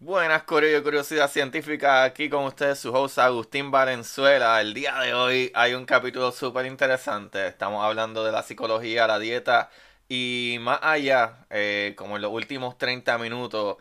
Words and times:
Buenas, 0.00 0.44
Curiosidad 0.44 1.28
Científica, 1.28 2.04
aquí 2.04 2.28
con 2.30 2.44
ustedes 2.44 2.78
su 2.78 2.92
host 2.94 3.18
Agustín 3.18 3.72
Valenzuela. 3.72 4.60
El 4.60 4.72
día 4.72 4.94
de 5.00 5.12
hoy 5.12 5.50
hay 5.54 5.74
un 5.74 5.86
capítulo 5.86 6.30
súper 6.30 6.66
interesante. 6.66 7.48
Estamos 7.48 7.84
hablando 7.84 8.24
de 8.24 8.30
la 8.30 8.44
psicología, 8.44 9.08
la 9.08 9.18
dieta 9.18 9.70
y 10.08 10.58
más 10.60 10.78
allá, 10.82 11.46
eh, 11.50 11.94
como 11.96 12.14
en 12.14 12.22
los 12.22 12.32
últimos 12.32 12.78
30 12.78 13.18
minutos, 13.18 13.78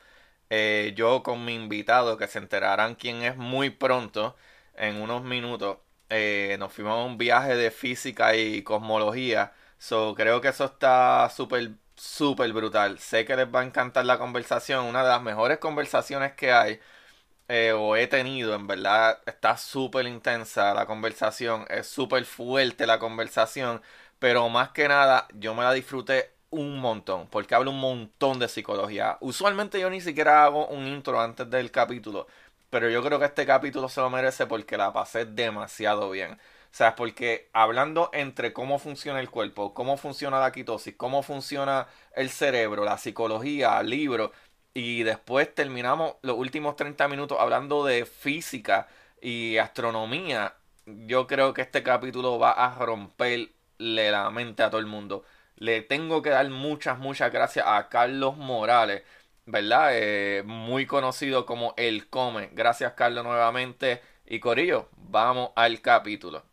eh, 0.50 0.94
yo 0.96 1.22
con 1.22 1.46
mi 1.46 1.54
invitado, 1.54 2.18
que 2.18 2.28
se 2.28 2.40
enterarán 2.40 2.96
quién 2.96 3.22
es 3.22 3.38
muy 3.38 3.70
pronto, 3.70 4.36
en 4.76 4.96
unos 5.02 5.24
minutos, 5.24 5.78
eh, 6.10 6.56
nos 6.60 6.74
fuimos 6.74 6.94
a 6.94 7.06
un 7.06 7.18
viaje 7.20 7.56
de 7.56 7.70
física 7.72 8.36
y 8.36 8.64
cosmología. 8.64 9.54
So, 9.78 10.16
creo 10.16 10.42
que 10.42 10.48
eso 10.50 10.66
está 10.66 11.30
súper 11.30 11.72
súper 11.98 12.54
brutal. 12.54 13.00
Sé 13.00 13.26
que 13.26 13.36
les 13.36 13.48
va 13.54 13.62
a 13.62 13.64
encantar 13.66 14.06
la 14.06 14.18
conversación, 14.20 14.86
una 14.86 15.04
de 15.04 15.10
las 15.10 15.22
mejores 15.22 15.58
conversaciones 15.60 16.34
que 16.34 16.52
hay 16.52 16.80
eh, 17.50 17.74
o 17.74 17.96
he 17.96 18.08
tenido, 18.08 18.56
en 18.56 18.68
verdad 18.68 19.22
está 19.26 19.58
súper 19.58 20.08
intensa 20.08 20.74
la 20.74 20.86
conversación, 20.86 21.66
es 21.70 21.88
súper 21.88 22.26
fuerte 22.26 22.88
la 22.88 23.00
conversación, 23.00 23.82
pero 24.20 24.50
más 24.50 24.70
que 24.72 24.88
nada 24.88 25.28
yo 25.36 25.56
me 25.56 25.64
la 25.64 25.74
disfruté 25.74 26.34
un 26.50 26.80
montón, 26.80 27.28
porque 27.30 27.56
hablo 27.56 27.72
un 27.72 27.80
montón 27.80 28.40
de 28.40 28.48
psicología. 28.50 29.18
Usualmente 29.22 29.80
yo 29.80 29.90
ni 29.90 30.02
siquiera 30.02 30.46
hago 30.46 30.68
un 30.68 30.88
intro 30.88 31.22
antes 31.22 31.50
del 31.50 31.72
capítulo, 31.72 32.28
pero 32.70 32.90
yo 32.90 33.04
creo 33.04 33.20
que 33.20 33.26
este 33.26 33.46
capítulo 33.46 33.90
se 33.90 34.02
lo 34.02 34.10
merece 34.10 34.48
porque 34.48 34.78
la 34.78 34.94
pasé 34.94 35.26
demasiado 35.26 36.10
bien. 36.12 36.38
O 36.78 36.80
sea, 36.80 36.96
porque 36.96 37.50
hablando 37.54 38.12
entre 38.14 38.54
cómo 38.54 38.78
funciona 38.78 39.20
el 39.20 39.32
cuerpo, 39.32 39.74
cómo 39.74 39.98
funciona 39.98 40.40
la 40.40 40.52
quitosis, 40.52 40.94
cómo 40.96 41.24
funciona 41.24 41.88
el 42.16 42.30
cerebro, 42.30 42.86
la 42.86 43.00
psicología, 43.00 43.80
el 43.80 43.90
libro, 43.90 44.32
y 44.76 45.02
después 45.02 45.56
terminamos 45.56 46.18
los 46.22 46.38
últimos 46.38 46.76
30 46.76 47.08
minutos 47.08 47.40
hablando 47.42 47.84
de 47.84 48.06
física 48.06 48.88
y 49.20 49.58
astronomía, 49.58 50.54
yo 50.86 51.26
creo 51.26 51.52
que 51.56 51.64
este 51.64 51.82
capítulo 51.82 52.38
va 52.38 52.52
a 52.52 52.76
romperle 52.78 53.50
la 54.12 54.30
mente 54.30 54.62
a 54.62 54.70
todo 54.70 54.80
el 54.80 54.86
mundo. 54.86 55.24
Le 55.56 55.82
tengo 55.82 56.22
que 56.22 56.30
dar 56.30 56.48
muchas, 56.52 57.00
muchas 57.00 57.32
gracias 57.32 57.66
a 57.68 57.90
Carlos 57.90 58.38
Morales, 58.38 59.02
¿verdad? 59.48 59.90
Eh, 59.94 60.44
muy 60.46 60.86
conocido 60.86 61.46
como 61.48 61.74
El 61.76 62.08
Come. 62.10 62.50
Gracias, 62.54 62.94
Carlos, 62.94 63.24
nuevamente. 63.24 64.02
Y 64.28 64.40
Corillo, 64.40 64.90
vamos 64.96 65.52
al 65.56 65.82
capítulo. 65.82 66.47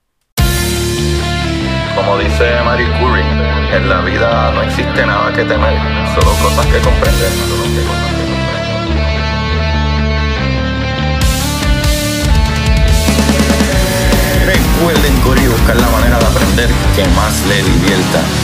Como 1.95 2.19
dice 2.19 2.45
Marie 2.65 2.91
Curie, 2.99 3.25
en 3.73 3.89
la 3.89 4.01
vida 4.01 4.51
no 4.53 4.63
existe 4.63 5.07
nada 5.07 5.33
que 5.33 5.45
temer, 5.45 5.79
solo 6.15 6.33
cosas 6.43 6.67
que 6.67 6.79
comprender. 6.81 7.31
Recuerden, 14.45 15.21
Corillo, 15.21 15.51
buscar 15.53 15.77
la 15.77 15.89
manera 15.89 16.19
de 16.19 16.27
aprender 16.27 16.69
que 16.97 17.07
más 17.15 17.47
le 17.47 17.63
divierta. 17.63 18.44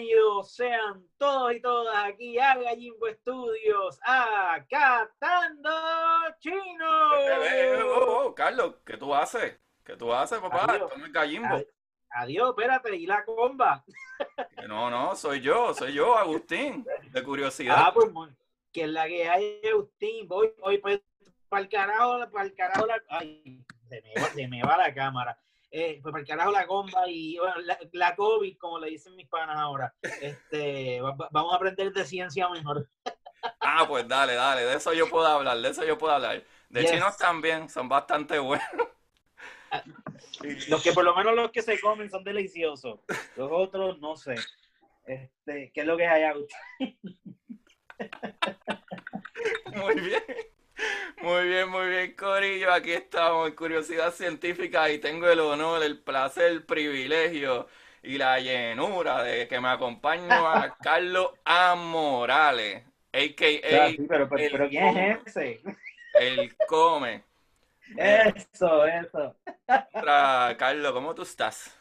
Sean 0.43 1.05
todos 1.17 1.53
y 1.53 1.61
todas 1.61 2.05
aquí 2.05 2.39
a 2.39 2.55
Gallimbo 2.55 3.07
Estudios, 3.07 3.99
acatando 4.03 5.69
chino. 6.39 7.15
Eh, 7.15 7.73
eh, 7.75 7.81
oh, 7.83 8.25
oh, 8.25 8.35
Carlos, 8.35 8.75
¿qué 8.85 8.97
tú 8.97 9.13
haces? 9.13 9.59
¿Qué 9.83 9.95
tú 9.95 10.13
haces, 10.13 10.39
papá? 10.39 10.65
Adiós. 10.69 10.91
Gallimbo. 11.11 11.61
Adiós, 12.09 12.49
espérate, 12.49 12.95
¿y 12.95 13.05
la 13.05 13.23
comba? 13.23 13.83
No, 14.67 14.89
no, 14.89 15.15
soy 15.15 15.41
yo, 15.41 15.73
soy 15.73 15.93
yo, 15.93 16.17
Agustín, 16.17 16.85
de 17.11 17.23
curiosidad. 17.23 17.75
Ah, 17.77 17.93
pues, 17.93 18.09
que 18.71 18.83
es 18.83 18.89
la 18.89 19.07
que 19.07 19.29
hay, 19.29 19.61
Agustín. 19.71 20.27
Voy, 20.27 20.53
voy 20.59 20.77
pues, 20.77 21.01
para 21.49 21.63
el 21.63 21.69
carajo, 21.69 22.29
para 22.31 22.45
el 22.45 22.53
carajo, 22.53 22.85
la... 22.85 23.01
ay, 23.09 23.63
se 23.89 24.01
me, 24.01 24.13
va, 24.13 24.27
se 24.27 24.47
me 24.47 24.63
va 24.63 24.77
la 24.77 24.93
cámara 24.93 25.37
eh, 25.71 25.99
pues 26.01 26.11
para 26.11 26.21
el 26.21 26.27
carajo 26.27 26.51
la 26.51 26.67
comba 26.67 27.07
y 27.07 27.37
bueno, 27.37 27.55
la, 27.93 28.15
COVID, 28.15 28.57
como 28.57 28.77
le 28.77 28.89
dicen 28.89 29.15
mis 29.15 29.29
panas 29.29 29.57
ahora. 29.57 29.95
Este, 30.21 30.99
vamos 31.01 31.53
a 31.53 31.55
aprender 31.55 31.93
de 31.93 32.05
ciencia 32.05 32.49
mejor. 32.49 32.89
Ah, 33.59 33.85
pues 33.87 34.07
dale, 34.07 34.35
dale, 34.35 34.65
de 34.65 34.75
eso 34.75 34.93
yo 34.93 35.09
puedo 35.09 35.25
hablar, 35.25 35.57
de 35.57 35.69
eso 35.69 35.83
yo 35.85 35.97
puedo 35.97 36.13
hablar. 36.13 36.43
De 36.69 36.85
chinos 36.85 37.17
también, 37.17 37.67
son 37.69 37.89
bastante 37.89 38.37
buenos. 38.37 38.67
Ah, 39.71 39.81
los 40.67 40.83
que 40.83 40.91
por 40.91 41.05
lo 41.05 41.15
menos 41.15 41.33
los 41.33 41.51
que 41.51 41.61
se 41.61 41.79
comen 41.79 42.09
son 42.09 42.23
deliciosos. 42.23 42.99
Los 43.37 43.49
otros, 43.51 43.99
no 43.99 44.17
sé. 44.17 44.35
Este, 45.05 45.71
¿qué 45.73 45.81
es 45.81 45.87
lo 45.87 45.97
que 45.97 46.05
hay, 46.05 46.23
Muy 49.75 49.99
bien. 50.01 50.23
Muy 51.21 51.47
bien, 51.47 51.69
muy 51.69 51.87
bien, 51.87 52.15
Corillo. 52.15 52.73
Aquí 52.73 52.91
estamos 52.91 53.47
en 53.47 53.55
Curiosidad 53.55 54.11
Científica 54.11 54.89
y 54.89 54.99
tengo 54.99 55.29
el 55.29 55.39
honor, 55.39 55.83
el 55.83 55.99
placer, 55.99 56.45
el 56.45 56.63
privilegio 56.63 57.67
y 58.03 58.17
la 58.17 58.39
llenura 58.39 59.23
de 59.23 59.47
que 59.47 59.59
me 59.59 59.69
acompañe 59.69 60.27
a 60.31 60.75
Carlos 60.81 61.31
A. 61.45 61.75
Morales, 61.75 62.83
a.k.a. 63.13 63.91
pero, 64.07 64.29
pero, 64.29 64.69
¿quién 64.69 64.97
es 64.97 65.19
ese? 65.25 65.61
El 66.19 66.55
Come. 66.67 67.23
Eso, 67.97 68.85
eso. 68.85 69.35
Carlos, 70.57 70.93
¿cómo 70.93 71.13
tú 71.13 71.23
estás? 71.23 71.80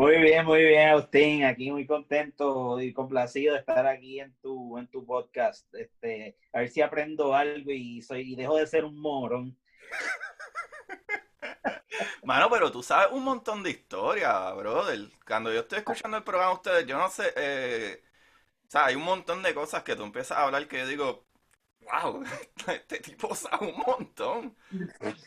Muy 0.00 0.18
bien, 0.18 0.46
muy 0.46 0.62
bien, 0.62 0.88
Agustín. 0.88 1.44
Aquí 1.44 1.70
muy 1.70 1.86
contento 1.86 2.80
y 2.80 2.90
complacido 2.90 3.52
de 3.52 3.60
estar 3.60 3.86
aquí 3.86 4.18
en 4.18 4.34
tu, 4.40 4.78
en 4.78 4.88
tu 4.88 5.04
podcast. 5.04 5.66
Este, 5.74 6.38
a 6.54 6.60
ver 6.60 6.70
si 6.70 6.80
aprendo 6.80 7.34
algo 7.34 7.70
y 7.70 8.00
soy 8.00 8.32
y 8.32 8.34
dejo 8.34 8.56
de 8.56 8.66
ser 8.66 8.86
un 8.86 8.98
morón. 8.98 9.58
Mano, 12.24 12.48
pero 12.48 12.72
tú 12.72 12.82
sabes 12.82 13.12
un 13.12 13.24
montón 13.24 13.62
de 13.62 13.72
historias, 13.72 14.56
brother. 14.56 15.00
Cuando 15.26 15.52
yo 15.52 15.60
estoy 15.60 15.80
escuchando 15.80 16.16
el 16.16 16.24
programa 16.24 16.52
de 16.52 16.56
ustedes, 16.56 16.86
yo 16.86 16.96
no 16.96 17.10
sé, 17.10 17.34
eh, 17.36 18.02
o 18.66 18.70
sea, 18.70 18.86
hay 18.86 18.94
un 18.94 19.04
montón 19.04 19.42
de 19.42 19.52
cosas 19.52 19.82
que 19.82 19.96
tú 19.96 20.04
empiezas 20.04 20.38
a 20.38 20.44
hablar 20.44 20.66
que 20.66 20.78
yo 20.78 20.86
digo, 20.86 21.26
wow, 21.80 22.24
este 22.72 23.00
tipo 23.00 23.34
sabe 23.34 23.66
un 23.66 23.82
montón. 23.86 24.56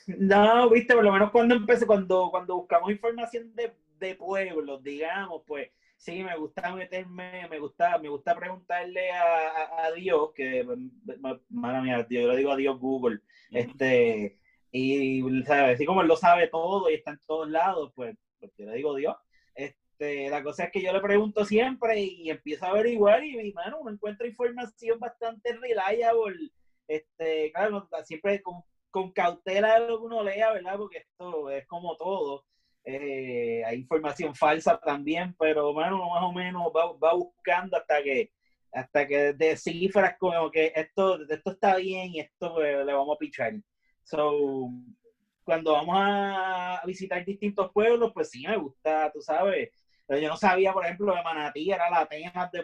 No, 0.08 0.68
viste, 0.72 0.96
por 0.96 1.04
lo 1.04 1.12
menos 1.12 1.30
cuando 1.30 1.54
empecé, 1.54 1.86
cuando, 1.86 2.32
cuando 2.32 2.56
buscamos 2.56 2.90
información 2.90 3.54
de 3.54 3.83
de 4.00 4.16
pueblos, 4.16 4.84
digamos, 4.84 5.44
pues 5.46 5.70
sí, 6.04 6.24
me 6.24 6.36
gusta 6.36 6.76
meterme, 6.76 7.48
me 7.50 7.60
gusta, 7.60 7.98
me 7.98 8.10
gusta 8.10 8.36
preguntarle 8.36 9.12
a, 9.12 9.92
Dios, 9.96 10.32
que, 10.36 10.66
mala 11.50 11.82
mía, 11.82 12.06
yo 12.10 12.28
le 12.28 12.38
digo 12.38 12.52
a 12.52 12.58
Dios 12.58 12.80
Google, 12.80 13.22
este, 13.52 14.38
y, 14.72 15.22
¿sabes? 15.44 15.76
Así 15.76 15.86
como 15.86 16.02
él 16.02 16.08
lo 16.08 16.18
sabe 16.18 16.48
todo 16.48 16.90
y 16.90 16.96
está 16.96 17.12
en 17.12 17.20
todos 17.26 17.50
lados, 17.50 17.92
pues, 17.96 18.18
pues 18.40 18.52
yo 18.58 18.66
le 18.66 18.76
digo 18.76 18.96
Dios. 18.96 19.16
Este, 19.56 20.30
la 20.30 20.44
cosa 20.44 20.66
es 20.66 20.72
que 20.72 20.82
yo 20.82 20.92
le 20.92 21.00
pregunto 21.00 21.46
siempre 21.46 22.00
y 22.02 22.30
empiezo 22.30 22.66
a 22.66 22.70
averiguar 22.70 23.24
y, 23.24 23.40
y 23.40 23.54
mano, 23.54 23.80
uno 23.80 23.92
encuentra 23.92 24.28
información 24.28 25.00
bastante 25.00 25.54
reliable, 25.54 26.52
este, 26.88 27.52
claro, 27.54 27.88
siempre 28.04 28.42
con, 28.42 28.64
con 28.90 29.12
cautela 29.12 29.80
de 29.80 29.88
lo 29.88 30.00
que 30.00 30.06
uno 30.06 30.24
lea, 30.24 30.52
¿verdad? 30.52 30.78
Porque 30.78 30.98
esto 30.98 31.50
es 31.50 31.66
como 31.68 31.96
todo 31.96 32.44
eh, 32.86 33.64
hay 33.66 33.78
información 33.80 34.36
falsa 34.36 34.80
también, 34.80 35.36
pero 35.40 35.74
bueno, 35.74 36.10
más 36.10 36.24
o 36.24 36.34
menos 36.34 36.64
va, 36.76 37.14
buscando 37.14 37.78
hasta 37.78 38.04
que 38.04 38.32
hasta 38.74 39.08
que 39.08 39.34
descifras 39.34 40.16
como 40.18 40.50
que 40.50 40.74
esto, 40.76 41.20
esto 41.30 41.52
está 41.52 41.76
bien 41.76 42.10
y 42.12 42.22
esto 42.22 42.56
pues, 42.56 42.84
le 42.84 42.94
vamos 42.94 43.16
a 43.16 43.20
pichar. 43.20 43.54
So, 44.04 44.68
cuando 45.44 45.74
vamos 45.74 45.96
a 46.00 46.82
visitar 46.86 47.24
distintos 47.24 47.72
pueblos, 47.72 48.12
pues 48.14 48.32
sí 48.32 48.46
me 48.48 48.58
gusta, 48.58 49.12
tú 49.14 49.22
sabes. 49.22 49.70
Yo 50.10 50.28
no 50.28 50.38
sabía, 50.38 50.74
por 50.74 50.86
ejemplo, 50.86 51.16
de 51.16 51.24
Manatí 51.24 51.72
era 51.72 51.90
la 51.90 52.02
Atenas 52.02 52.52
de, 52.52 52.64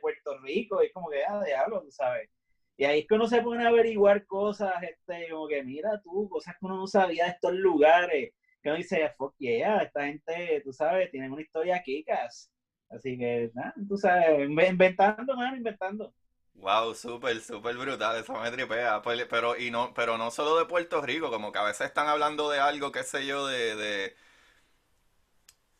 Puerto 0.00 0.38
Rico, 0.40 0.82
y 0.82 0.86
es 0.86 0.92
como 0.92 1.08
que, 1.08 1.24
ah, 1.24 1.42
diablo, 1.44 1.80
tú 1.82 1.92
sabes. 1.92 2.28
Y 2.76 2.84
ahí 2.84 3.00
es 3.00 3.06
que 3.06 3.14
uno 3.14 3.26
se 3.28 3.40
pone 3.40 3.64
a 3.64 3.68
averiguar 3.68 4.26
cosas, 4.26 4.74
este, 4.82 5.30
como 5.30 5.46
que 5.46 5.62
mira 5.62 6.00
tú, 6.02 6.28
cosas 6.28 6.54
que 6.58 6.66
uno 6.66 6.76
no 6.76 6.86
sabía 6.86 7.24
de 7.24 7.30
estos 7.30 7.54
lugares 7.54 8.32
que 8.62 8.68
uno 8.70 8.78
dice, 8.78 9.10
fuck 9.16 9.34
yeah, 9.38 9.82
esta 9.82 10.04
gente, 10.06 10.60
tú 10.64 10.72
sabes, 10.72 11.10
tienen 11.10 11.32
una 11.32 11.42
historia 11.42 11.82
kikas. 11.82 12.50
Así 12.90 13.16
que, 13.18 13.50
nada, 13.54 13.74
tú 13.88 13.96
sabes, 13.96 14.48
inventando, 14.48 15.36
mano, 15.36 15.56
inventando. 15.56 16.12
Wow, 16.54 16.94
súper, 16.94 17.40
súper 17.40 17.76
brutal, 17.76 18.16
eso 18.18 18.34
me 18.34 18.50
tripea. 18.50 19.00
Pues, 19.02 19.24
Pero, 19.30 19.56
y 19.56 19.70
no, 19.70 19.94
pero 19.94 20.18
no 20.18 20.30
solo 20.30 20.56
de 20.58 20.66
Puerto 20.66 21.00
Rico, 21.00 21.30
como 21.30 21.52
que 21.52 21.58
a 21.58 21.62
veces 21.64 21.86
están 21.86 22.06
hablando 22.08 22.50
de 22.50 22.60
algo, 22.60 22.92
qué 22.92 23.02
sé 23.02 23.24
yo, 23.26 23.46
de, 23.46 23.76
de... 23.76 24.16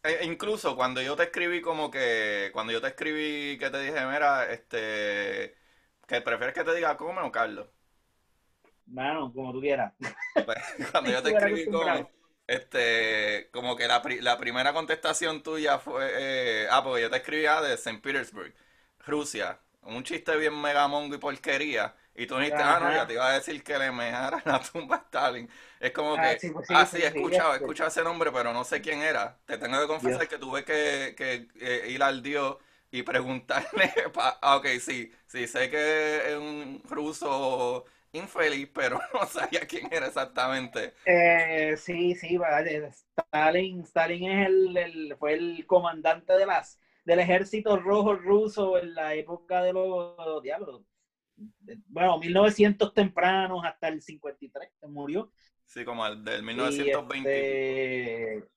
e- 0.02 0.24
incluso 0.24 0.76
cuando 0.76 1.02
yo 1.02 1.16
te 1.16 1.24
escribí 1.24 1.60
como 1.60 1.90
que, 1.90 2.50
cuando 2.52 2.72
yo 2.72 2.80
te 2.80 2.88
escribí 2.88 3.58
que 3.58 3.70
te 3.70 3.80
dije, 3.80 4.06
mira, 4.06 4.50
este, 4.52 5.56
que 6.06 6.20
prefieres 6.22 6.54
que 6.54 6.64
te 6.64 6.74
diga 6.74 6.96
come 6.96 7.20
o 7.22 7.32
Carlos. 7.32 7.68
Mano, 8.86 9.32
como 9.32 9.52
tú 9.52 9.60
quieras. 9.60 9.94
Pues, 10.44 10.58
cuando 10.92 11.10
yo 11.10 11.22
te 11.22 11.30
escribí 11.30 11.68
como, 11.68 11.96
acostumbrado. 11.96 12.10
Este, 12.55 13.49
como 13.52 13.76
que 13.76 13.87
la, 13.88 14.02
pri- 14.02 14.20
la 14.20 14.38
primera 14.38 14.73
contestación 14.73 15.43
tuya 15.43 15.79
fue, 15.79 16.11
eh, 16.64 16.69
ah, 16.70 16.82
porque 16.85 17.02
yo 17.02 17.11
te 17.11 17.17
escribía 17.19 17.61
de 17.61 17.76
Saint 17.76 18.02
Petersburg, 18.02 18.55
Rusia, 19.06 19.61
un 19.82 20.02
chiste 20.05 20.37
bien 20.37 20.61
megamongo 20.61 21.14
y 21.14 21.19
porquería, 21.19 21.94
y 22.14 22.26
tú 22.26 22.37
dijiste, 22.38 22.62
ah, 22.62 22.79
no, 22.81 22.93
ya 22.93 23.06
te 23.06 23.14
iba 23.14 23.29
a 23.29 23.32
decir 23.35 23.62
que 23.64 23.79
le 23.79 23.91
mejara 23.93 24.43
la 24.44 24.61
tumba 24.61 24.97
a 24.97 24.99
Stalin. 25.00 25.49
Es 25.79 25.93
como 25.93 26.19
Ah, 26.19 26.20
que, 26.20 26.38
sí, 26.38 26.50
pues 26.50 26.67
sí, 26.69 26.75
ah, 26.75 26.87
sí, 26.87 26.99
sí, 26.99 27.02
he 27.02 27.06
escuchado, 27.06 27.55
he 27.55 27.56
este. 27.58 27.58
escuchado 27.58 27.88
ese 27.88 28.02
nombre, 28.05 28.31
pero 28.32 28.52
no 28.52 28.64
sé 28.64 28.81
quién 28.82 29.00
era. 29.02 29.38
Te 29.47 29.56
tengo 29.58 29.81
que 29.81 29.87
confesar 29.87 30.29
Dios. 30.29 30.29
que 30.29 30.38
tuve 30.38 30.64
que, 30.64 31.14
que 31.17 31.49
eh, 31.61 31.91
ir 31.91 32.02
al 32.02 32.23
Dios 32.23 32.56
y 32.91 33.02
preguntarle, 33.02 33.93
pa- 34.12 34.38
ah, 34.43 34.56
ok, 34.56 34.67
sí, 34.81 35.11
sí, 35.26 35.47
sé 35.47 35.70
que 35.70 36.32
es 36.32 36.37
un 36.37 36.82
ruso 36.88 37.85
infeliz, 38.12 38.68
pero 38.74 39.00
no 39.14 39.26
sabía 39.26 39.60
quién 39.66 39.88
era 39.92 40.06
exactamente. 40.06 40.94
Eh, 41.04 41.76
sí, 41.78 42.14
sí, 42.14 42.36
vale. 42.36 42.88
Stalin, 42.88 43.80
Stalin 43.82 44.30
es 44.30 44.46
el, 44.48 44.76
el- 44.76 45.16
fue 45.18 45.34
el 45.34 45.66
comandante 45.66 46.34
de 46.34 46.46
las, 46.46 46.78
del 47.04 47.20
ejército 47.20 47.76
rojo 47.78 48.14
ruso 48.14 48.78
en 48.78 48.94
la 48.94 49.14
época 49.14 49.62
de 49.62 49.72
los 49.72 50.42
diablos. 50.42 50.82
de- 51.36 51.78
Bueno, 51.88 52.18
1900 52.18 52.94
tempranos 52.94 53.64
hasta 53.64 53.88
el 53.88 54.02
53, 54.02 54.70
que 54.80 54.86
murió. 54.88 55.32
Sí, 55.64 55.84
como 55.86 56.06
el 56.06 56.22
del 56.24 56.42
Y 56.54 56.92
1920. 57.22 57.50
este, 58.34 58.48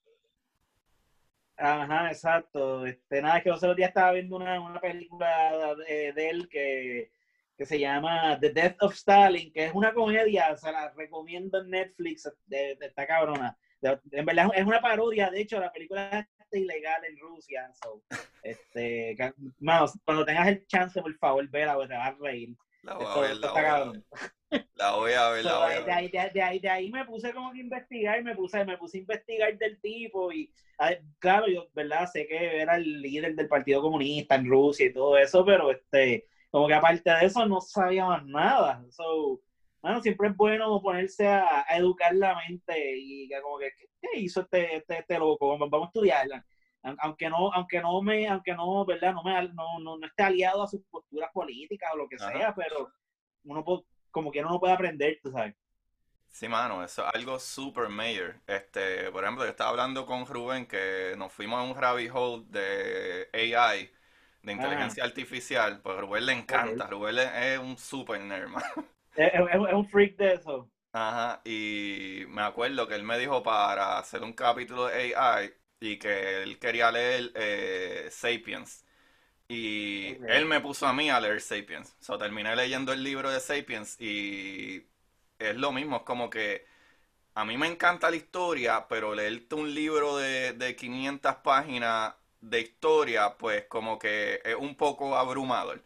ajá, 1.58 2.10
exacto. 2.12 2.86
Este, 2.86 3.22
nada, 3.22 3.38
es 3.38 3.44
que 3.44 3.50
los 3.50 3.58
otros 3.60 3.76
días 3.76 3.90
estaba 3.90 4.12
viendo 4.12 4.36
una, 4.36 4.60
una 4.62 4.80
película 4.80 5.76
de, 5.88 6.14
de 6.14 6.30
él 6.30 6.50
que, 6.50 7.12
que 7.64 7.68
se 7.68 7.80
llama 7.80 8.38
The 8.42 8.50
Death 8.50 8.84
of 8.84 8.94
Stalin, 8.94 9.52
que 9.54 9.68
es 9.68 9.74
una 9.74 9.94
comedia, 9.94 10.54
se 10.58 10.70
la 10.70 10.92
recomiendo 10.98 11.62
en 11.62 11.70
Netflix, 11.70 12.30
de, 12.46 12.76
de 12.76 12.88
esta 12.88 13.08
cabrona. 13.08 13.58
De- 13.80 13.98
en 14.12 14.26
verdad 14.26 14.50
es 14.54 14.66
una 14.66 14.82
parodia, 14.82 15.30
de 15.30 15.40
hecho, 15.42 15.62
la 15.62 15.72
película 15.72 16.28
es 16.52 16.60
ilegal 16.60 17.06
en 17.06 17.18
Rusia. 17.18 17.72
So, 17.82 18.04
este, 18.44 19.16
mano, 19.60 19.86
cuando 20.04 20.26
tengas 20.26 20.50
el 20.50 20.68
chance, 20.68 21.02
por 21.02 21.16
favor, 21.18 21.48
vela, 21.50 21.76
porque 21.76 21.88
te 21.88 21.94
vas 21.98 22.10
a 22.10 22.18
reír. 22.20 22.50
La 22.82 22.96
voy 22.96 23.06
a 23.06 23.22
ver, 23.22 23.38
la 23.38 23.52
voy 23.52 23.60
a 23.60 23.62
ver. 23.62 23.72
cabrón. 23.72 24.06
La 24.76 24.96
voy 24.98 25.14
a 25.14 25.30
ver, 25.30 25.46
la 25.46 25.52
So, 25.52 25.60
voy 25.62 25.74
a 25.74 25.82
de, 25.82 25.92
ahí, 25.94 26.08
de, 26.10 26.30
de 26.34 26.42
ahí, 26.42 26.60
de 26.60 26.70
ahí 26.70 26.92
me 26.92 27.06
puse 27.06 27.34
como 27.34 27.54
que 27.54 27.60
investigar, 27.60 28.22
me 28.24 28.36
puse, 28.36 28.66
me 28.66 28.78
puse 28.78 28.98
a 28.98 29.02
investigar 29.02 29.58
del 29.58 29.80
tipo 29.80 30.34
y 30.34 30.54
claro, 31.20 31.48
yo, 31.48 31.70
¿verdad? 31.74 32.10
Sé 32.12 32.28
que 32.28 32.60
era 32.60 32.76
el 32.76 33.02
líder 33.02 33.36
del 33.36 33.48
Partido 33.48 33.82
Comunista 33.82 34.36
en 34.36 34.50
Rusia 34.50 34.88
y 34.88 34.94
todo 34.94 35.18
eso, 35.18 35.46
pero 35.46 35.72
este, 35.72 36.28
como 36.54 36.68
que 36.70 36.76
aparte 36.76 37.12
de 37.12 37.28
eso 37.28 37.46
no 37.48 37.62
sabía 37.62 38.06
más 38.08 38.26
nada. 38.28 38.86
So, 38.92 39.42
bueno, 39.82 40.02
siempre 40.02 40.30
es 40.30 40.38
bueno 40.38 40.82
ponerse 40.82 41.28
a, 41.28 41.66
a 41.68 41.78
educar 41.78 42.16
la 42.16 42.36
mente 42.38 42.98
y 42.98 43.30
que 43.30 43.42
como 43.42 43.60
que, 43.60 43.72
¿qué, 44.02 44.20
hizo 44.22 44.42
este, 44.44 44.78
este, 44.78 45.00
este 45.02 45.20
loco? 45.20 45.50
Vamos 45.50 45.70
vamos 45.72 45.88
a 45.88 45.90
estudiarla. 45.90 46.46
Aun- 46.84 46.98
Aunque 47.02 47.30
no, 47.30 47.54
aunque 47.54 47.82
no 47.82 48.02
me, 48.04 48.28
aunque 48.30 48.54
no, 48.56 48.86
¿verdad? 48.86 49.14
No 49.16 49.24
me 49.24 49.34
no, 49.54 49.80
no, 49.82 49.98
no 50.00 50.08
esté 50.08 50.24
aliado 50.24 50.64
a 50.64 50.68
sus 50.70 50.82
posturas 50.92 51.32
políticas 51.34 51.92
o 51.94 51.98
lo 51.98 52.10
que 52.10 52.20
Ajá. 52.20 52.40
sea, 52.40 52.56
pero 52.56 52.94
uno 53.46 53.64
po- 53.66 53.86
como 54.12 54.32
que 54.32 54.42
uno 54.42 54.52
no 54.52 54.60
puede 54.62 54.74
aprender, 54.74 55.20
tú 55.24 55.32
sabes. 55.32 55.56
Sí, 56.32 56.48
mano, 56.50 56.84
eso 56.84 57.08
es 57.08 57.14
algo 57.16 57.40
super 57.40 57.90
mayor. 57.90 58.36
Este, 58.48 59.12
por 59.12 59.24
ejemplo, 59.24 59.44
yo 59.46 59.52
estaba 59.52 59.70
hablando 59.70 60.06
con 60.06 60.26
Rubén 60.26 60.66
que 60.66 61.14
nos 61.18 61.32
fuimos 61.32 61.60
a 61.60 61.64
un 61.64 61.76
rabbit 61.80 62.12
hole 62.14 62.44
de 62.50 63.30
AI, 63.34 63.92
de 64.44 64.52
inteligencia 64.52 65.04
artificial. 65.04 65.80
Pues 65.82 65.98
Rubén 66.00 66.26
le 66.26 66.34
encanta. 66.34 66.88
Rubén 66.88 67.18
es 67.18 67.58
un 67.58 67.78
super 67.78 68.20
nerd, 68.20 68.50
man. 68.50 68.64
Es, 69.16 69.32
un 69.56 69.88
freak 69.90 70.18
de 70.18 70.34
eso. 70.34 70.68
Ajá, 70.92 71.40
y 71.46 72.24
me 72.30 72.42
acuerdo 72.42 72.88
que 72.88 72.96
él 72.96 73.04
me 73.04 73.20
dijo 73.20 73.44
para 73.44 74.00
hacer 74.00 74.24
un 74.24 74.34
capítulo 74.34 74.88
de 74.88 75.16
AI 75.16 75.54
y 75.80 76.00
que 76.00 76.42
él 76.42 76.58
quería 76.58 76.92
leer 76.92 77.32
eh, 77.36 78.08
Sapiens. 78.10 78.84
Y 79.48 80.18
él 80.28 80.48
me 80.48 80.62
puso 80.62 80.88
a 80.88 80.94
mí 80.94 81.12
a 81.12 81.20
leer 81.20 81.42
Sapiens. 81.42 81.96
O 82.00 82.04
sea, 82.04 82.18
terminé 82.18 82.56
leyendo 82.56 82.92
el 82.92 83.04
libro 83.04 83.30
de 83.30 83.40
Sapiens 83.40 84.02
y 84.02 84.88
es 85.38 85.56
lo 85.58 85.72
mismo, 85.72 85.98
es 85.98 86.04
como 86.04 86.32
que 86.32 86.66
a 87.36 87.46
mí 87.46 87.56
me 87.56 87.68
encanta 87.68 88.10
la 88.10 88.16
historia, 88.16 88.88
pero 88.88 89.14
leerte 89.14 89.54
un 89.54 89.76
libro 89.76 90.18
de, 90.18 90.54
de 90.54 90.76
500 90.76 91.36
páginas 91.44 92.16
de 92.50 92.62
historia, 92.62 93.38
pues 93.38 93.66
como 93.68 94.00
que 94.00 94.42
es 94.44 94.56
un 94.56 94.76
poco 94.76 95.16
abrumador. 95.18 95.84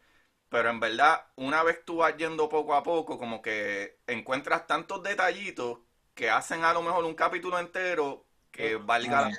Pero 0.49 0.69
en 0.69 0.79
verdad, 0.79 1.25
una 1.35 1.63
vez 1.63 1.83
tú 1.85 1.97
vas 1.97 2.15
yendo 2.17 2.49
poco 2.49 2.73
a 2.75 2.83
poco, 2.83 3.17
como 3.17 3.41
que 3.41 3.99
encuentras 4.07 4.67
tantos 4.67 5.03
detallitos 5.03 5.79
que 6.15 6.29
hacen 6.29 6.63
a 6.63 6.73
lo 6.73 6.81
mejor 6.81 7.05
un 7.05 7.15
capítulo 7.15 7.59
entero 7.59 8.25
que 8.51 8.75
valga, 8.77 9.21
la- 9.21 9.31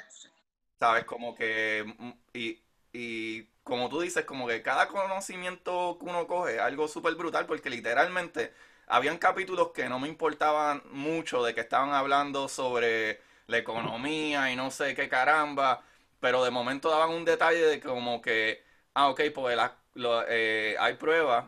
¿sabes? 0.79 1.05
Como 1.05 1.35
que, 1.35 1.85
y, 2.33 2.59
y 2.93 3.45
como 3.63 3.89
tú 3.89 4.01
dices, 4.01 4.25
como 4.25 4.47
que 4.49 4.63
cada 4.63 4.89
conocimiento 4.89 5.97
que 5.99 6.07
uno 6.07 6.27
coge 6.27 6.55
es 6.57 6.61
algo 6.61 6.89
súper 6.89 7.15
brutal, 7.15 7.47
porque 7.47 7.71
literalmente 7.71 8.53
habían 8.87 9.19
capítulos 9.19 9.71
que 9.75 9.89
no 9.89 9.99
me 9.99 10.09
importaban 10.09 10.83
mucho, 10.91 11.43
de 11.45 11.55
que 11.55 11.61
estaban 11.63 11.93
hablando 11.93 12.49
sobre 12.49 13.21
la 13.47 13.59
economía 13.59 14.51
y 14.53 14.57
no 14.57 14.71
sé 14.71 14.95
qué 14.95 15.09
caramba, 15.09 15.83
pero 16.21 16.45
de 16.45 16.51
momento 16.51 16.91
daban 16.91 17.11
un 17.11 17.25
detalle 17.25 17.61
de 17.67 17.81
como 17.81 18.21
que, 18.23 18.63
ah, 18.95 19.09
ok, 19.11 19.21
pues 19.35 19.57
la- 19.57 19.77
lo- 19.95 20.25
eh, 20.29 20.77
hay 20.79 20.95
pruebas 20.95 21.47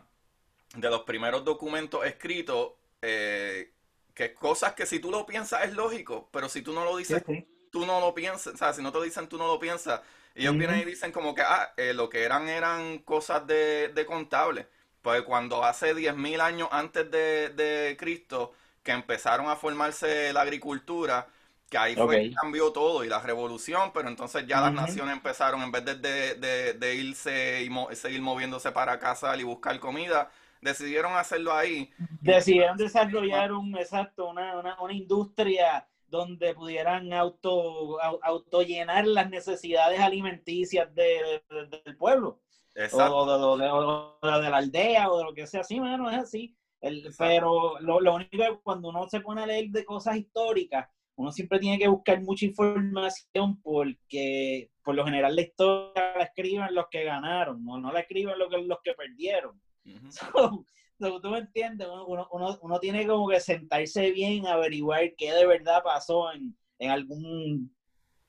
de 0.75 0.89
los 0.89 1.01
primeros 1.03 1.43
documentos 1.43 2.05
escritos, 2.05 2.73
eh, 3.01 3.73
que 4.13 4.33
cosas 4.33 4.73
que 4.73 4.85
si 4.85 4.99
tú 4.99 5.11
lo 5.11 5.25
piensas 5.25 5.63
es 5.65 5.73
lógico, 5.73 6.29
pero 6.31 6.49
si 6.49 6.61
tú 6.61 6.73
no 6.73 6.85
lo 6.85 6.95
dices, 6.97 7.23
tú 7.71 7.85
no 7.85 7.99
lo 7.99 8.13
piensas, 8.13 8.53
o 8.55 8.57
sea, 8.57 8.73
si 8.73 8.81
no 8.81 8.91
te 8.91 9.01
dicen, 9.01 9.27
tú 9.27 9.37
no 9.37 9.47
lo 9.47 9.59
piensas. 9.59 10.01
Ellos 10.35 10.57
Ujú. 10.57 10.57
vienen 10.57 10.79
y 10.79 10.85
dicen 10.85 11.11
como 11.11 11.35
que, 11.35 11.41
ah, 11.41 11.73
eh, 11.77 11.93
lo 11.93 12.09
que 12.09 12.23
eran 12.23 12.47
eran 12.49 12.99
cosas 12.99 13.45
de, 13.47 13.89
de 13.93 14.05
contable. 14.05 14.67
Pues 15.01 15.23
cuando 15.23 15.63
hace 15.63 15.93
10.000 15.95 16.39
años 16.41 16.69
antes 16.71 17.09
de, 17.11 17.49
de 17.49 17.97
Cristo, 17.99 18.53
que 18.83 18.91
empezaron 18.91 19.49
a 19.49 19.55
formarse 19.55 20.31
la 20.33 20.41
agricultura, 20.41 21.27
que 21.71 21.77
ahí 21.77 21.95
fue 21.95 22.17
que 22.29 22.35
cambió 22.35 22.71
todo 22.73 23.03
y 23.05 23.07
la 23.07 23.19
revolución, 23.19 23.91
pero 23.93 24.09
entonces 24.09 24.45
ya 24.45 24.59
las 24.59 24.73
naciones 24.73 25.15
empezaron, 25.15 25.61
en 25.63 25.71
vez 25.71 25.85
de, 25.85 25.95
de, 25.95 26.35
de- 26.35 26.73
de 26.73 26.95
irse 26.95 27.63
y 27.63 27.69
mo- 27.69 27.87
seguir 27.93 28.21
moviéndose 28.21 28.71
para 28.73 28.99
cazar 28.99 29.39
y 29.39 29.43
buscar 29.43 29.79
comida, 29.79 30.29
decidieron 30.61 31.13
hacerlo 31.15 31.53
ahí. 31.53 31.89
Decidieron 32.21 32.75
desarrollar 32.77 33.53
un, 33.53 33.75
exacto, 33.77 34.29
una, 34.29 34.59
una, 34.59 34.81
una 34.81 34.93
industria 34.93 35.87
donde 36.07 36.53
pudieran 36.53 37.13
auto, 37.13 37.97
au- 38.01 38.19
autollenar 38.21 39.07
las 39.07 39.29
necesidades 39.29 40.01
alimenticias 40.01 40.93
de- 40.93 41.41
de- 41.49 41.81
del 41.85 41.95
pueblo. 41.95 42.41
Exacto. 42.75 43.15
o, 43.15 43.25
de, 43.25 43.45
o 43.45 43.57
de- 43.57 43.69
o 43.71 44.17
de- 44.21 44.43
de 44.43 44.49
la 44.49 44.57
aldea 44.57 45.09
o 45.09 45.17
de 45.19 45.23
lo 45.23 45.33
que 45.33 45.47
sea 45.47 45.61
así, 45.61 45.79
mano, 45.79 46.09
es 46.11 46.17
así. 46.17 46.53
El- 46.81 47.13
pero 47.17 47.79
lo, 47.79 48.01
lo 48.01 48.15
único 48.15 48.43
es 48.43 48.49
que 48.49 48.59
cuando 48.61 48.89
uno 48.89 49.07
se 49.07 49.21
pone 49.21 49.41
a 49.43 49.45
leer 49.45 49.69
de 49.69 49.85
cosas 49.85 50.17
históricas, 50.17 50.89
uno 51.21 51.31
siempre 51.31 51.59
tiene 51.59 51.77
que 51.79 51.87
buscar 51.87 52.21
mucha 52.21 52.45
información 52.45 53.61
porque 53.61 54.69
por 54.83 54.95
lo 54.95 55.05
general 55.05 55.35
la 55.35 55.41
historia 55.41 56.13
la 56.17 56.23
escriben 56.23 56.73
los 56.75 56.85
que 56.89 57.03
ganaron, 57.03 57.63
no, 57.63 57.79
no 57.79 57.91
la 57.91 58.01
escriben 58.01 58.37
los 58.37 58.49
que, 58.49 58.57
los 58.63 58.79
que 58.83 58.93
perdieron. 58.93 59.59
So, 60.11 60.65
so, 60.99 61.21
tú 61.21 61.29
me 61.31 61.39
entiendes, 61.39 61.87
uno, 61.87 62.05
uno, 62.07 62.27
uno- 62.31 62.59
uno 62.61 62.79
tiene 62.79 63.07
como 63.07 63.27
que 63.27 63.39
sentarse 63.39 64.11
bien, 64.11 64.45
averiguar 64.45 65.15
qué 65.17 65.31
de 65.33 65.45
verdad 65.47 65.81
pasó 65.83 66.31
en, 66.33 66.55
en 66.77 66.91
algún 66.91 67.75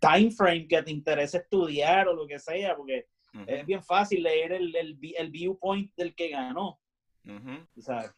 time 0.01 0.31
frame 0.31 0.67
que 0.67 0.83
te 0.83 0.91
interese 0.91 1.39
estudiar 1.39 2.09
o 2.09 2.15
lo 2.15 2.27
que 2.27 2.39
sea, 2.39 2.75
porque 2.77 3.07
es 3.47 3.67
bien 3.67 3.83
fácil 3.83 4.23
leer 4.23 4.53
el, 4.53 4.75
el, 4.77 4.99
el 5.19 5.31
viewpoint 5.31 5.95
del 5.97 6.15
que 6.15 6.29
ganó. 6.31 6.79
¿sabes? 7.81 8.13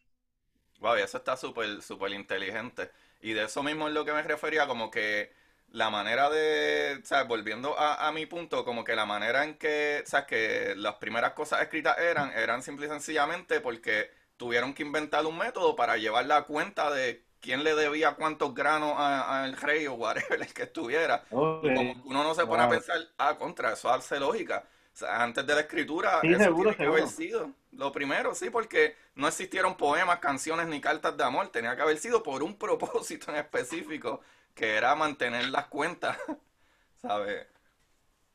Wow, 0.80 0.98
y 0.98 1.02
eso 1.02 1.18
está 1.18 1.36
súper, 1.36 1.82
súper 1.82 2.12
inteligente. 2.12 2.90
Y 3.24 3.32
de 3.32 3.44
eso 3.44 3.62
mismo 3.62 3.88
es 3.88 3.94
lo 3.94 4.04
que 4.04 4.12
me 4.12 4.22
refería, 4.22 4.66
como 4.66 4.90
que 4.90 5.32
la 5.68 5.90
manera 5.90 6.30
de, 6.30 7.00
¿sabes? 7.04 7.26
Volviendo 7.28 7.78
a, 7.78 8.06
a 8.08 8.12
mi 8.12 8.26
punto, 8.26 8.64
como 8.64 8.84
que 8.84 8.94
la 8.96 9.06
manera 9.06 9.44
en 9.44 9.56
que, 9.58 10.02
¿sabes? 10.06 10.26
Que 10.26 10.74
las 10.76 10.96
primeras 10.96 11.32
cosas 11.32 11.62
escritas 11.62 11.98
eran, 11.98 12.30
eran 12.32 12.62
simple 12.62 12.86
y 12.86 12.88
sencillamente 12.90 13.60
porque 13.60 14.10
tuvieron 14.36 14.74
que 14.74 14.82
inventar 14.82 15.24
un 15.26 15.38
método 15.38 15.74
para 15.76 15.96
llevar 15.96 16.26
la 16.26 16.42
cuenta 16.44 16.90
de 16.90 17.24
quién 17.40 17.64
le 17.64 17.74
debía 17.74 18.14
cuántos 18.14 18.54
granos 18.54 18.94
a- 18.98 19.42
al 19.44 19.56
rey 19.56 19.86
o 19.86 19.94
whatever 19.94 20.40
el 20.42 20.52
que 20.54 20.64
estuviera. 20.64 21.24
Ok. 21.30 21.62
Y 21.62 21.70
como 21.72 21.94
que 21.94 22.00
uno 22.08 22.22
no 22.24 22.34
se 22.34 22.46
pone 22.46 22.62
a 22.64 22.68
Wow. 22.68 22.68
pensar, 22.68 22.98
ah, 23.18 23.36
contra, 23.38 23.72
eso 23.72 23.90
hace 23.90 24.20
lógica. 24.20 24.64
O 24.92 24.96
sea, 24.96 25.22
antes 25.22 25.46
de 25.46 25.54
la 25.54 25.60
escritura, 25.62 26.22
Sí, 26.22 26.28
eso 26.28 26.38
seguro, 26.38 26.70
tiene 26.70 26.76
que 26.76 26.86
haber 26.86 27.06
sido. 27.08 27.52
Lo 27.76 27.92
primero, 27.92 28.34
sí, 28.34 28.50
porque 28.50 28.96
no 29.14 29.28
existieron 29.28 29.76
poemas, 29.76 30.18
canciones 30.18 30.66
ni 30.66 30.80
cartas 30.80 31.16
de 31.16 31.24
amor. 31.24 31.48
Tenía 31.48 31.76
que 31.76 31.82
haber 31.82 31.98
sido 31.98 32.22
por 32.22 32.42
un 32.42 32.54
propósito 32.58 33.30
en 33.30 33.38
específico, 33.38 34.20
que 34.54 34.76
era 34.76 34.94
mantener 34.94 35.48
las 35.48 35.66
cuentas, 35.66 36.16
¿sabes? 36.96 37.46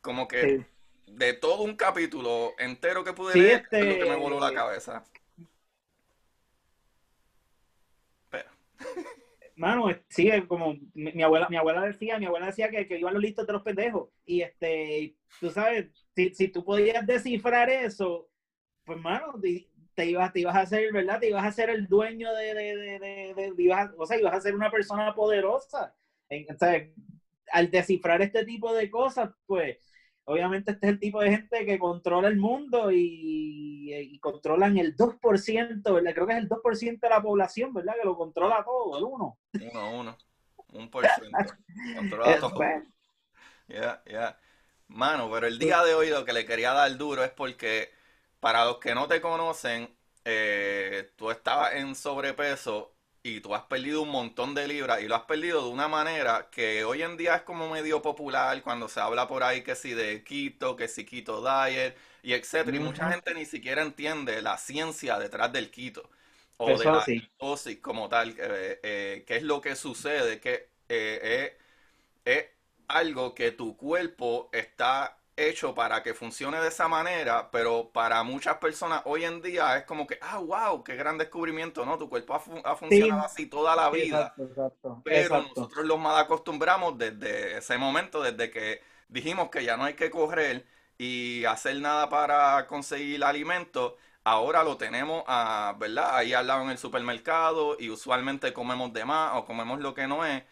Como 0.01 0.27
que 0.27 0.65
de 1.07 1.33
todo 1.33 1.63
un 1.63 1.75
capítulo 1.75 2.53
entero 2.59 3.03
que 3.03 3.13
pude 3.13 3.35
leer, 3.35 3.67
es 3.71 3.85
lo 3.85 4.03
que 4.03 4.09
me 4.09 4.15
voló 4.15 4.39
la 4.39 4.47
este 4.47 4.57
cabeza. 4.57 5.03
Pero. 8.29 8.49
Mano, 9.55 9.87
sigue 10.07 10.47
como 10.47 10.77
mi, 10.93 11.21
abuela, 11.21 11.49
mi 11.49 11.57
abuela 11.57 11.81
decía, 11.81 12.17
mi 12.17 12.27
abuela 12.27 12.45
decía 12.45 12.69
que, 12.69 12.87
que 12.87 12.97
iban 12.97 13.13
los 13.13 13.21
listos 13.21 13.45
de 13.45 13.51
los 13.51 13.61
pendejos. 13.61 14.09
Y 14.25 14.41
este, 14.41 15.15
tú 15.41 15.49
sabes, 15.49 15.87
si, 16.15 16.33
si 16.33 16.47
tú 16.47 16.63
podías 16.63 17.05
descifrar 17.05 17.69
eso, 17.69 18.28
pues 18.89 19.01
mano, 19.01 19.39
te 19.93 20.05
ibas, 20.05 20.33
te 20.33 20.39
ibas 20.39 20.55
a 20.55 20.61
hacer, 20.61 20.91
¿verdad? 20.91 21.19
Te 21.19 21.29
ibas 21.29 21.45
a 21.45 21.51
ser 21.51 21.69
el 21.69 21.87
dueño 21.87 22.33
de, 22.33 22.55
de, 22.55 22.75
de, 22.99 23.33
de 23.35 23.63
ibas 23.63 23.91
o 23.95 24.05
sea, 24.07 24.19
ibas 24.19 24.33
a 24.33 24.41
ser 24.41 24.55
una 24.55 24.71
persona 24.71 25.13
poderosa. 25.13 25.93
En, 26.27 26.51
o 26.51 26.57
sea, 26.57 26.83
al 27.51 27.69
descifrar 27.69 28.23
este 28.23 28.43
tipo 28.45 28.73
de 28.73 28.89
cosas, 28.89 29.29
pues 29.45 29.77
obviamente 30.23 30.71
este 30.71 30.87
es 30.87 30.93
el 30.93 30.99
tipo 30.99 31.21
de 31.21 31.29
gente 31.29 31.65
que 31.67 31.77
controla 31.77 32.29
el 32.29 32.37
mundo 32.37 32.91
y, 32.91 33.93
y 33.93 34.19
controlan 34.19 34.77
el 34.79 34.95
2%, 34.95 35.93
¿verdad? 35.93 36.13
Creo 36.15 36.25
que 36.25 36.33
es 36.33 36.39
el 36.39 36.49
2% 36.49 36.99
de 36.99 37.09
la 37.09 37.21
población, 37.21 37.73
¿verdad? 37.73 37.93
Que 37.99 38.07
lo 38.07 38.17
controla 38.17 38.63
todo, 38.65 38.97
el 38.97 39.03
1. 39.03 39.39
Uno, 39.71 39.99
uno. 39.99 40.17
Un 40.73 40.89
por 40.89 41.05
ciento. 41.05 41.53
Controla 41.95 42.39
todo. 42.39 42.59
Ya, 43.67 44.01
ya. 44.05 44.39
Mano, 44.87 45.29
pero 45.31 45.45
el 45.45 45.59
día 45.59 45.83
de 45.83 45.93
hoy 45.93 46.09
lo 46.09 46.25
que 46.25 46.33
le 46.33 46.45
quería 46.45 46.73
dar 46.73 46.97
duro 46.97 47.23
es 47.23 47.29
porque, 47.29 47.89
para 48.39 48.65
los 48.65 48.77
que 48.79 48.95
no 48.95 49.07
te 49.07 49.21
conocen, 49.21 49.89
eh, 50.25 51.11
tú 51.15 51.31
estabas 51.31 51.73
en 51.75 51.95
sobrepeso 51.95 52.93
y 53.23 53.41
tú 53.41 53.53
has 53.53 53.63
perdido 53.63 54.01
un 54.01 54.09
montón 54.09 54.55
de 54.55 54.67
libras 54.67 55.01
y 55.01 55.07
lo 55.07 55.15
has 55.15 55.23
perdido 55.23 55.63
de 55.63 55.69
una 55.69 55.87
manera 55.87 56.49
que 56.51 56.83
hoy 56.85 57.01
en 57.03 57.17
día 57.17 57.35
es 57.35 57.41
como 57.43 57.69
medio 57.69 58.01
popular 58.01 58.61
cuando 58.63 58.87
se 58.87 58.99
habla 59.01 59.27
por 59.27 59.43
ahí 59.43 59.63
que 59.63 59.75
si 59.75 59.93
de 59.93 60.23
keto, 60.23 60.75
que 60.75 60.87
si 60.87 61.05
keto 61.05 61.41
diet 61.41 61.97
y 62.23 62.33
etcétera. 62.33 62.77
Y 62.77 62.79
mucha 62.79 63.11
gente 63.11 63.33
ni 63.33 63.45
siquiera 63.45 63.81
entiende 63.81 64.41
la 64.41 64.57
ciencia 64.57 65.19
detrás 65.19 65.51
del 65.51 65.69
keto 65.71 66.09
o 66.57 66.77
de 66.77 66.89
la 66.91 67.09
ketosis 67.13 67.79
como 67.79 68.09
tal, 68.09 68.31
eh, 68.39 68.79
eh, 68.83 69.23
que 69.27 69.37
es 69.37 69.43
lo 69.43 69.61
que 69.61 69.75
sucede, 69.75 70.39
que 70.39 70.69
eh, 70.89 71.57
es 72.25 72.45
algo 72.87 73.35
que 73.35 73.51
tu 73.51 73.77
cuerpo 73.77 74.49
está 74.53 75.18
hecho 75.47 75.73
para 75.73 76.03
que 76.03 76.13
funcione 76.13 76.59
de 76.59 76.67
esa 76.67 76.87
manera, 76.87 77.49
pero 77.51 77.89
para 77.91 78.21
muchas 78.23 78.57
personas 78.57 79.01
hoy 79.05 79.23
en 79.23 79.41
día 79.41 79.77
es 79.77 79.83
como 79.85 80.05
que, 80.05 80.19
ah, 80.21 80.39
wow, 80.39 80.83
qué 80.83 80.95
gran 80.95 81.17
descubrimiento, 81.17 81.85
¿no? 81.85 81.97
Tu 81.97 82.09
cuerpo 82.09 82.35
ha, 82.35 82.75
funcionado 82.75 83.21
así 83.21 83.45
toda 83.45 83.75
la 83.75 83.89
vida. 83.89 84.33
pero 85.03 85.41
nosotros 85.41 85.85
los 85.85 85.99
mal 85.99 86.17
acostumbramos 86.17 86.97
desde 86.97 87.57
ese 87.57 87.77
momento, 87.77 88.21
desde 88.21 88.51
que 88.51 88.81
dijimos 89.07 89.49
que 89.49 89.63
ya 89.63 89.77
no 89.77 89.85
hay 89.85 89.93
que 89.93 90.09
correr 90.09 90.65
y 90.97 91.45
hacer 91.45 91.79
nada 91.79 92.09
para 92.09 92.67
conseguir 92.67 93.23
alimento. 93.23 93.97
Ahora 94.23 94.63
lo 94.63 94.77
tenemos, 94.77 95.23
a, 95.27 95.75
¿verdad? 95.79 96.15
Ahí 96.15 96.33
al 96.33 96.47
lado 96.47 96.63
en 96.63 96.69
el 96.69 96.77
supermercado 96.77 97.77
y 97.79 97.89
usualmente 97.89 98.53
comemos 98.53 98.93
de 98.93 99.05
más 99.05 99.35
o 99.35 99.45
comemos 99.45 99.79
lo 99.79 99.93
que 99.93 100.07
no 100.07 100.25
es 100.25 100.43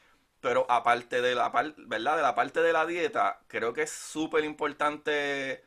pero 0.41 0.65
aparte 0.69 1.21
de 1.21 1.35
la, 1.35 1.49
¿verdad? 1.77 2.15
de 2.17 2.21
la 2.21 2.35
parte 2.35 2.61
de 2.61 2.73
la 2.73 2.85
dieta, 2.85 3.41
creo 3.47 3.73
que 3.73 3.83
es 3.83 3.91
súper 3.91 4.43
importante 4.43 5.63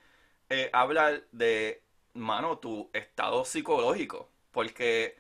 eh, 0.48 0.70
hablar 0.72 1.24
de, 1.32 1.82
mano, 2.14 2.58
tu 2.58 2.90
estado 2.92 3.44
psicológico. 3.44 4.30
Porque 4.52 5.16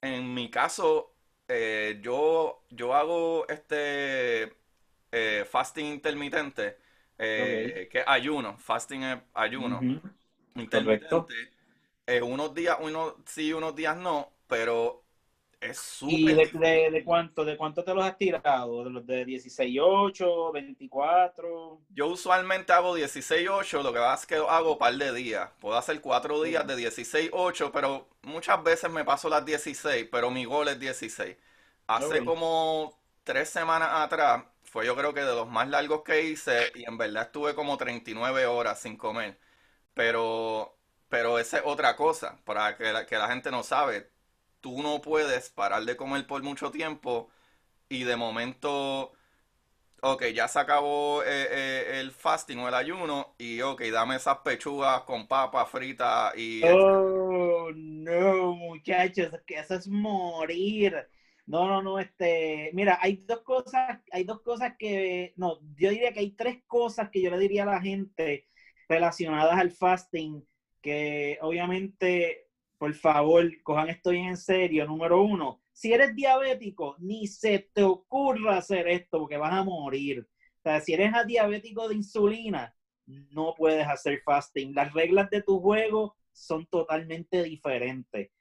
en 0.00 0.32
mi 0.34 0.50
caso, 0.50 1.12
eh, 1.48 1.98
yo, 2.02 2.62
yo 2.70 2.94
hago 2.94 3.46
este 3.48 4.52
eh, 5.12 5.44
fasting 5.50 5.86
intermitente, 5.86 6.78
que 7.18 7.88
es 7.92 8.04
ayuno, 8.06 8.58
fasting 8.58 9.02
es 9.04 9.18
ayuno. 9.34 9.80
Intermitente. 10.54 11.34
unos 12.22 12.54
días, 12.54 12.76
unos 12.80 13.14
sí, 13.26 13.52
unos 13.52 13.74
días 13.76 13.96
no, 13.96 14.32
pero 14.48 15.01
es 15.62 15.98
¿Y 16.02 16.26
de, 16.26 16.90
de, 16.90 17.04
cuánto, 17.04 17.44
de 17.44 17.56
cuánto 17.56 17.84
te 17.84 17.94
los 17.94 18.04
has 18.04 18.18
tirado? 18.18 18.84
¿De 18.84 18.90
los 18.90 19.06
de 19.06 19.24
16-8, 19.24 20.52
24? 20.52 21.80
Yo 21.90 22.08
usualmente 22.08 22.72
hago 22.72 22.96
16-8, 22.96 23.82
lo 23.82 23.92
que 23.92 24.00
pasa 24.00 24.22
es 24.22 24.26
que 24.26 24.34
hago 24.34 24.72
un 24.72 24.78
par 24.78 24.94
de 24.94 25.12
días. 25.12 25.48
Puedo 25.60 25.76
hacer 25.76 26.00
cuatro 26.00 26.42
días 26.42 26.66
de 26.66 26.74
16-8, 26.76 27.70
pero 27.72 28.08
muchas 28.22 28.62
veces 28.62 28.90
me 28.90 29.04
paso 29.04 29.28
las 29.28 29.44
16, 29.44 30.08
pero 30.10 30.30
mi 30.30 30.44
gol 30.44 30.68
es 30.68 30.80
16. 30.80 31.36
Hace 31.86 32.24
como 32.24 32.98
tres 33.22 33.48
semanas 33.48 33.90
atrás, 33.92 34.44
fue 34.64 34.86
yo 34.86 34.96
creo 34.96 35.14
que 35.14 35.20
de 35.20 35.34
los 35.34 35.48
más 35.48 35.68
largos 35.68 36.02
que 36.02 36.22
hice, 36.22 36.72
y 36.74 36.84
en 36.88 36.98
verdad 36.98 37.24
estuve 37.24 37.54
como 37.54 37.76
39 37.76 38.46
horas 38.46 38.80
sin 38.80 38.96
comer. 38.96 39.38
Pero, 39.94 40.76
pero 41.08 41.38
esa 41.38 41.58
es 41.58 41.64
otra 41.66 41.96
cosa, 41.96 42.38
para 42.44 42.76
que 42.76 42.84
que 43.08 43.18
la 43.18 43.28
gente 43.28 43.50
no 43.50 43.62
sabe 43.62 44.11
tú 44.62 44.82
no 44.82 45.02
puedes 45.02 45.50
parar 45.50 45.84
de 45.84 45.96
comer 45.96 46.26
por 46.26 46.42
mucho 46.42 46.70
tiempo 46.70 47.28
y 47.90 48.04
de 48.04 48.16
momento, 48.16 49.12
ok, 50.00 50.26
ya 50.34 50.48
se 50.48 50.60
acabó 50.60 51.22
eh, 51.24 51.48
eh, 51.50 52.00
el 52.00 52.12
fasting 52.12 52.58
o 52.58 52.68
el 52.68 52.74
ayuno 52.74 53.34
y 53.38 53.60
ok, 53.60 53.82
dame 53.92 54.16
esas 54.16 54.38
pechugas 54.38 55.02
con 55.02 55.28
papa 55.28 55.66
frita 55.66 56.32
y... 56.36 56.62
Oh, 56.64 57.70
no, 57.74 58.54
muchachos, 58.54 59.32
que 59.46 59.56
eso 59.58 59.74
es 59.74 59.88
morir. 59.88 60.96
No, 61.46 61.66
no, 61.66 61.82
no, 61.82 61.98
este, 61.98 62.70
mira, 62.72 62.98
hay 63.02 63.16
dos 63.16 63.40
cosas, 63.42 64.00
hay 64.12 64.24
dos 64.24 64.42
cosas 64.42 64.74
que, 64.78 65.34
no, 65.36 65.58
yo 65.76 65.90
diría 65.90 66.12
que 66.12 66.20
hay 66.20 66.30
tres 66.30 66.62
cosas 66.68 67.10
que 67.10 67.20
yo 67.20 67.30
le 67.30 67.38
diría 67.38 67.64
a 67.64 67.66
la 67.66 67.80
gente 67.80 68.48
relacionadas 68.88 69.58
al 69.58 69.72
fasting, 69.72 70.46
que 70.80 71.38
obviamente 71.42 72.46
por 72.82 72.94
favor, 72.94 73.48
cojan 73.62 73.90
esto 73.90 74.10
en 74.10 74.36
serio. 74.36 74.84
Número 74.88 75.22
uno, 75.22 75.62
si 75.70 75.92
eres 75.92 76.16
diabético, 76.16 76.96
ni 76.98 77.28
se 77.28 77.70
te 77.72 77.84
ocurra 77.84 78.56
hacer 78.56 78.88
esto 78.88 79.20
porque 79.20 79.36
vas 79.36 79.52
a 79.52 79.62
morir. 79.62 80.28
O 80.58 80.62
sea, 80.64 80.80
si 80.80 80.92
eres 80.92 81.12
diabético 81.24 81.86
de 81.88 81.94
insulina, 81.94 82.74
no 83.06 83.54
puedes 83.56 83.86
hacer 83.86 84.20
fasting. 84.24 84.74
Las 84.74 84.92
reglas 84.92 85.30
de 85.30 85.42
tu 85.42 85.60
juego 85.60 86.16
son 86.32 86.66
totalmente 86.66 87.44
diferentes. 87.44 88.32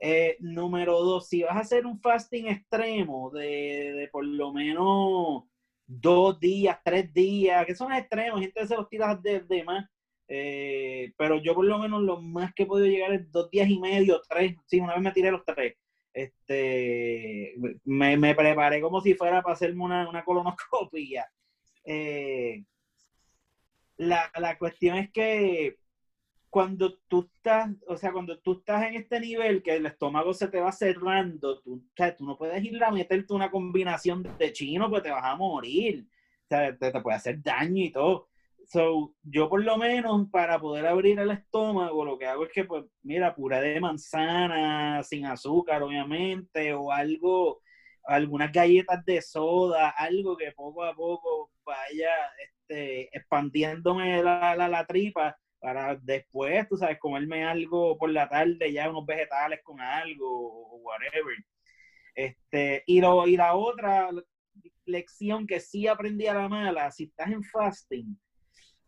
Eh, 0.00 0.36
número 0.40 1.00
dos, 1.04 1.28
si 1.28 1.44
vas 1.44 1.54
a 1.54 1.60
hacer 1.60 1.86
un 1.86 2.00
fasting 2.00 2.48
extremo 2.48 3.30
de, 3.30 4.08
por 4.10 4.26
lo 4.26 4.52
menos 4.52 5.44
dos 5.86 6.40
días, 6.40 6.80
tres 6.84 7.14
días, 7.14 7.64
que 7.64 7.76
son 7.76 7.92
extremos, 7.92 8.40
gente 8.40 8.66
se 8.66 8.74
los 8.74 8.88
tira 8.88 9.14
de, 9.14 9.42
de 9.42 9.62
más, 9.62 9.88
eh, 10.28 11.12
pero 11.16 11.40
yo 11.40 11.54
por 11.54 11.64
lo 11.64 11.78
menos 11.78 12.02
lo 12.02 12.20
más 12.20 12.52
que 12.54 12.64
he 12.64 12.66
podido 12.66 12.88
llegar 12.88 13.12
es 13.12 13.30
dos 13.30 13.50
días 13.50 13.68
y 13.68 13.78
medio, 13.78 14.20
tres. 14.28 14.56
Sí, 14.66 14.80
una 14.80 14.94
vez 14.94 15.02
me 15.02 15.12
tiré 15.12 15.30
los 15.30 15.44
tres. 15.44 15.76
Este, 16.12 17.54
me, 17.84 18.16
me 18.16 18.34
preparé 18.34 18.80
como 18.80 19.00
si 19.00 19.14
fuera 19.14 19.42
para 19.42 19.54
hacerme 19.54 19.84
una, 19.84 20.08
una 20.08 20.24
colonoscopia. 20.24 21.26
Eh, 21.84 22.64
la, 23.98 24.30
la 24.38 24.58
cuestión 24.58 24.96
es 24.96 25.10
que 25.10 25.78
cuando 26.50 26.96
tú 27.08 27.28
estás, 27.34 27.70
o 27.86 27.96
sea, 27.96 28.12
cuando 28.12 28.38
tú 28.38 28.54
estás 28.54 28.84
en 28.84 28.94
este 28.94 29.20
nivel 29.20 29.62
que 29.62 29.76
el 29.76 29.86
estómago 29.86 30.32
se 30.32 30.48
te 30.48 30.60
va 30.60 30.72
cerrando, 30.72 31.60
tú, 31.60 31.74
o 31.74 31.92
sea, 31.94 32.16
tú 32.16 32.24
no 32.24 32.38
puedes 32.38 32.64
ir 32.64 32.82
a 32.82 32.90
meterte 32.90 33.34
una 33.34 33.50
combinación 33.50 34.22
de 34.38 34.52
chino, 34.52 34.88
pues 34.88 35.02
te 35.02 35.10
vas 35.10 35.24
a 35.24 35.36
morir. 35.36 36.06
O 36.44 36.48
sea, 36.48 36.76
te, 36.76 36.92
te 36.92 37.00
puede 37.00 37.16
hacer 37.16 37.42
daño 37.42 37.84
y 37.84 37.90
todo. 37.90 38.28
So, 38.66 39.14
yo 39.22 39.48
por 39.48 39.62
lo 39.64 39.76
menos 39.78 40.28
para 40.30 40.58
poder 40.58 40.86
abrir 40.86 41.20
el 41.20 41.30
estómago, 41.30 42.04
lo 42.04 42.18
que 42.18 42.26
hago 42.26 42.44
es 42.44 42.52
que, 42.52 42.64
pues, 42.64 42.84
mira, 43.02 43.34
puré 43.34 43.60
de 43.60 43.80
manzana, 43.80 45.02
sin 45.04 45.24
azúcar, 45.26 45.82
obviamente, 45.84 46.74
o 46.74 46.90
algo, 46.90 47.62
algunas 48.04 48.50
galletas 48.52 49.04
de 49.04 49.22
soda, 49.22 49.90
algo 49.90 50.36
que 50.36 50.50
poco 50.52 50.82
a 50.84 50.94
poco 50.94 51.52
vaya 51.64 52.10
este, 52.44 53.16
expandiéndome 53.16 54.22
la, 54.22 54.56
la, 54.56 54.86
tripa 54.86 55.38
para 55.60 55.96
después, 55.96 56.68
tú 56.68 56.76
sabes, 56.76 56.98
comerme 56.98 57.44
algo 57.44 57.96
por 57.96 58.10
la 58.10 58.28
tarde, 58.28 58.72
ya 58.72 58.90
unos 58.90 59.06
vegetales 59.06 59.60
con 59.62 59.80
algo, 59.80 60.26
o 60.28 60.76
whatever. 60.78 61.36
Este, 62.14 62.82
y, 62.86 63.00
lo, 63.00 63.26
y 63.28 63.36
la 63.36 63.54
otra 63.54 64.10
lección 64.86 65.46
que 65.46 65.60
sí 65.60 65.86
aprendí 65.86 66.26
a 66.26 66.34
la 66.34 66.48
mala, 66.48 66.90
si 66.90 67.04
estás 67.04 67.28
en 67.30 67.44
fasting, 67.44 68.18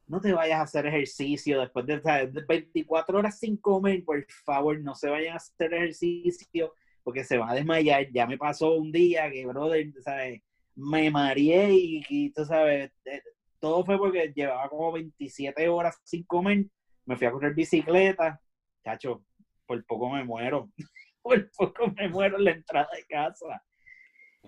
no 0.08 0.20
te 0.20 0.32
vayas 0.32 0.58
a 0.58 0.62
hacer 0.62 0.86
ejercicio 0.86 1.60
después 1.60 1.86
de, 1.86 2.00
24 2.48 3.18
horas 3.18 3.38
sin 3.38 3.56
comer, 3.58 4.02
por 4.04 4.24
favor, 4.44 4.80
no 4.80 4.94
se 4.94 5.08
vayan 5.08 5.34
a 5.34 5.36
hacer 5.36 5.72
ejercicio 5.74 6.74
porque 7.02 7.24
se 7.24 7.38
van 7.38 7.50
a 7.50 7.54
desmayar. 7.54 8.10
Ya 8.10 8.26
me 8.26 8.38
pasó 8.38 8.74
un 8.74 8.90
día 8.90 9.30
que, 9.30 9.46
brother, 9.46 9.92
¿sabes? 10.02 10.42
Me 10.74 11.10
mareé 11.10 11.70
y, 11.72 12.30
tú 12.30 12.44
sabes, 12.44 12.90
eh, 13.04 13.22
todo 13.60 13.84
fue 13.84 13.98
porque 13.98 14.32
llevaba 14.34 14.68
como 14.68 14.92
27 14.92 15.68
horas 15.68 16.00
sin 16.04 16.24
comer, 16.24 16.66
me 17.04 17.16
fui 17.16 17.26
a 17.26 17.32
correr 17.32 17.54
bicicleta, 17.54 18.40
cacho, 18.82 19.24
por 19.66 19.84
poco 19.84 20.10
me 20.10 20.24
muero. 20.24 20.70
por 21.22 21.50
poco 21.50 21.92
me 21.96 22.08
muero 22.08 22.38
en 22.38 22.44
la 22.44 22.50
entrada 22.52 22.88
de 22.94 23.04
casa. 23.04 23.62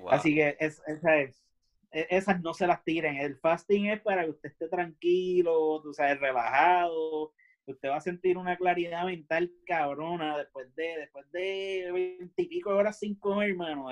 Así 0.09 0.35
que 0.35 0.57
es, 0.59 0.81
esa 0.87 1.19
es, 1.19 1.37
e, 1.37 1.50
esas 1.91 2.41
no 2.41 2.55
se 2.55 2.67
las 2.67 2.83
tiren. 2.85 3.17
El 3.17 3.37
fasting 3.37 3.87
es 3.87 4.01
para 4.01 4.25
que 4.25 4.31
usted 4.31 4.51
esté 4.51 4.69
tranquilo, 4.69 5.81
tú 5.83 5.93
sabes, 5.93 6.21
relajado. 6.21 7.33
Usted 7.67 7.89
va 7.89 7.97
a 7.97 8.01
sentir 8.01 8.37
una 8.37 8.57
claridad 8.57 9.05
mental 9.05 9.53
cabrona 9.67 10.39
después 10.39 10.75
de 10.75 10.99
después 10.99 11.31
de 11.31 11.91
veintipico 11.93 12.71
horas 12.71 12.99
sin 12.99 13.15
comer, 13.17 13.51
hermano. 13.51 13.89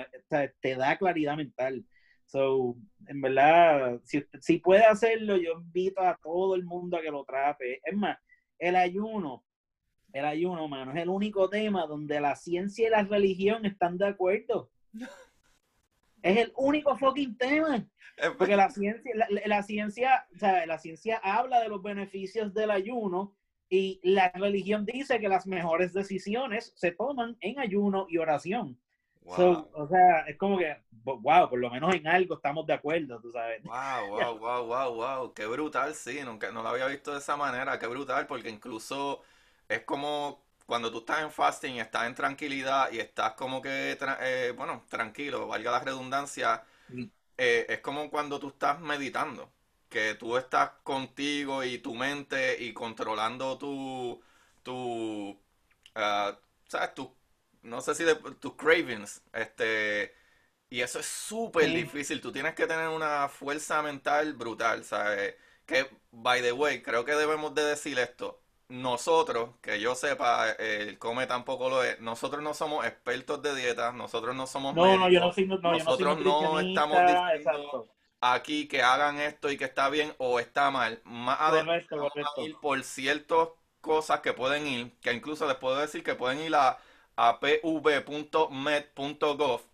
te 0.61 0.75
da 0.75 0.97
claridad 0.97 1.37
mental. 1.37 1.85
So, 2.25 2.75
en 3.07 3.21
verdad, 3.21 3.99
si, 4.03 4.23
si 4.39 4.59
puede 4.59 4.85
hacerlo, 4.85 5.37
yo 5.37 5.53
invito 5.53 6.01
a 6.01 6.15
todo 6.21 6.53
el 6.55 6.63
mundo 6.63 6.97
a 6.97 7.01
que 7.01 7.09
lo 7.09 7.23
trate. 7.25 7.81
Es 7.83 7.95
más, 7.97 8.19
el 8.59 8.75
ayuno, 8.75 9.43
el 10.13 10.25
ayuno, 10.25 10.67
mano, 10.67 10.91
es 10.91 10.97
el 10.97 11.09
único 11.09 11.49
tema 11.49 11.87
donde 11.87 12.21
la 12.21 12.35
ciencia 12.35 12.87
y 12.87 12.91
la 12.91 13.03
religión 13.03 13.65
están 13.65 13.97
de 13.97 14.07
acuerdo. 14.07 14.69
Es 16.21 16.37
el 16.37 16.53
único 16.55 16.97
fucking 16.97 17.37
tema. 17.37 17.85
Porque 18.37 18.55
la 18.55 18.69
ciencia, 18.69 19.11
la, 19.45 19.63
ciencia, 19.63 20.27
o 20.35 20.37
sea, 20.37 20.65
la 20.65 20.77
ciencia 20.77 21.19
habla 21.23 21.61
de 21.61 21.69
los 21.69 21.81
beneficios 21.81 22.53
del 22.53 22.71
ayuno 22.71 23.33
y 23.69 23.99
la 24.03 24.29
religión 24.31 24.85
dice 24.85 25.19
que 25.19 25.29
las 25.29 25.47
mejores 25.47 25.93
decisiones 25.93 26.73
se 26.75 26.91
toman 26.91 27.37
en 27.39 27.59
ayuno 27.59 28.07
y 28.09 28.17
oración. 28.17 28.77
o 29.23 29.87
sea, 29.87 30.21
es 30.27 30.37
como 30.37 30.57
que, 30.57 30.75
wow, 31.03 31.49
por 31.49 31.59
lo 31.59 31.69
menos 31.69 31.93
en 31.93 32.07
algo 32.07 32.35
estamos 32.35 32.65
de 32.65 32.73
acuerdo, 32.73 33.21
tú 33.21 33.31
sabes. 33.31 33.63
Wow, 33.63 34.09
wow, 34.09 34.39
wow, 34.39 34.65
wow, 34.65 34.95
wow, 34.95 35.33
qué 35.33 35.45
brutal, 35.45 35.93
sí, 35.93 36.19
nunca, 36.25 36.51
no 36.51 36.63
lo 36.63 36.69
había 36.69 36.87
visto 36.87 37.13
de 37.13 37.19
esa 37.19 37.37
manera, 37.37 37.79
qué 37.79 37.87
brutal, 37.87 38.27
porque 38.27 38.49
incluso 38.49 39.21
es 39.67 39.83
como 39.83 40.43
cuando 40.69 40.91
tú 40.91 40.99
estás 40.99 41.21
en 41.23 41.31
fasting, 41.31 41.77
estás 41.79 42.05
en 42.07 42.15
tranquilidad 42.15 42.91
y 42.91 42.99
estás 42.99 43.33
como 43.33 43.61
que, 43.61 43.97
eh, 44.21 44.53
bueno, 44.55 44.85
tranquilo, 44.89 45.47
valga 45.47 45.71
la 45.71 45.79
redundancia, 45.79 46.63
eh, 47.37 47.65
es 47.69 47.79
como 47.81 48.09
cuando 48.11 48.39
tú 48.39 48.49
estás 48.49 48.79
meditando, 48.79 49.51
que 49.89 50.15
tú 50.15 50.37
estás 50.37 50.71
contigo 50.83 51.63
y 51.63 51.79
tu 51.79 51.95
mente 51.95 52.55
y 52.63 52.73
controlando 52.73 53.57
tu, 53.57 54.21
tu, 54.63 55.31
uh, 55.95 56.33
¿sabes? 56.67 56.93
Tu, 56.95 57.15
no 57.63 57.81
sé 57.81 57.95
si 57.95 58.03
de, 58.03 58.15
tus 58.15 58.55
cravings, 58.55 59.23
este, 59.33 60.15
y 60.69 60.81
eso 60.81 60.99
es 60.99 61.07
súper 61.07 61.73
difícil, 61.73 62.21
tú 62.21 62.31
tienes 62.31 62.53
que 62.55 62.67
tener 62.67 62.89
una 62.89 63.27
fuerza 63.29 63.81
mental 63.81 64.33
brutal, 64.33 64.85
¿sabes? 64.85 65.35
Que, 65.65 65.89
by 66.11 66.41
the 66.41 66.51
way, 66.51 66.81
creo 66.83 67.05
que 67.05 67.13
debemos 67.15 67.55
de 67.55 67.63
decir 67.63 67.97
esto, 67.99 68.38
nosotros, 68.69 69.49
que 69.61 69.79
yo 69.79 69.95
sepa, 69.95 70.51
el 70.51 70.97
come 70.99 71.27
tampoco 71.27 71.69
lo 71.69 71.83
es, 71.83 71.99
nosotros 71.99 72.41
no 72.41 72.53
somos 72.53 72.85
expertos 72.85 73.41
de 73.41 73.55
dieta, 73.55 73.91
nosotros 73.91 74.35
no 74.35 74.47
somos 74.47 74.75
no, 74.75 74.97
no, 74.97 75.09
yo 75.09 75.19
no 75.19 75.33
soy, 75.33 75.47
no, 75.47 75.57
nosotros 75.57 76.19
no, 76.19 76.59
estamos 76.59 76.97
diciendo 77.01 77.89
aquí 78.21 78.67
que 78.67 78.81
hagan 78.81 79.19
esto 79.19 79.49
y 79.51 79.57
que 79.57 79.65
está 79.65 79.89
bien 79.89 80.13
o 80.17 80.39
está 80.39 80.71
mal. 80.71 81.01
Más 81.03 81.39
adelante 81.39 81.87
ir 82.37 82.55
por 82.61 82.83
ciertas 82.83 83.49
cosas 83.81 84.21
que 84.21 84.33
pueden 84.33 84.67
ir, 84.67 84.91
que 85.01 85.13
incluso 85.13 85.47
les 85.47 85.55
puedo 85.57 85.77
decir 85.77 86.03
que 86.03 86.15
pueden 86.15 86.39
ir 86.39 86.53
a, 86.55 86.77
a 87.15 87.39
pv.med.gov, 87.39 88.51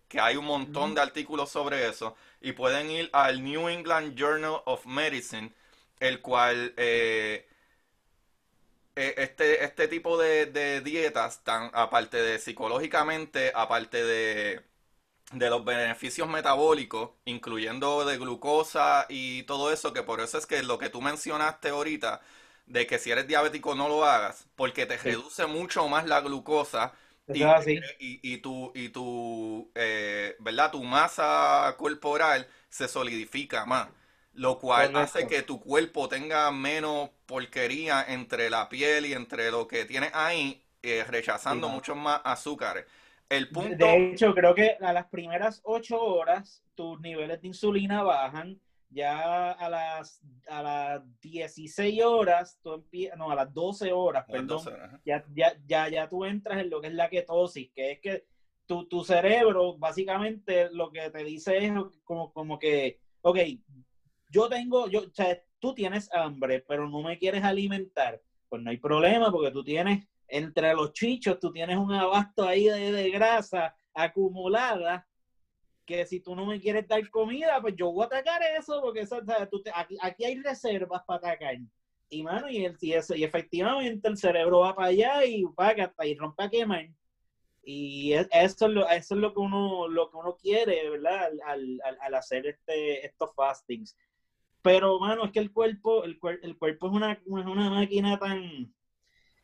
que 0.08 0.20
hay 0.20 0.38
un 0.38 0.46
montón 0.46 0.94
de 0.96 1.02
artículos 1.02 1.50
sobre 1.50 1.88
eso, 1.88 2.16
y 2.40 2.54
pueden 2.54 2.92
ir 2.92 3.10
al 3.14 3.44
New 3.44 3.68
England 3.68 4.16
Journal 4.16 4.62
of 4.66 4.86
Medicine, 4.86 5.52
el 6.00 6.22
cual... 6.22 6.74
Eh, 6.78 7.48
eh, 7.48 7.55
este, 8.96 9.64
este 9.64 9.88
tipo 9.88 10.18
de, 10.18 10.82
dietas, 10.82 11.44
tan, 11.44 11.70
aparte 11.74 12.18
de 12.18 12.40
psicológicamente, 12.40 13.52
aparte 13.56 14.04
de, 14.04 14.62
de 15.34 15.50
los 15.50 15.66
beneficios 15.66 16.28
metabólicos, 16.30 17.12
incluyendo 17.26 18.06
de 18.06 18.18
glucosa 18.18 19.06
y 19.10 19.44
todo 19.44 19.72
eso, 19.74 19.94
que 19.94 20.04
por 20.04 20.22
eso 20.22 20.38
es 20.38 20.46
que 20.48 20.64
lo 20.64 20.78
que 20.80 20.90
tú 20.90 21.02
mencionaste 21.02 21.70
ahorita, 21.70 22.22
de 22.68 22.88
que 22.88 23.00
si 23.00 23.12
eres 23.12 23.28
diabético 23.28 23.76
no 23.76 23.90
lo 23.90 24.06
hagas, 24.06 24.48
porque 24.56 24.86
te 24.86 24.98
reduce 24.98 25.46
mucho 25.48 25.88
más 25.90 26.06
la 26.08 26.22
glucosa 26.22 26.94
y, 27.32 27.54
y, 28.00 28.38
tu, 28.40 28.72
y 28.76 28.90
tu, 28.90 29.72
eh, 29.76 30.36
¿verdad? 30.40 30.72
tu 30.72 30.84
masa 30.84 31.76
corporal 31.78 32.48
se 32.70 32.88
solidifica 32.88 33.66
más 33.66 33.90
lo 34.36 34.60
cual 34.60 34.96
hace 34.98 35.28
que 35.28 35.42
tu 35.42 35.60
cuerpo 35.60 36.08
tenga 36.08 36.52
menos 36.52 37.10
porquería 37.26 38.04
entre 38.08 38.50
la 38.50 38.70
piel 38.70 39.06
y 39.06 39.14
entre 39.14 39.50
lo 39.50 39.68
que 39.68 39.86
tienes 39.86 40.12
ahí, 40.14 40.62
eh, 40.84 41.04
rechazando 41.04 41.70
muchos 41.70 41.96
más 41.96 42.22
azúcares. 42.24 42.86
El 43.30 43.50
punto... 43.50 43.86
De 43.86 44.12
hecho, 44.12 44.34
creo 44.34 44.54
que 44.54 44.78
a 44.80 44.94
las 44.94 45.08
primeras 45.08 45.62
ocho 45.64 46.02
horas 46.02 46.64
tus 46.76 47.00
niveles 47.00 47.42
de 47.42 47.48
insulina 47.48 48.04
bajan. 48.04 48.60
Ya 48.90 49.52
a 49.52 49.70
las, 49.70 50.22
a 50.48 50.62
las 50.62 51.02
16 51.20 52.02
horas, 52.04 52.60
tú 52.62 52.86
no, 53.18 53.32
a 53.32 53.36
las 53.36 53.54
12 53.54 53.92
horas, 53.92 54.26
perdón, 54.26 54.64
ya, 55.04 55.26
ya, 55.34 55.54
ya, 55.66 55.90
ya 55.90 56.08
tú 56.08 56.24
entras 56.24 56.60
en 56.60 56.70
lo 56.70 56.80
que 56.80 56.88
es 56.88 56.94
la 56.94 57.10
ketosis, 57.10 57.72
que 57.74 57.94
es 57.94 58.00
que 58.00 58.26
tu, 58.66 58.86
tu 58.86 59.04
cerebro 59.04 59.78
básicamente 59.78 60.70
lo 60.72 60.92
que 60.92 61.10
te 61.10 61.26
dice 61.26 61.58
es 61.58 61.74
como, 62.06 62.32
como 62.32 62.58
que, 62.58 63.00
ok, 63.22 63.38
yo 64.30 64.50
tengo, 64.50 64.88
yo, 64.88 65.02
o 65.02 65.14
sea, 65.14 65.42
tú 65.60 65.74
tienes 65.74 66.12
hambre, 66.14 66.64
pero 66.68 66.90
no 66.90 67.02
me 67.02 67.18
quieres 67.18 67.44
alimentar, 67.44 68.22
pues 68.50 68.62
no 68.62 68.70
hay 68.70 68.78
problema 68.78 69.32
porque 69.32 69.52
tú 69.52 69.64
tienes, 69.64 70.08
entre 70.28 70.74
los 70.74 70.94
chichos, 70.94 71.40
tú 71.40 71.52
tienes 71.52 71.78
un 71.78 71.92
abasto 71.92 72.48
ahí 72.48 72.66
de, 72.66 73.10
grasa 73.12 73.76
acumulada 73.94 75.08
que 75.86 76.06
si 76.06 76.20
tú 76.20 76.36
no 76.36 76.46
me 76.48 76.60
quieres 76.60 76.88
dar 76.88 77.08
comida, 77.10 77.62
pues 77.62 77.76
yo 77.76 77.92
voy 77.92 78.04
a 78.04 78.08
atacar 78.08 78.42
eso, 78.58 78.82
porque 78.82 79.02
eso, 79.02 79.22
aquí, 79.74 79.98
aquí, 80.02 80.26
hay 80.26 80.42
reservas 80.42 81.04
para 81.06 81.18
atacar. 81.20 81.56
Y 82.10 82.24
mano, 82.24 82.50
y, 82.50 82.66
el, 82.66 82.76
y, 82.82 82.94
y 82.94 83.24
efectivamente 83.24 84.08
el 84.08 84.18
cerebro 84.18 84.62
va 84.62 84.76
para 84.76 84.88
allá 84.88 85.24
y 85.26 85.44
va 85.44 85.70
hasta 85.70 86.06
y 86.06 86.16
rompe 86.16 86.44
a 86.44 86.50
quemar. 86.50 86.90
Y 87.64 88.14
eso 88.14 88.68
es 88.68 88.72
lo, 88.72 88.88
eso 88.88 89.16
es 89.16 89.22
lo 89.22 89.34
que 89.34 89.40
uno, 89.40 89.88
lo 89.88 90.10
que 90.12 90.18
uno 90.18 90.38
quiere, 90.38 90.88
¿verdad? 90.90 91.32
Al, 91.46 91.80
al, 91.84 91.98
al 92.00 92.14
hacer 92.14 92.46
este, 92.46 93.06
estos 93.06 93.34
fastings. 93.36 93.98
Pero, 94.66 95.00
mano, 95.00 95.26
es 95.26 95.32
que 95.32 95.38
el 95.38 95.54
cuerpo, 95.54 96.04
el, 96.04 96.18
el 96.42 96.58
cuerpo 96.58 96.88
es 96.88 96.94
una, 96.94 97.22
una 97.28 97.70
máquina 97.70 98.18
tan, 98.18 98.74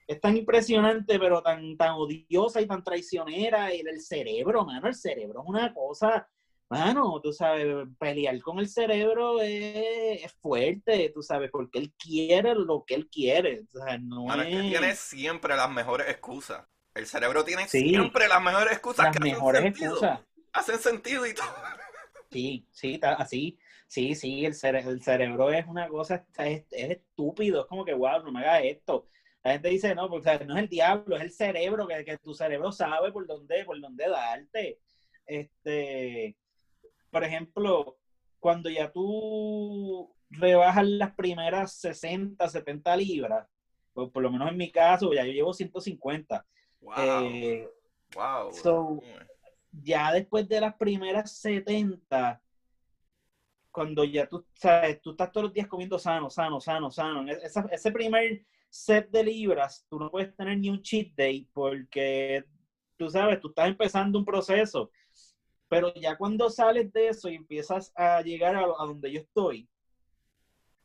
es 0.08 0.20
tan 0.20 0.36
impresionante, 0.36 1.20
pero 1.20 1.44
tan, 1.44 1.78
tan 1.78 1.92
odiosa 1.92 2.60
y 2.60 2.66
tan 2.66 2.84
traicionera. 2.84 3.72
Y 3.72 3.82
el 3.82 4.02
cerebro, 4.02 4.66
mano, 4.66 4.88
el 4.88 4.96
cerebro 4.96 5.44
es 5.44 5.48
una 5.48 5.72
cosa, 5.76 6.28
mano, 6.72 7.22
tú 7.22 7.32
sabes, 7.32 7.88
pelear 8.00 8.42
con 8.42 8.58
el 8.58 8.68
cerebro 8.68 9.40
es, 9.44 10.34
fuerte, 10.42 11.12
tú 11.14 11.22
sabes, 11.22 11.52
porque 11.52 11.78
él 11.78 11.94
quiere 12.00 12.56
lo 12.56 12.84
que 12.84 12.96
él 12.96 13.08
quiere. 13.08 13.62
O 13.76 13.78
sea, 13.78 14.00
no 14.00 14.34
es... 14.42 14.48
que 14.48 14.70
tiene 14.70 14.96
siempre 14.96 15.56
las 15.56 15.70
mejores 15.70 16.10
excusas. 16.10 16.66
El 16.96 17.06
cerebro 17.06 17.46
tiene 17.46 17.68
siempre 17.68 18.28
las 18.28 18.42
mejores 18.42 18.74
excusas. 18.74 19.06
Las 19.06 19.20
mejores 19.20 19.66
excusas. 19.66 20.20
Hacen 20.52 20.80
sentido 20.80 21.28
y 21.28 21.36
todo. 21.36 21.46
Sí, 22.32 22.66
sí, 22.72 23.00
así. 23.04 23.60
Sí, 23.92 24.16
sí, 24.16 24.46
el, 24.46 24.54
el 24.64 25.02
cerebro 25.04 25.52
es 25.52 25.68
una 25.68 25.90
cosa, 25.90 26.26
es, 26.38 26.64
estúpido, 26.72 27.60
es 27.60 27.68
como 27.68 27.84
que, 27.84 27.94
wow, 27.94 28.24
no 28.24 28.32
me 28.32 28.40
hagas 28.40 28.62
esto. 28.64 29.10
La 29.44 29.52
gente 29.52 29.68
dice, 29.68 29.94
no, 29.94 30.10
porque 30.10 30.46
no 30.46 30.56
es 30.56 30.64
el 30.64 30.70
diablo, 30.70 31.18
es 31.18 31.24
el 31.24 31.32
cerebro, 31.34 31.86
que, 31.86 32.06
que 32.06 32.18
tu 32.18 32.34
cerebro 32.34 32.72
sabe 32.72 33.12
por 33.12 33.28
dónde, 33.28 33.66
por 33.66 33.82
dónde 33.82 34.08
darte. 34.08 34.80
Este, 35.26 36.38
por 37.10 37.26
ejemplo, 37.26 37.98
cuando 38.40 38.70
ya 38.70 38.90
tú 38.90 40.16
rebajas 40.30 40.88
las 40.88 41.14
primeras 41.14 41.74
60, 41.74 42.48
70 42.48 42.96
libras, 42.96 43.46
pues 43.92 44.10
por 44.10 44.24
lo 44.24 44.32
menos 44.32 44.52
en 44.52 44.58
mi 44.58 44.72
caso, 44.72 45.14
ya 45.14 45.26
yo 45.26 45.34
llevo 45.34 45.54
150. 45.54 46.46
Wow. 46.80 46.94
Eh, 47.26 47.70
wow. 48.16 49.04
ya 49.84 50.14
después 50.14 50.48
de 50.48 50.62
las 50.62 50.76
primeras 50.76 51.34
70, 51.34 52.42
cuando 53.72 54.04
ya 54.04 54.28
tú, 54.28 54.46
sabes, 54.54 55.02
tú 55.02 55.12
estás 55.12 55.32
todos 55.32 55.46
los 55.46 55.54
días 55.54 55.68
comiendo 55.68 55.98
sano, 55.98 56.30
sano, 56.30 56.60
sano, 56.60 56.92
sano. 56.92 57.26
ese 57.32 57.92
primer 57.92 58.46
set 58.70 59.10
de 59.10 59.24
libras, 59.24 59.86
tú 59.90 60.00
no 60.00 60.12
puedes 60.12 60.36
tener 60.36 60.58
ni 60.58 60.70
un 60.70 60.82
cheat 60.82 61.14
day 61.16 61.48
porque 61.54 62.44
tú 62.98 63.10
sabes, 63.10 63.40
tú 63.40 63.50
estás 63.50 63.68
empezando 63.68 64.20
un 64.20 64.26
proceso. 64.26 64.92
Pero 65.68 65.94
ya 65.94 66.18
cuando 66.18 66.50
sales 66.50 66.92
de 66.92 67.08
eso 67.08 67.30
y 67.30 67.36
empiezas 67.36 67.94
a 67.96 68.22
llegar 68.22 68.56
a, 68.56 68.62
donde 68.62 69.12
yo 69.12 69.22
estoy, 69.22 69.70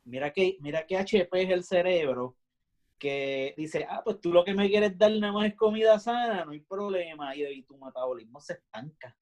mira 0.05 0.31
que, 0.31 0.57
mira 0.61 0.85
que 0.85 0.97
HP 0.97 1.43
es 1.43 1.49
el 1.49 1.63
cerebro 1.63 2.37
que 2.97 3.53
dice, 3.57 3.85
ah, 3.89 4.01
pues 4.03 4.19
tú 4.21 4.31
lo 4.31 4.43
que 4.43 4.53
me 4.53 4.69
quieres 4.69 4.97
dar 4.97 5.11
nada 5.11 5.33
más 5.33 5.47
es 5.47 5.55
comida 5.55 5.99
sana, 5.99 6.45
no 6.45 6.51
hay 6.51 6.61
problema, 6.61 7.35
y, 7.35 7.43
y 7.45 7.63
tu 7.63 7.77
metabolismo 7.77 8.39
se 8.39 8.53
estanca 8.53 9.15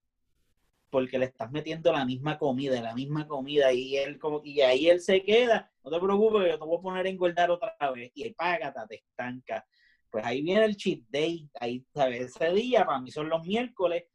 porque 0.90 1.20
le 1.20 1.26
estás 1.26 1.52
metiendo 1.52 1.92
la 1.92 2.06
misma 2.06 2.38
comida, 2.38 2.82
la 2.82 2.94
misma 2.94 3.28
comida, 3.28 3.72
y 3.74 3.98
él 3.98 4.18
como, 4.18 4.42
y 4.44 4.62
ahí 4.62 4.90
él 4.90 5.02
se 5.02 5.24
queda, 5.24 5.72
no 5.84 5.92
te 5.92 6.00
preocupes, 6.00 6.52
yo 6.52 6.60
te 6.60 6.66
voy 6.66 6.78
a 6.78 6.82
poner 6.82 7.06
a 7.06 7.10
engordar 7.10 7.52
otra 7.52 7.76
vez, 7.94 8.12
y 8.16 8.24
el 8.24 8.36
págata 8.36 8.88
te 8.88 8.96
estanca. 8.96 9.66
pues 10.10 10.26
ahí 10.26 10.42
viene 10.42 10.66
el 10.66 10.78
cheat 10.78 11.02
day, 11.10 11.50
ahí, 11.60 11.86
¿sabes? 11.94 12.36
Ese 12.36 12.54
día 12.54 12.86
para 12.86 13.00
mí 13.00 13.12
son 13.12 13.30
los 13.30 13.46
miércoles, 13.46 14.06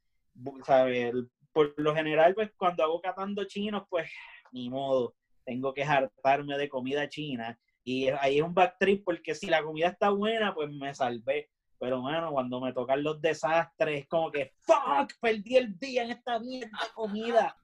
¿sabes? 0.64 1.12
Por 1.52 1.74
lo 1.76 1.94
general, 1.94 2.34
pues 2.34 2.50
cuando 2.56 2.82
hago 2.84 3.00
catando 3.00 3.44
chinos, 3.44 3.84
pues 3.88 4.08
ni 4.52 4.70
modo, 4.70 5.14
tengo 5.44 5.74
que 5.74 5.84
hartarme 5.84 6.56
de 6.56 6.68
comida 6.68 7.08
china. 7.08 7.58
Y 7.82 8.08
ahí 8.08 8.38
es 8.38 8.42
un 8.42 8.54
backtrip 8.54 9.04
porque 9.04 9.34
si 9.34 9.46
la 9.46 9.62
comida 9.62 9.88
está 9.88 10.10
buena, 10.10 10.54
pues 10.54 10.70
me 10.70 10.94
salvé. 10.94 11.50
Pero, 11.80 12.02
bueno, 12.02 12.30
cuando 12.30 12.60
me 12.60 12.74
tocan 12.74 13.02
los 13.02 13.20
desastres, 13.20 14.02
es 14.02 14.06
como 14.06 14.30
que, 14.30 14.52
fuck, 14.58 15.12
perdí 15.20 15.56
el 15.56 15.78
día 15.78 16.04
en 16.04 16.10
esta 16.10 16.38
mierda 16.38 16.78
de 16.78 16.92
comida. 16.94 17.56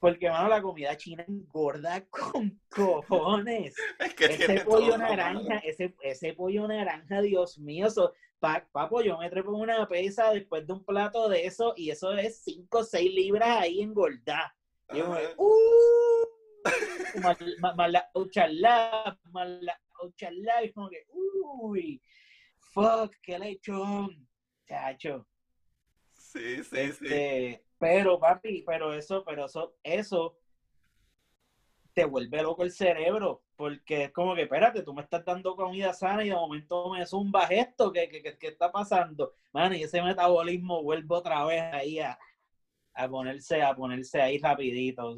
Porque, 0.00 0.30
mano, 0.30 0.48
la 0.48 0.62
comida 0.62 0.96
china 0.96 1.22
engorda 1.28 2.04
con 2.06 2.58
cojones. 2.70 3.76
ese 4.18 4.64
pollo 4.64 4.96
naranja, 4.96 5.58
ese, 5.58 5.94
ese 6.00 6.32
pollo 6.32 6.66
naranja, 6.66 7.20
Dios 7.20 7.58
mío, 7.58 7.86
eso, 7.86 8.14
papo, 8.40 9.02
yo 9.02 9.18
me 9.18 9.28
trepo 9.28 9.52
una 9.52 9.86
pesa 9.86 10.32
después 10.32 10.66
de 10.66 10.72
un 10.72 10.84
plato 10.84 11.28
de 11.28 11.44
eso 11.44 11.74
y 11.76 11.90
eso 11.90 12.14
es 12.14 12.42
5 12.42 12.78
o 12.78 12.84
6 12.84 13.14
libras 13.14 13.60
ahí 13.60 13.82
engordada. 13.82 14.56
Y 14.92 14.98
yo 14.98 15.14
uh, 15.36 16.26
más, 17.76 17.90
la 17.90 18.08
ochalá, 18.14 19.18
más 19.24 19.48
la 19.60 19.78
ochalá, 20.00 20.64
y 20.64 20.72
como 20.72 20.88
que, 20.88 21.04
uy, 21.10 22.02
fuck, 22.70 23.14
qué 23.22 23.38
lechón, 23.38 24.28
chacho. 24.66 25.26
Sí, 26.14 26.62
sí, 26.62 26.62
sí. 26.64 27.06
Este, 27.06 27.64
pero, 27.78 28.18
papi, 28.18 28.62
pero 28.66 28.92
eso, 28.92 29.24
pero 29.24 29.46
eso, 29.46 29.74
eso 29.82 30.36
te 31.92 32.04
vuelve 32.04 32.42
loco 32.42 32.62
el 32.62 32.70
cerebro, 32.70 33.42
porque 33.56 34.04
es 34.04 34.12
como 34.12 34.34
que, 34.34 34.42
espérate, 34.42 34.82
tú 34.82 34.94
me 34.94 35.02
estás 35.02 35.24
dando 35.24 35.56
comida 35.56 35.92
sana 35.92 36.24
y 36.24 36.28
de 36.28 36.34
momento 36.34 36.90
me 36.90 37.04
zumbas 37.04 37.50
esto, 37.50 37.92
¿qué, 37.92 38.08
qué, 38.08 38.38
qué 38.38 38.48
está 38.48 38.70
pasando? 38.70 39.34
Man, 39.52 39.74
y 39.74 39.82
ese 39.82 40.00
metabolismo 40.02 40.82
vuelve 40.82 41.14
otra 41.14 41.44
vez 41.44 41.62
ahí 41.72 41.98
a, 41.98 42.18
a 42.94 43.08
ponerse, 43.08 43.62
a 43.62 43.74
ponerse 43.74 44.20
ahí 44.20 44.38
rapidito. 44.38 45.16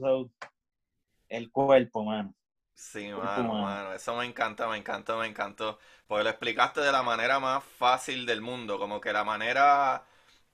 el 1.28 1.50
cuerpo, 1.50 2.04
mano. 2.04 2.34
Sí, 2.82 3.08
mano, 3.12 3.54
mano, 3.54 3.92
eso 3.94 4.14
me 4.16 4.24
encanta, 4.26 4.66
me 4.68 4.76
encantó, 4.76 5.16
me 5.18 5.26
encantó. 5.28 5.78
Porque 6.06 6.24
lo 6.24 6.30
explicaste 6.30 6.80
de 6.80 6.90
la 6.90 7.02
manera 7.04 7.38
más 7.38 7.62
fácil 7.64 8.26
del 8.26 8.40
mundo, 8.40 8.76
como 8.78 9.00
que 9.00 9.12
la 9.12 9.22
manera 9.24 10.04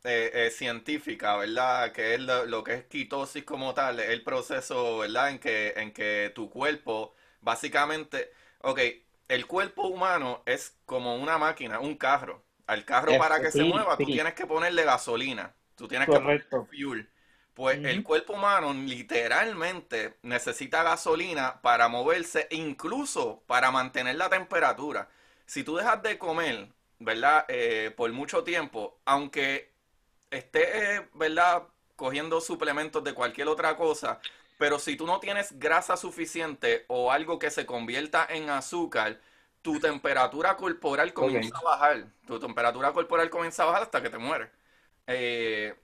eh, 0.04 0.30
eh, 0.34 0.50
científica, 0.50 1.36
¿verdad? 1.36 1.90
Que 1.92 2.14
es 2.14 2.20
lo, 2.20 2.62
que 2.62 2.74
es 2.74 2.84
quitosis 2.84 3.44
como 3.44 3.72
tal, 3.74 3.98
el 4.00 4.22
proceso, 4.22 4.98
¿verdad? 4.98 5.30
En 5.30 5.38
que, 5.38 5.72
en 5.76 5.92
que 5.92 6.30
tu 6.34 6.50
cuerpo, 6.50 7.14
básicamente, 7.40 8.30
ok, 8.60 8.80
el 9.28 9.46
cuerpo 9.46 9.88
humano 9.88 10.42
es 10.46 10.76
como 10.84 11.16
una 11.16 11.38
máquina, 11.38 11.80
un 11.80 11.96
carro. 11.96 12.44
Al 12.66 12.84
carro 12.84 13.16
para 13.16 13.40
que 13.40 13.50
se 13.50 13.64
mueva, 13.64 13.96
tú 13.96 14.04
tienes 14.04 14.34
que 14.34 14.46
ponerle 14.46 14.84
gasolina, 14.84 15.54
tú 15.76 15.88
tienes 15.88 16.08
que 16.10 16.20
ponerle 16.20 16.44
fuel. 16.70 17.08
Pues 17.58 17.80
el 17.82 18.04
cuerpo 18.04 18.34
humano 18.34 18.72
literalmente 18.72 20.16
necesita 20.22 20.84
gasolina 20.84 21.60
para 21.60 21.88
moverse, 21.88 22.46
incluso 22.52 23.42
para 23.48 23.72
mantener 23.72 24.14
la 24.14 24.28
temperatura. 24.28 25.08
Si 25.44 25.64
tú 25.64 25.74
dejas 25.74 26.00
de 26.04 26.18
comer, 26.18 26.68
¿verdad? 27.00 27.46
Eh, 27.48 27.92
por 27.96 28.12
mucho 28.12 28.44
tiempo, 28.44 29.00
aunque 29.04 29.72
estés, 30.30 31.02
¿verdad? 31.14 31.64
Cogiendo 31.96 32.40
suplementos 32.40 33.02
de 33.02 33.12
cualquier 33.12 33.48
otra 33.48 33.76
cosa, 33.76 34.20
pero 34.56 34.78
si 34.78 34.96
tú 34.96 35.04
no 35.04 35.18
tienes 35.18 35.58
grasa 35.58 35.96
suficiente 35.96 36.84
o 36.86 37.10
algo 37.10 37.40
que 37.40 37.50
se 37.50 37.66
convierta 37.66 38.24
en 38.30 38.50
azúcar, 38.50 39.18
tu 39.62 39.80
temperatura 39.80 40.56
corporal 40.56 41.12
comienza 41.12 41.58
a 41.58 41.62
bajar. 41.62 42.06
Tu 42.24 42.38
temperatura 42.38 42.92
corporal 42.92 43.28
comienza 43.30 43.64
a 43.64 43.66
bajar 43.66 43.82
hasta 43.82 44.00
que 44.00 44.10
te 44.10 44.18
mueres. 44.18 44.48
Eh, 45.08 45.74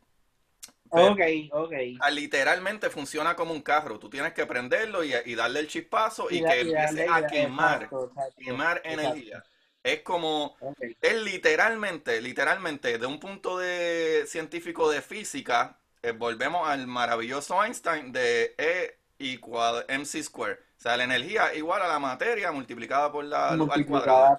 ok, 0.91 1.21
ok. 1.53 1.73
Ah, 2.01 2.11
literalmente 2.11 2.91
funciona 2.91 3.35
como 3.35 3.53
un 3.53 3.63
carro. 3.63 3.99
Tú 3.99 4.09
tienes 4.09 4.33
que 4.33 4.47
prenderlo 4.47 5.03
y, 5.05 5.35
darle 5.35 5.61
el 5.61 5.69
chispazo 5.69 6.29
y, 6.31 6.43
que 6.43 6.61
empiece 6.61 7.07
a 7.11 7.27
quemar, 7.27 7.91
quemar 8.39 8.81
energía. 8.85 9.43
Es 9.83 10.01
como, 10.01 10.57
es 11.01 11.23
literalmente, 11.23 12.21
literalmente, 12.23 12.97
de 12.97 13.07
un 13.07 13.21
punto 13.21 13.59
de 13.59 14.25
científico 14.27 14.91
de 14.91 15.03
física, 15.03 15.79
eh, 16.03 16.13
volvemos 16.13 16.67
al 16.67 16.87
maravilloso 16.87 17.63
Einstein 17.63 18.11
de 18.11 18.55
E 18.57 18.99
igual 19.19 19.85
mc 19.89 20.23
square. 20.23 20.55
O 20.79 20.81
sea, 20.81 20.97
la 20.97 21.05
energía 21.05 21.55
igual 21.55 21.83
a 21.83 21.89
la 21.89 21.99
materia 21.99 22.51
multiplicada 22.53 23.11
por 23.13 23.25
la 23.25 23.55
luz 23.57 23.71
al 23.73 23.87
cuadrado. 23.87 24.39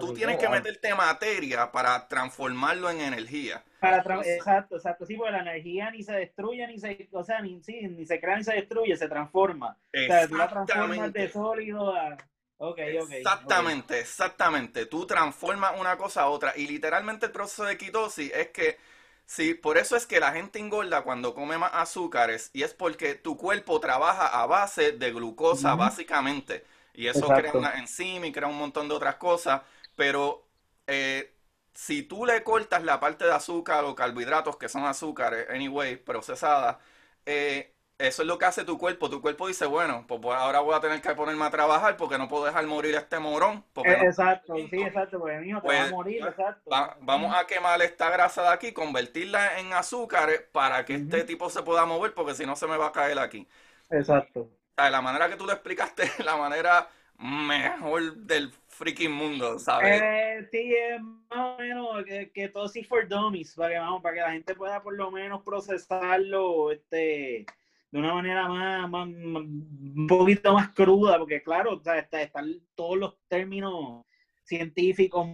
Tú 0.00 0.14
tienes 0.14 0.38
que 0.38 0.48
meterte 0.48 0.94
materia 0.94 1.70
para 1.70 2.06
transformarlo 2.08 2.90
en 2.90 3.00
energía. 3.00 3.62
Para 3.80 3.98
exacto, 4.22 4.76
exacto. 4.76 5.06
Sí, 5.06 5.16
porque 5.16 5.32
la 5.32 5.40
energía 5.40 5.90
ni 5.90 6.02
se 6.02 6.12
destruye, 6.12 6.66
ni 6.66 6.78
se, 6.78 7.08
o 7.12 7.22
sea, 7.22 7.40
ni, 7.40 7.60
ni 7.66 8.06
se 8.06 8.20
crea 8.20 8.36
ni 8.36 8.44
se 8.44 8.54
destruye, 8.54 8.96
se 8.96 9.08
transforma. 9.08 9.76
O 9.94 10.06
sea, 10.06 10.26
tú 10.26 10.36
la 10.36 10.48
transformas 10.48 11.12
de 11.12 11.28
sólido 11.28 11.94
a 11.94 12.16
exactamente, 12.58 14.00
exactamente. 14.00 14.86
Tú 14.86 15.06
transformas 15.06 15.78
una 15.78 15.96
cosa 15.96 16.22
a 16.22 16.28
otra. 16.28 16.52
Y 16.56 16.66
literalmente 16.66 17.26
el 17.26 17.32
proceso 17.32 17.64
de 17.64 17.76
quitosis 17.76 18.32
es 18.32 18.48
que, 18.48 18.78
sí, 19.24 19.54
por 19.54 19.78
eso 19.78 19.96
es 19.96 20.06
que 20.06 20.20
la 20.20 20.32
gente 20.32 20.58
engorda 20.58 21.02
cuando 21.02 21.34
come 21.34 21.58
más 21.58 21.70
azúcares. 21.74 22.50
Y 22.52 22.62
es 22.62 22.74
porque 22.74 23.14
tu 23.14 23.36
cuerpo 23.36 23.80
trabaja 23.80 24.26
a 24.28 24.46
base 24.46 24.92
de 24.92 25.12
glucosa, 25.12 25.74
básicamente. 25.74 26.64
Y 26.96 27.08
eso 27.08 27.26
crea 27.28 27.52
una 27.52 27.78
enzima 27.78 28.26
y 28.26 28.32
crea 28.32 28.48
un 28.48 28.58
montón 28.58 28.88
de 28.88 28.94
otras 28.94 29.16
cosas. 29.16 29.62
Pero 29.94 30.46
eh, 30.86 31.34
si 31.74 32.02
tú 32.02 32.24
le 32.24 32.42
cortas 32.42 32.82
la 32.82 32.98
parte 32.98 33.24
de 33.26 33.32
azúcar 33.32 33.84
o 33.84 33.94
carbohidratos, 33.94 34.56
que 34.56 34.68
son 34.68 34.84
azúcares, 34.84 35.48
anyway, 35.50 35.96
procesadas, 35.96 36.78
eh, 37.26 37.74
eso 37.98 38.22
es 38.22 38.28
lo 38.28 38.38
que 38.38 38.44
hace 38.44 38.64
tu 38.64 38.78
cuerpo. 38.78 39.08
Tu 39.08 39.20
cuerpo 39.22 39.46
dice, 39.46 39.66
bueno, 39.66 40.04
pues 40.06 40.20
ahora 40.24 40.60
voy 40.60 40.74
a 40.74 40.80
tener 40.80 41.00
que 41.00 41.14
ponerme 41.14 41.44
a 41.44 41.50
trabajar 41.50 41.96
porque 41.96 42.18
no 42.18 42.28
puedo 42.28 42.44
dejar 42.44 42.66
morir 42.66 42.96
a 42.96 43.00
este 43.00 43.18
morón. 43.18 43.64
Eh, 43.84 43.98
exacto, 44.04 44.54
sí, 44.70 44.82
exacto, 44.82 45.18
porque 45.18 45.38
mío 45.38 45.60
te 45.62 45.68
va 45.68 45.74
a 45.74 45.78
pues, 45.78 45.90
morir, 45.90 46.22
exacto. 46.26 46.70
vamos 47.00 47.34
a 47.34 47.46
quemar 47.46 47.80
esta 47.82 48.10
grasa 48.10 48.42
de 48.42 48.48
aquí, 48.48 48.72
convertirla 48.72 49.58
en 49.60 49.72
azúcares 49.72 50.42
para 50.52 50.84
que 50.84 50.94
este 50.94 51.24
tipo 51.24 51.48
se 51.48 51.62
pueda 51.62 51.86
mover 51.86 52.12
porque 52.12 52.34
si 52.34 52.44
no 52.44 52.56
se 52.56 52.66
me 52.66 52.76
va 52.76 52.88
a 52.88 52.92
caer 52.92 53.18
aquí. 53.18 53.46
Exacto. 53.90 54.48
La 54.76 55.00
manera 55.00 55.28
que 55.28 55.36
tú 55.36 55.46
lo 55.46 55.52
explicaste 55.52 56.04
es 56.04 56.24
la 56.24 56.36
manera 56.36 56.88
mejor 57.18 58.16
del 58.16 58.52
freaking 58.68 59.12
mundo, 59.12 59.58
¿sabes? 59.58 60.02
Eh, 60.02 60.48
sí, 60.50 60.74
es 60.74 61.00
más 61.00 61.38
o 61.38 61.58
menos 61.58 62.04
que, 62.04 62.48
todo 62.48 62.68
sí 62.68 62.84
for 62.84 63.08
dummies, 63.08 63.54
para 63.54 63.70
que, 63.70 63.78
vamos, 63.78 64.02
para 64.02 64.14
que 64.14 64.20
la 64.20 64.32
gente 64.32 64.54
pueda 64.54 64.82
por 64.82 64.94
lo 64.94 65.10
menos 65.10 65.42
procesarlo, 65.42 66.70
este 66.70 67.46
de 67.92 68.00
una 68.00 68.14
manera 68.14 68.48
más, 68.48 68.90
más, 68.90 69.06
un 69.06 70.06
poquito 70.08 70.52
más 70.52 70.70
cruda, 70.70 71.18
porque 71.18 71.42
claro, 71.42 71.80
están 71.82 72.60
todos 72.74 72.98
los 72.98 73.16
términos 73.28 74.04
científicos, 74.42 75.26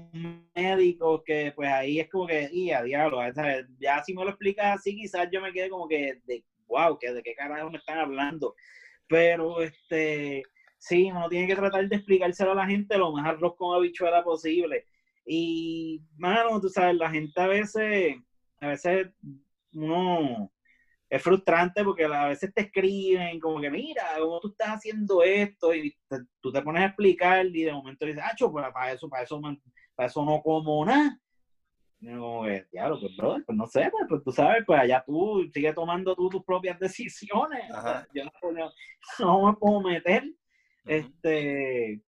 médicos, 0.55 1.23
que 1.25 1.53
pues 1.57 1.69
ahí 1.69 1.99
es 1.99 2.09
como 2.09 2.27
que, 2.27 2.49
y 2.53 2.71
a 2.71 2.83
diablo, 2.83 3.21
ya 3.79 4.05
si 4.05 4.15
me 4.15 4.23
lo 4.23 4.31
explicas 4.31 4.79
así, 4.79 4.95
quizás 4.95 5.29
yo 5.33 5.41
me 5.41 5.53
quede 5.53 5.71
como 5.71 5.89
que, 5.89 6.21
de, 6.25 6.45
wow, 6.67 6.97
que 6.99 7.13
de 7.13 7.23
qué 7.23 7.35
carajo 7.35 7.71
me 7.71 7.79
están 7.79 7.99
hablando. 7.99 8.55
Pero, 9.13 9.61
este, 9.61 10.43
sí, 10.79 11.11
uno 11.11 11.29
tiene 11.29 11.47
que 11.47 11.55
tratar 11.55 11.87
de 11.87 11.97
explicárselo 11.97 12.53
a 12.53 12.55
la 12.55 12.67
gente 12.67 12.97
lo 12.97 13.13
más 13.13 13.27
arroz 13.27 13.55
con 13.59 13.77
habichuela 13.77 14.25
posible. 14.25 14.87
Y, 15.27 16.01
mano, 16.17 16.59
tú 16.59 16.71
sabes, 16.71 16.97
la 16.97 17.11
gente 17.11 17.39
a 17.39 17.47
veces, 17.47 18.17
a 18.61 18.69
veces 18.69 19.09
uno 19.75 20.51
es 21.11 21.23
frustrante 21.23 21.85
porque 21.85 22.07
a 22.07 22.29
veces 22.29 22.55
te 22.55 22.63
escriben 22.63 23.39
como 23.39 23.61
que, 23.61 23.71
mira, 23.71 24.03
¿cómo 24.19 24.41
tú 24.41 24.49
estás 24.49 24.71
haciendo 24.77 25.23
esto? 25.23 25.75
Y 25.75 25.95
tú 26.41 26.51
te 26.51 26.63
pones 26.63 26.83
a 26.83 26.87
explicar 26.87 27.45
y 27.47 27.65
de 27.65 27.73
momento 27.75 28.07
dices, 28.07 28.23
ah, 28.25 28.33
pues 28.39 28.67
para 28.73 28.93
eso, 28.93 29.11
para 29.11 29.25
eso, 29.25 29.39
para 29.95 30.09
eso 30.09 30.25
no 30.25 30.41
como 30.43 30.87
nada. 30.87 31.19
Y 32.03 32.15
como 32.17 32.45
que, 32.45 32.67
diablo, 32.73 32.99
pues, 33.01 33.17
brother, 33.17 33.45
pues 33.47 33.57
no 33.57 33.67
sé, 33.67 33.89
pues, 33.91 34.07
pues, 34.09 34.23
tú 34.25 34.33
sabes, 34.33 34.65
pues 34.67 34.81
allá 34.81 35.03
tú 35.07 35.49
sigues 35.55 35.75
tomando 35.75 36.15
tú 36.15 36.29
tus 36.29 36.45
propias 36.45 36.79
decisiones. 36.79 37.63
yo 38.13 38.25
no, 39.21 39.47
me 39.47 39.57
puedo 39.57 39.81
meter. 39.89 40.25
Este, 40.85 42.03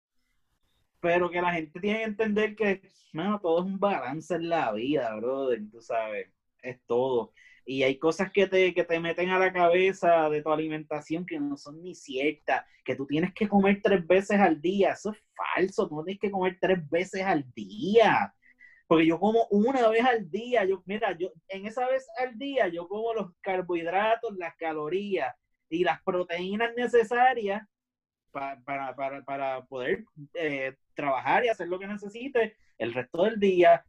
pero 1.00 1.30
que 1.30 1.40
la 1.40 1.52
gente 1.52 1.78
tiene 1.78 1.98
que 1.98 2.04
entender 2.04 2.57
que, 2.57 2.83
bueno, 3.12 3.38
todo 3.40 3.61
es 3.61 3.66
un 3.66 3.78
balance 3.78 4.35
en 4.35 4.48
la 4.48 4.72
vida, 4.72 5.14
brother, 5.14 5.62
tú 5.70 5.80
sabes, 5.80 6.28
es 6.61 6.80
todo 6.87 7.33
y 7.66 7.83
hay 7.83 7.98
cosas 7.98 8.30
que 8.30 8.46
te, 8.46 8.74
que 8.74 8.85
te 8.85 9.00
meten 9.00 9.30
a 9.30 9.38
la 9.38 9.52
cabeza 9.52 10.28
de 10.28 10.42
tu 10.42 10.50
alimentación 10.52 11.24
que 11.24 11.40
no 11.40 11.57
son 11.57 11.83
ni 11.83 11.94
ciertas, 11.94 12.64
que 12.85 12.94
tú 12.94 13.07
tienes 13.07 13.33
que 13.33 13.48
comer 13.48 13.80
tres 13.83 14.07
veces 14.07 14.38
al 14.38 14.61
día, 14.61 14.92
eso 14.92 15.12
es 15.12 15.18
falso, 15.35 15.88
tú 15.88 15.96
no 15.96 16.04
tienes 16.04 16.20
que 16.20 16.30
comer 16.30 16.59
tres 16.61 16.78
veces 16.90 17.22
al 17.22 17.44
día, 17.54 18.35
porque 18.87 19.07
yo 19.07 19.18
como 19.18 19.47
una 19.51 19.88
vez 19.88 20.05
al 20.05 20.31
día, 20.31 20.64
yo, 20.64 20.83
mira, 20.87 21.16
yo 21.16 21.33
en 21.49 21.66
esa 21.66 21.87
vez 21.88 22.07
al 22.18 22.38
día 22.38 22.68
yo 22.68 22.87
como 22.87 23.14
los 23.14 23.33
carbohidratos, 23.40 24.37
las 24.37 24.55
calorías 24.57 25.35
y 25.70 25.85
las 25.85 26.03
proteínas 26.03 26.75
necesarias 26.77 27.62
para, 28.31 28.94
para, 28.94 29.25
para, 29.25 29.64
poder 29.66 30.05
eh, 30.35 30.75
trabajar 30.94 31.44
y 31.44 31.49
hacer 31.49 31.68
lo 31.68 31.79
que 31.79 31.87
necesite 31.87 32.57
el 32.79 32.92
resto 32.92 33.25
del 33.25 33.38
día. 33.38 33.85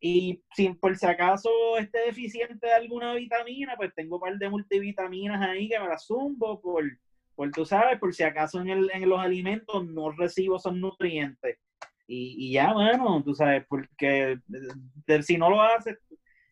Y 0.00 0.42
si 0.54 0.68
por 0.74 0.96
si 0.96 1.06
acaso 1.06 1.50
esté 1.78 1.98
deficiente 2.06 2.68
de 2.68 2.72
alguna 2.72 3.14
vitamina, 3.14 3.74
pues 3.76 3.92
tengo 3.94 4.16
un 4.16 4.22
par 4.22 4.38
de 4.38 4.48
multivitaminas 4.48 5.42
ahí 5.42 5.68
que 5.68 5.80
me 5.80 5.88
las 5.88 6.06
zumbo 6.06 6.60
por, 6.60 6.84
por 7.34 7.50
tú 7.50 7.66
sabes, 7.66 7.98
por 7.98 8.14
si 8.14 8.22
acaso 8.22 8.60
en, 8.60 8.68
el, 8.68 8.90
en 8.92 9.08
los 9.08 9.18
alimentos 9.18 9.84
no 9.88 10.12
recibo 10.12 10.56
esos 10.56 10.74
nutrientes. 10.74 11.58
Y, 12.10 12.48
y 12.48 12.52
ya, 12.54 12.72
bueno, 12.72 13.22
tú 13.22 13.34
sabes, 13.34 13.66
porque 13.68 14.38
si 15.22 15.36
no 15.36 15.50
lo 15.50 15.60
haces, 15.60 15.98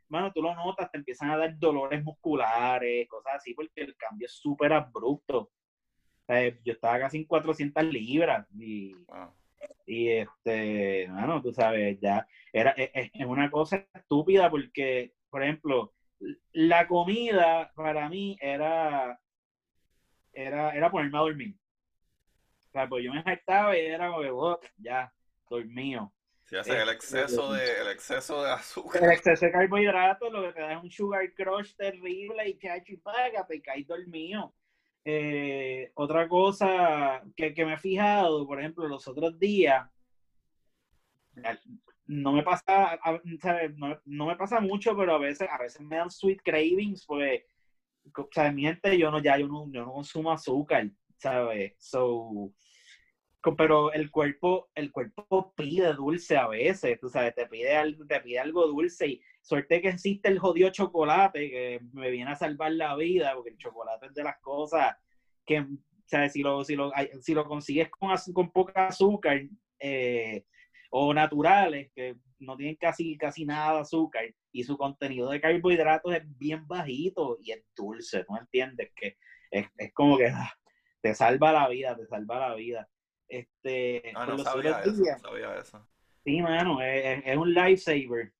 bueno, 0.08 0.30
tú 0.32 0.42
lo 0.42 0.54
notas, 0.54 0.90
te 0.90 0.98
empiezan 0.98 1.30
a 1.30 1.38
dar 1.38 1.58
dolores 1.58 2.04
musculares, 2.04 3.08
cosas 3.08 3.36
así, 3.36 3.54
porque 3.54 3.80
el 3.82 3.96
cambio 3.96 4.26
es 4.26 4.32
súper 4.32 4.74
abrupto. 4.74 5.50
yo 6.28 6.72
estaba 6.72 7.00
casi 7.00 7.18
en 7.18 7.24
400 7.24 7.84
libras 7.84 8.46
y, 8.58 8.94
y 9.86 10.08
este, 10.08 11.08
bueno, 11.10 11.40
tú 11.42 11.52
sabes, 11.52 11.98
ya 12.00 12.26
era, 12.52 12.70
es, 12.72 12.90
e, 12.94 13.10
es 13.14 13.26
una 13.26 13.50
cosa 13.50 13.86
estúpida 13.94 14.50
porque, 14.50 15.14
por 15.30 15.42
ejemplo, 15.42 15.94
la 16.52 16.86
comida 16.86 17.72
para 17.74 18.08
mí 18.08 18.36
era, 18.40 19.18
era, 20.32 20.70
era 20.72 20.90
ponerme 20.90 21.18
a 21.18 21.22
dormir. 21.22 21.56
O 22.68 22.70
sea, 22.72 22.88
pues 22.88 23.04
yo 23.04 23.12
me 23.12 23.22
jactaba 23.22 23.76
y 23.76 23.80
era 23.86 24.08
como 24.08 24.22
que, 24.22 24.30
oh, 24.30 24.60
ya, 24.76 25.12
dormido. 25.48 26.12
Si 26.44 26.56
hace 26.56 26.72
el 26.72 26.88
este, 26.88 26.92
exceso 26.92 27.52
de, 27.52 27.80
el 27.80 27.88
exceso 27.88 28.42
de 28.44 28.52
azúcar. 28.52 29.02
El 29.02 29.10
exceso 29.10 29.46
de 29.46 29.52
carbohidratos 29.52 30.32
lo 30.32 30.42
que 30.42 30.52
te 30.52 30.60
da 30.60 30.74
es 30.74 30.82
un 30.82 30.90
sugar 30.90 31.34
crush 31.34 31.74
terrible 31.74 32.48
y 32.48 32.56
chachi 32.56 32.94
y 32.94 32.96
págate 32.98 33.56
y 33.56 33.62
caes 33.62 33.86
dormido. 33.86 34.54
Eh, 35.04 35.90
otra 35.94 36.28
cosa 36.28 37.22
que, 37.36 37.52
que, 37.52 37.64
me 37.64 37.74
he 37.74 37.78
fijado, 37.78 38.46
por 38.46 38.60
ejemplo, 38.60 38.88
los 38.88 39.06
otros 39.06 39.38
días, 39.38 39.88
no 42.06 42.32
me 42.32 42.42
pasa, 42.42 42.98
no, 43.76 44.00
no, 44.04 44.26
me 44.26 44.36
pasa 44.36 44.60
mucho, 44.60 44.96
pero 44.96 45.14
a 45.14 45.18
veces, 45.18 45.48
a 45.50 45.58
veces 45.58 45.80
me 45.80 45.96
dan 45.96 46.10
sweet 46.10 46.40
cravings, 46.44 47.04
pues, 47.06 47.42
o 48.16 48.28
sea, 48.30 48.52
miente, 48.52 48.96
yo 48.96 49.10
no, 49.10 49.20
ya 49.20 49.38
yo 49.38 49.48
no, 49.48 49.70
yo 49.70 49.84
no 49.84 49.92
consumo 49.92 50.32
azúcar, 50.32 50.90
¿sabes? 51.18 51.74
So, 51.78 52.52
pero 53.54 53.92
el 53.92 54.10
cuerpo, 54.10 54.70
el 54.74 54.90
cuerpo 54.90 55.52
pide 55.54 55.92
dulce 55.92 56.36
a 56.36 56.48
veces, 56.48 56.98
tú 56.98 57.08
sabes, 57.08 57.34
te 57.34 57.46
pide, 57.46 57.76
algo, 57.76 58.06
te 58.06 58.20
pide 58.20 58.40
algo 58.40 58.66
dulce 58.66 59.06
y 59.06 59.22
suerte 59.42 59.80
que 59.80 59.88
existe 59.88 60.28
el 60.28 60.38
jodido 60.38 60.70
chocolate 60.70 61.50
que 61.50 61.80
me 61.92 62.10
viene 62.10 62.30
a 62.30 62.36
salvar 62.36 62.72
la 62.72 62.96
vida, 62.96 63.34
porque 63.34 63.50
el 63.50 63.58
chocolate 63.58 64.06
es 64.06 64.14
de 64.14 64.24
las 64.24 64.38
cosas 64.40 64.96
que, 65.44 65.64
¿sabes? 66.06 66.32
Si 66.32 66.42
lo, 66.42 66.64
si 66.64 66.74
lo, 66.74 66.90
si 67.20 67.34
lo 67.34 67.44
consigues 67.46 67.90
con, 67.90 68.16
con 68.32 68.50
poca 68.50 68.88
azúcar 68.88 69.42
eh, 69.78 70.44
o 70.90 71.12
naturales, 71.12 71.90
que 71.94 72.16
no 72.38 72.56
tienen 72.56 72.76
casi, 72.76 73.16
casi 73.16 73.44
nada 73.44 73.74
de 73.74 73.80
azúcar 73.80 74.24
y 74.50 74.64
su 74.64 74.76
contenido 74.76 75.30
de 75.30 75.40
carbohidratos 75.40 76.14
es 76.14 76.22
bien 76.38 76.66
bajito 76.66 77.38
y 77.40 77.52
es 77.52 77.62
dulce, 77.76 78.24
¿no 78.28 78.38
entiendes? 78.38 78.90
Que 78.96 79.18
es, 79.50 79.68
es 79.76 79.92
como 79.92 80.16
que 80.16 80.28
ah, 80.28 80.52
te 81.00 81.14
salva 81.14 81.52
la 81.52 81.68
vida, 81.68 81.96
te 81.96 82.06
salva 82.06 82.48
la 82.48 82.54
vida. 82.54 82.88
Este, 83.28 84.12
ah, 84.14 84.26
no, 84.26 84.38
sabía 84.38 84.80
eso, 84.82 85.04
sabía 85.20 85.54
eso. 85.56 85.86
Sí, 86.24 86.40
mano, 86.42 86.80
es, 86.82 87.36
un 87.36 87.52
lifesaver. 87.52 88.32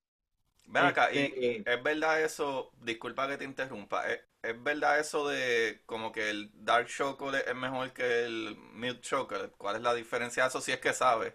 Ven 0.65 0.83
acá, 0.83 1.09
y, 1.13 1.19
este, 1.19 1.73
es 1.73 1.83
verdad 1.83 2.21
eso, 2.21 2.71
disculpa 2.81 3.27
que 3.27 3.37
te 3.37 3.45
interrumpa, 3.45 4.03
¿es, 4.11 4.63
verdad 4.63 4.99
eso 4.99 5.27
de 5.27 5.81
como 5.85 6.11
que 6.11 6.29
el 6.29 6.51
dark 6.53 6.87
chocolate 6.87 7.49
es 7.49 7.55
mejor 7.55 7.93
que 7.93 8.25
el 8.25 8.57
milk 8.73 9.01
chocolate? 9.01 9.53
¿Cuál 9.57 9.77
es 9.77 9.81
la 9.81 9.93
diferencia 9.93 10.43
de 10.43 10.49
eso 10.49 10.61
si 10.61 10.71
es 10.71 10.79
que 10.79 10.93
sabes? 10.93 11.33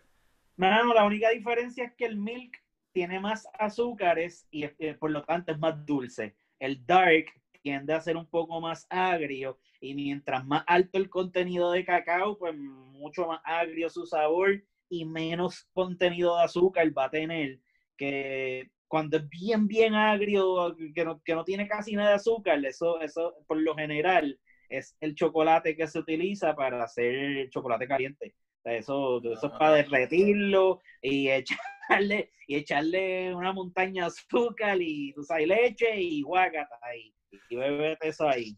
Mano, 0.56 0.92
la 0.92 1.04
única 1.04 1.30
diferencia 1.30 1.84
es 1.84 1.94
que 1.94 2.04
el 2.04 2.16
milk 2.16 2.62
tiene 2.92 3.18
más 3.20 3.48
azúcares 3.58 4.46
y 4.50 4.64
eh, 4.64 4.94
por 4.98 5.10
lo 5.10 5.24
tanto 5.24 5.52
es 5.52 5.58
más 5.58 5.84
dulce. 5.84 6.36
El 6.58 6.84
dark 6.84 7.32
tiende 7.62 7.94
a 7.94 8.00
ser 8.00 8.16
un 8.16 8.26
poco 8.26 8.60
más 8.60 8.86
agrio 8.90 9.58
y 9.82 9.94
mientras 9.94 10.46
más 10.46 10.62
alto 10.68 10.96
el 10.96 11.10
contenido 11.10 11.72
de 11.72 11.84
cacao, 11.84 12.38
pues 12.38 12.54
mucho 12.56 13.26
más 13.26 13.40
agrio 13.44 13.90
su 13.90 14.06
sabor 14.06 14.62
y 14.88 15.04
menos 15.04 15.68
contenido 15.72 16.36
de 16.36 16.44
azúcar 16.44 16.96
va 16.96 17.06
a 17.06 17.10
tener. 17.10 17.58
Que 17.96 18.70
cuando 18.86 19.16
es 19.16 19.28
bien, 19.28 19.66
bien 19.66 19.94
agrio, 19.94 20.76
que 20.94 21.04
no, 21.04 21.20
que 21.22 21.34
no 21.34 21.44
tiene 21.44 21.66
casi 21.66 21.96
nada 21.96 22.10
de 22.10 22.14
azúcar, 22.14 22.64
eso, 22.64 23.00
eso 23.00 23.34
por 23.48 23.56
lo 23.56 23.74
general 23.74 24.38
es 24.68 24.96
el 25.00 25.16
chocolate 25.16 25.76
que 25.76 25.88
se 25.88 25.98
utiliza 25.98 26.54
para 26.54 26.82
hacer 26.84 27.50
chocolate 27.50 27.88
caliente. 27.88 28.34
Eso, 28.64 29.18
eso 29.18 29.46
es 29.48 29.52
para 29.58 29.74
derretirlo 29.74 30.80
y 31.02 31.28
echarle, 31.28 32.30
y 32.46 32.54
echarle 32.54 33.34
una 33.34 33.52
montaña 33.52 34.04
de 34.04 34.08
azúcar 34.08 34.80
y 34.80 35.12
tú 35.12 35.24
sabes, 35.24 35.48
leche 35.48 36.00
y 36.00 36.22
guacata 36.22 36.78
ahí 36.82 37.12
y 37.48 37.56
bebete 37.56 38.08
eso 38.08 38.28
ahí. 38.28 38.56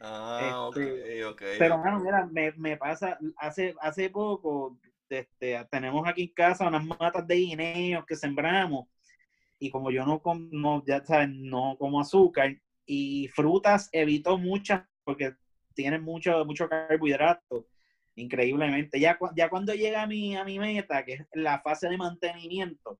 Ah, 0.00 0.68
este, 0.70 1.24
ok, 1.24 1.32
ok. 1.32 1.42
Pero, 1.58 1.78
bueno, 1.78 2.00
mira, 2.00 2.26
me, 2.26 2.52
me, 2.52 2.76
pasa, 2.76 3.18
hace, 3.36 3.74
hace 3.80 4.10
poco, 4.10 4.78
este, 5.08 5.64
tenemos 5.70 6.06
aquí 6.06 6.22
en 6.22 6.32
casa 6.32 6.68
unas 6.68 6.84
matas 6.84 7.26
de 7.26 7.34
guineos 7.34 8.04
que 8.06 8.16
sembramos, 8.16 8.86
y 9.58 9.70
como 9.70 9.90
yo 9.90 10.04
no, 10.04 10.20
como, 10.20 10.84
ya 10.86 11.04
sabes, 11.04 11.30
no 11.30 11.76
como 11.78 12.00
azúcar, 12.00 12.56
y 12.86 13.28
frutas 13.28 13.88
evito 13.92 14.38
muchas 14.38 14.82
porque 15.04 15.32
tienen 15.74 16.02
mucho, 16.02 16.44
mucho 16.44 16.68
carbohidrato, 16.68 17.66
increíblemente. 18.14 19.00
Ya, 19.00 19.18
ya 19.36 19.48
cuando 19.48 19.72
llega 19.74 20.02
a 20.02 20.06
mi, 20.06 20.36
a 20.36 20.44
mi 20.44 20.58
meta, 20.58 21.04
que 21.04 21.14
es 21.14 21.26
la 21.32 21.60
fase 21.60 21.88
de 21.88 21.96
mantenimiento, 21.96 22.98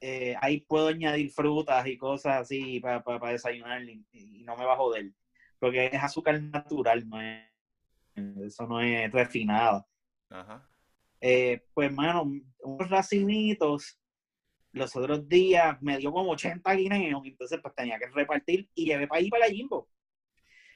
eh, 0.00 0.34
ahí 0.40 0.60
puedo 0.60 0.88
añadir 0.88 1.30
frutas 1.30 1.86
y 1.86 1.96
cosas 1.96 2.42
así 2.42 2.80
para, 2.80 3.02
para, 3.02 3.32
desayunar 3.32 3.82
y, 3.82 4.42
no 4.44 4.56
me 4.56 4.64
va 4.64 4.72
a 4.72 4.76
joder. 4.76 5.12
Porque 5.58 5.86
es 5.86 6.02
azúcar 6.02 6.40
natural, 6.40 7.08
no 7.08 7.20
es, 7.20 7.44
eso 8.46 8.66
no 8.66 8.80
es 8.80 9.10
refinado. 9.10 9.86
Eh, 11.20 11.64
pues, 11.74 11.92
mano, 11.92 12.30
unos 12.60 12.90
racimitos 12.90 13.98
los 14.72 14.94
otros 14.96 15.28
días 15.28 15.80
me 15.80 15.98
dio 15.98 16.12
como 16.12 16.32
80 16.32 16.72
guineos, 16.74 17.22
entonces 17.24 17.58
pues 17.60 17.74
tenía 17.74 17.98
que 17.98 18.06
repartir 18.08 18.68
y 18.74 18.86
llevé 18.86 19.06
para 19.06 19.20
ahí 19.20 19.28
para 19.28 19.46
la 19.46 19.52
Jimbo. 19.52 19.88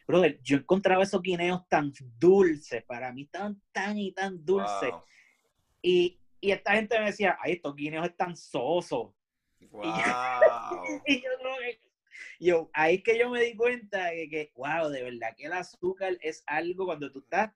Brother, 0.07 0.41
yo 0.43 0.57
encontraba 0.57 1.03
esos 1.03 1.23
guineos 1.23 1.67
tan 1.69 1.93
dulces, 2.19 2.85
para 2.85 3.13
mí 3.13 3.27
tan, 3.27 3.61
tan 3.71 3.99
y 3.99 4.13
tan 4.13 4.45
dulces. 4.45 4.93
Y, 5.81 6.21
y 6.41 6.51
esta 6.51 6.75
gente 6.75 6.99
me 6.99 7.07
decía, 7.07 7.39
ay, 7.41 7.53
estos 7.53 7.75
guineos 7.75 8.07
están 8.07 8.37
sosos. 8.37 9.15
Wow. 9.71 9.85
Y, 11.07 11.23
yo, 11.23 11.31
yo, 11.41 11.92
ahí 12.73 12.97
es 12.97 13.03
que 13.03 13.19
yo 13.19 13.31
me 13.31 13.43
di 13.43 13.57
cuenta 13.57 14.07
de 14.07 14.29
que, 14.29 14.53
wow, 14.57 14.89
de 14.89 15.03
verdad 15.03 15.35
que 15.37 15.47
el 15.47 15.53
azúcar 15.53 16.17
es 16.21 16.43
algo 16.47 16.87
cuando 16.87 17.11
tú 17.11 17.21
estás 17.21 17.53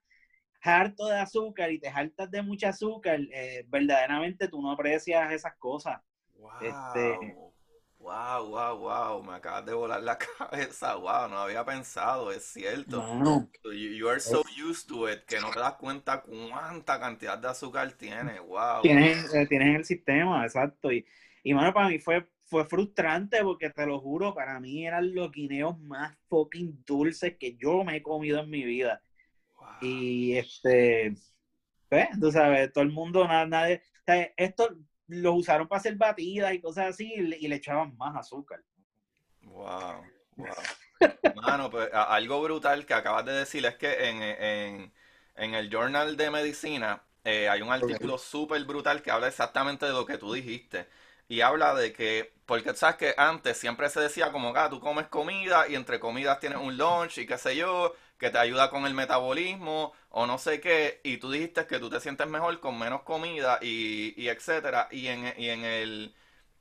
harto 0.61 1.07
de 1.07 1.19
azúcar 1.19 1.71
y 1.71 1.79
te 1.79 1.87
hartas 1.87 2.29
de 2.31 2.41
mucho 2.41 2.67
azúcar, 2.67 3.19
eh, 3.31 3.63
verdaderamente 3.67 4.47
tú 4.47 4.61
no 4.61 4.71
aprecias 4.71 5.31
esas 5.31 5.55
cosas. 5.57 6.01
Wow. 6.35 6.51
Este, 6.61 7.35
Wow, 7.99 8.49
wow, 8.49 8.77
wow, 8.77 9.23
me 9.23 9.33
acabas 9.33 9.65
de 9.65 9.73
volar 9.73 10.01
la 10.01 10.17
cabeza, 10.37 10.95
wow, 10.95 11.27
no 11.27 11.39
había 11.39 11.65
pensado, 11.65 12.31
es 12.31 12.43
cierto. 12.43 13.03
You, 13.65 14.07
are 14.07 14.19
so 14.19 14.43
used 14.55 14.87
to 14.87 15.09
it 15.09 15.25
que 15.25 15.39
no 15.39 15.49
te 15.51 15.59
das 15.59 15.73
cuenta 15.73 16.21
cuánta 16.21 16.99
cantidad 16.99 17.37
de 17.37 17.47
azúcar 17.49 17.91
tiene, 17.93 18.39
wow. 18.39 18.81
Tienes, 18.81 19.33
eh, 19.33 19.47
tienes 19.47 19.75
el 19.75 19.83
sistema, 19.83 20.45
exacto. 20.45 20.91
Y, 20.91 21.05
y 21.43 21.53
bueno, 21.53 21.73
para 21.73 21.89
mí 21.89 21.97
fue, 21.97 22.25
fue 22.47 22.65
frustrante 22.65 23.43
porque 23.43 23.69
te 23.69 23.85
lo 23.85 23.99
juro, 23.99 24.33
para 24.33 24.59
mí 24.59 24.87
eran 24.87 25.13
los 25.13 25.31
guineos 25.31 25.77
más 25.79 26.17
fucking 26.29 26.83
dulces 26.85 27.37
que 27.37 27.55
yo 27.55 27.83
me 27.83 27.97
he 27.97 28.01
comido 28.01 28.39
en 28.39 28.49
mi 28.49 28.63
vida. 28.63 29.01
Y 29.81 30.35
este, 30.37 31.13
pues, 31.89 32.07
tú 32.19 32.31
sabes, 32.31 32.71
todo 32.71 32.83
el 32.83 32.91
mundo, 32.91 33.27
nada, 33.27 33.45
nadie, 33.45 33.81
esto, 34.37 34.69
los 35.07 35.35
usaron 35.35 35.67
para 35.67 35.79
hacer 35.79 35.95
batidas 35.95 36.53
y 36.53 36.61
cosas 36.61 36.87
así 36.87 37.13
y 37.13 37.47
le, 37.47 37.55
echaban 37.55 37.95
más 37.97 38.15
azúcar. 38.15 38.63
Wow, 39.41 40.03
wow. 40.37 40.55
Mano, 41.35 41.69
pues 41.69 41.89
algo 41.93 42.41
brutal 42.41 42.85
que 42.85 42.93
acabas 42.93 43.25
de 43.25 43.33
decir 43.33 43.65
es 43.65 43.75
que 43.75 44.09
en, 44.09 44.91
en, 45.35 45.53
el 45.53 45.69
Journal 45.69 46.17
de 46.17 46.31
Medicina 46.31 47.03
eh, 47.23 47.47
hay 47.47 47.61
un 47.61 47.71
artículo 47.71 48.17
súper 48.17 48.63
brutal 48.65 49.01
que 49.01 49.11
habla 49.11 49.27
exactamente 49.27 49.85
de 49.85 49.91
lo 49.91 50.05
que 50.05 50.17
tú 50.17 50.33
dijiste. 50.33 50.87
Y 51.27 51.41
habla 51.41 51.73
de 51.75 51.91
que, 51.93 52.33
porque 52.45 52.73
sabes 52.75 52.95
que 52.97 53.13
antes 53.17 53.57
siempre 53.57 53.89
se 53.89 53.99
decía 53.99 54.31
como, 54.31 54.53
ah, 54.55 54.69
tú 54.69 54.79
comes 54.79 55.07
comida 55.07 55.67
y 55.67 55.75
entre 55.75 55.99
comidas 55.99 56.39
tienes 56.39 56.59
un 56.59 56.77
lunch 56.77 57.17
y 57.17 57.27
qué 57.27 57.37
sé 57.37 57.55
yo, 57.55 57.93
que 58.17 58.29
te 58.29 58.37
ayuda 58.37 58.69
con 58.69 58.85
el 58.85 58.93
metabolismo 58.93 59.93
o 60.09 60.25
no 60.25 60.37
sé 60.37 60.61
qué, 60.61 61.01
y 61.03 61.17
tú 61.17 61.29
dijiste 61.31 61.67
que 61.67 61.79
tú 61.79 61.89
te 61.89 61.99
sientes 61.99 62.27
mejor 62.27 62.59
con 62.61 62.79
menos 62.79 63.01
comida 63.03 63.59
y, 63.61 64.13
y 64.21 64.29
etcétera, 64.29 64.87
y 64.91 65.07
en, 65.07 65.33
y 65.37 65.49
en 65.49 65.63
el 65.65 66.15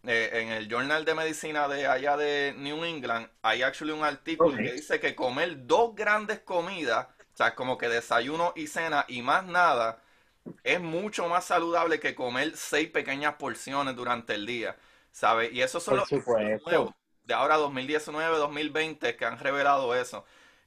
eh, 0.04 0.30
en 0.42 0.48
el 0.50 0.68
Journal 0.68 1.04
de 1.04 1.14
Medicina 1.14 1.68
de 1.68 1.86
allá 1.86 2.16
de 2.16 2.54
New 2.56 2.84
England 2.84 3.28
hay 3.42 3.62
actually 3.62 3.92
un 3.92 4.04
artículo 4.04 4.60
que 4.62 4.72
dice 4.72 5.00
que 5.00 5.14
comer 5.16 5.66
dos 5.66 5.94
grandes 5.94 6.40
comidas 6.40 7.08
O 7.34 7.36
sea, 7.36 7.54
como 7.54 7.76
que 7.78 7.88
desayuno 7.88 8.52
y 8.56 8.66
cena 8.68 9.04
y 9.08 9.22
más 9.22 9.44
nada 9.46 10.00
es 10.64 10.80
mucho 10.80 11.28
más 11.28 11.44
saludable 11.46 12.00
que 12.00 12.14
comer 12.14 12.56
seis 12.56 12.90
pequeñas 12.90 13.34
porciones 13.36 13.96
durante 13.96 14.34
el 14.34 14.46
día, 14.46 14.76
¿sabes? 15.12 15.52
Y 15.52 15.62
eso 15.62 15.80
son 15.80 15.96
los 15.96 16.08
nuevos 16.64 16.94
de 17.24 17.34
ahora 17.34 17.56
2019, 17.56 18.36
2020 18.38 19.16
que 19.16 19.24
han 19.24 19.38
revelado 19.38 19.94
eso. 19.94 20.24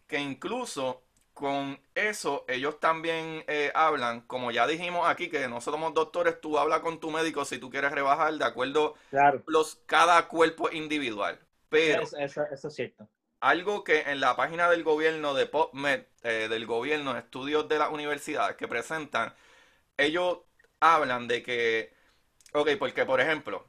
Que 0.07 0.19
incluso 0.19 1.03
con 1.33 1.79
eso 1.95 2.45
ellos 2.47 2.79
también 2.79 3.43
eh, 3.47 3.71
hablan, 3.75 4.21
como 4.21 4.51
ya 4.51 4.67
dijimos 4.67 5.07
aquí, 5.07 5.29
que 5.29 5.47
no 5.47 5.61
somos 5.61 5.93
doctores, 5.93 6.41
tú 6.41 6.57
hablas 6.59 6.81
con 6.81 6.99
tu 6.99 7.11
médico 7.11 7.45
si 7.45 7.59
tú 7.59 7.69
quieres 7.69 7.91
rebajar 7.91 8.33
de 8.33 8.45
acuerdo 8.45 8.95
Claro. 9.09 9.41
los 9.45 9.75
cada 9.85 10.27
cuerpo 10.27 10.69
individual. 10.71 11.39
Pero 11.69 12.03
Eso, 12.03 12.17
eso, 12.17 12.43
eso 12.51 12.67
es 12.67 12.75
cierto. 12.75 13.07
algo 13.41 13.83
que 13.83 14.01
en 14.01 14.19
la 14.19 14.35
página 14.35 14.69
del 14.69 14.83
gobierno 14.83 15.33
de 15.33 15.45
PubMed, 15.45 16.03
eh, 16.23 16.47
del 16.49 16.65
gobierno, 16.65 17.17
estudios 17.17 17.67
de 17.69 17.77
las 17.79 17.89
universidades 17.91 18.55
que 18.57 18.67
presentan, 18.67 19.33
ellos 19.99 20.39
hablan 20.79 21.27
de 21.27 21.43
que, 21.43 21.93
ok, 22.53 22.71
porque 22.79 23.05
por 23.05 23.21
ejemplo, 23.21 23.67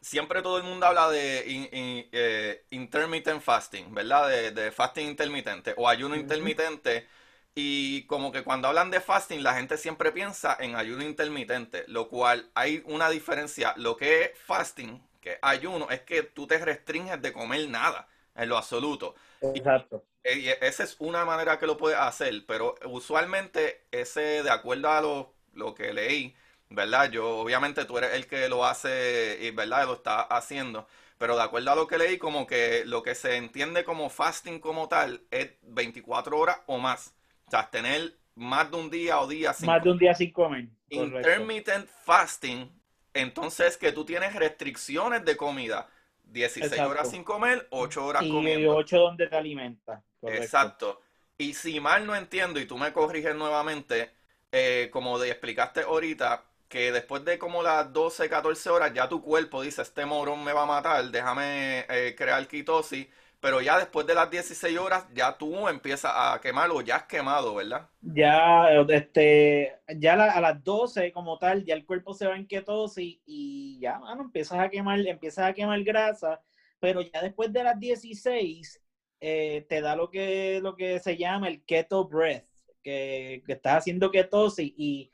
siempre 0.00 0.42
todo 0.42 0.58
el 0.58 0.64
mundo 0.64 0.86
habla 0.86 1.10
de 1.10 1.44
in- 1.46 1.68
in- 1.72 2.08
eh, 2.12 2.66
intermittent 2.70 3.42
fasting, 3.42 3.94
¿verdad? 3.94 4.28
De, 4.28 4.50
de 4.52 4.72
fasting 4.72 5.06
intermitente 5.08 5.74
o 5.76 5.88
ayuno 5.88 6.16
intermitente. 6.16 7.08
Y 7.54 8.04
como 8.06 8.32
que 8.32 8.44
cuando 8.44 8.68
hablan 8.68 8.90
de 8.90 9.00
fasting, 9.00 9.42
la 9.42 9.54
gente 9.54 9.78
siempre 9.78 10.12
piensa 10.12 10.56
en 10.60 10.76
ayuno 10.76 11.02
intermitente, 11.04 11.84
lo 11.88 12.08
cual 12.08 12.50
hay 12.54 12.82
una 12.86 13.08
diferencia. 13.10 13.72
Lo 13.76 13.96
que 13.96 14.24
es 14.24 14.38
fasting, 14.38 15.02
que 15.20 15.32
es 15.34 15.38
ayuno, 15.42 15.88
es 15.90 16.02
que 16.02 16.22
tú 16.22 16.46
te 16.46 16.58
restringes 16.58 17.20
de 17.22 17.32
comer 17.32 17.68
nada, 17.70 18.08
en 18.34 18.48
lo 18.50 18.58
absoluto. 18.58 19.14
Exacto. 19.40 20.04
Eh, 20.24 20.38
y 20.38 20.48
esa 20.64 20.82
es 20.84 20.96
una 20.98 21.24
manera 21.24 21.58
que 21.58 21.66
lo 21.66 21.76
puedes 21.76 21.98
hacer, 21.98 22.44
pero 22.46 22.74
usualmente 22.86 23.86
ese, 23.92 24.42
de 24.42 24.50
acuerdo 24.50 24.90
a 24.90 25.00
lo, 25.00 25.35
lo 25.56 25.74
que 25.74 25.92
leí, 25.92 26.34
¿verdad? 26.70 27.10
Yo, 27.10 27.38
obviamente 27.38 27.84
tú 27.84 27.98
eres 27.98 28.14
el 28.14 28.26
que 28.26 28.48
lo 28.48 28.64
hace 28.64 29.38
y, 29.42 29.50
¿verdad? 29.50 29.86
Lo 29.86 29.94
está 29.94 30.22
haciendo, 30.22 30.86
pero 31.18 31.36
de 31.36 31.42
acuerdo 31.42 31.72
a 31.72 31.76
lo 31.76 31.86
que 31.86 31.98
leí, 31.98 32.18
como 32.18 32.46
que 32.46 32.84
lo 32.86 33.02
que 33.02 33.14
se 33.14 33.36
entiende 33.36 33.84
como 33.84 34.10
fasting 34.10 34.60
como 34.60 34.88
tal 34.88 35.22
es 35.30 35.50
24 35.62 36.38
horas 36.38 36.60
o 36.66 36.78
más. 36.78 37.14
O 37.46 37.50
sea, 37.50 37.70
tener 37.70 38.16
más 38.34 38.70
de 38.70 38.76
un 38.76 38.90
día 38.90 39.20
o 39.20 39.26
días 39.28 39.56
sin 39.58 39.66
Más 39.66 39.82
de 39.82 39.90
un 39.90 39.98
día 39.98 40.14
sin 40.14 40.32
comer. 40.32 40.68
Correcto. 40.92 41.20
Intermittent 41.28 41.88
fasting, 42.04 42.70
entonces 43.14 43.76
que 43.76 43.92
tú 43.92 44.04
tienes 44.04 44.34
restricciones 44.34 45.24
de 45.24 45.36
comida. 45.36 45.88
16 46.24 46.72
Exacto. 46.72 46.90
horas 46.90 47.10
sin 47.10 47.24
comer, 47.24 47.66
8 47.70 48.04
horas 48.04 48.22
Y 48.22 48.30
comiendo. 48.30 48.74
ocho 48.76 48.98
donde 48.98 49.26
te 49.28 49.36
alimentas. 49.36 50.02
Correcto. 50.20 50.42
Exacto. 50.42 51.00
Y 51.38 51.54
si 51.54 51.80
mal 51.80 52.06
no 52.06 52.14
entiendo, 52.16 52.60
y 52.60 52.66
tú 52.66 52.78
me 52.78 52.92
corriges 52.92 53.34
nuevamente, 53.34 54.12
eh, 54.52 54.88
como 54.92 55.18
de 55.18 55.30
explicaste 55.30 55.82
ahorita, 55.82 56.44
que 56.68 56.92
después 56.92 57.24
de 57.24 57.38
como 57.38 57.62
las 57.62 57.92
12, 57.92 58.28
14 58.28 58.70
horas, 58.70 58.92
ya 58.94 59.08
tu 59.08 59.22
cuerpo 59.22 59.62
dice, 59.62 59.82
este 59.82 60.04
morón 60.06 60.44
me 60.44 60.52
va 60.52 60.62
a 60.62 60.66
matar, 60.66 61.04
déjame 61.10 61.86
eh, 61.88 62.14
crear 62.16 62.46
quitosis, 62.48 63.06
pero 63.40 63.60
ya 63.60 63.78
después 63.78 64.06
de 64.06 64.14
las 64.14 64.30
16 64.30 64.78
horas, 64.78 65.04
ya 65.14 65.36
tú 65.38 65.68
empiezas 65.68 66.12
a 66.14 66.40
quemar 66.40 66.70
o 66.70 66.80
ya 66.80 66.96
has 66.96 67.02
quemado, 67.04 67.54
¿verdad? 67.54 67.88
Ya, 68.08 68.68
este, 68.88 69.74
ya 69.98 70.14
la- 70.16 70.30
a 70.32 70.40
las 70.40 70.62
12 70.62 71.10
como 71.12 71.38
tal, 71.38 71.64
ya 71.64 71.74
el 71.74 71.84
cuerpo 71.84 72.14
se 72.14 72.26
va 72.26 72.36
en 72.36 72.46
ketosis 72.46 73.18
y 73.26 73.78
ya, 73.80 73.98
mano, 73.98 74.22
empiezas 74.22 74.58
a 74.60 74.68
quemar, 74.70 75.00
empiezas 75.06 75.46
a 75.46 75.52
quemar 75.54 75.82
grasa, 75.82 76.40
pero 76.78 77.00
ya 77.02 77.20
después 77.22 77.52
de 77.52 77.64
las 77.64 77.78
16 77.80 78.80
eh, 79.20 79.66
te 79.68 79.80
da 79.80 79.96
lo 79.96 80.08
que, 80.10 80.60
lo 80.62 80.76
que 80.76 81.00
se 81.00 81.16
llama 81.16 81.48
el 81.48 81.64
keto 81.64 82.06
breath, 82.06 82.46
que, 82.86 83.42
que 83.44 83.54
estás 83.54 83.78
haciendo 83.78 84.12
ketosis 84.12 84.72
y 84.76 85.10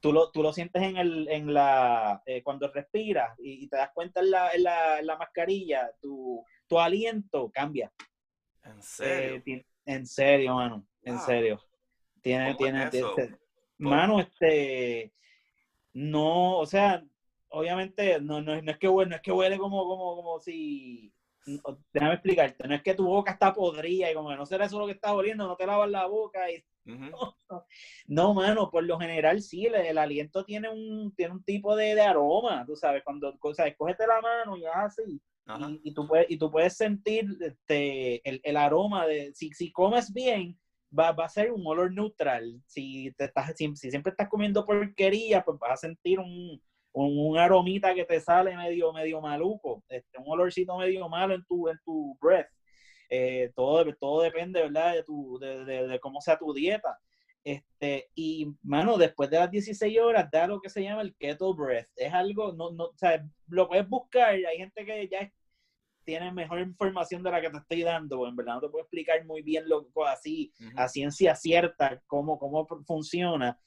tú 0.00 0.12
lo, 0.12 0.30
tú 0.30 0.42
lo 0.42 0.52
sientes 0.52 0.82
en, 0.82 0.98
el, 0.98 1.26
en 1.30 1.54
la, 1.54 2.22
eh, 2.26 2.42
cuando 2.42 2.68
respiras 2.70 3.34
y, 3.38 3.64
y 3.64 3.68
te 3.68 3.78
das 3.78 3.90
cuenta 3.94 4.20
en 4.20 4.30
la, 4.30 4.50
en 4.52 4.62
la, 4.62 4.98
en 4.98 5.06
la 5.06 5.16
mascarilla, 5.16 5.90
tu, 6.02 6.44
tu 6.66 6.78
aliento 6.78 7.50
cambia. 7.50 7.90
En 8.62 8.82
serio. 8.82 9.36
Eh, 9.36 9.40
ti- 9.40 9.66
en 9.86 10.06
serio, 10.06 10.54
mano, 10.54 10.86
en 11.02 11.14
Wow. 11.14 11.24
serio. 11.24 11.60
Tiene, 12.20 12.44
¿Cómo 12.48 12.58
tiene, 12.58 12.82
es 12.84 12.94
este- 12.94 13.38
mano, 13.78 14.20
este, 14.20 15.12
no, 15.94 16.58
o 16.58 16.66
sea, 16.66 17.02
obviamente 17.48 18.20
no, 18.20 18.42
no, 18.42 18.60
no 18.60 18.70
es 18.70 18.78
que 18.78 18.88
huele, 18.88 19.08
no 19.10 19.16
es 19.16 19.22
que 19.22 19.32
huele 19.32 19.56
como, 19.56 19.82
como, 19.84 20.16
como 20.16 20.40
si, 20.40 21.10
no, 21.46 21.78
déjame 21.92 22.14
explicarte, 22.14 22.66
no 22.66 22.74
es 22.74 22.82
que 22.82 22.94
tu 22.94 23.04
boca 23.06 23.32
está 23.32 23.52
podrida 23.52 24.10
y 24.10 24.14
como 24.14 24.30
que 24.30 24.36
no 24.36 24.46
será 24.46 24.66
eso 24.66 24.78
lo 24.78 24.86
que 24.86 24.92
estás 24.92 25.12
oliendo, 25.12 25.46
no 25.46 25.56
te 25.56 25.66
lavas 25.66 25.90
la 25.90 26.06
boca 26.06 26.50
y 26.50 26.64
no, 28.06 28.34
mano, 28.34 28.70
por 28.70 28.84
lo 28.84 28.98
general 28.98 29.40
sí, 29.40 29.66
el, 29.66 29.74
el 29.74 29.98
aliento 29.98 30.44
tiene 30.44 30.68
un, 30.68 31.14
tiene 31.14 31.32
un 31.32 31.42
tipo 31.42 31.74
de, 31.76 31.94
de 31.94 32.02
aroma, 32.02 32.64
tú 32.66 32.76
sabes, 32.76 33.02
cuando, 33.02 33.34
o 33.40 33.54
sea, 33.54 33.74
cógete 33.74 34.06
la 34.06 34.20
mano 34.20 34.56
y 34.56 34.64
haz 34.66 34.98
así, 34.98 35.20
y, 35.46 35.90
y 35.90 35.94
tú 35.94 36.06
puedes, 36.06 36.30
y 36.30 36.38
tú 36.38 36.50
puedes 36.50 36.76
sentir 36.76 37.26
este, 37.40 38.26
el, 38.28 38.40
el 38.42 38.56
aroma 38.56 39.06
de, 39.06 39.32
si, 39.34 39.52
si 39.52 39.72
comes 39.72 40.12
bien, 40.12 40.58
va, 40.96 41.12
va 41.12 41.26
a 41.26 41.28
ser 41.28 41.52
un 41.52 41.66
olor 41.66 41.92
neutral. 41.92 42.62
Si, 42.66 43.12
te 43.16 43.24
estás, 43.24 43.52
si, 43.56 43.74
si 43.76 43.90
siempre 43.90 44.10
estás 44.10 44.28
comiendo 44.28 44.64
porquería, 44.64 45.44
pues 45.44 45.58
vas 45.58 45.72
a 45.72 45.76
sentir 45.88 46.18
un, 46.18 46.60
un, 46.94 47.18
un 47.18 47.38
aromita 47.38 47.94
que 47.94 48.04
te 48.04 48.20
sale 48.20 48.56
medio, 48.56 48.92
medio 48.92 49.20
maluco, 49.20 49.82
este, 49.88 50.18
un 50.18 50.26
olorcito 50.28 50.78
medio 50.78 51.08
malo 51.08 51.34
en 51.34 51.44
tu, 51.44 51.68
en 51.68 51.78
tu 51.84 52.16
breath. 52.20 52.48
Eh, 53.10 53.52
todo, 53.54 53.84
todo 54.00 54.22
depende, 54.22 54.62
¿verdad? 54.62 54.94
De, 54.94 55.02
tu, 55.02 55.38
de, 55.38 55.64
de, 55.64 55.86
de 55.88 56.00
cómo 56.00 56.20
sea 56.20 56.38
tu 56.38 56.54
dieta. 56.54 56.98
Este, 57.42 58.08
y, 58.14 58.46
mano, 58.62 58.96
después 58.96 59.28
de 59.28 59.38
las 59.38 59.50
16 59.50 59.98
horas, 60.00 60.30
da 60.30 60.46
lo 60.46 60.60
que 60.60 60.70
se 60.70 60.82
llama 60.82 61.02
el 61.02 61.14
keto 61.16 61.54
breath. 61.54 61.88
Es 61.96 62.12
algo, 62.12 62.52
no, 62.52 62.70
no, 62.70 62.84
o 62.84 62.96
sea, 62.96 63.22
lo 63.48 63.68
puedes 63.68 63.86
buscar. 63.88 64.30
Hay 64.34 64.56
gente 64.56 64.84
que 64.84 65.08
ya 65.08 65.30
tiene 66.04 66.32
mejor 66.32 66.60
información 66.60 67.22
de 67.22 67.30
la 67.30 67.40
que 67.40 67.50
te 67.50 67.58
estoy 67.58 67.82
dando. 67.82 68.26
En 68.26 68.36
verdad, 68.36 68.54
no 68.54 68.60
te 68.62 68.68
puedo 68.68 68.84
explicar 68.84 69.22
muy 69.26 69.42
bien 69.42 69.68
lo 69.68 69.86
así, 70.06 70.52
Ujú. 70.60 70.70
a 70.76 70.88
ciencia 70.88 71.34
cierta, 71.34 72.02
cómo, 72.06 72.38
cómo 72.38 72.66
funciona. 72.86 73.58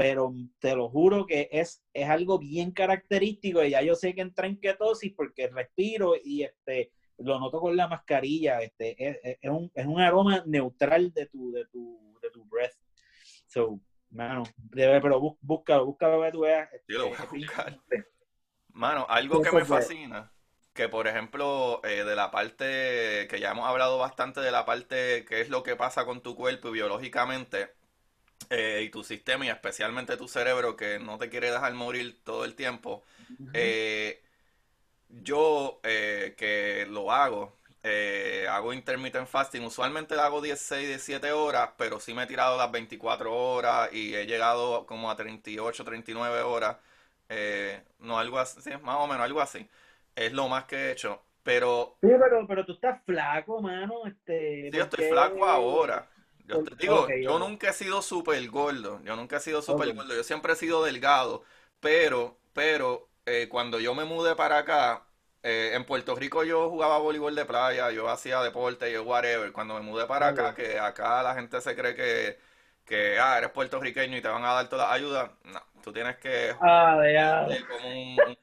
Pero 0.00 0.32
te 0.60 0.74
lo 0.74 0.88
juro 0.88 1.26
que 1.26 1.50
es, 1.52 1.84
es 1.92 2.08
algo 2.08 2.38
bien 2.38 2.70
característico. 2.70 3.62
Y 3.62 3.72
ya 3.72 3.82
yo 3.82 3.94
sé 3.94 4.14
que 4.14 4.22
entra 4.22 4.46
en 4.46 4.58
ketosis 4.58 5.12
porque 5.14 5.48
respiro 5.48 6.14
y 6.16 6.42
este 6.42 6.90
lo 7.18 7.38
noto 7.38 7.60
con 7.60 7.76
la 7.76 7.86
mascarilla. 7.86 8.62
Este, 8.62 8.96
es, 9.42 9.50
un, 9.50 9.70
es 9.74 9.84
un 9.84 10.00
aroma 10.00 10.42
neutral 10.46 11.12
de 11.12 11.26
tu, 11.26 11.52
de 11.52 11.66
tu, 11.66 12.18
de 12.22 12.30
tu 12.30 12.46
breath. 12.46 12.72
So, 13.46 13.78
mano, 14.08 14.44
debe, 14.56 15.02
pero 15.02 15.20
bú- 15.20 15.38
búscalo, 15.42 15.84
búscalo 15.84 16.22
que 16.22 16.32
tú 16.32 16.40
veas. 16.40 16.70
Sí, 16.86 16.94
lo 16.94 17.08
voy 17.08 17.18
a 17.18 17.22
este, 17.22 17.36
buscar. 17.36 17.68
este, 17.68 18.06
Mano, 18.68 19.04
algo 19.06 19.42
que 19.42 19.52
me 19.52 19.66
fascina, 19.66 20.32
que 20.72 20.88
por 20.88 21.08
ejemplo, 21.08 21.82
eh, 21.84 22.04
de 22.04 22.16
la 22.16 22.30
parte, 22.30 23.28
que 23.28 23.38
ya 23.38 23.50
hemos 23.50 23.68
hablado 23.68 23.98
bastante 23.98 24.40
de 24.40 24.50
la 24.50 24.64
parte 24.64 25.26
que 25.26 25.42
es 25.42 25.50
lo 25.50 25.62
que 25.62 25.76
pasa 25.76 26.06
con 26.06 26.22
tu 26.22 26.34
cuerpo 26.36 26.70
biológicamente 26.70 27.78
eh, 28.48 28.82
y 28.86 28.90
tu 28.90 29.04
sistema 29.04 29.44
y 29.46 29.48
especialmente 29.48 30.16
tu 30.16 30.28
cerebro 30.28 30.76
que 30.76 30.98
no 30.98 31.18
te 31.18 31.28
quiere 31.28 31.50
dejar 31.50 31.72
morir 31.74 32.20
todo 32.24 32.44
el 32.44 32.54
tiempo. 32.54 33.04
Eh, 33.52 34.22
yo 35.08 35.80
eh, 35.82 36.34
que 36.36 36.86
lo 36.88 37.12
hago, 37.12 37.56
eh, 37.82 38.46
hago 38.50 38.72
intermittent 38.72 39.26
fasting, 39.28 39.62
usualmente 39.64 40.14
lo 40.14 40.22
hago 40.22 40.40
16, 40.40 40.88
17 40.88 41.32
horas, 41.32 41.70
pero 41.76 42.00
sí 42.00 42.14
me 42.14 42.24
he 42.24 42.26
tirado 42.26 42.56
las 42.56 42.70
24 42.70 43.34
horas 43.34 43.92
y 43.92 44.14
he 44.14 44.26
llegado 44.26 44.86
como 44.86 45.10
a 45.10 45.16
38, 45.16 45.84
39 45.84 46.42
horas. 46.42 46.76
No, 47.98 48.18
algo 48.18 48.38
así, 48.38 48.60
sí, 48.62 48.70
más 48.82 48.96
o 48.96 49.06
menos 49.06 49.22
algo 49.24 49.40
así. 49.40 49.68
Es 50.14 50.32
lo 50.32 50.48
más 50.48 50.64
que 50.64 50.76
he 50.76 50.92
hecho. 50.92 51.22
Pero 51.42 51.96
Sí, 52.00 52.08
pero, 52.08 52.46
pero 52.46 52.66
tú 52.66 52.72
estás 52.72 53.02
flaco, 53.04 53.60
mano. 53.60 54.06
Este, 54.06 54.70
sí, 54.70 54.76
yo 54.76 54.84
estoy 54.84 55.08
flaco 55.08 55.44
ahora. 55.44 56.06
Yo 56.50 56.62
te 56.62 56.74
digo, 56.76 57.16
yo 57.20 57.38
nunca 57.38 57.70
he 57.70 57.72
sido 57.72 58.02
súper 58.02 58.48
gordo. 58.50 59.00
Yo 59.04 59.16
nunca 59.16 59.36
he 59.36 59.40
sido 59.40 59.62
súper 59.62 59.92
Ok. 59.92 59.94
gordo. 59.94 60.14
Yo 60.14 60.24
siempre 60.24 60.52
he 60.54 60.56
sido 60.56 60.84
delgado. 60.84 61.44
Pero, 61.80 62.38
pero, 62.52 63.08
eh, 63.26 63.48
cuando 63.50 63.78
yo 63.80 63.94
me 63.94 64.04
mudé 64.04 64.34
para 64.36 64.58
acá, 64.58 65.06
eh, 65.42 65.72
en 65.74 65.84
Puerto 65.86 66.14
Rico 66.14 66.44
yo 66.44 66.68
jugaba 66.70 66.98
voleibol 66.98 67.34
de 67.34 67.44
playa, 67.46 67.90
yo 67.92 68.08
hacía 68.08 68.42
deporte, 68.42 68.92
yo 68.92 69.02
whatever. 69.04 69.52
Cuando 69.52 69.74
me 69.74 69.80
mudé 69.80 70.06
para 70.06 70.28
acá, 70.28 70.54
que 70.54 70.78
acá 70.78 71.22
la 71.22 71.34
gente 71.34 71.60
se 71.60 71.76
cree 71.76 71.94
que, 71.94 72.38
que 72.84 73.18
ah, 73.18 73.38
eres 73.38 73.50
puertorriqueño 73.50 74.16
y 74.16 74.22
te 74.22 74.28
van 74.28 74.44
a 74.44 74.52
dar 74.54 74.68
toda 74.68 74.88
la 74.88 74.92
ayuda. 74.94 75.38
No, 75.44 75.62
tú 75.82 75.92
tienes 75.92 76.16
que 76.18 76.60
Ah, 76.60 77.02
ya. 77.12 77.48
de 77.48 77.66
como 77.66 77.88
un, 77.88 78.22
un- 78.26 78.38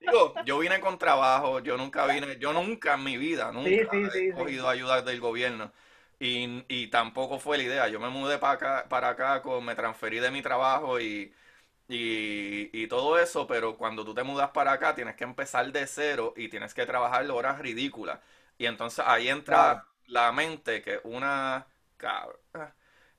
digo, 0.00 0.38
yo 0.42 0.58
vine 0.58 0.80
con 0.80 0.98
trabajo, 0.98 1.60
yo 1.60 1.76
nunca 1.76 2.06
vine, 2.06 2.38
yo 2.38 2.52
nunca 2.52 2.94
en 2.94 3.04
mi 3.04 3.16
vida, 3.16 3.52
nunca 3.52 3.78
Sí, 3.80 3.86
sí, 3.90 4.10
he 4.14 4.24
sí. 4.32 4.32
cogido 4.32 4.68
ayuda 4.68 5.02
del 5.02 5.20
gobierno 5.20 5.72
y, 6.20 6.64
y 6.68 6.88
tampoco 6.88 7.38
fue 7.38 7.58
la 7.58 7.64
idea. 7.64 7.88
Yo 7.88 8.00
me 8.00 8.08
mudé 8.10 8.38
para 8.38 8.54
acá, 8.54 8.86
para 8.88 9.08
acá, 9.10 9.42
con, 9.42 9.64
me 9.64 9.74
transferí 9.74 10.18
de 10.18 10.30
mi 10.30 10.42
trabajo 10.42 11.00
y, 11.00 11.32
y, 11.88 12.70
y 12.72 12.88
todo 12.88 13.18
eso, 13.18 13.46
pero 13.46 13.76
cuando 13.76 14.04
tú 14.04 14.14
te 14.14 14.22
mudas 14.24 14.50
para 14.50 14.72
acá 14.72 14.94
tienes 14.94 15.16
que 15.16 15.24
empezar 15.24 15.70
de 15.72 15.86
cero 15.86 16.34
y 16.36 16.48
tienes 16.48 16.74
que 16.74 16.86
trabajar 16.86 17.30
horas 17.30 17.58
ridículas. 17.60 18.20
Y 18.58 18.66
entonces 18.66 19.04
ahí 19.06 19.28
entra 19.28 19.86
la 20.08 20.32
mente 20.32 20.82
que 20.82 21.00
una... 21.04 21.66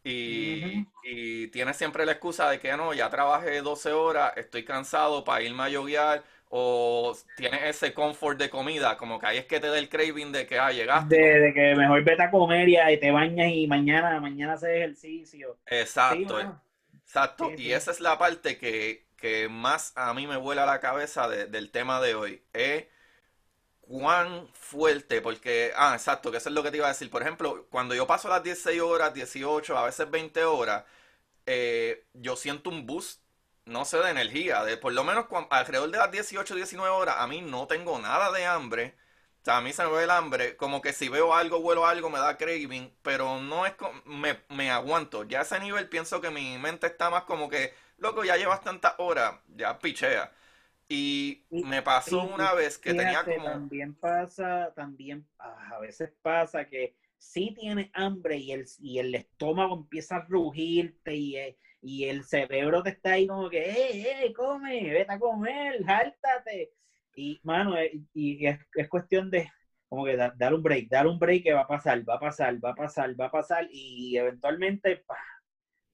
y, 0.03 0.87
y 1.03 1.47
tienes 1.49 1.77
siempre 1.77 2.05
la 2.05 2.13
excusa 2.13 2.49
de 2.49 2.59
que 2.59 2.75
no, 2.77 2.93
ya 2.93 3.09
trabajé 3.09 3.61
12 3.61 3.91
horas, 3.93 4.33
estoy 4.37 4.63
cansado 4.65 5.23
para 5.23 5.41
irme 5.43 5.63
a 5.63 5.69
yoguear 5.69 6.23
o 6.49 7.15
tienes 7.37 7.61
ese 7.63 7.93
confort 7.93 8.37
de 8.39 8.49
comida, 8.49 8.97
como 8.97 9.19
que 9.19 9.27
ahí 9.27 9.37
es 9.37 9.45
que 9.45 9.59
te 9.59 9.67
da 9.67 9.77
el 9.77 9.87
craving 9.87 10.31
de 10.31 10.47
que 10.47 10.57
ah, 10.57 10.71
llegaste. 10.71 11.15
De, 11.15 11.53
que 11.53 11.75
mejor 11.75 12.03
vete 12.03 12.23
a 12.23 12.31
comer 12.31 12.67
y, 12.67 12.99
te 12.99 13.11
bañas 13.11 13.51
y 13.51 13.67
mañana, 13.67 14.19
mañana 14.19 14.53
haces 14.53 14.69
ejercicio. 14.69 15.57
Exacto, 15.67 16.39
exacto. 17.03 17.51
y 17.55 17.71
esa 17.71 17.91
es 17.91 17.99
la 17.99 18.17
parte 18.17 18.57
que, 18.57 19.05
que, 19.15 19.47
más 19.47 19.93
a 19.95 20.13
mí 20.15 20.25
me 20.25 20.37
vuela 20.37 20.65
la 20.65 20.79
cabeza 20.79 21.29
del 21.29 21.69
tema 21.69 22.01
de 22.01 22.15
hoy. 22.15 22.41
Es 22.51 22.87
cuán 23.81 24.47
fuerte, 24.53 25.21
porque, 25.21 25.71
ah, 25.75 25.93
exacto, 25.93 26.31
que 26.31 26.37
eso 26.37 26.49
es 26.49 26.55
lo 26.55 26.63
que 26.63 26.71
te 26.71 26.77
iba 26.77 26.87
a 26.87 26.89
decir. 26.93 27.11
Por 27.11 27.21
ejemplo, 27.21 27.67
cuando 27.69 27.93
yo 27.93 28.07
paso 28.07 28.27
las 28.27 28.43
16 28.43 28.81
horas, 28.81 29.13
18, 29.13 29.77
a 29.77 29.85
veces 29.85 30.09
20 30.09 30.43
horas, 30.45 30.83
eh, 31.45 32.05
yo 32.13 32.35
siento 32.35 32.71
un 32.71 32.87
boost, 32.87 33.21
no 33.69 33.85
sé, 33.85 33.97
de 33.99 34.09
energía. 34.09 34.63
De, 34.63 34.77
por 34.77 34.93
lo 34.93 35.03
menos 35.03 35.25
alrededor 35.49 35.91
de 35.91 35.97
las 35.97 36.11
18, 36.11 36.55
19 36.55 36.89
horas, 36.89 37.15
a 37.19 37.27
mí 37.27 37.41
no 37.41 37.67
tengo 37.67 37.99
nada 37.99 38.31
de 38.31 38.45
hambre. 38.45 38.95
O 39.41 39.45
sea, 39.45 39.57
a 39.57 39.61
mí 39.61 39.71
se 39.71 39.83
me 39.83 39.91
ve 39.91 40.03
el 40.03 40.11
hambre, 40.11 40.57
como 40.57 40.81
que 40.81 40.91
si 40.91 41.07
veo 41.07 41.33
algo, 41.33 41.59
huelo 41.59 41.85
algo, 41.85 42.09
me 42.09 42.19
da 42.19 42.35
craving, 42.35 42.93
pero 43.01 43.39
no 43.39 43.65
es 43.65 43.73
como, 43.73 44.01
me, 44.05 44.37
me 44.49 44.69
aguanto. 44.69 45.23
Ya 45.23 45.39
a 45.39 45.41
ese 45.43 45.59
nivel 45.59 45.87
pienso 45.87 46.19
que 46.19 46.29
mi 46.29 46.57
mente 46.57 46.87
está 46.87 47.09
más 47.09 47.23
como 47.23 47.49
que, 47.49 47.73
loco, 47.97 48.25
ya 48.25 48.35
llevas 48.35 48.61
tantas 48.61 48.95
horas, 48.97 49.35
ya 49.47 49.79
pichea. 49.79 50.33
Y, 50.89 51.45
me 51.51 51.81
pasó 51.83 52.23
una 52.23 52.53
vez 52.53 52.77
que 52.79 52.93
tenía 52.93 53.23
como... 53.23 53.45
También 53.45 53.93
pasa, 53.93 54.73
también 54.75 55.25
ah, 55.37 55.75
a 55.75 55.79
veces 55.79 56.11
pasa 56.21 56.65
que 56.65 56.95
si 57.19 57.53
tienes 57.53 57.91
hambre 57.93 58.37
y 58.37 58.51
el, 58.51 58.65
y 58.79 58.97
el 58.97 59.13
estómago 59.13 59.75
empieza 59.75 60.17
a 60.17 60.25
rugirte 60.27 61.13
y, 61.15 61.37
eh, 61.37 61.57
y 61.81 62.05
el 62.05 62.23
cerebro 62.25 62.83
te 62.83 62.91
está 62.91 63.13
ahí 63.13 63.27
como 63.27 63.49
que, 63.49 63.59
¡eh, 63.59 64.25
eh, 64.25 64.33
come! 64.33 64.91
¡Vete 64.91 65.11
a 65.13 65.19
comer! 65.19 65.83
¡Jáltate! 65.85 66.71
Y, 67.15 67.39
mano, 67.43 67.77
eh, 67.77 67.91
y, 68.13 68.45
es, 68.45 68.59
cuestión 68.89 69.29
de 69.31 69.51
como 69.87 70.05
que 70.05 70.15
dar, 70.15 70.53
un 70.53 70.61
break, 70.61 70.87
dar 70.89 71.07
un 71.07 71.17
break 71.17 71.43
que 71.43 71.53
va 71.53 71.61
a 71.61 71.67
pasar, 71.67 72.07
va 72.07 72.15
a 72.15 72.19
pasar, 72.19 72.63
va 72.63 72.71
a 72.71 72.75
pasar, 72.75 73.19
va 73.19 73.25
a 73.25 73.31
pasar 73.31 73.67
y 73.71 74.17
eventualmente 74.17 75.03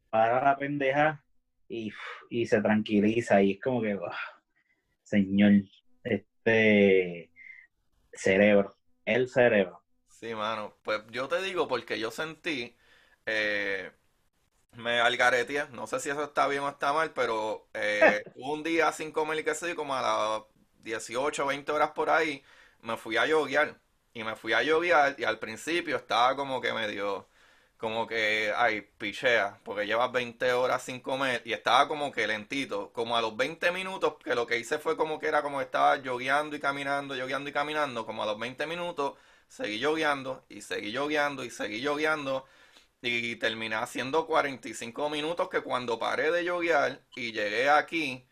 para 0.10 0.44
la 0.44 0.58
pendeja 0.58 1.24
y, 1.70 1.92
y 2.30 2.46
se 2.46 2.62
tranquiliza 2.62 3.42
y 3.42 3.54
es 3.54 3.62
como 3.62 3.82
que 3.82 3.98
señor, 5.04 5.54
este 6.04 7.32
cerebro, 8.12 8.76
el 9.06 9.30
cerebro. 9.30 9.82
Sí, 10.10 10.34
mano, 10.34 10.78
pues 10.84 11.02
yo 11.12 11.28
te 11.28 11.42
digo 11.42 11.68
porque 11.68 12.00
yo 12.00 12.12
sentí, 12.12 12.76
eh, 13.26 13.92
me 14.76 14.99
algareté, 14.99 15.67
no 15.71 15.88
sé 15.88 15.99
si 15.99 16.09
eso 16.09 16.23
está 16.23 16.47
bien 16.47 16.63
o 16.63 16.69
está 16.69 16.93
mal, 16.93 17.11
pero 17.13 17.67
eh, 17.73 18.23
un 18.36 18.63
día 18.63 18.91
sin 18.91 19.11
comer 19.11 19.39
y 19.39 19.43
qué 19.43 19.55
sé 19.55 19.69
yo, 19.69 19.76
como 19.76 19.95
a 19.95 20.01
las 20.01 20.43
18 20.84 21.43
o 21.43 21.47
20 21.47 21.71
horas 21.71 21.91
por 21.91 22.09
ahí, 22.09 22.43
me 22.82 22.97
fui 22.97 23.17
a 23.17 23.26
yoguear. 23.26 23.80
Y 24.13 24.23
me 24.23 24.36
fui 24.36 24.53
a 24.53 24.63
yoguear 24.63 25.15
y 25.17 25.26
al 25.26 25.39
principio 25.39 25.97
estaba 25.97 26.36
como 26.36 26.61
que 26.61 26.73
medio 26.73 27.28
como 27.78 28.07
que, 28.07 28.53
ay, 28.55 28.82
pichea, 28.97 29.59
porque 29.63 29.86
llevas 29.86 30.11
20 30.11 30.53
horas 30.53 30.82
sin 30.84 31.01
comer 31.01 31.41
y 31.45 31.53
estaba 31.53 31.88
como 31.88 32.11
que 32.11 32.26
lentito, 32.26 32.91
como 32.93 33.17
a 33.17 33.21
los 33.21 33.36
20 33.36 33.71
minutos, 33.71 34.15
que 34.23 34.34
lo 34.34 34.47
que 34.47 34.57
hice 34.57 34.80
fue 34.80 34.95
como 34.97 35.19
que 35.19 35.28
era 35.28 35.41
como 35.41 35.61
estaba 35.61 35.97
yogueando 35.97 36.55
y 36.55 36.59
caminando, 36.59 37.15
yogueando 37.15 37.49
y 37.49 37.53
caminando, 37.53 38.05
como 38.05 38.23
a 38.23 38.26
los 38.26 38.39
20 38.39 38.65
minutos 38.67 39.15
seguí 39.47 39.80
yogueando 39.80 40.43
y 40.49 40.61
seguí 40.61 40.91
yogueando 40.91 41.43
y 41.43 41.49
seguí 41.51 41.82
yogueando 41.82 42.45
y 43.02 43.36
terminé 43.38 43.76
haciendo 43.76 44.26
45 44.26 45.10
minutos 45.10 45.50
que 45.50 45.62
cuando 45.62 46.00
paré 46.00 46.32
de 46.32 46.43
yoguear 46.46 47.02
y 47.16 47.32
llegué 47.34 47.70
aquí 47.70 48.28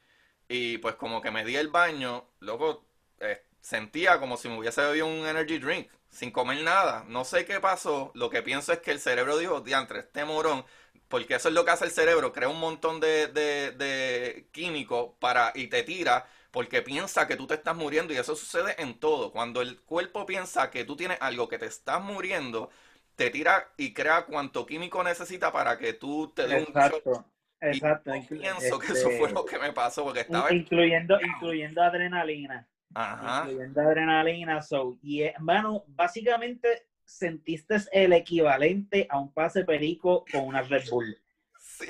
y 0.47 0.78
pues 0.80 0.95
como 0.95 1.22
que 1.22 1.32
me 1.32 1.45
di 1.45 1.55
el 1.55 1.70
baño, 1.70 2.30
luego 2.39 2.86
eh, 3.20 3.43
sentía 3.61 4.20
como 4.20 4.38
si 4.38 4.49
me 4.49 4.57
hubiese 4.57 4.82
bebido 4.82 5.07
un 5.07 5.26
energy 5.28 5.57
drink 5.59 5.89
sin 6.09 6.32
comer 6.32 6.64
nada. 6.64 7.05
No 7.07 7.26
sé 7.26 7.45
qué 7.45 7.59
pasó. 7.59 8.11
Lo 8.14 8.30
que 8.30 8.43
pienso 8.43 8.72
es 8.74 8.80
que 8.80 8.91
el 8.91 8.99
cerebro 8.99 9.38
dijo, 9.38 9.61
diantre, 9.61 9.99
este 9.99 10.26
morón, 10.26 10.66
porque 11.07 11.36
eso 11.36 11.47
es 11.49 11.53
lo 11.55 11.66
que 11.66 11.72
hace 11.72 11.86
el 11.86 11.91
cerebro, 11.91 12.34
crea 12.34 12.49
un 12.49 12.59
montón 12.59 12.99
de, 12.99 13.28
de, 13.28 13.72
de 13.72 14.49
químicos 14.51 15.11
para, 15.20 15.51
y 15.55 15.68
te 15.68 15.84
tira 15.84 16.28
porque 16.51 16.82
piensa 16.84 17.28
que 17.28 17.36
tú 17.36 17.47
te 17.47 17.55
estás 17.55 17.76
muriendo 17.76 18.14
y 18.14 18.18
eso 18.18 18.36
sucede 18.36 18.76
en 18.82 18.99
todo. 18.99 19.32
Cuando 19.32 19.61
el 19.61 19.82
cuerpo 19.82 20.26
piensa 20.26 20.70
que 20.70 20.86
tú 20.86 20.95
tienes 20.95 21.18
algo 21.20 21.47
que 21.49 21.57
te 21.57 21.66
estás 21.66 22.01
muriendo, 22.01 22.70
te 23.16 23.30
tira 23.30 23.72
y 23.78 23.93
crea 23.93 24.26
cuanto 24.26 24.66
químico 24.66 25.03
necesita 25.03 25.51
para 25.51 25.78
que 25.78 25.93
tú 25.93 26.32
te 26.36 26.47
des 26.47 26.68
un 26.68 26.68
Exacto. 26.70 27.26
Exacto. 27.61 28.11
pienso 28.30 28.78
que 28.78 28.91
eso 28.91 29.09
fue 29.11 29.32
lo 29.32 29.45
que 29.45 29.57
me 29.57 29.72
pasó 29.72 30.03
porque 30.03 30.22
estaba 30.22 30.51
incluyendo 30.53 31.18
incluyendo 31.22 31.82
adrenalina. 31.82 32.68
Ajá. 32.93 33.45
incluyendo 33.45 33.82
adrenalina. 33.82 34.61
So, 34.61 34.97
y 35.01 35.22
hermano, 35.22 35.86
básicamente 35.88 36.88
sentiste 37.05 37.78
el 37.91 38.14
equivalente 38.14 39.07
a 39.09 39.20
un 39.20 39.32
pase 39.32 39.64
perico 39.64 40.26
con 40.32 40.47
una 40.47 40.61
Red 40.61 40.89
Bull. 40.89 41.18
Sí, 41.57 41.88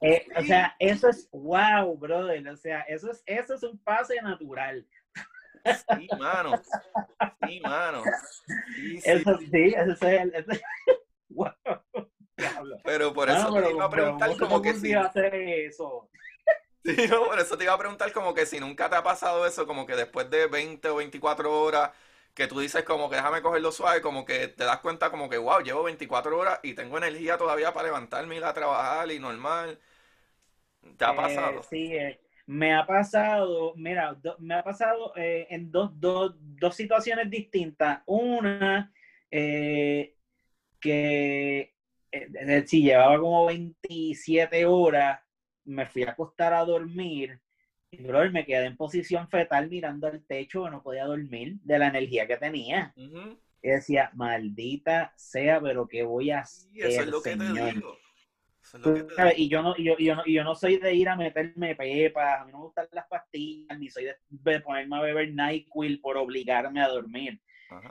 eh, 0.00 0.26
O 0.36 0.42
sea, 0.42 0.76
eso 0.78 1.08
es 1.08 1.28
wow, 1.32 1.96
brother. 1.96 2.46
O 2.48 2.56
sea, 2.56 2.80
eso 2.82 3.10
es, 3.10 3.22
eso 3.24 3.54
es 3.54 3.62
un 3.62 3.78
pase 3.78 4.20
natural. 4.20 4.86
Sí, 5.64 6.10
mano. 6.16 6.62
Sí, 7.42 7.60
mano. 7.60 8.02
Sí, 8.74 9.00
Eso 9.04 9.38
sí, 9.38 9.74
eso 9.76 9.92
es 9.92 10.02
el. 10.02 10.62
wow. 11.30 11.50
Pero 12.84 13.12
por 13.14 13.30
eso 13.30 13.52
te 13.52 13.70
iba 13.70 13.84
a 13.84 13.90
preguntar 13.90 14.36
como 14.36 14.60
que 14.60 14.74
si. 14.74 14.92
hacer 14.92 15.34
eso? 15.34 16.10
Sí, 16.84 16.94
no, 17.08 17.24
por 17.24 17.38
eso 17.40 17.56
te 17.56 17.64
iba 17.64 17.72
a 17.72 17.78
preguntar 17.78 18.12
como 18.12 18.34
que 18.34 18.44
si 18.44 18.60
nunca 18.60 18.90
te 18.90 18.96
ha 18.96 19.02
pasado 19.02 19.46
eso, 19.46 19.66
como 19.66 19.86
que 19.86 19.96
después 19.96 20.28
de 20.30 20.46
20 20.48 20.88
o 20.90 20.96
24 20.96 21.50
horas, 21.62 21.92
que 22.34 22.46
tú 22.46 22.60
dices 22.60 22.84
como 22.84 23.08
que 23.08 23.16
déjame 23.16 23.40
cogerlo 23.40 23.72
suave, 23.72 24.02
como 24.02 24.24
que 24.26 24.48
te 24.48 24.64
das 24.64 24.80
cuenta 24.80 25.10
como 25.10 25.30
que, 25.30 25.38
wow, 25.38 25.60
llevo 25.62 25.82
24 25.84 26.38
horas 26.38 26.60
y 26.62 26.74
tengo 26.74 26.98
energía 26.98 27.38
todavía 27.38 27.72
para 27.72 27.86
levantarme 27.88 28.34
y 28.34 28.38
ir 28.38 28.44
a 28.44 28.52
trabajar 28.52 29.10
y 29.10 29.18
normal. 29.18 29.80
¿Te 30.96 31.04
ha 31.04 31.14
eh, 31.14 31.16
pasado? 31.16 31.62
sí, 31.68 31.92
eh, 31.94 32.20
me 32.46 32.74
ha 32.74 32.86
pasado, 32.86 33.74
mira, 33.76 34.16
me 34.38 34.54
ha 34.54 34.62
pasado 34.62 35.12
eh, 35.16 35.46
en 35.50 35.70
dos, 35.70 35.98
dos, 35.98 36.34
dos, 36.38 36.74
situaciones 36.76 37.30
distintas. 37.30 38.02
Una, 38.06 38.92
que 39.30 40.14
si 42.66 42.82
llevaba 42.82 43.18
como 43.18 43.46
27 43.46 44.64
horas 44.66 45.20
me 45.64 45.86
fui 45.86 46.02
a 46.04 46.10
acostar 46.10 46.52
a 46.52 46.64
dormir 46.64 47.40
y 47.98 48.02
bro, 48.02 48.30
me 48.30 48.44
quedé 48.44 48.66
en 48.66 48.76
posición 48.76 49.28
fetal 49.28 49.68
mirando 49.68 50.06
al 50.06 50.24
techo, 50.24 50.68
no 50.68 50.82
podía 50.82 51.04
dormir 51.04 51.58
de 51.62 51.78
la 51.78 51.88
energía 51.88 52.26
que 52.26 52.36
tenía. 52.36 52.92
Y 52.96 53.68
decía, 53.68 54.10
maldita 54.14 55.12
sea, 55.16 55.60
pero 55.60 55.86
¿qué 55.86 56.02
voy 56.02 56.30
a 56.30 56.40
hacer? 56.40 56.86
eso 56.86 57.02
es 57.02 57.08
lo 57.08 57.22
que 57.22 57.36
te 57.36 57.44
digo. 57.44 57.96
Y 59.36 59.48
yo 59.48 59.62
no, 59.62 59.76
yo, 59.76 59.96
yo, 59.98 60.16
no, 60.16 60.24
yo 60.26 60.42
no 60.42 60.54
soy 60.54 60.78
de 60.78 60.94
ir 60.94 61.08
a 61.08 61.16
meterme 61.16 61.76
pepas, 61.76 62.40
a 62.40 62.44
mí 62.44 62.52
no 62.52 62.58
me 62.58 62.64
gustan 62.64 62.88
las 62.92 63.06
pastillas, 63.06 63.78
ni 63.78 63.90
soy 63.90 64.06
de, 64.28 64.60
ponerme 64.60 64.96
a 64.96 65.02
beber 65.02 65.32
NyQuil 65.32 66.00
por 66.00 66.16
obligarme 66.16 66.82
a 66.82 66.88
dormir. 66.88 67.40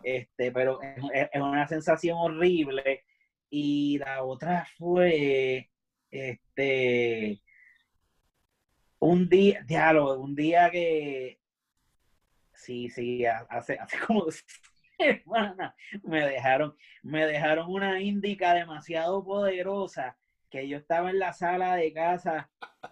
Este, 0.04 0.52
pero 0.52 0.80
es, 0.82 1.30
una 1.36 1.68
sensación 1.68 2.18
horrible. 2.18 3.04
Y 3.50 4.00
la 4.00 4.24
otra 4.24 4.66
fue, 4.78 5.70
este, 6.10 7.42
un 9.00 9.30
día, 9.30 9.64
diálogo, 9.68 10.18
un 10.20 10.36
día 10.36 10.72
que, 10.72 11.40
sí, 12.54 12.90
sí, 12.90 13.26
hace, 13.26 13.78
hace 13.78 14.00
como 14.00 14.26
semana 14.98 15.76
me 16.04 16.28
dejaron, 16.28 16.76
me 17.04 17.28
dejaron 17.28 17.70
una 17.70 18.02
índica 18.02 18.56
demasiado 18.56 19.24
poderosa 19.24 20.18
que 20.54 20.68
yo 20.68 20.78
estaba 20.78 21.10
en 21.10 21.18
la 21.18 21.34
sala 21.34 21.76
de 21.78 21.92
casa 21.92 22.48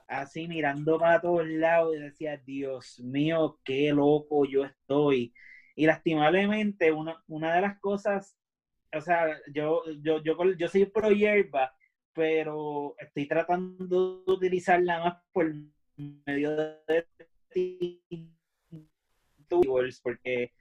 así 0.07 0.47
mirando 0.47 0.97
para 0.97 1.21
todos 1.21 1.45
lados 1.45 1.95
y 1.95 1.99
decía, 1.99 2.37
Dios 2.37 2.99
mío, 2.99 3.59
qué 3.63 3.91
loco 3.93 4.45
yo 4.45 4.65
estoy. 4.65 5.31
Y 5.75 5.85
lastimablemente 5.85 6.91
una, 6.91 7.23
una 7.27 7.53
de 7.53 7.61
las 7.61 7.79
cosas, 7.79 8.35
o 8.91 8.99
sea, 8.99 9.27
yo, 9.53 9.83
yo, 10.01 10.23
yo, 10.23 10.35
yo 10.57 10.67
soy 10.67 10.87
pro 10.87 11.11
hierba, 11.11 11.71
pero 12.13 12.95
estoy 12.97 13.27
tratando 13.27 14.23
de 14.25 14.31
utilizarla 14.31 15.03
más 15.03 15.21
por 15.31 15.53
medio 16.25 16.55
de 16.87 17.05
porque 20.01 20.51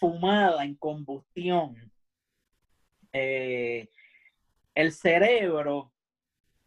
fumada 0.00 0.64
en 0.64 0.76
combustión, 0.76 1.92
eh, 3.12 3.90
el 4.74 4.92
cerebro 4.92 5.92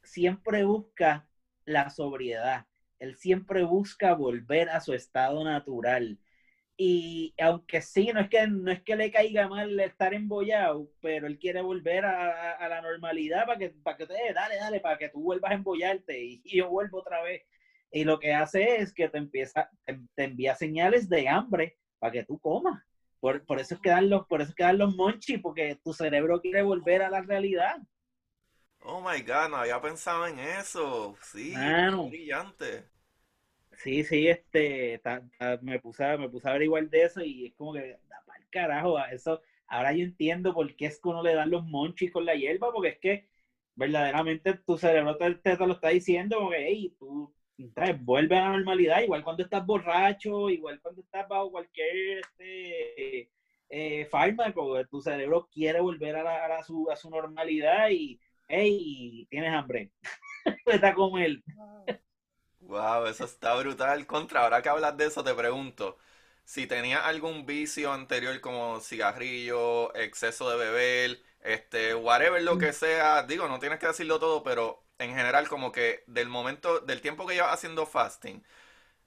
siempre 0.04 0.64
busca 0.64 1.28
la 1.66 1.90
sobriedad, 1.90 2.66
él 3.00 3.16
siempre 3.18 3.64
busca 3.64 4.14
volver 4.14 4.70
a 4.70 4.80
su 4.82 4.94
estado 4.94 5.44
natural. 5.44 6.20
y 6.78 7.34
aunque 7.40 7.82
sí, 7.82 8.12
no 8.14 8.22
es 8.22 8.30
que 8.30 8.48
no 8.48 8.72
es 8.72 8.82
que 8.84 8.96
le 8.96 9.12
caiga 9.12 9.48
mal 9.48 9.80
estar 9.80 10.14
embollado, 10.14 10.90
pero 11.02 11.28
él 11.28 11.38
quiere 11.40 11.62
volver 11.62 12.06
a, 12.06 12.68
la 12.70 12.82
normalidad 12.82 13.46
para 13.46 13.60
que, 13.60 13.70
para 13.70 13.98
que 13.98 14.08
te 14.08 14.34
dale, 14.34 14.56
dale, 14.58 14.80
para 14.80 14.98
que 14.98 15.10
tú 15.10 15.22
vuelvas 15.22 15.52
a 15.52 15.56
embollarte 15.56 16.20
y, 16.24 16.42
yo 16.58 16.70
vuelvo 16.70 17.00
otra 17.00 17.22
vez. 17.24 17.44
Y 17.92 18.04
lo 18.06 18.20
que 18.20 18.34
hace 18.34 18.78
es 18.78 18.94
que 18.94 19.10
te 19.10 19.18
empieza, 19.18 19.70
te, 19.86 20.24
envía 20.24 20.56
señales 20.56 21.10
de 21.10 21.28
hambre 21.30 21.78
para 22.00 22.14
que 22.14 22.24
tú 22.26 22.40
comas. 22.40 22.82
Por, 23.20 23.46
por, 23.46 23.60
eso 23.60 23.76
es 23.76 23.82
que 23.82 23.90
dan 23.90 24.10
los, 24.10 24.26
por 24.28 24.42
eso 24.42 24.54
es 24.58 24.74
los 24.76 24.96
monchis, 24.96 25.40
porque 25.40 25.80
tu 25.84 25.94
cerebro 25.94 26.42
quiere 26.42 26.64
volver 26.64 27.04
a 27.04 27.10
la 27.10 27.22
realidad. 27.22 27.78
Oh 28.84 29.00
my 29.00 29.22
god, 29.22 29.50
no 29.50 29.58
había 29.58 29.80
pensado 29.80 30.28
en 30.28 30.40
eso. 30.40 31.16
Sí, 31.22 31.54
brillante. 32.10 32.84
Sí, 33.78 34.04
sí, 34.04 34.28
este, 34.28 35.02
me, 35.62 35.80
puse 35.80 36.04
a, 36.04 36.18
me 36.18 36.30
puse 36.30 36.48
a 36.48 36.52
averiguar 36.52 36.90
de 36.90 37.04
eso 37.04 37.24
y 37.24 37.48
es 37.48 37.54
como 37.56 37.74
que, 37.74 37.98
da 38.08 38.24
para 38.26 38.40
el 38.40 38.50
carajo, 38.50 39.00
eso, 39.06 39.42
ahora 39.68 39.94
yo 39.94 40.04
entiendo 40.04 40.54
por 40.54 40.76
qué 40.76 40.86
es 40.86 41.00
que 41.00 41.10
uno 41.10 41.24
le 41.24 41.34
dan 41.34 41.50
los 41.50 41.66
monchis 41.66 42.12
con 42.12 42.26
la 42.26 42.36
hierba, 42.36 42.72
porque 42.72 42.90
es 42.90 43.00
que 43.00 43.30
verdaderamente 43.76 44.54
tu 44.66 44.78
cerebro 44.78 45.18
te, 45.18 45.34
te, 45.36 45.58
lo 45.58 45.74
está 45.74 45.90
diciendo, 45.90 46.38
como 46.38 46.52
que, 46.52 46.68
hey, 46.68 46.96
tú 47.00 47.34
vuelve 48.02 48.38
a 48.38 48.42
la 48.42 48.58
normalidad, 48.58 49.02
igual 49.02 49.24
cuando 49.24 49.44
estás 49.44 49.66
borracho, 49.66 50.50
igual 50.50 50.80
cuando 50.82 51.02
estás 51.02 51.28
bajo 51.28 51.52
cualquier 51.52 52.20
este, 52.20 53.32
eh, 53.70 54.06
fármaco, 54.06 54.84
tu 54.88 55.02
cerebro 55.02 55.50
quiere 55.52 55.80
volver 55.80 56.18
a, 56.18 56.58
a, 56.58 56.64
su, 56.64 56.90
a 56.92 56.96
su 56.96 57.10
normalidad 57.10 57.90
y, 57.90 58.20
hey, 58.52 59.28
tienes 59.30 59.54
hambre, 59.54 59.92
vete 60.66 60.88
a 60.88 60.94
comer. 60.94 61.42
Wow, 62.60 63.08
eso 63.08 63.26
está 63.26 63.56
brutal. 63.56 64.06
Contra, 64.08 64.42
ahora 64.44 64.62
que 64.62 64.70
hablas 64.70 64.96
de 64.98 65.06
eso, 65.08 65.24
te 65.24 65.34
pregunto, 65.34 65.98
si 66.44 66.68
tenías 66.68 67.04
algún 67.06 67.46
vicio 67.46 67.92
anterior 67.92 68.40
como 68.42 68.80
cigarrillo, 68.80 69.94
exceso 69.96 70.50
de 70.50 70.58
beber, 70.58 71.22
este, 71.42 71.96
whatever 71.96 72.42
lo 72.44 72.58
que 72.58 72.70
mm. 72.70 72.74
sea, 72.74 73.24
digo, 73.24 73.48
no 73.48 73.60
tienes 73.60 73.80
que 73.80 73.88
decirlo 73.88 74.20
todo, 74.20 74.44
pero 74.44 74.86
en 75.00 75.16
general 75.16 75.48
como 75.50 75.72
que 75.72 76.04
del 76.08 76.30
momento, 76.30 76.80
del 76.82 77.02
tiempo 77.02 77.26
que 77.28 77.36
llevas 77.36 77.54
haciendo 77.54 77.86
fasting, 77.86 78.44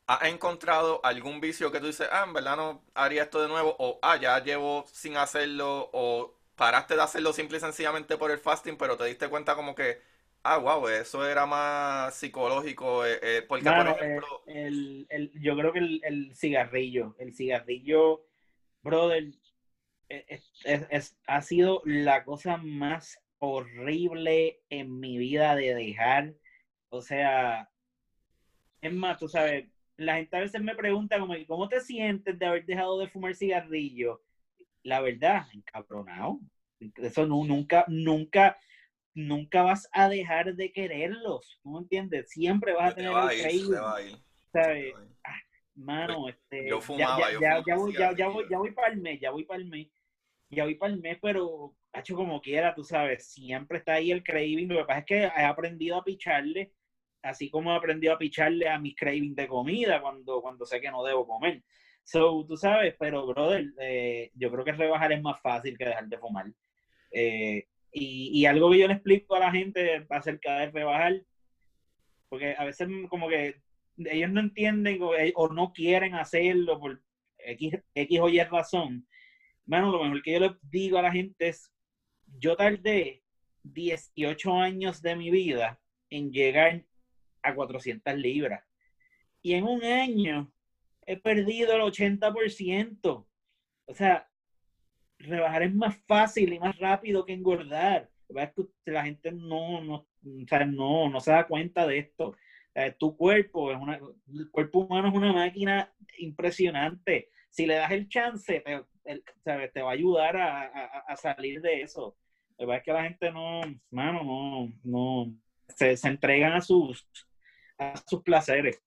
¿has 0.06 0.24
encontrado 0.24 1.00
algún 1.04 1.40
vicio 1.40 1.72
que 1.72 1.80
tú 1.80 1.86
dices, 1.86 2.08
ah, 2.12 2.24
en 2.26 2.32
verdad 2.34 2.56
no 2.56 2.84
haría 2.94 3.24
esto 3.24 3.40
de 3.42 3.48
nuevo, 3.48 3.76
o 3.78 3.98
ah, 4.02 4.16
ya 4.16 4.38
llevo 4.42 4.84
sin 4.92 5.16
hacerlo, 5.16 5.90
o 5.92 6.34
paraste 6.56 6.96
de 6.96 7.02
hacerlo 7.02 7.32
simple 7.32 7.58
y 7.58 7.60
sencillamente 7.60 8.16
por 8.16 8.30
el 8.30 8.38
fasting, 8.38 8.76
pero 8.76 8.96
te 8.96 9.04
diste 9.04 9.28
cuenta 9.28 9.54
como 9.54 9.74
que 9.74 10.00
Ah, 10.46 10.58
wow, 10.58 10.86
eso 10.88 11.26
era 11.26 11.46
más 11.46 12.14
psicológico, 12.16 13.06
eh, 13.06 13.18
eh, 13.22 13.42
porque 13.48 13.64
por 13.64 13.88
ejemplo... 13.88 14.42
el, 14.46 15.06
el, 15.08 15.32
yo 15.40 15.56
creo 15.56 15.72
que 15.72 15.78
el, 15.78 16.36
cigarrillo, 16.36 17.16
el 17.18 17.34
cigarrillo, 17.34 18.26
brother, 18.82 19.32
e, 20.10 20.26
es, 20.28 20.52
es, 20.90 21.16
ha 21.26 21.40
sido 21.40 21.80
la 21.86 22.24
cosa 22.24 22.58
más 22.58 23.18
horrible 23.38 24.60
en 24.68 25.00
mi 25.00 25.16
vida 25.16 25.56
de 25.56 25.74
dejar. 25.74 26.34
O 26.90 27.00
sea, 27.00 27.70
es 28.82 28.92
más, 28.92 29.18
tú 29.18 29.28
sabes, 29.28 29.66
la 29.96 30.16
gente 30.16 30.36
a 30.36 30.40
veces 30.40 30.60
me 30.60 30.74
pregunta 30.74 31.18
como, 31.18 31.34
¿cómo 31.46 31.70
te 31.70 31.80
sientes 31.80 32.38
de 32.38 32.44
haber 32.44 32.66
dejado 32.66 32.98
de 32.98 33.08
fumar 33.08 33.34
cigarrillo? 33.34 34.20
La 34.84 35.00
verdad, 35.00 35.46
encabronado. 35.52 36.40
Eso 36.96 37.26
no, 37.26 37.44
nunca, 37.44 37.84
nunca, 37.88 38.58
nunca 39.14 39.62
vas 39.62 39.88
a 39.92 40.08
dejar 40.08 40.54
de 40.54 40.72
quererlos, 40.72 41.60
¿no 41.64 41.80
entiendes? 41.80 42.30
Siempre 42.30 42.74
vas 42.74 42.92
a 42.92 42.94
tener 42.94 43.12
el 43.12 44.20
¿sabes? 44.52 44.94
Ah, 45.24 45.40
mano, 45.74 46.28
este, 46.28 46.68
yo 46.68 46.80
fumaba, 46.80 47.32
ya, 47.32 47.62
ya, 47.66 47.76
voy, 47.76 47.92
ya, 47.92 48.14
ya, 48.14 48.28
voy, 48.28 48.44
ya 48.48 48.58
voy 48.58 48.70
para 48.72 48.92
el 48.92 49.00
mes, 49.00 49.20
ya 49.20 49.30
voy 49.30 49.44
para 49.44 49.60
el 49.60 49.68
mes, 49.68 49.88
ya 50.50 50.64
voy 50.64 50.74
para 50.76 50.92
el 50.92 51.00
mes, 51.00 51.18
pero 51.20 51.74
hecho 51.92 52.16
como 52.16 52.40
quiera, 52.40 52.74
tú 52.74 52.84
sabes, 52.84 53.26
siempre 53.26 53.78
está 53.78 53.94
ahí 53.94 54.10
el 54.10 54.22
craving. 54.22 54.68
Lo 54.68 54.80
que 54.80 54.84
pasa 54.84 54.98
es 55.00 55.06
que 55.06 55.22
he 55.22 55.44
aprendido 55.44 55.96
a 55.96 56.04
picharle, 56.04 56.72
así 57.22 57.50
como 57.50 57.72
he 57.72 57.76
aprendido 57.76 58.14
a 58.14 58.18
picharle 58.18 58.68
a 58.68 58.78
mis 58.78 58.94
cravings 58.96 59.36
de 59.36 59.48
comida 59.48 60.00
cuando, 60.00 60.42
cuando 60.42 60.66
sé 60.66 60.80
que 60.80 60.90
no 60.90 61.02
debo 61.02 61.26
comer. 61.26 61.62
So, 62.04 62.44
tú 62.46 62.56
sabes, 62.56 62.94
pero 62.98 63.26
brother, 63.26 63.72
eh, 63.80 64.30
yo 64.34 64.50
creo 64.50 64.64
que 64.64 64.72
rebajar 64.72 65.12
es 65.12 65.22
más 65.22 65.40
fácil 65.40 65.76
que 65.76 65.86
dejar 65.86 66.06
de 66.06 66.18
fumar. 66.18 66.46
Eh, 67.10 67.66
y, 67.92 68.44
algo 68.46 68.70
que 68.70 68.78
yo 68.80 68.88
le 68.88 68.94
explico 68.94 69.36
a 69.36 69.40
la 69.40 69.52
gente 69.52 70.04
acerca 70.10 70.58
de 70.58 70.70
rebajar, 70.70 71.22
porque 72.28 72.54
a 72.58 72.64
veces 72.64 72.88
como 73.08 73.28
que 73.28 73.62
ellos 73.96 74.30
no 74.30 74.40
entienden 74.40 74.98
o, 75.00 75.48
no 75.48 75.72
quieren 75.72 76.14
hacerlo 76.14 76.80
por 76.80 77.00
X, 77.38 77.78
X 77.94 78.20
o 78.20 78.28
Y 78.28 78.42
razón. 78.42 79.06
Bueno, 79.64 79.90
lo 79.90 80.02
mejor 80.02 80.22
que 80.22 80.32
yo 80.32 80.40
les 80.40 80.52
digo 80.62 80.98
a 80.98 81.02
la 81.02 81.12
gente 81.12 81.48
es, 81.48 81.70
yo 82.38 82.56
tardé 82.56 83.22
18 83.62 84.52
años 84.54 85.00
de 85.00 85.16
mi 85.16 85.30
vida 85.30 85.80
en 86.10 86.32
llegar 86.32 86.84
a 87.42 87.54
400 87.54 88.14
libras. 88.16 88.62
Y 89.40 89.54
en 89.54 89.64
un 89.64 89.84
año 89.84 90.52
he 91.06 91.16
perdido 91.16 91.74
el 91.74 91.82
80%. 91.82 93.26
O 93.86 93.94
sea, 93.94 94.28
rebajar 95.18 95.62
es 95.62 95.74
más 95.74 95.96
fácil 96.06 96.52
y 96.52 96.58
más 96.58 96.78
rápido 96.78 97.24
que 97.24 97.32
engordar. 97.32 98.10
La 98.84 99.04
gente 99.04 99.32
no, 99.32 99.82
no, 99.82 100.06
no, 100.22 101.08
no 101.10 101.20
se 101.20 101.30
da 101.30 101.46
cuenta 101.46 101.86
de 101.86 101.98
esto. 101.98 102.36
Tu 102.98 103.16
cuerpo 103.16 103.70
es 103.70 103.78
una, 103.78 104.00
el 104.32 104.50
cuerpo 104.50 104.80
humano 104.80 105.08
es 105.08 105.14
una 105.14 105.32
máquina 105.32 105.92
impresionante. 106.18 107.30
Si 107.50 107.66
le 107.66 107.74
das 107.74 107.92
el 107.92 108.08
chance, 108.08 108.64
te, 109.04 109.68
te 109.68 109.82
va 109.82 109.90
a 109.90 109.92
ayudar 109.92 110.36
a, 110.36 111.16
salir 111.16 111.60
de 111.60 111.82
eso. 111.82 112.16
La 112.58 112.76
es 112.76 112.82
que 112.82 112.92
la 112.92 113.04
gente 113.04 113.30
no, 113.30 113.60
mano, 113.90 114.22
no, 114.24 114.72
no, 114.84 115.34
se, 115.68 115.96
se 115.96 116.08
entregan 116.08 116.52
a 116.52 116.60
sus, 116.60 117.06
a 117.78 117.94
sus 118.06 118.22
placeres. 118.22 118.80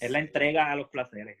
Es 0.00 0.10
la 0.10 0.18
entrega 0.18 0.70
a 0.70 0.76
los 0.76 0.88
placeres. 0.88 1.38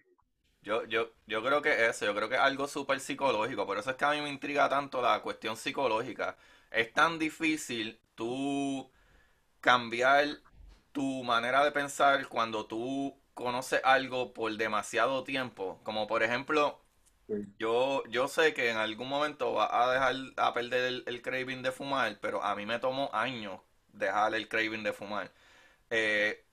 Yo, 0.62 0.84
yo, 0.86 1.12
yo 1.26 1.44
creo 1.44 1.62
que 1.62 1.86
eso, 1.86 2.06
yo 2.06 2.14
creo 2.14 2.28
que 2.28 2.34
es 2.34 2.40
algo 2.40 2.66
súper 2.66 2.98
psicológico, 2.98 3.66
por 3.66 3.78
eso 3.78 3.90
es 3.90 3.96
que 3.96 4.04
a 4.04 4.10
mí 4.10 4.20
me 4.20 4.28
intriga 4.28 4.68
tanto 4.68 5.00
la 5.00 5.22
cuestión 5.22 5.56
psicológica. 5.56 6.36
Es 6.72 6.92
tan 6.92 7.18
difícil 7.20 8.00
tú 8.16 8.90
cambiar 9.60 10.26
tu 10.92 11.22
manera 11.24 11.64
de 11.64 11.72
pensar 11.72 12.26
cuando 12.28 12.66
tú 12.66 13.16
conoces 13.34 13.80
algo 13.84 14.32
por 14.32 14.56
demasiado 14.56 15.24
tiempo. 15.24 15.80
Como 15.84 16.06
por 16.06 16.22
ejemplo, 16.22 16.80
yo, 17.58 18.02
yo 18.08 18.28
sé 18.28 18.54
que 18.54 18.70
en 18.70 18.76
algún 18.78 19.08
momento 19.08 19.54
va 19.54 19.68
a 19.84 19.92
dejar 19.92 20.16
a 20.36 20.54
perder 20.54 20.84
el, 20.86 21.04
el, 21.06 21.22
craving 21.22 21.62
de 21.62 21.72
fumar, 21.72 22.18
pero 22.20 22.42
a 22.42 22.56
mí 22.56 22.66
me 22.66 22.78
tomó 22.78 23.10
años 23.12 23.60
dejar 23.92 24.34
el 24.34 24.48
craving 24.48 24.82
de 24.82 24.92
fumar. 24.92 25.32
Eh, 25.90 26.45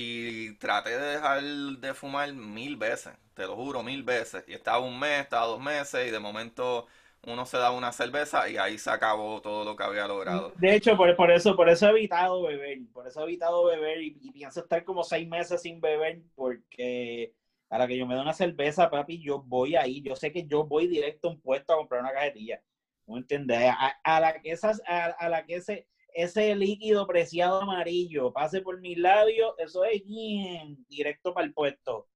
y 0.00 0.54
traté 0.54 0.98
de 0.98 1.12
dejar 1.12 1.42
de 1.42 1.94
fumar 1.94 2.32
mil 2.32 2.76
veces, 2.76 3.12
te 3.34 3.42
lo 3.42 3.56
juro, 3.56 3.82
mil 3.82 4.02
veces. 4.02 4.44
Y 4.48 4.54
estaba 4.54 4.78
un 4.78 4.98
mes, 4.98 5.20
estaba 5.20 5.46
dos 5.46 5.60
meses 5.60 6.08
y 6.08 6.10
de 6.10 6.18
momento 6.18 6.86
uno 7.26 7.44
se 7.44 7.58
da 7.58 7.70
una 7.70 7.92
cerveza 7.92 8.48
y 8.48 8.56
ahí 8.56 8.78
se 8.78 8.90
acabó 8.90 9.42
todo 9.42 9.64
lo 9.64 9.76
que 9.76 9.84
había 9.84 10.06
logrado. 10.06 10.52
De 10.56 10.74
hecho, 10.74 10.96
por, 10.96 11.14
por 11.16 11.30
eso 11.30 11.54
por 11.54 11.68
eso 11.68 11.86
he 11.86 11.90
evitado 11.90 12.42
beber, 12.42 12.78
por 12.92 13.06
eso 13.06 13.20
he 13.20 13.24
evitado 13.24 13.66
beber 13.66 14.00
y, 14.02 14.12
pienso 14.32 14.60
estar 14.60 14.82
como 14.84 15.04
seis 15.04 15.28
meses 15.28 15.60
sin 15.60 15.80
beber 15.80 16.22
porque 16.34 17.34
a 17.68 17.78
la 17.78 17.86
que 17.86 17.98
yo 17.98 18.06
me 18.06 18.14
doy 18.14 18.22
una 18.22 18.32
cerveza, 18.32 18.90
papi, 18.90 19.22
yo 19.22 19.42
voy 19.42 19.76
ahí, 19.76 20.00
yo 20.00 20.16
sé 20.16 20.32
que 20.32 20.46
yo 20.46 20.64
voy 20.64 20.86
directo 20.88 21.28
a 21.28 21.32
un 21.32 21.40
puesto 21.40 21.72
a 21.72 21.76
comprar 21.76 22.00
una 22.00 22.12
cajetilla. 22.12 22.62
¿No 23.06 23.18
entiendes? 23.18 23.58
A, 24.04 24.20
la 24.20 24.40
que 24.40 24.52
esas, 24.52 24.80
a, 24.86 25.06
a 25.06 25.28
la 25.28 25.44
que 25.44 25.56
ese 25.56 25.88
ese 26.14 26.54
líquido 26.56 27.06
preciado 27.06 27.62
amarillo 27.62 28.32
pase 28.32 28.60
por 28.62 28.80
mis 28.80 28.98
labios, 28.98 29.54
eso 29.58 29.84
es 29.84 30.04
bien 30.04 30.84
directo 30.88 31.34
para 31.34 31.46
el 31.46 31.54
puesto, 31.54 32.08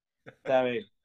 ¿sabes? 0.47 0.87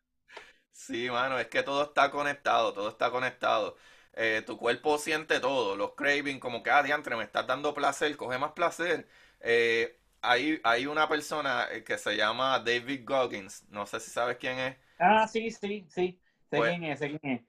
Sí, 0.71 1.09
mano, 1.09 1.37
es 1.39 1.47
que 1.47 1.63
todo 1.63 1.83
está 1.83 2.09
conectado, 2.11 2.73
todo 2.73 2.89
está 2.89 3.11
conectado. 3.11 3.75
Eh, 4.13 4.43
tu 4.45 4.57
cuerpo 4.57 4.97
siente 4.97 5.39
todo, 5.39 5.75
los 5.75 5.93
cravings, 5.95 6.39
como 6.39 6.63
que, 6.63 6.71
ah, 6.71 6.83
diantre, 6.83 7.15
me 7.15 7.23
estás 7.23 7.45
dando 7.47 7.73
placer, 7.73 8.15
coge 8.17 8.37
más 8.37 8.53
placer. 8.53 9.07
Eh, 9.41 9.99
hay, 10.21 10.59
hay 10.63 10.85
una 10.87 11.07
persona 11.09 11.67
eh, 11.71 11.83
que 11.83 11.97
se 11.97 12.15
llama 12.15 12.59
David 12.59 13.01
Goggins, 13.05 13.63
no 13.69 13.85
sé 13.85 13.99
si 13.99 14.09
sabes 14.11 14.37
quién 14.37 14.57
es. 14.59 14.77
Ah, 14.99 15.27
sí, 15.27 15.49
sí, 15.51 15.85
sí, 15.89 16.19
sé 16.49 16.61
pues 16.61 16.63
quién 16.63 16.83
es, 16.83 16.99
sé 16.99 17.17
quién 17.19 17.33
es. 17.35 17.41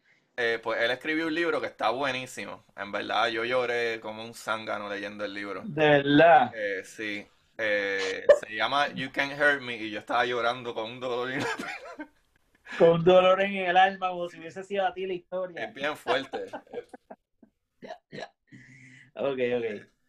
Eh, 0.42 0.58
pues 0.62 0.80
él 0.80 0.90
escribió 0.90 1.26
un 1.26 1.34
libro 1.34 1.60
que 1.60 1.66
está 1.66 1.90
buenísimo. 1.90 2.64
En 2.74 2.90
verdad, 2.90 3.28
yo 3.28 3.44
lloré 3.44 4.00
como 4.00 4.24
un 4.24 4.32
zángano 4.32 4.88
leyendo 4.88 5.22
el 5.22 5.34
libro. 5.34 5.62
De 5.66 6.02
verdad. 6.02 6.50
Eh, 6.54 6.82
sí. 6.82 7.26
Eh, 7.58 8.24
se 8.40 8.54
llama 8.54 8.88
You 8.88 9.10
Can 9.12 9.32
Hurt 9.32 9.60
Me 9.60 9.76
y 9.76 9.90
yo 9.90 9.98
estaba 9.98 10.24
llorando 10.24 10.72
con 10.72 10.92
un 10.92 10.98
dolor 10.98 11.30
en 11.30 11.40
Con 12.78 12.88
un 12.90 13.04
dolor 13.04 13.42
en 13.42 13.54
el 13.54 13.76
alma, 13.76 14.08
como 14.08 14.30
si 14.30 14.38
hubiese 14.38 14.64
sido 14.64 14.86
a 14.86 14.94
ti 14.94 15.04
la 15.04 15.12
historia. 15.12 15.62
Es 15.62 15.74
bien 15.74 15.94
fuerte. 15.94 16.46
ya, 17.82 17.98
ya. 18.10 18.32
Ok, 19.16 19.38
ok. 19.58 19.99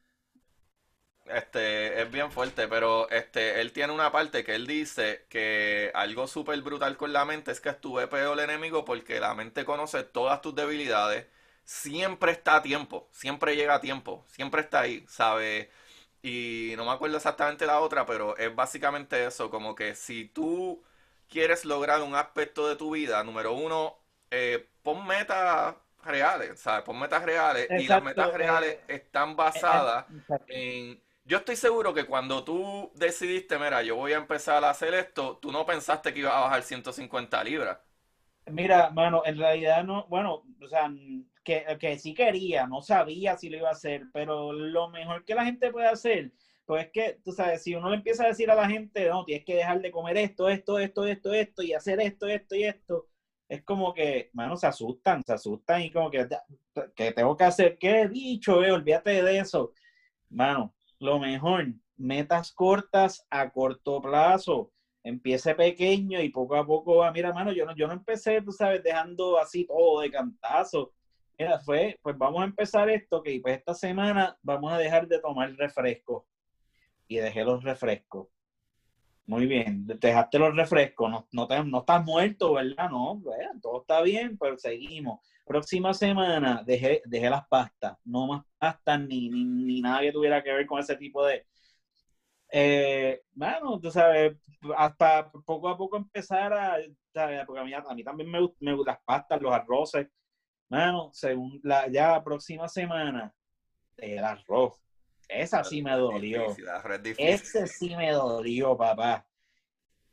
Este, 1.36 2.02
es 2.02 2.12
bien 2.12 2.32
fuerte, 2.32 2.68
pero 2.68 3.10
este, 3.10 3.62
él 3.62 3.72
tiene 3.72 3.94
una 3.94 4.12
parte 4.12 4.44
que 4.44 4.56
él 4.56 4.68
dice 4.68 5.26
que 5.30 5.92
algo 5.94 6.28
súper 6.28 6.62
brutal 6.62 6.98
con 6.98 7.14
la 7.14 7.26
mente 7.26 7.52
es 7.52 7.62
que 7.62 7.70
estuve 7.70 8.08
peor 8.08 8.38
el 8.40 8.50
enemigo 8.50 8.86
porque 8.86 9.20
la 9.20 9.34
mente 9.34 9.66
conoce 9.66 10.04
todas 10.04 10.42
tus 10.42 10.56
debilidades, 10.56 11.28
siempre 11.66 12.32
está 12.32 12.58
a 12.58 12.62
tiempo, 12.62 13.10
siempre 13.12 13.56
llega 13.56 13.76
a 13.76 13.82
tiempo, 13.82 14.26
siempre 14.28 14.62
está 14.62 14.82
ahí, 14.82 15.06
¿sabe? 15.08 15.70
Y 16.24 16.74
no 16.78 16.86
me 16.86 16.92
acuerdo 16.92 17.18
exactamente 17.18 17.66
la 17.66 17.80
otra, 17.80 18.06
pero 18.06 18.38
es 18.38 18.54
básicamente 18.56 19.26
eso, 19.26 19.50
como 19.50 19.76
que 19.76 19.96
si 19.96 20.26
tú 20.26 20.84
quieres 21.30 21.66
lograr 21.66 22.02
un 22.02 22.16
aspecto 22.16 22.68
de 22.68 22.76
tu 22.76 22.92
vida, 22.92 23.24
número 23.24 23.54
uno, 23.54 23.98
eh, 24.30 24.68
pon 24.84 25.06
metas 25.08 25.76
reales, 26.04 26.60
¿sabes? 26.60 26.84
Pon 26.84 27.00
metas 27.00 27.24
reales 27.24 27.68
y 27.80 27.88
las 27.88 28.04
metas 28.04 28.34
reales 28.34 28.74
eh, 28.88 28.96
están 28.96 29.32
eh, 29.32 29.36
basadas 29.36 30.06
exacto. 30.12 30.46
en... 30.50 31.02
Yo 31.24 31.38
estoy 31.38 31.56
seguro 31.56 31.94
que 31.94 32.06
cuando 32.06 32.44
tú 32.44 32.92
decidiste, 32.96 33.58
mira, 33.58 33.84
yo 33.84 33.96
voy 33.96 34.14
a 34.14 34.18
empezar 34.18 34.64
a 34.64 34.72
hacer 34.72 34.94
esto, 34.94 35.38
tú 35.38 35.52
no 35.52 35.66
pensaste 35.66 36.14
que 36.14 36.22
ibas 36.22 36.34
a 36.34 36.42
bajar 36.42 36.64
150 36.64 37.44
libras. 37.44 37.78
Mira, 38.48 38.90
mano, 38.90 39.22
en 39.26 39.38
realidad 39.38 39.84
no, 39.84 40.08
bueno, 40.08 40.44
o 40.60 40.68
sea, 40.68 40.92
que, 41.44 41.66
que 41.80 42.00
sí 42.00 42.14
quería, 42.14 42.68
no 42.68 42.82
sabía 42.82 43.38
si 43.38 43.50
lo 43.50 43.58
iba 43.58 43.70
a 43.70 43.74
hacer, 43.74 44.04
pero 44.12 44.52
lo 44.52 44.90
mejor 44.90 45.24
que 45.24 45.36
la 45.36 45.46
gente 45.46 45.72
puede 45.72 45.88
hacer, 45.88 46.32
pues 46.66 46.86
es 46.86 46.92
que, 46.92 47.20
tú 47.24 47.32
sabes, 47.32 47.64
si 47.64 47.76
uno 47.76 47.90
le 47.90 47.98
empieza 47.98 48.24
a 48.24 48.28
decir 48.28 48.50
a 48.50 48.56
la 48.56 48.68
gente, 48.68 49.08
no, 49.08 49.24
tienes 49.24 49.46
que 49.46 49.56
dejar 49.56 49.80
de 49.80 49.92
comer 49.92 50.18
esto, 50.18 50.50
esto, 50.50 50.80
esto, 50.80 51.06
esto, 51.06 51.34
esto, 51.34 51.64
y 51.64 51.74
hacer 51.74 52.02
esto, 52.02 52.28
esto 52.28 52.56
y 52.56 52.64
esto, 52.64 53.08
es 53.48 53.64
como 53.64 53.94
que, 53.94 54.30
mano, 54.34 54.56
se 54.58 54.68
asustan, 54.68 55.24
se 55.24 55.34
asustan 55.34 55.82
y 55.82 55.92
como 55.92 56.10
que, 56.10 56.28
que 56.96 57.12
tengo 57.12 57.36
que 57.38 57.44
hacer, 57.44 57.78
¿qué 57.78 58.02
he 58.02 58.08
dicho, 58.08 58.64
eh? 58.64 58.72
Olvídate 58.72 59.22
de 59.22 59.40
eso. 59.40 59.74
Mano, 60.30 60.74
lo 61.02 61.20
mejor, 61.20 61.66
metas 61.98 62.52
cortas 62.52 63.26
a 63.30 63.50
corto 63.50 64.00
plazo. 64.02 64.70
Empiece 65.04 65.56
pequeño 65.56 66.22
y 66.22 66.30
poco 66.30 66.56
a 66.56 66.64
poco 66.66 66.98
va. 66.98 67.12
Mira, 67.12 67.32
mano, 67.34 67.52
yo 67.52 67.66
no, 67.66 67.74
yo 67.76 67.88
no 67.88 67.94
empecé, 67.94 68.42
tú 68.42 68.52
sabes, 68.52 68.84
dejando 68.84 69.38
así 69.40 69.66
todo 69.66 70.02
de 70.02 70.12
cantazo. 70.12 70.92
Mira, 71.38 71.60
fue, 71.60 71.98
pues 72.04 72.16
vamos 72.18 72.42
a 72.42 72.46
empezar 72.46 72.88
esto, 72.90 73.22
que 73.22 73.40
pues 73.42 73.58
esta 73.58 73.74
semana 73.74 74.36
vamos 74.44 74.72
a 74.72 74.78
dejar 74.78 75.08
de 75.08 75.20
tomar 75.20 75.52
refrescos. 75.54 76.24
Y 77.08 77.18
dejé 77.18 77.44
los 77.44 77.64
refrescos. 77.64 78.28
Muy 79.26 79.46
bien, 79.48 79.88
dejaste 79.88 80.38
los 80.40 80.56
refrescos, 80.56 81.10
no, 81.10 81.26
no, 81.32 81.48
te- 81.48 81.64
no 81.64 81.80
estás 81.80 82.04
muerto, 82.04 82.54
¿verdad? 82.54 82.90
No, 82.90 83.22
todo 83.62 83.80
está 83.80 84.02
bien, 84.02 84.38
pero 84.38 84.58
seguimos. 84.58 85.20
Próxima 85.46 85.94
semana 85.94 86.64
dejé, 86.66 87.02
dejé 87.06 87.30
las 87.30 87.48
pastas, 87.48 87.98
no 88.06 88.28
más 88.28 88.46
pastas 88.58 89.00
ni, 89.02 89.30
ni, 89.30 89.44
ni 89.44 89.82
nada 89.82 90.02
que 90.02 90.12
tuviera 90.12 90.44
que 90.44 90.54
ver 90.54 90.66
con 90.66 90.80
ese 90.80 90.96
tipo 90.96 91.26
de... 91.26 91.46
Eh, 92.54 93.22
bueno, 93.34 93.80
tú 93.80 93.90
sabes, 93.92 94.38
hasta 94.76 95.32
poco 95.32 95.70
a 95.70 95.78
poco 95.78 95.98
empezar 95.98 96.54
a, 96.54 96.78
¿sabes? 97.14 97.46
porque 97.46 97.62
a 97.62 97.64
mí, 97.64 97.74
a 97.74 97.94
mí 97.94 98.04
también 98.04 98.30
me, 98.30 98.40
me 98.60 98.74
gustan 98.74 98.96
las 98.96 99.04
pastas, 99.04 99.42
los 99.42 99.54
arroces. 99.54 100.08
Bueno, 100.70 101.10
según 101.14 101.60
la, 101.64 101.88
ya 101.88 102.12
la 102.12 102.24
próxima 102.24 102.68
semana, 102.68 103.34
el 103.98 104.24
arroz. 104.24 104.82
Esa 105.28 105.64
sí 105.64 105.82
me 105.82 105.92
dolió. 105.92 106.42
Difícil. 107.02 107.28
Ese 107.28 107.68
sí 107.68 107.96
me 107.96 108.12
dolió, 108.12 108.78
papá. 108.78 109.26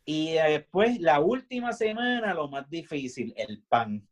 Y 0.05 0.33
después, 0.33 1.01
la 1.01 1.21
última 1.21 1.73
semana, 1.73 2.33
lo 2.35 2.49
más 2.49 2.69
difícil, 2.71 3.35
el 3.37 3.63
pan. 3.69 4.09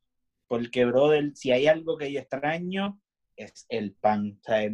Porque, 0.49 0.85
brother, 0.85 1.33
si 1.35 1.51
hay 1.53 1.67
algo 1.67 1.97
que 1.97 2.13
yo 2.13 2.21
extraño, 2.21 3.01
es 3.37 3.67
el 3.69 3.95
pan. 3.95 4.39
O 4.41 4.43
sea, 4.45 4.71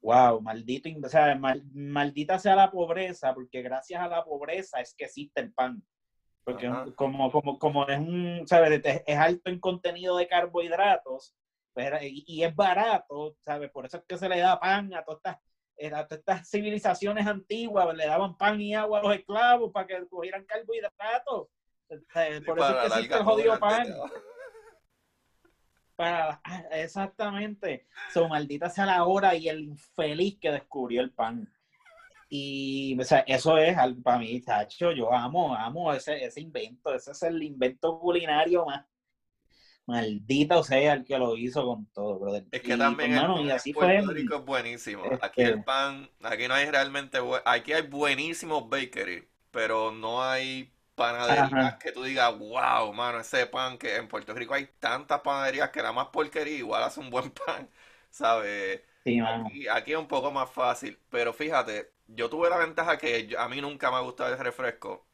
wow, 0.00 0.40
maldito, 0.40 0.88
o 1.02 1.08
sea, 1.08 1.34
mal- 1.36 1.64
maldita 1.72 2.38
sea 2.38 2.54
la 2.54 2.70
pobreza, 2.70 3.34
porque 3.34 3.62
gracias 3.62 4.00
a 4.00 4.08
la 4.08 4.24
pobreza 4.24 4.80
es 4.80 4.94
que 4.94 5.06
existe 5.06 5.40
el 5.40 5.52
pan. 5.52 5.82
Porque 6.44 6.66
Ajá. 6.68 6.86
como, 6.94 7.32
como, 7.32 7.58
como 7.58 7.88
es 7.88 7.98
un, 7.98 8.42
¿sabes? 8.46 8.80
Es 8.84 9.16
alto 9.18 9.50
en 9.50 9.58
contenido 9.58 10.16
de 10.16 10.28
carbohidratos, 10.28 11.34
pero- 11.74 11.98
y, 12.02 12.24
y 12.26 12.44
es 12.44 12.54
barato, 12.54 13.36
¿sabes? 13.40 13.70
Por 13.70 13.86
eso 13.86 13.96
es 13.96 14.04
que 14.06 14.16
se 14.16 14.28
le 14.28 14.38
da 14.38 14.60
pan 14.60 14.94
a 14.94 15.02
todas 15.02 15.18
estas, 15.18 15.38
eh, 15.78 15.88
a 15.88 16.06
todas 16.06 16.20
estas 16.20 16.48
civilizaciones 16.48 17.26
antiguas, 17.26 17.92
le 17.96 18.06
daban 18.06 18.36
pan 18.36 18.60
y 18.60 18.74
agua 18.74 19.00
a 19.00 19.02
los 19.02 19.14
esclavos 19.16 19.72
para 19.72 19.86
que 19.86 20.06
cogieran 20.08 20.44
carbohidratos. 20.44 21.48
Por 22.46 22.58
eso 22.58 22.68
es 22.68 22.76
que 22.76 22.86
existe 22.86 23.14
el 23.16 23.24
jodido 23.24 23.58
pan. 23.58 23.86
Para, 25.96 26.40
ah, 26.44 26.64
exactamente. 26.72 27.86
So, 28.12 28.28
maldita 28.28 28.68
sea 28.70 28.86
la 28.86 29.04
hora 29.04 29.34
y 29.34 29.48
el 29.48 29.60
infeliz 29.60 30.38
que 30.38 30.52
descubrió 30.52 31.00
el 31.00 31.10
pan. 31.10 31.50
Y 32.28 32.98
o 33.00 33.04
sea, 33.04 33.20
eso 33.20 33.56
es 33.58 33.76
para 34.02 34.18
mí, 34.18 34.40
Tacho. 34.40 34.92
Yo 34.92 35.12
amo, 35.12 35.54
amo 35.54 35.92
ese, 35.92 36.24
ese 36.24 36.40
invento. 36.40 36.94
Ese 36.94 37.12
es 37.12 37.22
el 37.22 37.42
invento 37.42 37.98
culinario 37.98 38.66
más 38.66 38.84
maldita, 39.86 40.58
o 40.58 40.64
sea, 40.64 40.94
el 40.94 41.04
que 41.04 41.18
lo 41.18 41.36
hizo 41.36 41.64
con 41.64 41.86
todo, 41.86 42.18
brother. 42.18 42.44
Es 42.50 42.60
que 42.60 42.74
Y, 42.74 42.78
también 42.78 43.10
pues, 43.10 43.22
el 43.22 43.28
mano, 43.28 43.40
y 43.40 43.50
así 43.50 43.72
fue. 43.72 43.96
Es 43.98 44.04
buenísimo. 44.44 45.04
Aquí 45.22 45.42
este- 45.42 45.44
el 45.44 45.64
pan, 45.64 46.10
aquí 46.22 46.48
no 46.48 46.54
hay 46.54 46.70
realmente, 46.70 47.18
aquí 47.44 47.72
hay 47.72 47.82
buenísimos 47.82 48.68
bakery, 48.68 49.28
pero 49.50 49.92
no 49.92 50.22
hay 50.22 50.72
panaderías 50.96 51.44
Ajá. 51.44 51.80
que 51.80 51.92
tú 51.92 52.04
digas, 52.04 52.36
wow, 52.38 52.92
mano, 52.94 53.20
ese 53.20 53.46
pan 53.46 53.78
que 53.78 53.96
en 53.96 54.08
Puerto 54.08 54.34
Rico 54.34 54.54
hay 54.54 54.66
tantas 54.80 55.20
panaderías 55.22 55.70
que 55.70 55.82
la 55.82 55.92
más 55.92 56.08
porquería 56.08 56.58
igual 56.58 56.84
hace 56.84 57.00
un 57.00 57.10
buen 57.10 57.30
pan, 57.46 57.70
¿sabes? 58.10 58.82
Sí. 59.04 59.20
Aquí, 59.20 59.68
aquí 59.68 59.92
es 59.92 59.98
un 59.98 60.08
poco 60.08 60.32
más 60.32 60.50
fácil, 60.50 60.98
pero 61.10 61.32
fíjate, 61.34 61.92
yo 62.08 62.30
tuve 62.30 62.50
la 62.50 62.58
ventaja 62.58 62.98
que 62.98 63.26
yo- 63.28 63.40
a 63.40 63.48
mí 63.48 63.60
nunca 63.60 63.90
me 63.90 63.96
ha 63.98 64.00
gustado 64.00 64.32
el 64.34 64.38
refresco 64.40 65.06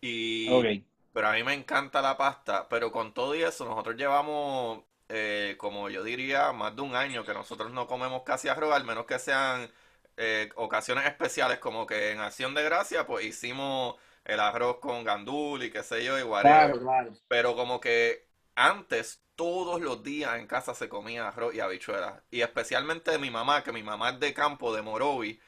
y 0.00 0.80
pero 1.12 1.28
a 1.28 1.32
mí 1.34 1.44
me 1.44 1.54
encanta 1.54 2.02
la 2.02 2.16
pasta, 2.16 2.68
pero 2.68 2.90
con 2.90 3.14
todo 3.14 3.34
y 3.36 3.42
eso, 3.42 3.64
nosotros 3.64 3.94
llevamos, 3.96 4.82
eh, 5.08 5.54
como 5.58 5.88
yo 5.88 6.02
diría, 6.02 6.52
más 6.52 6.74
de 6.74 6.82
un 6.82 6.96
año 6.96 7.24
que 7.24 7.32
nosotros 7.34 7.70
no 7.70 7.86
comemos 7.86 8.22
casi 8.24 8.48
arroz, 8.48 8.72
al 8.74 8.84
menos 8.84 9.06
que 9.06 9.18
sean 9.20 9.70
eh, 10.16 10.50
ocasiones 10.56 11.06
especiales, 11.06 11.58
como 11.60 11.86
que 11.86 12.10
en 12.12 12.18
Acción 12.20 12.52
de 12.54 12.64
Gracia, 12.64 13.06
pues 13.06 13.24
hicimos 13.26 13.94
el 14.24 14.40
arroz 14.40 14.78
con 14.80 15.04
gandul 15.04 15.62
y 15.64 15.70
qué 15.70 15.82
sé 15.82 16.04
yo, 16.04 16.18
y 16.18 16.22
whatever. 16.22 16.62
Claro, 16.62 16.78
claro. 16.80 17.12
Pero 17.28 17.56
como 17.56 17.80
que 17.80 18.28
antes, 18.54 19.22
todos 19.34 19.80
los 19.80 20.02
días 20.02 20.38
en 20.38 20.46
casa 20.46 20.74
se 20.74 20.88
comía 20.88 21.28
arroz 21.28 21.54
y 21.54 21.60
habichuelas. 21.60 22.22
Y 22.30 22.42
especialmente 22.42 23.10
de 23.10 23.18
mi 23.18 23.30
mamá, 23.30 23.62
que 23.64 23.72
mi 23.72 23.82
mamá 23.82 24.10
es 24.10 24.20
de 24.20 24.34
campo, 24.34 24.74
de 24.74 24.82
Morovi. 24.82 25.40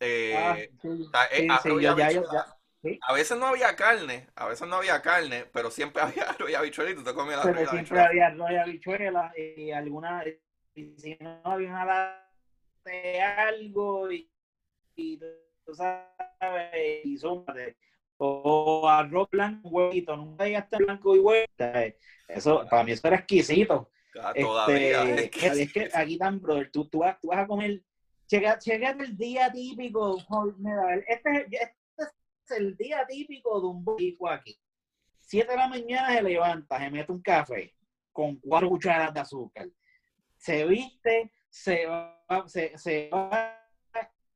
eh, 0.00 0.30
Ah, 0.30 0.64
sí, 0.80 0.88
ta- 1.10 1.26
eh, 1.32 1.44
sí, 1.44 1.58
arroz 1.58 1.80
sí, 1.80 1.82
y 1.82 1.86
yo 1.86 1.94
ya, 1.94 2.10
yo 2.12 2.22
habichuela. 2.22 2.30
ya. 2.30 2.46
Sí, 2.82 3.04
A 3.08 3.12
veces 3.14 3.38
no 3.38 3.46
había 3.46 3.76
carne, 3.76 4.28
a 4.36 4.46
veces 4.48 4.68
no 4.68 4.76
había 4.76 5.02
carne, 5.02 5.46
pero 5.52 5.70
siempre 5.70 6.02
había 6.02 6.24
arroz 6.30 6.50
y 6.50 6.54
habichuela 6.54 6.90
y 6.90 6.94
tú 6.96 7.04
te 7.04 7.14
comías 7.14 7.36
el 7.38 7.44
arroz 7.44 7.62
y 7.62 7.64
pero 7.64 7.68
siempre 7.68 8.00
habichuela. 8.00 8.04
había 8.04 8.26
arroz 8.28 8.50
y 8.50 8.56
habichuelas 8.56 9.32
y 9.36 9.70
alguna, 9.70 10.24
y 10.74 10.94
si 10.98 11.16
no 11.20 11.40
había 11.44 11.70
una 11.70 12.24
de 12.84 13.20
algo 13.20 14.10
y, 14.12 14.30
y 14.96 15.18
tú 15.64 15.74
sabes, 15.74 17.04
y 17.04 17.18
zúmbate. 17.18 17.76
O 18.18 18.88
arroz 18.88 19.28
blanco, 19.30 19.68
huevito, 19.68 20.16
nunca 20.16 20.44
llegaste 20.44 20.76
a 20.76 20.78
blanco 20.80 21.16
y 21.16 21.18
huevo. 21.20 21.46
Eso, 22.28 22.66
para 22.68 22.84
mí 22.84 22.92
eso 22.92 23.06
era 23.08 23.16
exquisito. 23.16 23.90
Ah, 24.20 24.32
Todavía 24.34 25.04
Este, 25.04 25.24
es 25.24 25.30
que 25.30 25.62
es 25.62 25.72
que 25.72 25.90
aquí 25.94 26.18
tan, 26.18 26.40
brother, 26.40 26.70
tú, 26.70 26.88
tú, 26.88 26.98
vas, 26.98 27.18
tú 27.20 27.28
vas 27.28 27.38
a 27.38 27.46
comer, 27.46 27.82
llega, 28.28 28.58
llega 28.58 28.90
el 28.90 29.16
día 29.16 29.50
típico, 29.52 30.18
este, 31.06 31.30
es- 31.30 31.46
este 31.50 31.74
es 32.44 32.50
el 32.60 32.76
día 32.76 33.06
típico 33.06 33.60
de 33.60 33.66
un 33.68 33.84
boricua 33.84 34.34
aquí. 34.34 34.58
Siete 35.20 35.52
de 35.52 35.56
la 35.58 35.68
mañana 35.68 36.14
se 36.14 36.22
levanta, 36.22 36.78
se 36.78 36.90
mete 36.90 37.12
un 37.12 37.22
café 37.22 37.74
con 38.12 38.36
cuatro 38.36 38.68
cucharadas 38.70 39.14
de 39.14 39.20
azúcar. 39.20 39.68
Se 40.36 40.64
viste, 40.64 41.32
se 41.48 41.86
va, 41.86 42.18
se, 42.46 42.76
se 42.78 43.08
va 43.10 43.54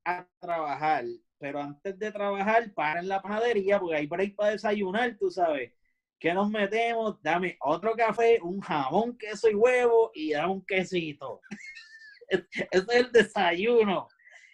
a 0.05 0.27
trabajar, 0.39 1.05
pero 1.43 1.61
antes 1.61 1.99
de 1.99 2.13
trabajar, 2.13 2.73
para 2.73 3.01
en 3.01 3.09
la 3.09 3.21
panadería, 3.21 3.81
porque 3.81 3.97
hay 3.97 4.07
break 4.07 4.37
para 4.37 4.53
desayunar, 4.53 5.17
tú 5.19 5.29
sabes. 5.29 5.73
¿Qué 6.17 6.33
nos 6.33 6.49
metemos? 6.49 7.21
Dame 7.21 7.57
otro 7.61 7.97
café, 7.97 8.39
un 8.41 8.61
jamón, 8.61 9.19
queso 9.19 9.51
y 9.51 9.55
huevo 9.57 10.13
y 10.15 10.31
dame 10.31 10.53
un 10.53 10.65
quesito. 10.65 11.41
Ese 12.29 12.47
es 12.71 12.89
el 12.89 13.11
desayuno. 13.11 14.07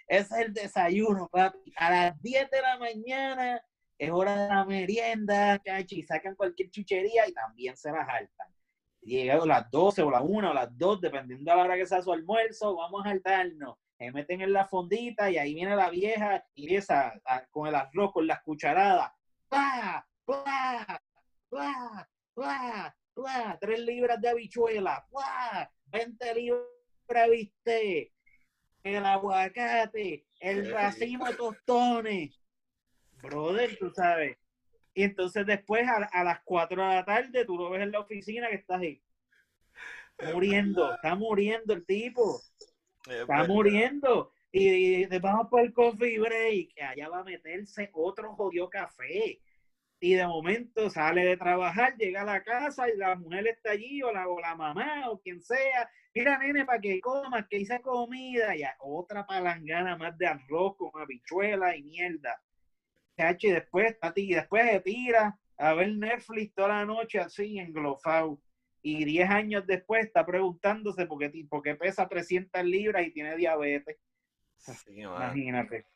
Ese 0.06 0.34
es 0.34 0.46
el 0.46 0.54
desayuno, 0.54 1.28
papi. 1.28 1.74
A 1.76 1.90
las 1.90 2.22
10 2.22 2.50
de 2.50 2.62
la 2.62 2.78
mañana 2.78 3.62
es 3.98 4.10
hora 4.10 4.44
de 4.44 4.48
la 4.48 4.64
merienda, 4.64 5.58
cachi, 5.62 6.02
sacan 6.04 6.36
cualquier 6.36 6.70
chuchería 6.70 7.28
y 7.28 7.34
también 7.34 7.76
se 7.76 7.92
la 7.92 8.02
jaltan. 8.06 8.48
Llegan 9.02 9.42
a 9.42 9.44
las 9.44 9.70
12 9.70 10.00
o 10.00 10.10
las 10.10 10.22
1 10.24 10.50
o 10.50 10.54
las 10.54 10.78
2, 10.78 11.02
dependiendo 11.02 11.50
de 11.50 11.54
la 11.54 11.64
hora 11.64 11.76
que 11.76 11.84
sea 11.84 12.00
su 12.00 12.14
almuerzo, 12.14 12.76
vamos 12.76 13.02
a 13.04 13.10
saltarnos. 13.10 13.76
Se 13.98 14.12
meten 14.12 14.40
en 14.40 14.52
la 14.52 14.66
fondita 14.66 15.28
y 15.30 15.38
ahí 15.38 15.54
viene 15.54 15.74
la 15.74 15.90
vieja 15.90 16.44
y 16.54 16.64
empieza 16.64 17.20
a- 17.24 17.44
con 17.46 17.66
el 17.66 17.74
arroz, 17.74 18.12
con 18.12 18.26
las 18.26 18.40
cucharadas. 18.42 19.12
¡Pla! 19.48 20.08
¡Pla! 20.24 21.02
¡Pla! 21.48 22.08
¡Pla! 22.34 22.96
¡Pla! 23.14 23.58
Tres 23.60 23.80
libras 23.80 24.20
de 24.20 24.28
habichuela. 24.28 25.04
¡Pla! 25.10 25.70
20 25.86 26.34
libras 26.34 26.64
de 27.08 27.30
bistec. 27.30 28.12
el 28.84 29.04
aguacate, 29.04 30.26
el 30.40 30.70
racimo 30.70 31.26
de 31.26 31.34
tostones. 31.34 32.40
Brother, 33.20 33.76
tú 33.78 33.90
sabes. 33.90 34.38
Y 34.94 35.02
entonces 35.02 35.44
después 35.44 35.86
a, 35.88 36.24
las 36.24 36.40
4 36.44 36.80
de 36.82 36.94
la 36.94 37.04
tarde 37.04 37.44
tú 37.44 37.56
lo 37.56 37.70
ves 37.70 37.82
en 37.82 37.92
la 37.92 38.00
oficina 38.00 38.48
que 38.48 38.56
estás 38.56 38.80
ahí. 38.80 39.02
Muriendo, 40.32 40.94
está 40.94 41.14
muriendo 41.14 41.74
el 41.74 41.84
tipo. 41.84 42.40
Está 43.10 43.44
muriendo. 43.44 44.32
Y, 44.50 45.04
y 45.04 45.18
vamos 45.18 45.48
por 45.50 45.60
el 45.60 45.72
coffee 45.72 46.18
break, 46.18 46.74
que 46.74 46.82
allá 46.82 47.08
va 47.08 47.20
a 47.20 47.24
meterse 47.24 47.90
otro 47.92 48.34
jodido 48.34 48.70
café. 48.70 49.40
Y 50.00 50.14
de 50.14 50.26
momento 50.26 50.88
sale 50.90 51.24
de 51.24 51.36
trabajar, 51.36 51.96
llega 51.96 52.22
a 52.22 52.24
la 52.24 52.42
casa 52.42 52.88
y 52.88 52.96
la 52.96 53.16
mujer 53.16 53.48
está 53.48 53.72
allí, 53.72 54.02
o 54.02 54.12
la, 54.12 54.28
o 54.28 54.40
la 54.40 54.54
mamá, 54.54 55.10
o 55.10 55.20
quien 55.20 55.42
sea. 55.42 55.90
Mira, 56.14 56.38
nene, 56.38 56.64
para 56.64 56.80
que 56.80 57.00
comas, 57.00 57.46
que 57.48 57.58
hice 57.58 57.80
comida. 57.80 58.56
Y 58.56 58.62
otra 58.80 59.26
palangana 59.26 59.96
más 59.96 60.16
de 60.16 60.26
arroz 60.26 60.76
con 60.76 60.90
habichuela 61.00 61.76
y 61.76 61.82
mierda. 61.82 62.40
Y 63.40 63.50
después, 63.50 63.96
y 64.14 64.34
después 64.34 64.70
se 64.70 64.80
tira 64.80 65.36
a 65.56 65.74
ver 65.74 65.88
Netflix 65.88 66.54
toda 66.54 66.68
la 66.68 66.84
noche 66.84 67.18
así, 67.18 67.58
englofado. 67.58 68.40
Y 68.82 69.04
10 69.04 69.30
años 69.30 69.66
después 69.66 70.06
está 70.06 70.24
preguntándose 70.24 71.06
por 71.06 71.18
qué, 71.18 71.46
por 71.48 71.62
qué 71.62 71.74
pesa 71.74 72.08
300 72.08 72.64
libras 72.64 73.06
y 73.06 73.12
tiene 73.12 73.36
diabetes. 73.36 73.96
Imagínate. 74.86 75.86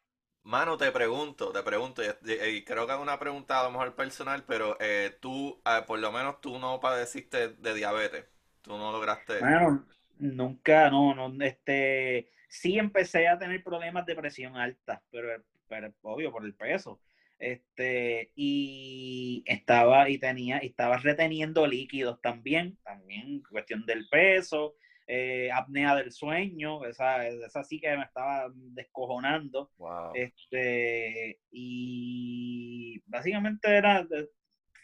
Mano, 0.44 0.76
te 0.76 0.90
pregunto, 0.90 1.52
te 1.52 1.62
pregunto, 1.62 2.02
y, 2.02 2.64
creo 2.64 2.86
que 2.86 2.92
es 2.92 2.98
una 2.98 3.18
pregunta 3.18 3.60
a 3.60 3.64
lo 3.64 3.70
mejor 3.70 3.94
personal, 3.94 4.44
pero 4.44 4.76
eh, 4.80 5.16
tú, 5.20 5.60
ah, 5.64 5.84
por 5.86 6.00
lo 6.00 6.10
menos 6.10 6.40
tú 6.40 6.58
no 6.58 6.80
padeciste 6.80 7.50
de 7.50 7.74
diabetes, 7.74 8.26
tú 8.60 8.76
no 8.76 8.90
lograste... 8.90 9.38
Bueno, 9.38 9.86
nunca, 10.18 10.90
no, 10.90 11.14
no, 11.14 11.44
este, 11.44 12.32
sí 12.48 12.76
empecé 12.76 13.28
a 13.28 13.38
tener 13.38 13.62
problemas 13.62 14.04
de 14.04 14.16
presión 14.16 14.56
alta, 14.56 15.00
pero, 15.12 15.28
pero 15.68 15.94
obvio 16.02 16.32
por 16.32 16.44
el 16.44 16.54
peso, 16.54 16.98
este, 17.42 18.30
y 18.36 19.42
estaba, 19.46 20.08
y 20.08 20.18
tenía, 20.18 20.62
y 20.62 20.68
estaba 20.68 20.96
reteniendo 20.98 21.66
líquidos 21.66 22.20
también, 22.20 22.78
también 22.84 23.42
cuestión 23.42 23.84
del 23.84 24.08
peso, 24.08 24.76
eh, 25.08 25.50
apnea 25.52 25.96
del 25.96 26.12
sueño, 26.12 26.84
esa, 26.84 27.26
esa 27.26 27.64
sí 27.64 27.80
que 27.80 27.96
me 27.96 28.04
estaba 28.04 28.48
descojonando. 28.54 29.72
Este, 30.14 31.40
y 31.50 33.02
básicamente 33.06 33.76
era, 33.76 34.06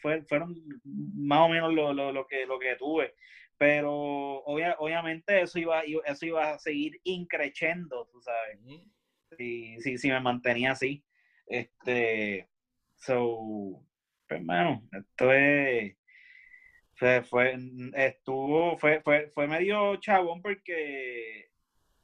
fue, 0.01 0.23
fueron 0.23 0.53
más 0.83 1.39
o 1.39 1.49
menos 1.49 1.73
lo, 1.73 1.93
lo, 1.93 2.11
lo, 2.11 2.27
que, 2.27 2.45
lo 2.45 2.59
que 2.59 2.75
tuve. 2.75 3.15
Pero 3.57 3.93
obviamente 4.43 5.41
eso 5.41 5.59
iba, 5.59 5.81
eso 6.05 6.25
iba 6.25 6.51
a 6.51 6.59
seguir 6.59 6.99
increciendo, 7.05 8.09
tú 8.11 8.21
sabes. 8.21 8.59
Si, 9.37 9.79
si, 9.79 9.97
si 9.97 10.09
me 10.09 10.19
mantenía 10.19 10.71
así. 10.71 11.05
Este, 11.49 12.47
so, 12.95 13.83
pues, 14.27 14.39
hermano, 14.39 14.87
esto 14.91 15.33
es 15.33 15.95
fue, 16.93 17.23
fue, 17.23 17.57
estuvo, 17.93 18.77
fue, 18.77 19.01
fue, 19.01 19.31
fue 19.33 19.47
medio 19.47 19.95
chabón 19.97 20.41
porque 20.41 21.49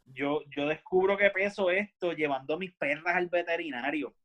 yo, 0.06 0.42
yo 0.56 0.68
descubro 0.68 1.18
que 1.18 1.30
peso 1.30 1.70
esto 1.70 2.14
llevando 2.14 2.58
mis 2.58 2.74
perras 2.74 3.16
al 3.16 3.28
veterinario. 3.28 4.16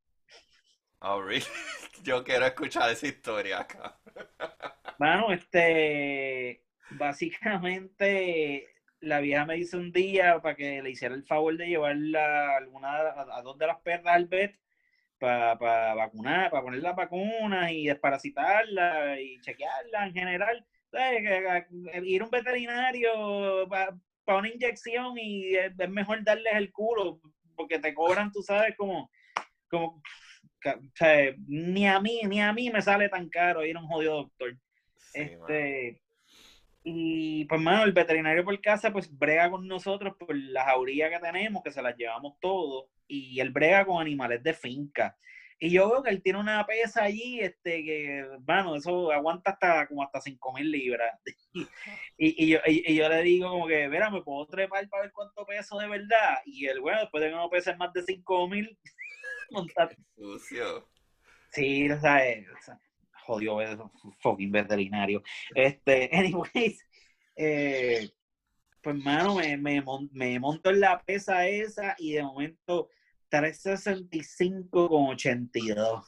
Oh, 1.00 1.20
really? 1.20 1.44
Yo 2.02 2.22
quiero 2.22 2.44
escuchar 2.46 2.90
esa 2.90 3.06
historia 3.06 3.60
acá. 3.60 3.98
Bueno, 4.98 5.32
este, 5.32 6.62
básicamente 6.90 8.68
la 9.00 9.20
vieja 9.20 9.46
me 9.46 9.54
dice 9.54 9.78
un 9.78 9.92
día 9.92 10.40
para 10.42 10.54
que 10.54 10.82
le 10.82 10.90
hiciera 10.90 11.14
el 11.14 11.24
favor 11.24 11.56
de 11.56 11.68
llevarla 11.68 12.52
a, 12.52 12.56
alguna, 12.58 12.98
a 12.98 13.42
dos 13.42 13.56
de 13.56 13.66
las 13.66 13.80
perras 13.80 14.14
al 14.14 14.26
vet 14.26 14.58
para 15.20 15.94
vacunar, 15.94 16.50
para 16.50 16.62
poner 16.62 16.80
las 16.80 16.96
vacunas 16.96 17.70
y 17.70 17.86
desparasitarla 17.86 19.20
y 19.20 19.40
chequearla 19.40 20.06
en 20.06 20.14
general. 20.14 20.66
Ir 22.02 22.22
a 22.22 22.24
un 22.24 22.30
veterinario 22.30 23.68
para 23.68 24.38
una 24.38 24.48
inyección 24.48 25.16
y 25.18 25.54
es, 25.54 25.76
mejor 25.88 26.24
darles 26.24 26.54
el 26.54 26.72
culo 26.72 27.20
porque 27.54 27.78
te 27.78 27.94
cobran, 27.94 28.32
tú 28.32 28.42
sabes, 28.42 28.74
como, 28.76 29.10
como 29.68 30.02
ni 31.46 31.86
a 31.86 32.00
mí, 32.00 32.22
ni 32.26 32.40
a 32.40 32.52
mí 32.52 32.70
me 32.70 32.82
sale 32.82 33.08
tan 33.08 33.28
caro 33.28 33.64
ir 33.64 33.76
a 33.76 33.80
un 33.80 33.86
jodido 33.86 34.16
doctor. 34.16 34.56
este, 35.12 36.00
y 36.82 37.44
pues, 37.44 37.60
mano, 37.60 37.84
el 37.84 37.92
veterinario 37.92 38.44
por 38.44 38.58
casa, 38.60 38.90
pues 38.90 39.16
brega 39.16 39.50
con 39.50 39.68
nosotros 39.68 40.14
por 40.18 40.34
la 40.34 40.64
jauría 40.64 41.10
que 41.10 41.18
tenemos, 41.18 41.62
que 41.62 41.70
se 41.70 41.82
las 41.82 41.96
llevamos 41.96 42.34
todos, 42.40 42.86
y 43.11 43.40
él 43.40 43.50
brega 43.50 43.84
con 43.84 44.00
animales 44.00 44.42
de 44.42 44.54
finca. 44.54 45.16
Y 45.62 45.70
yo 45.70 45.90
veo 45.90 46.02
que 46.02 46.08
él 46.08 46.22
tiene 46.22 46.38
una 46.38 46.64
pesa 46.66 47.02
allí, 47.02 47.38
este, 47.40 47.84
que, 47.84 48.26
bueno, 48.40 48.76
eso 48.76 49.12
aguanta 49.12 49.50
hasta 49.50 49.86
como 49.86 50.02
hasta 50.02 50.18
5 50.20 50.52
mil 50.54 50.70
libras. 50.70 51.12
Y, 52.16 52.44
y, 52.44 52.48
yo, 52.48 52.58
y, 52.66 52.94
yo 52.94 53.08
le 53.08 53.22
digo 53.22 53.48
como 53.50 53.66
que, 53.66 53.88
mira, 53.88 54.11
¿me 54.11 54.22
puedo 54.22 54.46
trepar 54.46 54.86
para 54.88 55.04
ver 55.04 55.12
cuánto 55.12 55.44
peso 55.46 55.78
de 55.78 55.88
verdad? 55.88 56.38
Y 56.44 56.66
el 56.66 56.80
bueno, 56.80 57.00
después 57.00 57.22
de 57.22 57.30
que 57.30 57.34
no 57.34 57.48
pese 57.48 57.74
más 57.76 57.92
de 57.92 58.02
5 58.02 58.48
mil, 58.48 58.78
montar. 59.50 59.96
Sucio. 60.14 60.88
Sí, 61.50 61.90
o 61.90 61.98
sea, 61.98 62.22
jodió 63.24 63.61
eso, 63.61 63.90
fucking 64.20 64.52
veterinario. 64.52 65.22
Este, 65.54 66.11
anyways, 66.12 66.86
eh, 67.36 68.08
pues 68.82 68.96
mano, 68.96 69.36
me, 69.36 69.56
me, 69.56 69.82
me 70.12 70.38
monto 70.38 70.70
en 70.70 70.80
la 70.80 71.02
pesa 71.02 71.46
esa 71.48 71.96
y 71.98 72.12
de 72.12 72.22
momento 72.22 72.90
365,82. 73.31 75.89
O 75.89 76.05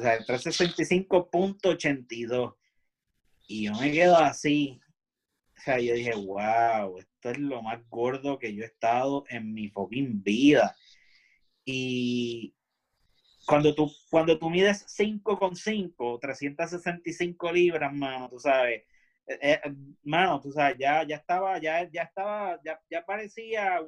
sea, 0.00 0.18
365.82. 0.20 2.54
Y 3.46 3.64
yo 3.64 3.74
me 3.74 3.92
quedo 3.92 4.16
así. 4.16 4.80
O 5.56 5.60
sea, 5.60 5.78
yo 5.78 5.94
dije, 5.94 6.14
wow, 6.14 6.98
esto 6.98 7.30
es 7.30 7.38
lo 7.38 7.62
más 7.62 7.80
gordo 7.88 8.38
que 8.38 8.54
yo 8.54 8.64
he 8.64 8.66
estado 8.66 9.24
en 9.28 9.54
mi 9.54 9.68
fucking 9.68 10.22
vida. 10.22 10.76
Y 11.64 12.54
cuando 13.46 13.74
tú, 13.74 13.90
cuando 14.10 14.38
tú 14.38 14.50
mides 14.50 14.84
5,5, 14.86 16.20
365 16.20 17.52
libras, 17.52 17.92
mano, 17.92 18.28
tú 18.28 18.38
sabes, 18.38 18.84
eh, 19.26 19.60
eh, 19.64 19.74
mano, 20.02 20.40
tú 20.40 20.52
sabes, 20.52 20.76
ya, 20.78 21.02
ya 21.04 21.16
estaba, 21.16 21.58
ya, 21.58 21.88
ya 21.90 22.02
estaba, 22.02 22.60
ya, 22.64 22.78
ya 22.90 23.04
parecía 23.04 23.80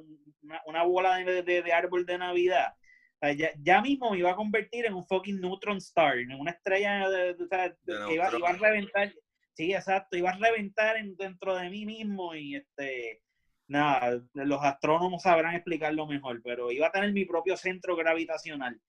una, 0.65 0.83
bola 0.83 1.17
de, 1.17 1.43
de, 1.43 1.73
árbol 1.73 2.05
de 2.05 2.17
Navidad. 2.17 2.73
ya, 3.21 3.51
ya, 3.61 3.81
mismo 3.81 4.11
me 4.11 4.19
iba 4.19 4.31
a 4.31 4.35
convertir 4.35 4.85
en 4.85 4.93
un 4.93 5.05
fucking 5.05 5.39
neutron 5.39 5.77
star, 5.77 6.17
en 6.17 6.33
una 6.33 6.51
estrella 6.51 7.09
de, 7.09 7.35
que 7.37 8.13
iba, 8.13 8.31
iba, 8.35 8.49
a 8.49 8.53
reventar. 8.53 9.13
Sí, 9.53 9.73
exacto, 9.73 10.17
iba 10.17 10.31
a 10.31 10.37
reventar 10.37 10.97
en, 10.97 11.15
dentro 11.15 11.55
de 11.55 11.69
mí 11.69 11.85
mismo 11.85 12.35
y 12.35 12.55
este, 12.55 13.21
nada, 13.67 14.21
los 14.33 14.63
astrónomos 14.63 15.23
sabrán 15.23 15.55
explicarlo 15.55 16.07
mejor, 16.07 16.41
pero 16.43 16.71
iba 16.71 16.87
a 16.87 16.91
tener 16.91 17.11
mi 17.11 17.25
propio 17.25 17.57
centro 17.57 17.95
gravitacional. 17.95 18.79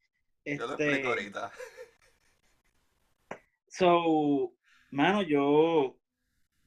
Yo 0.45 0.67
lo 0.67 0.75
explico 0.75 0.93
este, 0.93 1.07
ahorita. 1.07 1.53
So, 3.69 4.55
mano, 4.91 5.23
yo, 5.23 5.98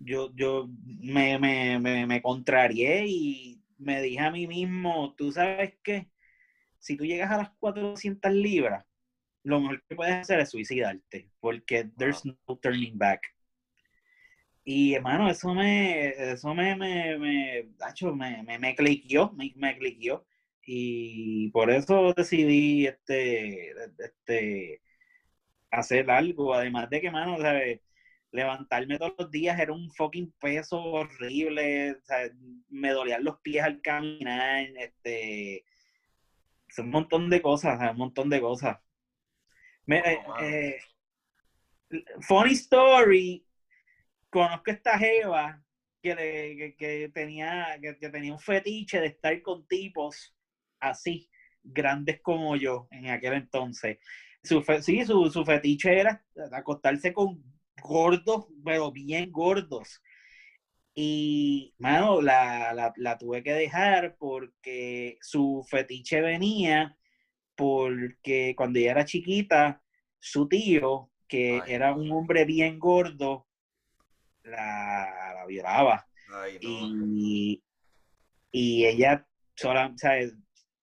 yo, 0.03 0.31
yo 0.35 0.69
me, 0.85 1.37
me, 1.39 2.05
me, 2.05 2.21
contrarié 2.21 3.05
y 3.07 3.61
me 3.77 4.01
dije 4.01 4.19
a 4.19 4.31
mí 4.31 4.47
mismo, 4.47 5.15
tú 5.17 5.31
sabes 5.31 5.73
qué, 5.83 6.07
si 6.79 6.97
tú 6.97 7.05
llegas 7.05 7.31
a 7.31 7.37
las 7.37 7.49
400 7.59 8.31
libras, 8.31 8.85
lo 9.43 9.59
mejor 9.59 9.83
que 9.87 9.95
puedes 9.95 10.13
hacer 10.13 10.39
es 10.39 10.51
suicidarte, 10.51 11.29
porque 11.39 11.89
there's 11.97 12.23
no 12.25 12.35
turning 12.61 12.97
back. 12.97 13.21
Y 14.63 14.93
hermano, 14.93 15.29
eso 15.29 15.53
me, 15.53 16.09
eso 16.31 16.53
me, 16.53 16.75
me, 16.75 17.17
me, 17.17 17.67
me, 18.15 18.43
me, 18.43 18.59
me 18.59 18.75
cliqueó, 18.75 19.31
me, 19.33 19.51
me 19.55 19.77
cliqueó. 19.77 20.25
Y 20.63 21.49
por 21.51 21.71
eso 21.71 22.13
decidí 22.13 22.85
este, 22.85 23.71
este, 23.97 24.81
hacer 25.71 26.09
algo, 26.11 26.53
además 26.53 26.89
de 26.89 27.01
que, 27.01 27.11
mano, 27.11 27.37
levantarme 28.31 28.97
todos 28.97 29.13
los 29.17 29.31
días 29.31 29.59
era 29.59 29.73
un 29.73 29.91
fucking 29.91 30.33
peso 30.39 30.81
horrible, 30.81 31.97
me 32.69 32.91
dolían 32.91 33.23
los 33.23 33.39
pies 33.41 33.63
al 33.63 33.81
caminar, 33.81 34.65
este, 34.77 35.65
un 36.77 36.89
montón 36.89 37.29
de 37.29 37.41
cosas, 37.41 37.91
un 37.91 37.97
montón 37.97 38.29
de 38.29 38.39
cosas. 38.39 38.77
Eh, 39.87 40.19
eh, 40.41 40.79
funny 42.21 42.53
story, 42.53 43.45
conozco 44.29 44.71
a 44.71 44.73
esta 44.73 44.97
Jeva 44.97 45.61
que, 46.01 46.75
que, 46.77 47.11
tenía, 47.13 47.77
que, 47.81 48.09
tenía 48.09 48.33
un 48.33 48.39
fetiche 48.39 49.01
de 49.01 49.07
estar 49.07 49.41
con 49.41 49.67
tipos 49.67 50.33
así, 50.79 51.29
grandes 51.63 52.21
como 52.21 52.55
yo 52.55 52.87
en 52.91 53.09
aquel 53.09 53.33
entonces. 53.33 53.97
Su 54.41 54.63
sí, 54.81 55.05
su, 55.05 55.29
su 55.29 55.43
fetiche 55.43 55.99
era 55.99 56.23
acostarse 56.53 57.13
con 57.13 57.43
gordos, 57.81 58.45
pero 58.63 58.91
bien 58.91 59.31
gordos. 59.31 60.01
Y, 60.93 61.73
mano, 61.77 62.21
la, 62.21 62.73
la, 62.73 62.93
la, 62.97 63.17
tuve 63.17 63.43
que 63.43 63.53
dejar 63.53 64.15
porque 64.17 65.17
su 65.21 65.65
fetiche 65.69 66.21
venía 66.21 66.97
porque 67.55 68.55
cuando 68.57 68.79
ella 68.79 68.91
era 68.91 69.05
chiquita, 69.05 69.83
su 70.19 70.47
tío, 70.47 71.11
que 71.27 71.61
era 71.67 71.93
un 71.93 72.11
hombre 72.11 72.43
bien 72.43 72.79
gordo, 72.79 73.47
la, 74.43 75.33
la 75.35 75.45
violaba. 75.45 76.07
y, 76.59 77.61
y, 78.51 78.85
ella 78.85 79.27
sola, 79.55 79.93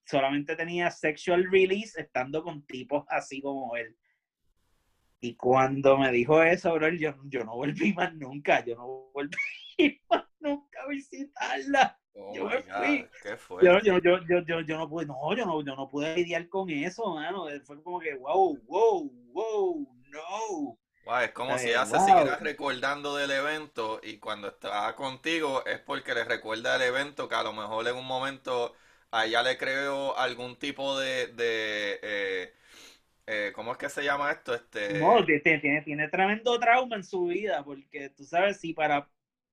solamente 0.04 0.54
tenía 0.56 0.90
sexual 0.90 1.50
release 1.50 2.00
estando 2.00 2.42
con 2.42 2.64
tipos 2.64 3.04
así 3.08 3.40
como 3.40 3.76
él. 3.76 3.96
Y 5.20 5.34
cuando 5.34 5.98
me 5.98 6.12
dijo 6.12 6.42
eso, 6.42 6.72
bro, 6.74 6.88
yo, 6.90 7.14
yo 7.24 7.44
no 7.44 7.56
volví 7.56 7.92
más 7.92 8.14
nunca, 8.14 8.64
yo 8.64 8.76
no 8.76 9.10
volví 9.12 9.36
más 10.10 10.24
nunca 10.40 10.82
a 10.82 10.88
visitarla. 10.88 11.98
Oh 12.14 12.34
yo 12.34 12.44
me 12.46 12.62
fui. 12.62 13.08
Yo, 13.62 13.80
yo, 13.80 13.98
yo, 13.98 14.18
yo, 14.46 14.60
yo, 14.60 14.78
no 14.78 14.88
pude, 14.88 15.06
no, 15.06 15.36
yo 15.36 15.46
no, 15.46 15.62
yo 15.62 15.76
no 15.76 15.88
pude 15.88 16.14
lidiar 16.16 16.48
con 16.48 16.70
eso, 16.70 17.14
mano. 17.14 17.46
Fue 17.64 17.82
como 17.82 18.00
que, 18.00 18.14
wow, 18.14 18.56
wow, 18.66 19.12
wow, 19.32 19.88
no. 20.08 20.78
Wow, 21.04 21.20
es 21.22 21.32
como 21.32 21.58
si 21.58 21.68
ella 21.68 21.86
se 21.86 21.98
siguiera 22.00 22.36
recordando 22.36 23.16
del 23.16 23.30
evento 23.30 24.00
y 24.02 24.18
cuando 24.18 24.48
está 24.48 24.94
contigo 24.94 25.64
es 25.64 25.78
porque 25.78 26.14
le 26.14 26.24
recuerda 26.24 26.76
el 26.76 26.82
evento 26.82 27.28
que 27.28 27.34
a 27.34 27.42
lo 27.42 27.52
mejor 27.52 27.88
en 27.88 27.96
un 27.96 28.06
momento 28.06 28.74
a 29.10 29.24
ella 29.24 29.42
le 29.42 29.56
creo 29.56 30.16
algún 30.18 30.56
tipo 30.56 30.98
de, 30.98 31.28
de 31.28 31.98
eh, 32.02 32.54
eh, 33.28 33.52
¿cómo 33.54 33.72
es 33.72 33.78
que 33.78 33.88
se 33.90 34.02
llama 34.02 34.32
esto? 34.32 34.54
Este... 34.54 34.98
No, 34.98 35.24
tiene, 35.24 35.82
tiene 35.82 36.08
tremendo 36.08 36.58
trauma 36.58 36.96
en 36.96 37.04
su 37.04 37.26
vida, 37.26 37.62
porque 37.62 38.08
tú 38.10 38.24
sabes, 38.24 38.58
si 38.58 38.72
para 38.72 39.08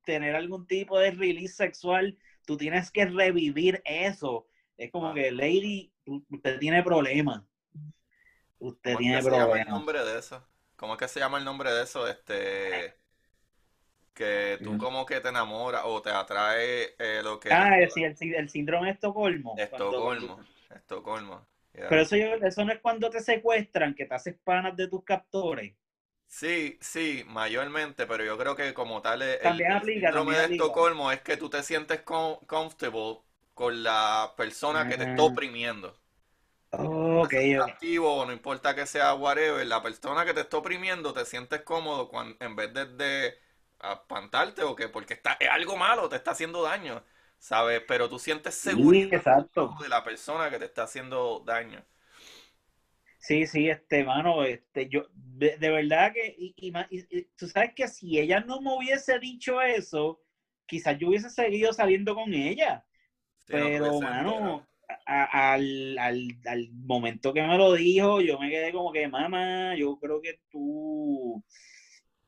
tener 0.06 0.36
algún 0.36 0.66
tipo 0.66 0.98
de 0.98 1.12
release 1.12 1.56
sexual, 1.56 2.18
tú 2.46 2.56
tienes 2.56 2.90
que 2.90 3.06
revivir 3.06 3.82
eso. 3.84 4.48
Es 4.78 4.92
como 4.92 5.14
que, 5.14 5.32
lady, 5.32 5.92
usted 6.06 6.60
tiene 6.60 6.84
problemas. 6.84 7.44
Usted 8.60 8.96
tiene 8.96 9.22
problemas. 9.22 9.48
¿Cómo 9.48 9.54
se 9.54 9.60
llama 9.60 9.62
el 9.62 9.70
nombre 9.70 10.06
de 10.06 10.20
eso? 10.20 10.48
¿Cómo 10.76 10.94
es 10.94 11.00
que 11.00 11.08
se 11.08 11.20
llama 11.20 11.38
el 11.38 11.46
nombre 11.46 11.72
de 11.72 11.84
eso? 11.84 12.08
Este 12.08 12.96
que 14.14 14.58
tú 14.64 14.78
como 14.78 15.06
que 15.06 15.20
te 15.20 15.28
enamoras 15.28 15.82
o 15.86 16.02
te 16.02 16.10
atrae 16.10 16.96
eh, 16.98 17.20
lo 17.22 17.38
que... 17.38 17.52
Ah, 17.52 17.78
es, 17.80 17.96
el, 17.98 18.34
el 18.34 18.50
síndrome 18.50 18.88
de 18.88 18.94
Estocolmo. 18.94 19.56
Estocolmo, 19.58 20.40
Estocolmo. 20.74 21.46
Pero 21.76 22.02
eso, 22.02 22.16
eso 22.16 22.66
no 22.66 22.72
es 22.72 22.80
cuando 22.80 23.10
te 23.10 23.22
secuestran, 23.22 23.94
que 23.94 24.06
te 24.06 24.16
haces 24.16 24.36
panas 24.44 24.76
de 24.76 24.88
tus 24.88 25.04
captores. 25.04 25.74
Sí, 26.28 26.78
sí, 26.82 27.24
mayormente, 27.28 28.08
pero 28.08 28.26
yo 28.26 28.38
creo 28.38 28.56
que 28.56 28.74
como 28.74 29.02
tal 29.02 29.22
el, 29.22 29.40
síndrome 29.86 30.38
de 30.38 30.56
Estocolmo 30.56 31.12
es 31.12 31.22
que 31.22 31.38
tú 31.38 31.50
te 31.50 31.64
sientes 31.64 32.02
comfortable 32.02 33.20
con 33.54 33.84
la 33.84 34.34
persona 34.36 34.88
que 34.88 34.98
te 34.98 35.04
está 35.04 35.22
ah. 35.22 35.26
oprimiendo. 35.26 35.98
Oh, 36.72 37.24
okay, 37.24 37.54
activo, 37.54 38.26
no 38.26 38.34
importa 38.34 38.76
que 38.76 38.86
sea 38.86 39.14
whatever, 39.14 39.66
la 39.66 39.82
persona 39.82 40.26
que 40.26 40.34
te 40.34 40.42
está 40.42 40.58
oprimiendo 40.58 41.14
te 41.14 41.24
sientes 41.24 41.62
cómodo 41.62 42.10
cuando, 42.10 42.36
en 42.44 42.56
vez 42.56 42.74
de 42.74 43.40
espantarte 43.82 44.64
o 44.64 44.76
que 44.76 44.90
porque 44.90 45.14
está, 45.14 45.38
es 45.40 45.50
algo 45.50 45.78
malo, 45.78 46.10
te 46.10 46.18
está 46.18 46.32
haciendo 46.32 46.64
daño, 46.64 47.02
¿sabes? 47.46 47.84
Pero 47.88 48.10
tú 48.10 48.18
sientes 48.18 48.56
seguridad 48.56 49.48
de 49.54 49.88
la 49.88 50.04
persona 50.04 50.50
que 50.50 50.58
te 50.58 50.66
está 50.66 50.84
haciendo 50.84 51.44
daño. 51.46 51.86
Sí, 53.20 53.46
sí, 53.46 53.70
este, 53.70 54.04
mano, 54.04 54.44
este, 54.44 54.90
yo, 54.90 55.06
de, 55.14 55.58
verdad 55.58 56.12
que, 56.12 56.36
y, 56.38 56.56
y, 56.58 57.22
tú 57.36 57.48
sabes 57.48 57.74
que 57.76 57.88
si 57.88 58.18
ella 58.18 58.40
no 58.40 58.62
me 58.62 58.76
hubiese 58.76 59.20
dicho 59.20 59.62
eso, 59.62 60.24
quizás 60.66 60.98
yo 60.98 61.10
hubiese 61.10 61.30
seguido 61.30 61.72
saliendo 61.72 62.16
con 62.16 62.34
ella. 62.34 62.84
pero, 63.46 64.00
mano, 64.00 64.68
al, 65.06 65.98
al, 66.00 66.28
al 66.46 66.72
momento 66.74 67.32
que 67.32 67.44
me 67.44 67.58
lo 67.60 67.74
dijo, 67.74 68.22
yo 68.22 68.40
me 68.40 68.50
quedé 68.50 68.72
como 68.72 68.92
que, 68.92 69.08
mamá, 69.08 69.76
yo 69.76 70.00
creo 70.00 70.20
que 70.20 70.40
tú 70.50 71.44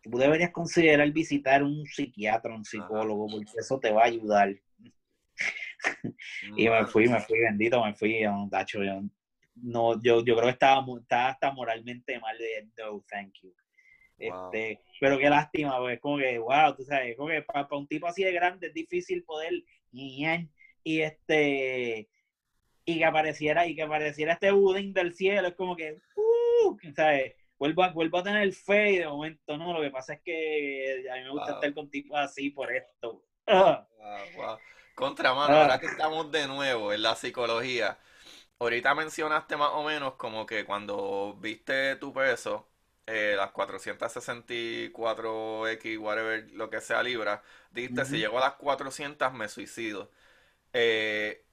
tú 0.09 0.17
deberías 0.17 0.51
considerar 0.51 1.11
visitar 1.11 1.63
un 1.63 1.85
psiquiatra, 1.85 2.55
un 2.55 2.63
psicólogo, 2.63 3.27
porque 3.27 3.51
eso 3.59 3.79
te 3.79 3.91
va 3.91 4.03
a 4.03 4.05
ayudar. 4.05 4.55
y 6.57 6.69
me 6.69 6.85
fui, 6.85 7.07
me 7.07 7.19
fui, 7.21 7.39
bendito, 7.39 7.83
me 7.83 7.93
fui, 7.93 8.21
Dacho, 8.49 8.83
yo, 8.83 9.01
no, 9.55 10.01
yo, 10.01 10.23
yo 10.23 10.35
creo 10.35 10.45
que 10.45 10.51
estaba, 10.51 10.85
estaba 10.99 11.29
hasta 11.29 11.51
moralmente 11.51 12.19
mal 12.19 12.37
de 12.37 12.67
no, 12.77 13.03
thank 13.09 13.33
you. 13.41 13.53
Este, 14.19 14.81
pero 14.99 15.19
qué 15.19 15.29
lástima, 15.29 15.77
pues 15.77 15.99
como 15.99 16.17
que, 16.17 16.39
wow, 16.39 16.75
tú 16.75 16.83
sabes, 16.83 17.15
como 17.15 17.29
que 17.29 17.43
para, 17.43 17.67
un 17.71 17.87
tipo 17.87 18.07
así 18.07 18.23
de 18.23 18.31
grande 18.31 18.67
es 18.67 18.73
difícil 18.73 19.23
poder 19.23 19.53
y 19.91 21.01
este 21.01 22.09
y 22.85 22.97
que 22.97 23.05
apareciera 23.05 23.67
y 23.67 23.75
que 23.75 23.83
apareciera 23.83 24.33
este 24.33 24.51
budín 24.51 24.93
del 24.93 25.13
cielo, 25.13 25.49
es 25.49 25.55
como 25.55 25.75
que, 25.75 25.99
uh, 26.15 26.77
¿sabes? 26.95 27.35
vuelvo 27.59 27.83
a, 27.83 27.91
vuelvo 27.91 28.19
a 28.19 28.23
tener 28.23 28.51
fe 28.53 28.91
y 28.93 28.97
de 28.99 29.07
momento 29.07 29.57
no, 29.57 29.73
lo 29.73 29.81
que 29.81 29.91
pasa 29.91 30.13
es 30.13 30.21
que 30.21 31.05
a 31.11 31.15
mí 31.15 31.23
me 31.23 31.31
gusta 31.31 31.53
estar 31.53 31.73
con 31.73 31.89
tipos 31.89 32.17
así 32.17 32.49
por 32.49 32.71
esto. 32.71 33.23
Contra 34.97 35.33
mano, 35.35 35.57
ahora 35.57 35.79
que 35.79 35.85
estamos 35.85 36.31
de 36.31 36.47
nuevo 36.47 36.91
en 36.91 37.03
la 37.03 37.15
psicología, 37.15 37.99
ahorita 38.57 38.95
mencionaste 38.95 39.55
más 39.55 39.69
o 39.73 39.83
menos 39.83 40.15
como 40.15 40.47
que 40.47 40.65
cuando 40.65 41.37
viste 41.39 41.95
tu 41.97 42.11
peso, 42.11 42.67
eh, 43.05 43.35
las 43.37 43.53
464X, 43.53 45.99
whatever, 45.99 46.49
lo 46.53 46.71
que 46.71 46.81
sea 46.81 47.03
libras, 47.03 47.41
dijiste, 47.69 48.05
si 48.05 48.17
llego 48.17 48.39
a 48.39 48.41
las 48.41 48.53
400 48.53 49.31
me 49.33 49.47
suicido. 49.49 50.09
Eh, 50.73 51.45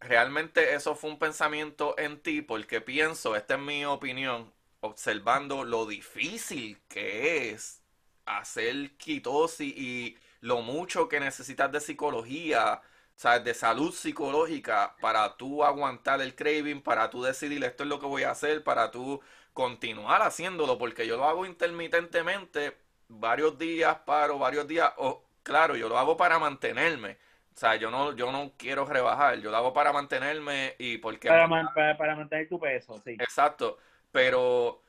realmente 0.00 0.72
eso 0.74 0.94
fue 0.94 1.10
un 1.10 1.18
pensamiento 1.18 1.94
en 1.98 2.18
ti 2.22 2.40
porque 2.40 2.80
pienso, 2.80 3.36
esta 3.36 3.56
es 3.56 3.60
mi 3.60 3.84
opinión, 3.84 4.50
observando 4.80 5.62
lo 5.64 5.84
difícil 5.84 6.80
que 6.88 7.50
es 7.50 7.82
hacer 8.24 8.96
quitosis 8.96 9.76
y 9.76 10.16
lo 10.40 10.62
mucho 10.62 11.08
que 11.08 11.20
necesitas 11.20 11.70
de 11.72 11.80
psicología, 11.80 12.80
¿sabes? 13.14 13.44
de 13.44 13.54
salud 13.54 13.92
psicológica 13.92 14.96
para 15.00 15.36
tú 15.36 15.64
aguantar 15.64 16.20
el 16.20 16.34
craving, 16.34 16.82
para 16.82 17.10
tú 17.10 17.22
decidir 17.22 17.62
esto 17.64 17.82
es 17.82 17.88
lo 17.88 17.98
que 18.00 18.06
voy 18.06 18.22
a 18.24 18.30
hacer, 18.30 18.62
para 18.64 18.90
tú 18.90 19.20
continuar 19.52 20.22
haciéndolo, 20.22 20.78
porque 20.78 21.06
yo 21.06 21.16
lo 21.16 21.24
hago 21.24 21.46
intermitentemente, 21.46 22.76
varios 23.08 23.58
días 23.58 23.96
paro, 24.06 24.38
varios 24.38 24.68
días, 24.68 24.92
o 24.96 25.24
claro, 25.42 25.76
yo 25.76 25.88
lo 25.88 25.98
hago 25.98 26.16
para 26.16 26.38
mantenerme. 26.38 27.18
O 27.54 27.60
sea, 27.60 27.74
yo 27.74 27.90
no, 27.90 28.14
yo 28.14 28.30
no 28.30 28.52
quiero 28.56 28.84
rebajar, 28.84 29.40
yo 29.40 29.50
lo 29.50 29.56
hago 29.56 29.72
para 29.72 29.92
mantenerme 29.92 30.76
y 30.78 30.98
porque... 30.98 31.28
Para, 31.28 31.48
para, 31.74 31.96
para 31.96 32.14
mantener 32.14 32.48
tu 32.48 32.60
peso, 32.60 33.00
sí. 33.04 33.16
Exacto 33.18 33.78
pero 34.10 34.82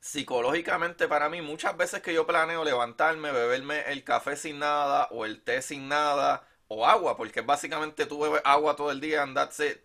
psicológicamente 0.00 1.08
para 1.08 1.28
mí 1.28 1.42
muchas 1.42 1.76
veces 1.76 2.02
que 2.02 2.14
yo 2.14 2.26
planeo 2.26 2.64
levantarme, 2.64 3.32
beberme 3.32 3.80
el 3.92 4.04
café 4.04 4.36
sin 4.36 4.58
nada 4.60 5.08
o 5.10 5.24
el 5.24 5.42
té 5.42 5.62
sin 5.62 5.88
nada 5.88 6.46
o 6.68 6.86
agua, 6.86 7.16
porque 7.16 7.40
básicamente 7.40 8.06
tú 8.06 8.20
bebes 8.20 8.42
agua 8.44 8.76
todo 8.76 8.90
el 8.90 9.00
día, 9.00 9.22
andarse 9.22 9.84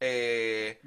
eh, 0.00 0.80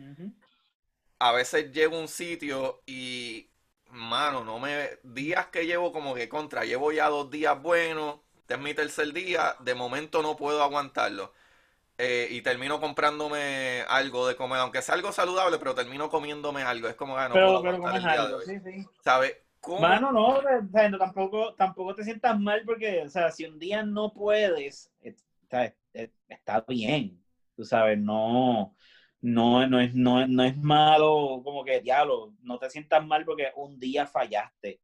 a 1.19 1.32
veces 1.32 1.71
llego 1.71 1.97
a 1.97 2.01
un 2.01 2.07
sitio 2.07 2.82
y 2.86 3.49
mano, 3.89 4.43
no 4.43 4.59
me 4.59 4.99
días 5.03 5.47
que 5.47 5.65
llevo 5.65 5.91
como 5.91 6.13
que 6.13 6.30
contra, 6.30 6.65
llevo 6.65 6.91
ya 6.91 7.09
dos 7.09 7.32
días 7.32 7.61
buenos, 7.61 8.19
este 8.41 8.55
es 8.55 8.59
mi 8.59 8.73
tercer 8.73 9.11
día, 9.13 9.55
de 9.59 9.75
momento 9.75 10.21
no 10.21 10.38
puedo 10.38 10.63
aguantarlo. 10.63 11.34
Eh, 12.00 12.28
y 12.30 12.41
termino 12.41 12.80
comprándome 12.80 13.82
algo 13.88 14.28
de 14.28 14.36
comer, 14.36 14.60
aunque 14.60 14.84
sea 14.84 14.93
algo 14.93 15.12
saludable, 15.12 15.58
pero 15.58 15.74
termino 15.74 16.10
comiéndome 16.10 16.62
algo. 16.62 16.88
Es 16.88 16.95
como, 16.95 17.18
ah, 17.18 17.28
no 17.28 17.34
pero, 17.34 17.62
puedo 17.62 17.82
pero 17.82 17.86
algo, 17.86 18.41
sí, 18.41 18.60
sí. 18.60 18.86
¿Sabes? 19.04 19.36
Mano, 19.80 20.12
no, 20.12 20.41
no, 20.41 20.98
tampoco, 20.98 21.56
tampoco 21.56 21.95
te 21.95 22.04
sientas 22.04 22.39
mal 22.39 22.62
porque, 22.66 23.02
o 23.02 23.10
sea, 23.10 23.32
si 23.32 23.45
un 23.45 23.60
día 23.60 23.84
no 23.84 24.14
puedes, 24.14 24.93
está 25.02 26.64
bien, 26.68 27.22
tú 27.56 27.66
sabes, 27.66 27.98
no, 27.98 28.76
no, 29.22 29.68
no, 29.68 29.80
es, 29.82 29.93
no, 29.93 30.26
no 30.28 30.43
es 30.43 30.56
malo 30.58 31.41
como 31.43 31.64
que, 31.66 31.82
diablo, 31.82 32.34
no 32.41 32.60
te 32.60 32.70
sientas 32.70 33.06
mal 33.06 33.26
porque 33.26 33.52
un 33.56 33.80
día 33.80 34.06
fallaste. 34.06 34.80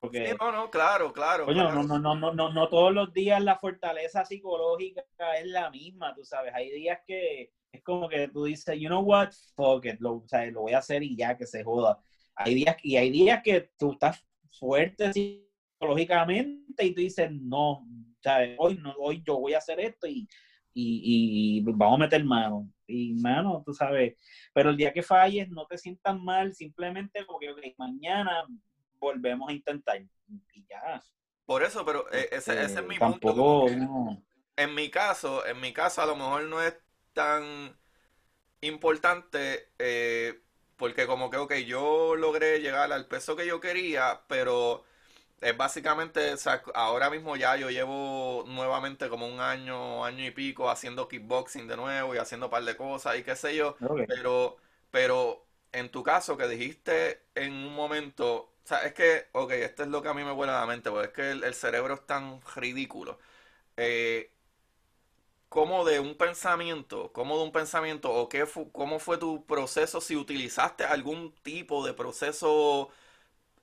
Porque, 0.00 0.36
no, 0.38 0.52
no, 0.52 0.70
claro, 0.70 1.12
claro. 1.12 1.46
No, 1.46 1.72
no, 1.72 1.98
no, 1.98 2.14
no, 2.14 2.32
no, 2.32 2.52
no 2.52 2.68
todos 2.68 2.94
los 2.94 3.12
días 3.12 3.42
la 3.42 3.58
fortaleza 3.58 4.24
psicológica 4.24 5.02
es 5.40 5.46
la 5.46 5.70
misma, 5.70 6.14
tú 6.14 6.24
sabes. 6.24 6.54
Hay 6.54 6.70
días 6.70 7.00
que 7.04 7.52
es 7.72 7.82
como 7.82 8.08
que 8.08 8.28
tú 8.28 8.44
dices, 8.44 8.78
you 8.78 8.88
know 8.88 9.02
what, 9.02 9.30
fuck 9.56 9.84
it, 9.86 9.98
lo, 10.00 10.14
o 10.14 10.28
sea, 10.28 10.46
lo 10.46 10.62
voy 10.62 10.72
a 10.72 10.78
hacer 10.78 11.02
y 11.02 11.16
ya 11.16 11.36
que 11.36 11.46
se 11.46 11.64
joda. 11.64 11.98
Hay 12.36 12.54
días, 12.54 12.76
y 12.82 12.96
hay 12.96 13.10
días 13.10 13.42
que 13.42 13.72
tú 13.76 13.92
estás 13.92 14.24
fuerte 14.50 15.12
psicológicamente 15.12 16.84
y 16.84 16.94
tú 16.94 17.00
dices, 17.00 17.30
no, 17.32 17.84
¿sabes? 18.22 18.56
Hoy, 18.58 18.76
no, 18.76 18.94
hoy 18.98 19.22
yo 19.26 19.38
voy 19.40 19.54
a 19.54 19.58
hacer 19.58 19.80
esto 19.80 20.06
y, 20.06 20.28
y, 20.72 21.58
y 21.58 21.60
vamos 21.64 21.96
a 21.96 22.04
meter 22.04 22.24
mano. 22.24 22.70
Y 22.86 23.14
mano, 23.14 23.62
tú 23.66 23.74
sabes, 23.74 24.14
pero 24.54 24.70
el 24.70 24.76
día 24.76 24.92
que 24.92 25.02
falles, 25.02 25.48
no 25.50 25.66
te 25.66 25.76
sientas 25.76 26.18
mal, 26.18 26.54
simplemente 26.54 27.24
porque 27.24 27.50
okay, 27.50 27.74
mañana 27.76 28.46
volvemos 29.00 29.48
a 29.50 29.52
intentar 29.52 30.00
y 30.00 30.66
ya. 30.68 31.02
Por 31.46 31.62
eso, 31.62 31.84
pero 31.84 32.10
eh, 32.12 32.28
ese, 32.32 32.62
ese 32.64 32.80
es 32.80 32.84
Este, 32.84 32.86
mi 32.86 33.00
punto. 33.00 33.32
tampoco 33.32 33.60
que 33.64 33.76
uno- 33.76 34.22
en 34.56 34.74
mi 34.74 34.90
caso, 34.90 35.46
en 35.46 35.60
mi 35.60 35.72
caso 35.72 36.02
a 36.02 36.06
lo 36.06 36.16
mejor 36.16 36.44
no 36.44 36.62
es 36.62 36.74
tan 37.14 37.78
importante 38.62 39.72
eh, 39.78 40.40
porque 40.76 41.06
como 41.06 41.30
que, 41.30 41.38
ok, 41.38 41.54
yo 41.66 42.16
logré 42.16 42.60
llegar 42.60 42.92
al 42.92 43.06
peso 43.08 43.36
que 43.36 43.46
yo 43.46 43.60
quería, 43.60 44.22
pero 44.28 44.84
es 45.40 45.56
básicamente, 45.56 46.32
o 46.34 46.36
sea, 46.38 46.62
ahora 46.74 47.10
mismo 47.10 47.36
ya 47.36 47.56
yo 47.56 47.70
llevo 47.70 48.44
nuevamente 48.48 49.08
como 49.08 49.26
un 49.28 49.40
año, 49.40 50.04
año 50.04 50.24
y 50.26 50.30
pico 50.32 50.70
haciendo 50.70 51.08
kickboxing 51.08 51.68
de 51.68 51.76
nuevo 51.76 52.14
y 52.14 52.18
haciendo 52.18 52.46
un 52.46 52.50
par 52.52 52.64
de 52.64 52.76
cosas 52.76 53.18
y 53.18 53.22
qué 53.24 53.36
sé 53.36 53.56
yo, 53.56 53.76
pero, 54.06 54.56
pero 54.90 55.46
en 55.72 55.90
tu 55.90 56.02
caso 56.02 56.36
que 56.36 56.48
dijiste 56.48 57.22
en 57.34 57.52
un 57.54 57.74
momento, 57.74 58.52
o 58.68 58.74
sea, 58.76 58.80
es 58.84 58.92
que, 58.94 59.28
ok, 59.32 59.50
esto 59.52 59.82
es 59.84 59.88
lo 59.88 60.02
que 60.02 60.08
a 60.08 60.14
mí 60.14 60.24
me 60.24 60.32
vuela 60.32 60.60
la 60.60 60.66
mente, 60.66 60.90
porque 60.90 61.06
es 61.08 61.12
que 61.14 61.30
el, 61.46 61.54
cerebro 61.54 61.94
es 61.94 62.06
tan 62.06 62.40
ridículo. 62.56 63.18
Eh, 63.76 64.32
¿Cómo 65.48 65.84
de 65.86 65.98
un 66.00 66.14
pensamiento, 66.16 67.10
cómo 67.12 67.38
de 67.38 67.44
un 67.44 67.52
pensamiento, 67.52 68.12
o 68.12 68.28
qué 68.28 68.44
cómo 68.72 68.98
fue 68.98 69.16
tu 69.18 69.46
proceso, 69.46 70.00
si 70.02 70.14
utilizaste 70.14 70.84
algún 70.84 71.34
tipo 71.42 71.84
de 71.86 71.94
proceso 71.94 72.90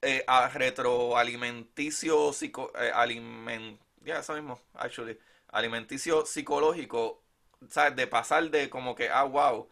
eh, 0.02 0.24
a- 0.28 0.50
retroalimenticio, 0.50 2.34
psico, 2.34 2.72
eh, 2.80 2.92
alimen- 2.94 3.80
ya 4.04 4.20
eso 4.20 4.34
mismo, 4.36 4.60
actually, 4.76 5.20
alimenticio 5.50 6.26
psicológico, 6.26 7.24
¿sabes? 7.70 7.96
De 7.98 8.08
pasar 8.08 8.50
de 8.52 8.70
como 8.70 8.96
que, 8.96 9.10
ah, 9.10 9.24
wow, 9.26 9.70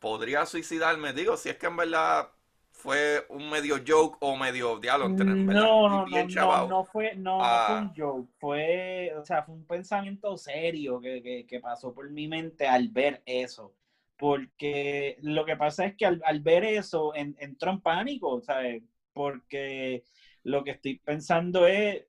podría 0.00 0.46
suicidarme, 0.46 1.12
digo, 1.14 1.36
si 1.38 1.50
es 1.50 1.56
que 1.58 1.66
en 1.66 1.76
verdad 1.76 2.30
fue 2.76 3.24
un 3.30 3.50
medio 3.50 3.76
joke 3.86 4.16
o 4.20 4.36
medio 4.36 4.78
diálogo, 4.78 5.14
No, 5.18 5.88
no, 5.88 6.06
no, 6.06 6.06
bien 6.06 6.26
no, 6.66 6.84
fue, 6.84 7.14
no, 7.14 7.46
no 7.46 7.60
fue 7.60 7.76
Ah, 7.76 7.76
un 7.76 7.94
joke, 7.94 8.30
fue, 8.38 9.12
o 9.16 9.22
sea, 9.24 9.42
fue 9.42 9.54
un 9.54 9.66
pensamiento 9.66 10.36
serio 10.38 10.98
que, 11.00 11.22
que, 11.22 11.46
que 11.46 11.60
pasó 11.60 11.92
por 11.92 12.10
mi 12.10 12.26
mente 12.28 12.66
al 12.66 12.88
ver 12.88 13.22
eso. 13.26 13.74
Porque 14.16 15.18
lo 15.20 15.44
que 15.44 15.56
pasa 15.56 15.84
es 15.84 15.94
que 15.96 16.06
al, 16.06 16.22
al 16.24 16.40
ver 16.40 16.64
eso 16.64 17.14
en, 17.14 17.36
entró 17.38 17.70
en 17.72 17.80
pánico, 17.82 18.40
¿sabes? 18.40 18.82
Porque 19.12 20.02
lo 20.44 20.64
que 20.64 20.70
estoy 20.72 20.98
pensando 20.98 21.66
es, 21.66 22.06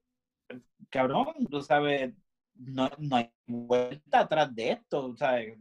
cabrón, 0.90 1.48
tú 1.50 1.62
sabes, 1.62 2.14
no, 2.56 2.90
no 3.00 3.16
hay 3.18 3.32
vuelta 3.48 4.22
atrás 4.22 4.54
de 4.56 4.72
esto, 4.74 5.16
¿sabes? 5.18 5.58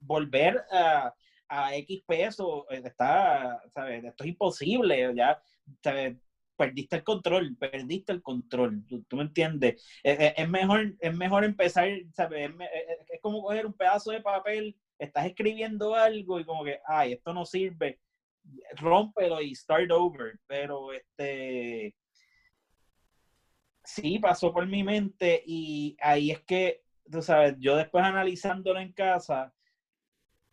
Volver 0.00 0.64
a, 0.72 1.14
a 1.50 1.74
X 1.76 2.02
peso 2.06 2.66
eh, 2.70 2.82
está, 2.84 3.60
¿sabes? 3.74 4.04
Esto 4.04 4.24
es 4.24 4.30
imposible, 4.30 5.12
ya, 5.14 5.42
¿sabes? 5.82 6.16
Perdiste 6.56 6.96
el 6.96 7.04
control, 7.04 7.56
perdiste 7.58 8.12
el 8.12 8.22
control, 8.22 8.84
¿tú, 9.08 9.16
me 9.16 9.22
entiendes? 9.24 9.82
Es, 10.02 10.18
es- 10.20 10.34
es 10.36 10.48
mejor, 10.48 10.94
es 11.00 11.16
mejor 11.16 11.44
empezar, 11.44 11.88
¿sabes? 12.14 12.50
Es, 13.10 13.20
como 13.20 13.42
coger 13.42 13.66
un 13.66 13.72
pedazo 13.74 14.12
de 14.12 14.20
papel, 14.22 14.76
estás 14.98 15.26
escribiendo 15.26 15.94
algo 15.94 16.38
y 16.40 16.44
como 16.44 16.64
que, 16.64 16.80
ay, 16.86 17.14
esto 17.14 17.32
no 17.34 17.44
sirve, 17.46 18.00
rómpelo 18.76 19.40
y 19.42 19.54
start 19.54 19.90
over, 19.90 20.38
pero 20.46 20.92
este 20.92 21.94
sí 23.84 24.18
pasó 24.18 24.52
por 24.52 24.66
mi 24.66 24.82
mente 24.84 25.42
y 25.46 25.96
ahí 26.00 26.30
es 26.30 26.40
que, 26.44 26.82
tú 27.10 27.22
sabes, 27.22 27.56
yo 27.58 27.76
después 27.76 28.04
analizándolo 28.04 28.80
en 28.80 28.92
casa, 28.92 29.52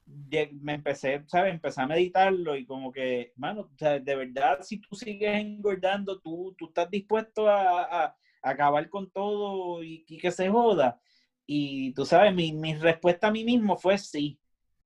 me 0.07 0.73
empecé, 0.73 1.23
¿sabes? 1.27 1.53
Empecé 1.53 1.81
a 1.81 1.87
meditarlo 1.87 2.55
y 2.55 2.65
como 2.65 2.91
que, 2.91 3.31
mano, 3.35 3.69
de 3.79 4.15
verdad, 4.15 4.59
si 4.61 4.77
tú 4.79 4.95
sigues 4.95 5.35
engordando, 5.41 6.19
tú, 6.19 6.55
tú 6.57 6.67
estás 6.67 6.89
dispuesto 6.89 7.47
a, 7.49 7.81
a- 7.83 8.05
a 8.41 8.49
acabar 8.49 8.87
con 8.89 9.09
todo 9.11 9.83
y, 9.83 10.05
y 10.07 10.17
que 10.17 10.31
se 10.31 10.49
joda. 10.49 10.99
Y 11.45 11.91
tú 11.93 12.05
sabes, 12.05 12.33
mi, 12.33 12.53
mi 12.53 12.75
respuesta 12.75 13.27
a 13.27 13.31
mí 13.31 13.43
mismo 13.43 13.77
fue 13.77 13.97
sí. 13.97 14.39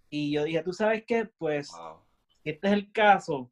Y 0.10 0.32
yo 0.32 0.44
dije, 0.44 0.64
¿tú 0.64 0.74
sabes 0.74 1.04
qué? 1.06 1.26
Pues, 1.38 1.70
wow. 1.72 2.00
este 2.44 2.68
es 2.68 2.74
el 2.74 2.92
caso, 2.92 3.52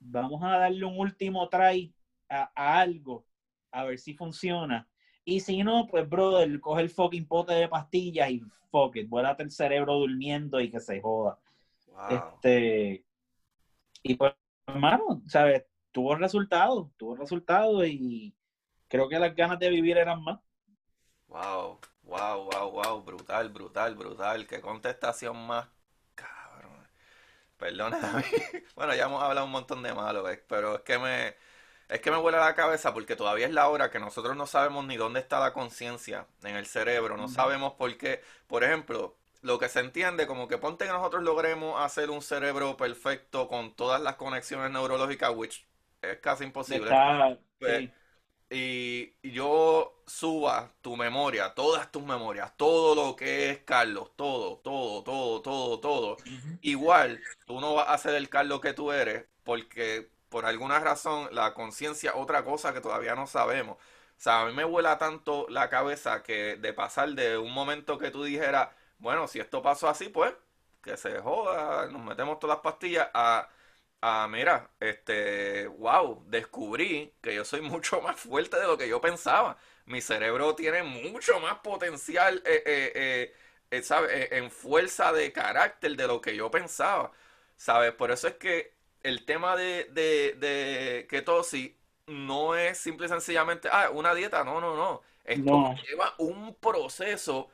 vamos 0.00 0.42
a 0.42 0.58
darle 0.58 0.84
un 0.84 0.98
último 0.98 1.48
try 1.48 1.92
a, 2.28 2.50
a 2.54 2.80
algo, 2.80 3.26
a 3.70 3.84
ver 3.84 3.98
si 3.98 4.14
funciona. 4.14 4.88
Y 5.24 5.40
si 5.40 5.62
no, 5.62 5.86
pues, 5.86 6.08
brother, 6.08 6.60
coge 6.60 6.82
el 6.82 6.90
fucking 6.90 7.26
pote 7.26 7.54
de 7.54 7.68
pastillas 7.68 8.30
y 8.30 8.42
fuck 8.70 8.96
it, 8.96 9.08
vuélate 9.08 9.42
el 9.42 9.50
cerebro 9.50 9.94
durmiendo 9.94 10.60
y 10.60 10.70
que 10.70 10.80
se 10.80 11.00
joda. 11.00 11.38
Wow. 11.88 12.08
Este, 12.10 13.04
y 14.02 14.14
pues, 14.14 14.32
hermano, 14.66 15.22
¿sabes? 15.26 15.64
Tuvo 15.92 16.16
resultado, 16.16 16.90
tuvo 16.96 17.14
resultado 17.16 17.84
y 17.84 18.34
creo 18.88 19.08
que 19.08 19.18
las 19.18 19.34
ganas 19.36 19.58
de 19.58 19.68
vivir 19.68 19.98
eran 19.98 20.22
más. 20.24 20.40
Wow, 21.28 21.78
wow, 22.02 22.50
wow, 22.50 22.70
wow, 22.70 23.02
brutal, 23.02 23.48
brutal, 23.50 23.94
brutal. 23.94 24.46
Qué 24.46 24.60
contestación 24.60 25.46
más 25.46 25.68
cabrón. 26.14 26.86
Perdóname. 27.56 28.24
Bueno, 28.74 28.94
ya 28.94 29.04
hemos 29.04 29.22
hablado 29.22 29.46
un 29.46 29.52
montón 29.52 29.82
de 29.82 29.94
malo, 29.94 30.24
pero 30.48 30.76
es 30.76 30.80
que 30.82 30.98
me 30.98 31.34
es 31.92 32.00
que 32.00 32.10
me 32.10 32.16
vuela 32.16 32.38
la 32.38 32.54
cabeza 32.54 32.94
porque 32.94 33.16
todavía 33.16 33.46
es 33.46 33.52
la 33.52 33.68
hora 33.68 33.90
que 33.90 34.00
nosotros 34.00 34.34
no 34.34 34.46
sabemos 34.46 34.86
ni 34.86 34.96
dónde 34.96 35.20
está 35.20 35.38
la 35.40 35.52
conciencia 35.52 36.26
en 36.42 36.56
el 36.56 36.64
cerebro, 36.64 37.18
no 37.18 37.28
sabemos 37.28 37.74
por 37.74 37.96
qué. 37.98 38.22
Por 38.46 38.64
ejemplo, 38.64 39.14
lo 39.42 39.58
que 39.58 39.68
se 39.68 39.80
entiende 39.80 40.26
como 40.26 40.48
que 40.48 40.56
ponte 40.56 40.86
que 40.86 40.90
nosotros 40.90 41.22
logremos 41.22 41.78
hacer 41.82 42.08
un 42.08 42.22
cerebro 42.22 42.78
perfecto 42.78 43.46
con 43.46 43.74
todas 43.76 44.00
las 44.00 44.16
conexiones 44.16 44.70
neurológicas, 44.70 45.32
which 45.34 45.66
es 46.00 46.16
casi 46.18 46.44
imposible. 46.44 46.84
Está, 46.84 47.38
Pues, 47.58 47.80
sí, 47.80 47.92
y 48.54 49.30
yo 49.30 50.02
suba 50.06 50.72
tu 50.80 50.96
memoria, 50.96 51.54
todas 51.54 51.90
tus 51.90 52.02
memorias, 52.02 52.56
todo 52.56 52.94
lo 52.94 53.16
que 53.16 53.50
es 53.50 53.58
Carlos, 53.64 54.10
todo, 54.16 54.58
todo, 54.58 55.02
todo, 55.02 55.42
todo, 55.42 55.80
todo. 55.80 56.16
Igual, 56.62 57.20
tú 57.46 57.60
no 57.60 57.74
vas 57.74 57.88
a 57.88 57.98
ser 57.98 58.14
el 58.14 58.28
Carlos 58.28 58.60
que 58.60 58.72
tú 58.74 58.92
eres, 58.92 59.26
porque 59.42 60.10
por 60.32 60.46
alguna 60.46 60.80
razón 60.80 61.28
la 61.32 61.54
conciencia, 61.54 62.14
otra 62.16 62.44
cosa 62.44 62.74
que 62.74 62.82
todavía 62.82 63.14
no 63.16 63.28
sabemos. 63.28 63.78
O 63.78 63.80
sea, 64.18 64.42
a 64.42 64.46
mí 64.46 64.54
me 64.54 64.64
vuela 64.64 64.98
tanto 64.98 65.46
la 65.50 65.70
cabeza 65.70 66.22
que 66.24 66.56
de 66.56 66.74
pasar 66.74 67.10
de 67.14 67.38
un 67.38 67.52
momento 67.52 67.98
que 67.98 68.10
tú 68.10 68.24
dijeras, 68.24 68.70
bueno, 68.98 69.28
si 69.28 69.40
esto 69.40 69.62
pasó 69.62 69.88
así, 69.88 70.10
pues 70.10 70.34
que 70.82 70.96
se 70.96 71.20
joda, 71.20 71.86
nos 71.88 72.02
metemos 72.02 72.38
todas 72.40 72.56
las 72.56 72.62
pastillas 72.64 73.08
a 73.14 73.48
Ah, 74.04 74.26
mira, 74.28 74.68
este, 74.80 75.66
wow, 75.68 76.24
descubrí 76.28 77.14
que 77.22 77.34
yo 77.34 77.44
soy 77.44 77.60
mucho 77.62 78.00
más 78.00 78.18
fuerte 78.20 78.56
de 78.58 78.66
lo 78.66 78.76
que 78.76 78.88
yo 78.88 79.00
pensaba. 79.00 79.56
Mi 79.86 80.00
cerebro 80.00 80.54
tiene 80.56 80.82
mucho 80.82 81.38
más 81.40 81.58
potencial, 81.60 82.42
eh, 82.44 82.62
eh, 82.66 82.92
eh, 82.96 83.34
eh, 83.70 83.82
¿sabe? 83.82 84.24
Eh, 84.24 84.38
en 84.38 84.50
fuerza 84.50 85.12
de 85.12 85.32
carácter 85.32 85.96
de 85.96 86.06
lo 86.08 86.20
que 86.20 86.34
yo 86.36 86.50
pensaba, 86.50 87.12
¿sabes? 87.56 87.92
Por 87.94 88.10
eso 88.10 88.26
es 88.28 88.34
que 88.36 88.74
el 89.02 89.24
tema 89.24 89.56
de, 89.56 89.84
de, 89.92 90.34
de 90.38 91.06
ketosis 91.08 91.72
no 92.06 92.54
es 92.56 92.78
simple 92.78 93.06
y 93.06 93.08
sencillamente, 93.08 93.68
ah, 93.72 93.90
una 93.92 94.14
dieta, 94.14 94.44
no, 94.44 94.60
no, 94.60 94.76
no. 94.76 95.02
Esto 95.24 95.52
no, 95.52 95.74
lleva 95.88 96.14
un 96.18 96.54
proceso 96.56 97.48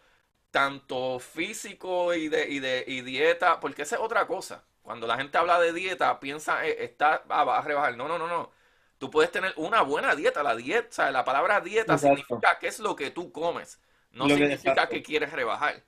tanto 0.51 1.18
físico 1.20 2.14
y 2.14 2.28
de, 2.28 2.49
y 2.49 2.61
de 2.61 2.84
y 2.86 3.03
dieta, 3.03 3.61
porque 3.61 3.82
esa 3.82 3.96
es 3.96 4.03
otra 4.03 4.26
cosa. 4.26 4.64
Cuando 4.82 5.07
la 5.07 5.18
gente 5.18 5.38
habla 5.38 5.61
de 5.61 5.72
dieta, 5.72 6.18
piensa, 6.20 6.66
eh, 6.66 6.84
está, 6.84 7.24
ah, 7.28 7.44
vas 7.44 7.64
a 7.64 7.68
rebajar. 7.68 7.96
No, 7.96 8.09
no, 8.09 8.18
no, 8.18 8.26
no. 8.28 8.51
Tú 8.99 9.11
puedes 9.11 9.30
tener 9.30 9.53
una 9.57 9.82
buena 9.82 10.14
dieta. 10.16 10.42
La 10.42 10.57
dieta, 10.57 10.88
o 10.88 10.92
sea, 10.92 11.11
la 11.12 11.24
palabra 11.24 11.61
dieta 11.61 11.94
exacto. 11.94 12.16
significa 12.16 12.59
qué 12.59 12.68
es 12.68 12.78
lo 12.80 12.96
que 12.96 13.11
tú 13.11 13.32
comes. 13.32 13.80
No 14.12 14.28
Lo 14.28 14.34
significa 14.36 14.88
que 14.88 15.03
quieres 15.03 15.32
rebajar. 15.32 15.84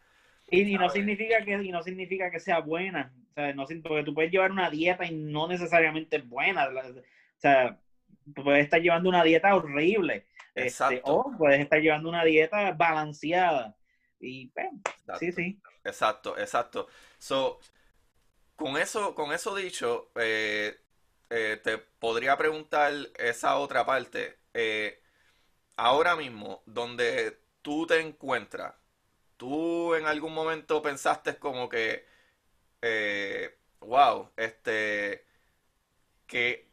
Y, 0.50 0.62
y 0.62 0.78
no 0.78 0.88
significa 0.90 1.44
que, 1.44 1.52
y 1.62 1.70
no 1.70 1.82
significa 1.82 2.30
que 2.30 2.40
sea 2.40 2.60
buena. 2.60 3.12
O 3.30 3.34
sea, 3.34 3.54
no, 3.54 3.66
sin- 3.66 3.82
porque 3.82 4.04
tú 4.04 4.14
puedes 4.14 4.30
llevar 4.32 4.52
una 4.52 4.70
dieta 4.70 5.04
y 5.06 5.14
no 5.14 5.48
necesariamente 5.48 6.16
es 6.16 6.28
buena. 6.28 6.68
O 6.68 7.02
sea, 7.38 7.78
puedes 8.34 8.64
estar 8.64 8.80
llevando 8.80 9.08
una 9.08 9.24
dieta 9.24 9.54
horrible. 9.54 10.26
Este, 10.54 11.00
Exacto, 11.00 11.04
o 11.04 11.32
puedes 11.38 11.60
estar 11.60 11.80
llevando 11.80 12.08
una 12.08 12.24
dieta 12.24 12.72
balanceada. 12.72 13.76
Y 14.20 14.48
pues, 14.48 14.68
sí, 15.18 15.32
sí. 15.32 15.60
exacto, 15.84 16.36
exacto. 16.38 16.88
So, 17.18 17.60
con 18.56 18.76
eso, 18.76 19.14
con 19.14 19.32
eso 19.32 19.54
dicho, 19.54 20.10
eh, 20.16 20.78
eh, 21.30 21.60
te 21.62 21.78
podría 21.78 22.36
preguntar 22.36 22.92
esa 23.18 23.58
otra 23.58 23.86
parte. 23.86 24.38
Eh, 24.54 25.02
ahora 25.76 26.16
mismo, 26.16 26.62
donde 26.66 27.40
tú 27.62 27.86
te 27.86 28.00
encuentras, 28.00 28.74
tú 29.38 29.94
en 29.96 30.06
algún 30.06 30.34
momento 30.34 30.82
pensaste 30.82 31.38
como 31.38 31.68
que, 31.70 32.06
eh, 32.82 33.58
wow, 33.80 34.30
este, 34.36 35.26
que, 36.26 36.70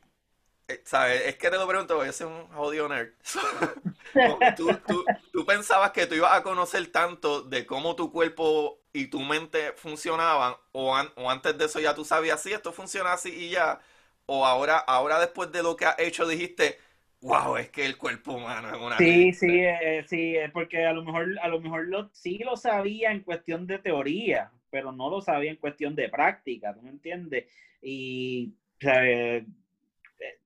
eh, 0.68 0.82
¿sabes? 0.86 1.24
Es 1.28 1.38
que 1.38 1.50
te 1.52 1.58
lo 1.58 1.68
pregunto, 1.68 2.04
yo 2.06 2.14
soy 2.14 2.28
un 2.28 2.48
jodido 2.50 2.90
nerd. 2.90 3.14
¿Tú, 4.56 4.84
tú, 4.88 5.14
tú 5.32 5.46
pensabas 5.46 5.92
que 5.92 6.08
tú 6.08 6.16
ibas 6.16 6.34
a 6.34 6.44
conocer 6.44 6.92
tanto 6.92 7.42
de 7.44 7.66
cómo 7.66 7.96
tu 7.96 8.12
cuerpo 8.12 8.82
y 8.94 9.08
tu 9.08 9.22
mente 9.22 9.74
funcionaban, 9.74 10.56
o, 10.74 10.96
an- 10.96 11.12
o 11.18 11.30
antes 11.32 11.58
de 11.58 11.66
eso 11.66 11.80
ya 11.80 11.96
tú 11.96 12.06
sabías, 12.06 12.42
sí, 12.44 12.54
esto 12.54 12.74
funciona 12.74 13.14
así 13.14 13.30
y 13.32 13.50
ya, 13.52 13.80
o 14.28 14.46
ahora, 14.46 14.78
ahora 14.80 15.20
después 15.20 15.52
de 15.52 15.64
lo 15.64 15.76
que 15.78 15.86
has 15.86 16.00
hecho 16.00 16.28
dijiste, 16.28 16.80
wow, 17.22 17.58
es 17.58 17.70
que 17.72 17.86
el 17.86 17.98
cuerpo 17.98 18.34
humano 18.34 18.70
es 18.76 18.82
una... 18.82 18.98
Sí, 18.98 19.32
sí, 19.34 19.60
eh, 19.64 20.04
sí, 20.08 20.36
porque 20.54 20.86
a 20.86 20.92
lo 20.94 21.04
mejor, 21.04 21.38
a 21.40 21.48
lo 21.48 21.60
mejor 21.62 21.88
lo, 21.88 22.10
sí 22.14 22.40
lo 22.40 22.56
sabía 22.58 23.12
en 23.12 23.22
cuestión 23.22 23.68
de 23.68 23.78
teoría, 23.78 24.52
pero 24.70 24.92
no 24.92 25.10
lo 25.10 25.22
sabía 25.22 25.52
en 25.52 25.58
cuestión 25.58 25.96
de 25.96 26.10
práctica, 26.10 26.74
¿tú 26.74 26.82
me 26.82 26.90
entiendes? 26.90 27.46
Y 27.82 28.54
eh, 28.82 29.46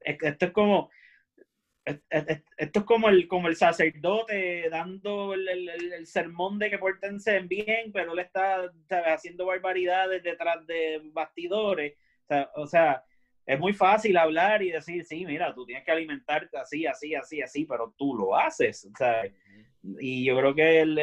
esto 0.02 0.46
es 0.46 0.52
como, 0.52 0.90
esto 1.86 2.80
es 2.80 2.86
como 2.86 3.10
el, 3.10 3.28
como 3.28 3.48
el 3.48 3.56
sacerdote 3.56 4.70
dando 4.70 5.34
el, 5.34 6.06
sermón 6.06 6.60
de 6.60 6.70
que 6.70 6.78
portense 6.78 7.40
bien, 7.40 7.92
pero 7.92 8.14
él 8.14 8.20
está 8.20 8.72
haciendo 9.08 9.46
barbaridades 9.46 10.24
detrás 10.24 10.66
de 10.68 11.02
bastidores. 11.06 11.96
O 12.56 12.68
sea, 12.68 13.04
es 13.46 13.60
muy 13.60 13.74
fácil 13.74 14.18
hablar 14.18 14.62
y 14.62 14.72
decir, 14.72 15.04
sí, 15.06 15.26
mira, 15.26 15.54
tú 15.54 15.66
tienes 15.66 15.84
que 15.84 15.92
alimentarte 15.92 16.58
así, 16.58 16.86
así, 16.86 17.16
así, 17.16 17.42
así, 17.42 17.66
pero 17.66 17.94
tú 17.98 18.16
lo 18.16 18.36
haces. 18.36 18.88
Y 19.84 20.26
yo 20.26 20.38
creo 20.38 20.54
que 20.54 20.82
el, 20.82 21.00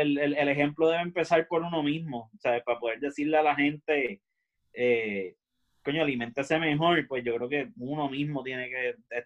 ejemplo 0.48 0.88
debe 0.88 1.02
empezar 1.02 1.48
por 1.48 1.62
uno 1.62 1.82
mismo, 1.82 2.30
¿sabes? 2.38 2.62
Para 2.62 2.78
poder 2.78 3.00
decirle 3.00 3.36
a 3.36 3.42
la 3.42 3.56
gente, 3.56 4.22
eh, 4.72 5.34
coño, 5.82 6.02
aliméntese 6.02 6.58
mejor, 6.58 7.06
pues 7.08 7.24
yo 7.24 7.34
creo 7.36 7.48
que 7.48 7.70
uno 7.76 8.08
mismo 8.08 8.42
tiene 8.44 8.68
que 8.68 8.88
eh, 9.10 9.24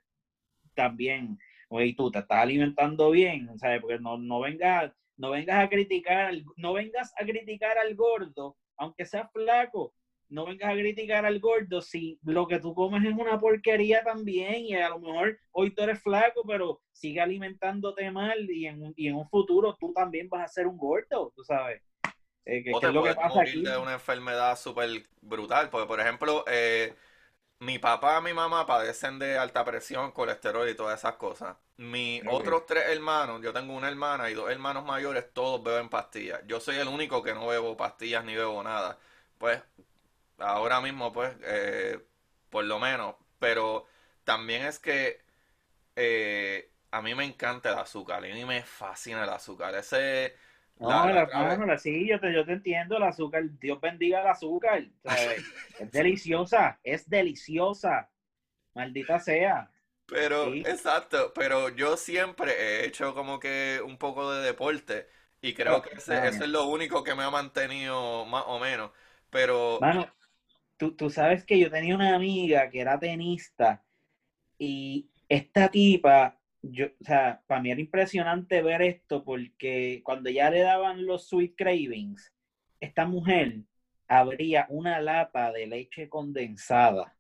también, 0.75 1.39
oye, 1.69 1.95
tú 1.95 2.11
te 2.11 2.21
estás 2.21 2.39
alimentando 2.39 3.11
bien, 3.11 3.59
¿sabes? 3.59 3.81
Porque 3.81 3.99
no, 3.99 4.17
no 4.17 4.41
vengas, 4.41 4.93
no 5.17 5.31
vengas 5.31 5.65
a 5.65 5.69
criticar, 5.69 6.35
no 6.57 6.73
vengas 6.73 7.13
a 7.19 7.25
criticar 7.25 7.77
al 7.77 7.95
gordo, 7.95 8.57
aunque 8.77 9.05
sea 9.05 9.29
flaco, 9.29 9.95
no 10.33 10.47
vengas 10.47 10.71
a 10.71 10.75
criticar 10.75 11.27
al 11.27 11.39
gordo 11.41 11.83
si 11.83 12.19
lo 12.25 12.47
que 12.47 12.59
tú 12.59 12.75
comes 12.75 13.05
es 13.05 13.13
una 13.13 13.39
porquería 13.39 14.03
también 14.03 14.65
y 14.65 14.75
a 14.75 14.89
lo 14.89 14.99
mejor 14.99 15.39
hoy 15.51 15.75
tú 15.75 15.83
eres 15.83 16.03
flaco, 16.03 16.43
pero 16.47 16.81
sigue 16.91 17.21
alimentándote 17.21 18.11
mal 18.11 18.51
y 18.51 18.67
en, 18.67 18.95
y 18.97 19.09
en 19.09 19.17
un 19.17 19.29
futuro 19.29 19.77
tú 19.79 19.93
también 19.93 20.31
vas 20.31 20.45
a 20.45 20.49
ser 20.49 20.67
un 20.67 20.79
gordo, 20.79 21.33
tú 21.37 21.45
sabes. 21.45 21.83
Eh, 22.47 22.65
que, 22.65 22.71
es 22.71 22.83
lo 22.95 23.03
que 23.03 23.15
pasa 23.15 23.43
aquí. 23.43 23.63
de 23.63 23.77
una 23.77 23.93
enfermedad 23.93 24.59
súper 24.59 25.07
brutal, 25.21 25.69
porque 25.69 25.87
por 25.87 26.01
ejemplo, 26.01 26.45
eh, 26.49 26.95
mi 27.59 27.79
papá 27.79 28.19
y 28.21 28.25
mi 28.25 28.33
mamá 28.33 28.67
padecen 28.67 29.19
de 29.19 29.37
alta 29.37 29.65
presión, 29.67 30.13
colesterol 30.13 30.67
y 30.67 30.75
todas 30.75 30.99
esas 30.99 31.17
cosas. 31.17 31.59
Mis 31.77 32.23
otros 32.31 32.65
tres 32.65 32.85
hermanos, 32.89 33.43
yo 33.43 33.53
tengo 33.53 33.75
una 33.75 33.89
hermana 33.89 34.31
y 34.31 34.35
dos 34.35 34.51
hermanos 34.51 34.85
mayores, 34.87 35.31
todos 35.35 35.63
beben 35.63 35.91
pastillas. 35.91 36.41
Yo 36.47 36.59
soy 36.59 36.77
el 36.77 36.89
único 36.89 37.23
que 37.23 37.35
no 37.35 37.49
bebo 37.49 37.77
pastillas 37.77 38.25
ni 38.25 38.35
bebo 38.35 38.63
nada. 38.63 38.99
Pues 39.37 39.63
ahora 40.39 40.81
mismo, 40.81 41.13
pues, 41.13 41.35
eh, 41.43 41.99
por 42.51 42.65
lo 42.65 42.79
menos. 42.79 43.15
Pero 43.39 43.87
también 44.25 44.63
es 44.63 44.79
que 44.79 45.21
eh, 45.97 46.71
a 46.91 47.03
mí 47.03 47.15
me 47.15 47.25
encanta 47.25 47.73
el 47.73 47.79
azúcar, 47.79 48.25
y 48.25 48.31
a 48.31 48.35
mí 48.35 48.45
me 48.45 48.63
fascina 48.63 49.25
el 49.25 49.31
azúcar. 49.31 49.75
Ese... 49.75 50.35
No, 50.79 51.07
la, 51.07 51.79
sí, 51.79 52.09
yo 52.09 52.19
te, 52.19 52.33
yo 52.33 52.45
te 52.45 52.53
entiendo, 52.53 52.97
el 52.97 53.05
azúcar, 53.05 53.45
Dios 53.61 53.81
bendiga 53.81 54.21
el 54.21 54.27
azúcar. 54.27 54.85
es 55.79 55.93
deliciosa, 55.93 56.81
es 56.83 57.09
deliciosa. 57.09 58.11
Maldita 58.75 59.21
sea. 59.21 59.71
Pero, 60.07 60.53
exacto, 60.55 61.33
pero 61.35 61.69
yo 61.69 61.97
siempre 61.97 62.53
he 62.53 62.87
hecho 62.87 63.15
como 63.15 63.39
que 63.39 63.81
un 63.85 63.97
poco 63.97 64.33
de 64.33 64.45
deporte 64.45 65.07
y 65.41 65.55
creo 65.55 65.83
que 65.83 65.97
ese, 65.97 66.27
eso 66.29 66.45
es 66.45 66.51
lo 66.51 66.67
único 66.67 67.03
que 67.03 67.15
me 67.15 67.23
ha 67.23 67.31
mantenido 67.31 68.25
más 68.27 68.45
o 68.47 68.59
menos. 68.59 68.91
Pero 69.31 69.79
tú, 70.91 71.11
sabes 71.11 71.45
que 71.45 71.59
yo 71.59 71.71
tenía 71.71 71.95
una 71.95 72.17
amiga 72.17 72.69
que 72.69 72.81
era 72.81 72.99
tenista 72.99 73.85
y 74.59 75.09
esta 75.29 75.69
tipa, 75.69 76.39
yo, 76.61 76.87
o 76.87 77.05
sea, 77.05 77.43
para 77.47 77.61
mí 77.61 77.71
era 77.71 77.81
impresionante 77.81 78.63
ver 78.63 78.83
esto 78.83 79.25
porque 79.25 80.03
cuando 80.05 80.31
ya 80.31 80.51
le 80.51 80.61
daban 80.61 81.07
los 81.07 81.29
sweet 81.29 81.55
cravings, 81.57 82.33
esta 82.81 83.07
mujer 83.07 83.61
abría 84.09 84.67
una 84.69 85.01
lata 85.01 85.53
de 85.53 85.67
leche 85.67 86.09
condensada, 86.09 87.17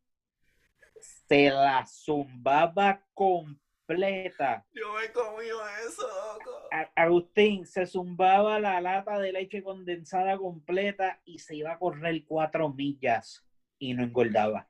se 1.28 1.50
la 1.50 1.86
zumbaba 1.86 3.04
completa. 3.14 4.66
Yo 4.72 4.92
me 4.94 5.10
comí 5.12 5.46
eso, 5.86 6.06
loco. 6.06 6.68
Agustín 6.94 7.64
se 7.66 7.86
zumbaba 7.86 8.58
la 8.58 8.80
lata 8.80 9.18
de 9.18 9.32
leche 9.32 9.62
condensada 9.62 10.36
completa 10.36 11.20
y 11.24 11.38
se 11.38 11.56
iba 11.56 11.72
a 11.72 11.78
correr 11.78 12.24
cuatro 12.26 12.68
millas 12.68 13.44
y 13.82 13.94
no 13.94 14.04
engordaba. 14.04 14.68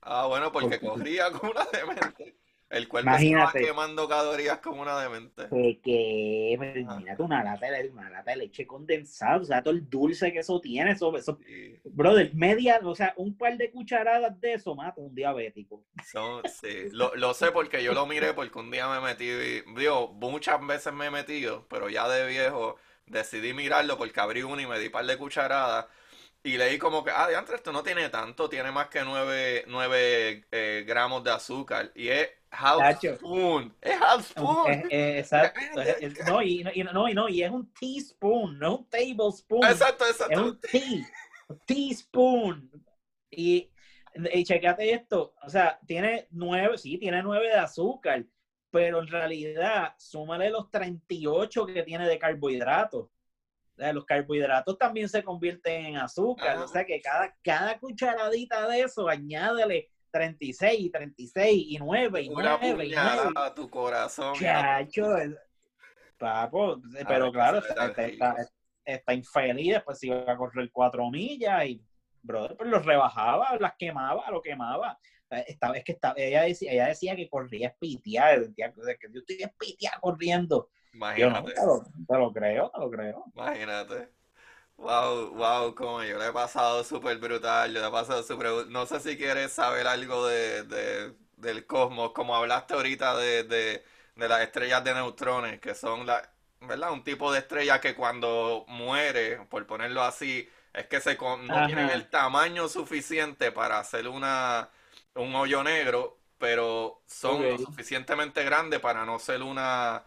Ah, 0.00 0.26
bueno, 0.26 0.50
porque, 0.50 0.80
corría 0.80 1.30
como 1.30 1.52
una 1.52 1.64
demente. 1.72 2.34
El 2.68 2.88
cuerpo 2.88 3.10
estaba 3.10 3.52
quemando 3.52 4.08
calorías 4.08 4.58
como 4.58 4.82
una 4.82 4.98
demente. 4.98 5.46
Que, 5.82 6.52
imagínate 6.54 7.22
una 7.22 7.44
lata, 7.44 7.70
de, 7.70 7.90
una 7.90 8.10
lata 8.10 8.30
de 8.30 8.38
leche 8.38 8.66
condensada, 8.66 9.36
o 9.36 9.44
sea, 9.44 9.62
todo 9.62 9.74
el 9.74 9.88
dulce 9.88 10.32
que 10.32 10.38
eso 10.38 10.58
tiene, 10.58 10.92
eso, 10.92 11.14
eso 11.14 11.38
brother, 11.84 12.34
media, 12.34 12.80
o 12.82 12.94
sea, 12.94 13.12
un 13.16 13.36
par 13.36 13.58
de 13.58 13.70
cucharadas 13.70 14.40
de 14.40 14.54
eso 14.54 14.74
mata 14.74 15.00
un 15.02 15.14
diabético. 15.14 15.84
sí, 16.02 16.88
lo, 16.92 17.14
lo, 17.14 17.34
sé 17.34 17.52
porque 17.52 17.84
yo 17.84 17.92
lo 17.92 18.06
miré 18.06 18.32
porque 18.32 18.58
un 18.58 18.70
día 18.70 18.88
me 18.88 19.00
metí, 19.00 19.26
digo, 19.76 20.14
muchas 20.14 20.66
veces 20.66 20.94
me 20.94 21.06
he 21.06 21.10
metido, 21.10 21.66
pero 21.68 21.90
ya 21.90 22.08
de 22.08 22.26
viejo 22.26 22.76
decidí 23.06 23.52
mirarlo 23.52 23.98
porque 23.98 24.18
abrí 24.18 24.42
uno 24.42 24.62
y 24.62 24.66
me 24.66 24.78
di 24.78 24.86
un 24.86 24.92
par 24.92 25.04
de 25.04 25.18
cucharadas 25.18 25.86
y 26.44 26.56
leí 26.56 26.76
como 26.76 27.04
que, 27.04 27.12
ah, 27.14 27.28
de 27.28 27.36
antes 27.36 27.54
esto 27.54 27.72
no 27.72 27.82
tiene 27.82 28.08
tanto, 28.08 28.48
tiene 28.48 28.72
más 28.72 28.88
que 28.88 29.04
9, 29.04 30.44
eh, 30.50 30.84
gramos 30.86 31.22
de 31.22 31.30
azúcar. 31.30 31.92
Y 31.94 32.08
es 32.08 32.30
half 32.50 33.00
spoon. 33.00 33.74
Es 33.80 34.00
half 34.00 34.28
spoon. 34.28 34.82
exacto. 34.90 35.60
no, 36.26 36.42
y, 36.42 36.64
no, 36.64 37.08
y 37.08 37.14
no, 37.14 37.28
y 37.28 37.42
es 37.42 37.50
un 37.50 37.72
teaspoon, 37.72 38.58
no 38.58 38.78
un 38.78 38.88
tablespoon. 38.88 39.64
Exacto, 39.64 40.04
exacto. 40.04 40.32
Es 40.32 40.38
un 40.38 40.60
tea, 40.60 41.08
teaspoon. 41.64 42.70
Y, 43.30 43.70
y 44.32 44.44
checate 44.44 44.92
esto, 44.92 45.34
o 45.42 45.48
sea, 45.48 45.78
tiene 45.86 46.26
9, 46.32 46.76
sí, 46.76 46.98
tiene 46.98 47.22
9 47.22 47.46
de 47.46 47.54
azúcar, 47.54 48.24
pero 48.70 49.00
en 49.00 49.06
realidad, 49.06 49.94
súmale 49.96 50.50
los 50.50 50.70
38 50.70 51.66
que 51.66 51.82
tiene 51.84 52.08
de 52.08 52.18
carbohidratos 52.18 53.08
los 53.76 54.04
carbohidratos 54.04 54.78
también 54.78 55.08
se 55.08 55.22
convierten 55.22 55.86
en 55.86 55.96
azúcar, 55.96 56.58
o 56.58 56.68
sea 56.68 56.84
que 56.84 57.00
cada, 57.00 57.34
cada 57.42 57.78
cucharadita 57.78 58.68
de 58.68 58.80
eso, 58.80 59.08
añádele 59.08 59.90
36, 60.10 60.92
36 60.92 61.64
y 61.68 61.78
9 61.78 62.22
y 62.22 62.28
9 62.28 62.86
y 62.86 62.94
9. 62.94 63.32
a 63.34 63.54
tu 63.54 63.68
corazón. 63.68 64.34
Chacho, 64.34 65.08
papo, 66.18 66.80
pero 67.08 67.32
claro, 67.32 67.60
está, 68.84 69.14
infeliz, 69.14 69.74
después 69.74 69.98
se 69.98 70.06
iba 70.08 70.30
a 70.30 70.36
correr 70.36 70.70
4 70.70 71.10
millas 71.10 71.66
y, 71.66 71.84
brother, 72.22 72.56
pues 72.56 72.70
los 72.70 72.84
rebajaba, 72.84 73.56
las 73.58 73.74
quemaba, 73.76 74.30
lo 74.30 74.40
quemaba. 74.40 74.98
Esta 75.46 75.72
vez 75.72 75.82
que 75.82 75.92
estaba, 75.92 76.14
ella 76.18 76.42
decía, 76.42 76.72
ella 76.72 76.88
decía 76.88 77.16
que 77.16 77.28
corría 77.28 77.68
espiteada, 77.68 78.36
que 78.54 79.08
yo 79.12 79.20
estoy 79.20 79.42
espiteada 79.42 79.98
corriendo. 79.98 80.68
Imagínate. 80.92 81.54
Yo 81.56 81.66
no, 81.66 81.82
te, 82.06 82.18
lo, 82.18 82.32
creo, 82.32 82.70
te 82.70 82.80
lo 82.80 82.90
creo. 82.90 83.24
Imagínate. 83.34 84.10
Wow, 84.76 85.34
wow, 85.34 85.74
como 85.74 86.02
yo 86.02 86.18
le 86.18 86.28
he 86.28 86.32
pasado 86.32 86.82
súper 86.84 87.18
brutal, 87.18 87.72
yo 87.72 87.80
le 87.80 87.86
he 87.88 87.90
pasado 87.90 88.22
súper... 88.22 88.66
No 88.68 88.86
sé 88.86 89.00
si 89.00 89.16
quieres 89.16 89.52
saber 89.52 89.86
algo 89.86 90.26
de, 90.26 90.64
de, 90.64 91.14
del 91.36 91.66
cosmos, 91.66 92.12
como 92.12 92.34
hablaste 92.34 92.74
ahorita 92.74 93.16
de, 93.16 93.44
de, 93.44 93.84
de 94.16 94.28
las 94.28 94.40
estrellas 94.42 94.82
de 94.84 94.94
neutrones, 94.94 95.60
que 95.60 95.74
son 95.74 96.06
la, 96.06 96.28
¿verdad? 96.60 96.92
Un 96.92 97.04
tipo 97.04 97.32
de 97.32 97.40
estrella 97.40 97.80
que 97.80 97.94
cuando 97.94 98.64
muere, 98.68 99.38
por 99.46 99.66
ponerlo 99.66 100.02
así, 100.02 100.48
es 100.72 100.86
que 100.86 101.00
se 101.00 101.16
no 101.16 101.66
tienen 101.66 101.90
el 101.90 102.08
tamaño 102.10 102.68
suficiente 102.68 103.52
para 103.52 103.78
hacer 103.78 104.08
una, 104.08 104.68
un 105.14 105.34
hoyo 105.34 105.62
negro, 105.62 106.18
pero 106.38 107.02
son 107.06 107.48
lo 107.48 107.58
suficientemente 107.58 108.42
grandes 108.44 108.80
para 108.80 109.04
no 109.04 109.18
ser 109.18 109.42
una 109.42 110.04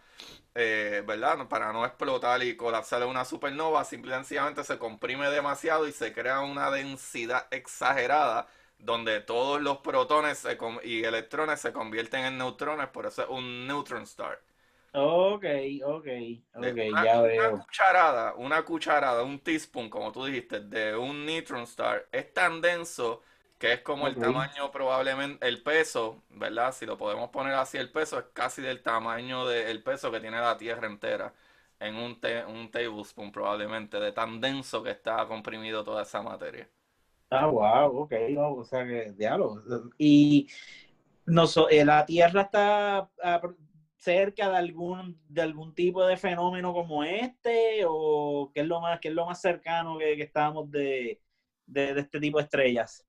eh, 0.56 1.02
¿verdad? 1.06 1.48
Para 1.48 1.72
no 1.72 1.84
explotar 1.86 2.42
y 2.42 2.56
colapsar 2.56 3.04
una 3.06 3.24
supernova, 3.24 3.84
simplemente 3.84 4.64
se 4.64 4.78
comprime 4.78 5.28
demasiado 5.30 5.86
y 5.86 5.92
se 5.92 6.12
crea 6.12 6.40
una 6.40 6.70
densidad 6.70 7.46
exagerada 7.50 8.48
donde 8.78 9.20
todos 9.20 9.60
los 9.60 9.78
protones 9.78 10.46
y 10.84 11.04
electrones 11.04 11.60
se 11.60 11.72
convierten 11.72 12.24
en 12.24 12.38
neutrones, 12.38 12.88
por 12.88 13.06
eso 13.06 13.22
es 13.22 13.28
un 13.28 13.66
neutron 13.66 14.02
star. 14.02 14.38
Ok, 14.92 15.44
ok, 15.84 16.06
ok, 16.54 16.76
ya 17.04 17.20
veo. 17.20 17.54
Una 17.54 17.64
cucharada, 17.64 18.34
una 18.34 18.64
cucharada, 18.64 19.22
un 19.22 19.38
teaspoon, 19.40 19.90
como 19.90 20.10
tú 20.10 20.24
dijiste, 20.24 20.60
de 20.60 20.96
un 20.96 21.26
neutron 21.26 21.62
star 21.64 22.08
es 22.12 22.32
tan 22.32 22.60
denso 22.62 23.22
que 23.58 23.72
es 23.72 23.80
como 23.80 24.06
el 24.06 24.18
tamaño 24.18 24.70
probablemente, 24.70 25.46
el 25.46 25.62
peso, 25.62 26.22
¿verdad? 26.30 26.72
Si 26.72 26.86
lo 26.86 26.96
podemos 26.98 27.30
poner 27.30 27.54
así, 27.54 27.78
el 27.78 27.90
peso 27.90 28.18
es 28.18 28.26
casi 28.32 28.62
del 28.62 28.82
tamaño 28.82 29.46
del 29.46 29.82
peso 29.82 30.10
que 30.10 30.20
tiene 30.20 30.38
la 30.40 30.56
Tierra 30.56 30.86
entera 30.86 31.32
en 31.80 31.96
un, 31.96 32.18
un 32.48 32.70
tablespoon 32.70 33.32
probablemente, 33.32 33.98
de 33.98 34.12
tan 34.12 34.40
denso 34.40 34.82
que 34.82 34.90
está 34.90 35.26
comprimido 35.26 35.84
toda 35.84 36.02
esa 36.02 36.22
materia. 36.22 36.68
Ah, 37.30 37.46
wow, 37.46 38.02
ok, 38.02 38.12
o 38.38 38.64
sea 38.64 38.86
que, 38.86 39.12
diablo. 39.12 39.62
Y 39.98 40.48
no, 41.26 41.44
eh, 41.70 41.84
la 41.84 42.06
Tierra 42.06 42.42
está, 42.42 43.10
ah, 43.22 43.40
cerca 44.06 44.50
de 44.50 44.56
algún, 44.56 45.20
de 45.28 45.42
algún 45.42 45.74
tipo 45.74 46.04
de 46.06 46.16
fenómeno 46.16 46.72
como 46.72 47.02
este? 47.04 47.84
¿O 47.86 48.52
qué 48.54 48.60
es 48.60 48.66
lo 48.66 48.80
más, 48.80 49.00
qué 49.00 49.08
es 49.08 49.14
lo 49.14 49.26
más 49.26 49.40
cercano 49.40 49.98
que, 49.98 50.16
que 50.16 50.22
estábamos 50.22 50.70
de, 50.70 51.20
de, 51.66 51.94
de 51.94 52.00
este 52.02 52.20
tipo 52.20 52.38
de 52.38 52.44
estrellas? 52.44 53.05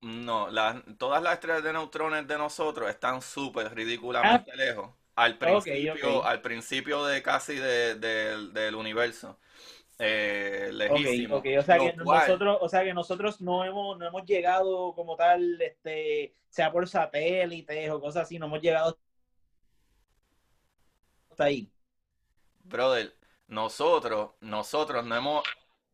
No, 0.00 0.48
las, 0.50 0.76
todas 0.96 1.22
las 1.22 1.34
estrellas 1.34 1.64
de 1.64 1.72
neutrones 1.72 2.26
de 2.28 2.38
nosotros 2.38 2.88
están 2.88 3.20
súper 3.20 3.74
ridículamente 3.74 4.54
lejos. 4.56 4.90
Al 5.16 5.36
principio, 5.38 6.18
ok. 6.20 6.26
al 6.26 6.40
principio 6.40 7.04
de 7.04 7.22
casi 7.22 7.56
de- 7.56 7.96
del 7.96 8.52
del 8.52 8.74
universo. 8.76 9.38
Eh, 9.98 10.70
lejísimo. 10.72 11.36
Ok, 11.38 11.46
o 11.58 11.62
sea 11.62 11.76
Lo 11.78 11.84
que 11.84 11.96
cual- 12.04 12.20
nosotros, 12.20 12.58
o 12.60 12.68
sea 12.68 12.84
que 12.84 12.94
nosotros 12.94 13.40
no 13.40 13.64
hemos, 13.64 13.98
no 13.98 14.06
hemos 14.06 14.24
llegado 14.24 14.94
como 14.94 15.16
tal, 15.16 15.60
este, 15.60 16.36
sea 16.48 16.70
por 16.70 16.88
satélites 16.88 17.90
o 17.90 18.00
cosas 18.00 18.22
así, 18.24 18.38
no 18.38 18.46
hemos 18.46 18.62
llegado 18.62 18.96
hasta 21.30 21.44
ahí. 21.44 21.72
Brother, 22.64 23.16
nosotros, 23.48 24.32
nosotros 24.40 25.04
no 25.04 25.16
hemos, 25.16 25.44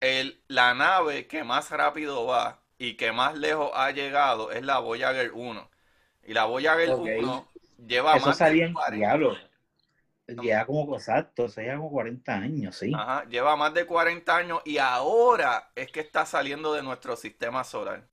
el, 0.01 0.43
la 0.49 0.75
nave 0.75 1.27
que 1.27 1.45
más 1.45 1.71
rápido 1.71 2.27
va 2.27 2.64
y 2.79 2.97
que 2.97 3.13
más 3.13 3.37
lejos 3.39 3.71
ha 3.75 3.91
llegado 3.93 4.51
es 4.53 4.63
la 4.65 4.79
Voyager 4.79 5.33
1. 5.35 5.71
Y 6.25 6.35
la 6.35 6.45
Voyager 6.47 6.93
Ok. 6.93 7.07
1 7.19 7.49
lleva 7.79 8.17
Eso 8.17 8.19
más 8.19 8.39
de 8.45 8.45
salía 8.45 8.67
en 8.67 8.73
40 8.73 8.91
diablo. 8.91 9.37
Ya 10.29 10.67
como 10.67 10.95
exacto, 10.97 11.47
eso 11.47 11.63
ya 11.63 11.77
como 11.77 11.91
40 11.91 12.35
años, 12.37 12.77
sí. 12.77 12.93
Ajá, 12.93 13.25
lleva 13.29 13.57
más 13.57 13.75
de 13.75 13.85
40 13.87 14.37
años 14.39 14.63
y 14.65 14.79
ahora 14.79 15.71
es 15.75 15.91
que 15.93 16.01
está 16.01 16.25
saliendo 16.27 16.73
de 16.73 16.83
nuestro 16.83 17.15
sistema 17.17 17.63
solar. 17.65 18.09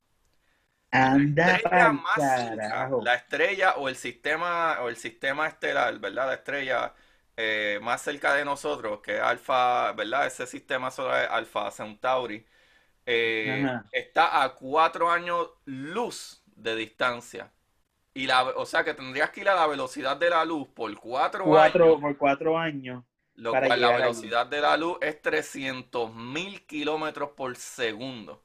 Anda 0.92 1.48
cerca, 1.60 2.04
carajo. 2.16 3.00
la 3.00 3.16
estrella 3.16 3.76
o 3.78 3.90
el 3.90 3.96
sistema 3.96 4.80
o 4.82 4.90
el 4.90 4.96
sistema 4.98 5.48
estelar, 5.48 6.00
¿verdad? 6.00 6.28
La 6.28 6.34
estrella 6.36 6.94
eh, 7.38 7.80
más 7.82 8.02
cerca 8.02 8.34
de 8.36 8.46
nosotros, 8.46 9.02
que 9.02 9.16
es 9.18 9.22
Alfa, 9.22 9.94
¿verdad? 9.94 10.28
Ese 10.28 10.48
sistema 10.48 10.92
solar 10.92 11.26
es 11.26 11.30
Alfa 11.32 11.72
Centauri, 11.72 12.46
eh, 13.14 13.78
está 13.92 14.44
a 14.44 14.56
cuatro 14.56 15.10
años 15.12 15.50
luz 15.66 16.44
de 16.56 16.76
distancia. 16.76 17.52
Y 18.14 18.28
la, 18.28 18.44
o 18.44 18.66
sea 18.66 18.84
que 18.84 18.94
tendrías 18.94 19.32
que 19.32 19.42
ir 19.42 19.50
a 19.50 19.56
la 19.56 19.68
velocidad 19.68 20.18
de 20.18 20.30
la 20.30 20.46
luz 20.46 20.68
por 20.70 20.94
cuatro 21.00 21.46
Cuatro, 21.46 21.86
años, 21.86 22.00
por 22.00 22.18
cuatro 22.18 22.58
años. 22.58 23.04
lo 23.36 23.52
para 23.52 23.68
cual 23.68 23.82
la 23.82 23.92
velocidad 23.92 24.48
de 24.48 24.62
la 24.62 24.78
luz 24.78 24.98
es 25.02 25.22
300 25.22 26.16
mil 26.16 26.66
kilómetros 26.66 27.32
por 27.32 27.56
segundo. 27.58 28.44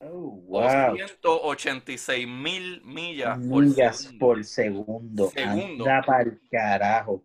Oh, 0.00 0.30
wow. 0.48 0.94
186 0.94 2.26
mil 2.26 2.82
millas 2.84 3.38
por 3.48 3.66
Millas 3.66 3.96
segundo. 3.96 4.18
por 4.18 4.44
segundo. 4.44 5.30
Segundo. 5.30 5.84
Anda 5.84 6.02
pa'l 6.04 6.40
carajo. 6.50 7.24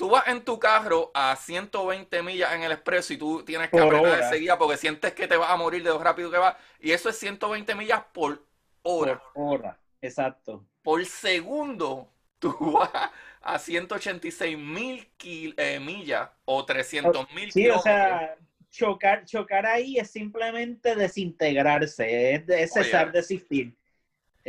Tú, 0.00 0.08
vas 0.08 0.26
en 0.28 0.42
tu 0.42 0.58
carro 0.58 1.10
a 1.12 1.36
120 1.36 2.22
millas 2.22 2.54
en 2.54 2.62
el 2.62 2.72
expreso 2.72 3.12
y 3.12 3.18
tú 3.18 3.42
tienes 3.44 3.68
que 3.68 3.78
apretar 3.78 4.06
hora. 4.06 4.24
enseguida 4.24 4.56
porque 4.56 4.78
sientes 4.78 5.12
que 5.12 5.28
te 5.28 5.36
vas 5.36 5.50
a 5.50 5.56
morir 5.58 5.82
de 5.82 5.90
lo 5.90 5.98
rápido 5.98 6.30
que 6.30 6.38
vas. 6.38 6.56
Y 6.80 6.92
eso 6.92 7.10
es 7.10 7.18
120 7.18 7.74
millas 7.74 8.02
por 8.14 8.42
hora. 8.80 9.22
Por 9.34 9.60
hora. 9.60 9.78
Exacto. 10.00 10.64
Por 10.82 11.04
segundo, 11.04 12.08
tú 12.38 12.56
vas 12.72 13.10
a 13.42 13.58
186 13.58 14.56
mil 14.56 15.06
eh, 15.22 15.78
millas 15.78 16.30
o 16.46 16.64
300 16.64 17.34
mil 17.34 17.52
Sí, 17.52 17.68
o 17.68 17.78
sea, 17.78 18.36
chocar, 18.70 19.26
chocar 19.26 19.66
ahí 19.66 19.98
es 19.98 20.10
simplemente 20.10 20.96
desintegrarse, 20.96 22.34
es, 22.34 22.48
es 22.48 22.72
cesar 22.72 23.12
de 23.12 23.18
existir. 23.18 23.74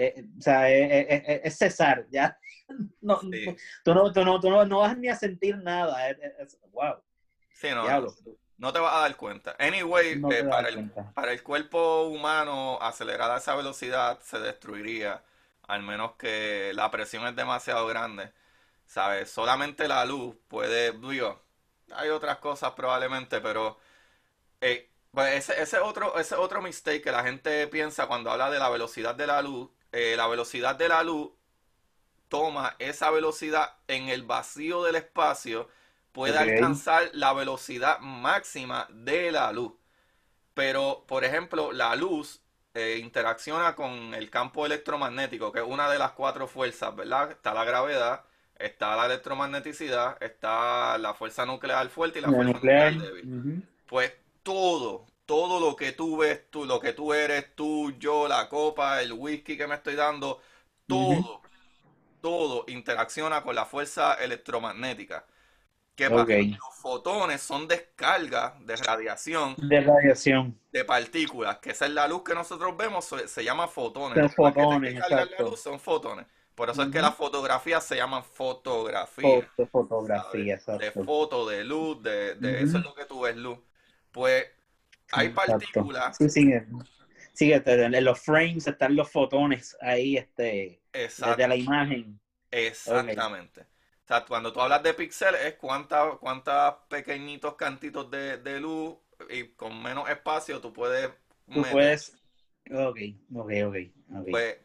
Eh, 0.04 0.26
o 0.38 0.42
sea, 0.42 0.70
es, 0.70 1.08
es- 1.10 1.24
es- 1.28 1.42
es 1.46 1.58
cesar, 1.58 2.06
ya. 2.12 2.38
No, 3.02 3.20
Sí. 3.20 3.56
tú, 3.84 3.94
no, 3.94 4.12
tú, 4.14 4.24
no, 4.24 4.40
tú 4.40 4.50
no, 4.50 4.66
no 4.66 4.80
vas 4.80 4.98
ni 4.98 5.10
a 5.10 5.16
sentir 5.16 5.58
nada. 5.58 6.10
es- 6.10 6.18
es- 6.40 6.60
wow, 6.72 6.96
Sí, 7.54 7.70
no, 7.70 7.84
diablo. 7.84 8.14
no 8.58 8.72
te 8.74 8.80
vas 8.80 8.96
a 8.96 9.00
dar 9.02 9.16
cuenta. 9.18 9.56
Anyway, 9.60 10.22
eh, 10.32 10.44
para 10.46 10.70
el, 10.70 10.76
cuenta. 10.76 11.12
Para 11.14 11.32
el 11.34 11.44
cuerpo 11.44 12.04
humano, 12.08 12.80
acelerar 12.82 13.30
a 13.32 13.38
esa 13.38 13.56
velocidad 13.56 14.20
se 14.22 14.40
destruiría, 14.40 15.22
al 15.68 15.84
menos 15.84 16.14
que 16.14 16.72
la 16.74 16.90
presión 16.92 17.28
es 17.28 17.36
demasiado 17.36 17.86
grande. 17.88 18.32
¿Sabes? 18.86 19.30
Solamente 19.32 19.88
la 19.88 20.04
luz 20.06 20.36
puede, 20.48 20.92
digo, 20.94 21.42
hay 21.94 22.10
otras 22.10 22.38
cosas 22.38 22.72
probablemente, 22.72 23.40
pero 23.42 23.78
eh, 24.62 24.90
pues 25.12 25.50
ese, 25.50 25.62
ese 25.62 25.80
otro, 25.80 26.18
ese 26.20 26.36
otro 26.36 26.62
mistake 26.62 27.02
que 27.04 27.12
la 27.12 27.24
gente 27.24 27.68
piensa 27.68 28.08
cuando 28.08 28.32
habla 28.32 28.50
de 28.50 28.60
la 28.60 28.70
velocidad 28.70 29.16
de 29.16 29.28
la 29.28 29.42
luz. 29.42 29.70
Eh, 29.92 30.16
la 30.18 30.28
velocidad 30.28 30.76
de 30.76 30.90
la 30.90 31.04
luz 31.04 31.32
toma 32.30 32.76
esa 32.80 33.12
velocidad 33.12 33.76
en 33.88 34.10
el 34.10 34.24
vacío 34.24 34.84
del 34.84 34.96
espacio, 34.96 35.68
puede 36.12 36.38
alcanzar 36.38 37.10
la 37.14 37.34
velocidad 37.34 38.00
máxima 38.00 38.88
de 38.92 39.32
la 39.32 39.52
luz. 39.52 39.74
Pero, 40.54 41.06
por 41.08 41.24
ejemplo, 41.26 41.72
la 41.72 41.96
luz 41.96 42.42
eh, 42.74 42.98
interacciona 43.02 43.76
con 43.76 44.14
el 44.14 44.30
campo 44.30 44.66
electromagnético, 44.66 45.52
que 45.52 45.60
es 45.60 45.66
una 45.68 45.90
de 45.90 46.00
las 46.00 46.14
cuatro 46.14 46.48
fuerzas, 46.48 46.96
¿verdad? 46.96 47.32
Está 47.32 47.54
la 47.54 47.66
gravedad, 47.66 48.26
está 48.58 48.96
la 48.96 49.06
electromagneticidad, 49.08 50.22
está 50.24 50.98
la 50.98 51.14
fuerza 51.14 51.46
nuclear 51.46 51.90
fuerte 51.90 52.20
y 52.20 52.22
la 52.22 52.30
La 52.30 52.34
fuerza 52.34 52.62
nuclear, 52.62 52.94
nuclear 52.94 52.96
débil. 52.96 53.28
Pues 53.88 54.14
todo, 54.44 55.11
todo 55.32 55.62
lo 55.62 55.78
que 55.78 55.94
tú 55.94 56.18
ves, 56.18 56.50
tú, 56.50 56.66
lo 56.66 56.82
que 56.82 56.92
tú 56.92 57.14
eres, 57.14 57.56
tú, 57.56 57.94
yo, 57.98 58.28
la 58.28 58.50
copa, 58.50 59.02
el 59.02 59.14
whisky 59.14 59.56
que 59.56 59.66
me 59.66 59.76
estoy 59.76 59.96
dando, 59.96 60.42
todo, 60.86 61.42
todo 62.20 62.66
interacciona 62.68 63.42
con 63.42 63.56
la 63.56 63.64
fuerza 63.64 64.16
electromagnética. 64.16 65.26
¿Qué 65.96 66.10
pasa? 66.10 66.24
Ok. 66.24 66.30
Los 66.30 66.76
fotones 66.82 67.40
son 67.40 67.66
descargas 67.66 68.56
de 68.66 68.76
radiación 68.76 69.56
De 69.58 69.80
radiación. 69.80 70.60
de 70.74 70.84
partículas, 70.84 71.60
que 71.60 71.70
esa 71.72 71.86
es 71.86 71.94
la 71.94 72.10
luz 72.10 72.24
que 72.24 72.36
nosotros 72.36 72.76
vemos, 72.76 73.06
se, 73.06 73.44
llama 73.46 73.70
fotones. 73.70 74.16
Son 74.16 74.24
Los 74.24 74.32
que 74.32 74.36
fotones, 74.36 75.00
cargan 75.00 75.18
la 75.18 75.24
exacto. 75.24 75.50
luz 75.50 75.62
son 75.62 75.80
fotones. 75.80 76.26
Por 76.56 76.70
eso 76.70 76.84
es 76.84 76.90
que 76.90 77.02
las 77.02 77.16
fotografías 77.16 77.86
se 77.86 77.96
llaman 77.96 78.26
fotografías. 78.26 79.46
Foto, 79.56 79.70
fotografía, 79.72 80.60
¿sabes? 80.60 80.82
De 80.82 80.88
exacto. 80.88 81.06
foto, 81.06 81.48
de 81.48 81.64
luz, 81.64 82.04
de, 82.04 82.36
de 82.36 82.64
eso 82.64 82.80
es 82.80 82.84
lo 82.84 82.94
que 82.94 83.06
tú 83.06 83.22
ves 83.22 83.38
luz. 83.38 83.58
Pues 84.12 84.46
hay 85.12 85.30
partículas, 85.30 86.18
Sí. 86.30 86.30
Sigue, 87.34 87.62
te- 87.62 87.86
en 87.86 88.04
los 88.04 88.20
frames 88.20 88.68
están 88.68 88.96
los 88.96 89.10
fotones 89.10 89.78
ahí, 89.82 90.18
este, 90.18 90.82
desde 91.18 91.48
la 91.48 91.56
imagen. 91.56 92.20
exactamente. 92.52 93.62
O 93.62 94.08
sea, 94.08 94.26
cuando 94.26 94.52
tú 94.52 94.62
hablas 94.62 94.84
de 94.84 94.94
píxeles 94.94 95.42
es 95.46 95.56
cuántas 95.56 96.18
cuántas 96.20 96.76
pequeñitos 96.90 97.56
cantitos 97.56 98.10
de, 98.12 98.38
de 98.38 98.60
luz 98.60 98.96
y 99.30 99.50
con 99.50 99.82
menos 99.82 100.10
espacio 100.10 100.60
tú 100.60 100.74
puedes 100.74 101.10
Tú 101.54 101.62
meter. 101.62 101.72
puedes. 101.72 102.18
Ok, 102.72 102.98
ok, 103.36 103.52
ok. 103.68 103.76
ok. 104.16 104.28
Pues, 104.30 104.58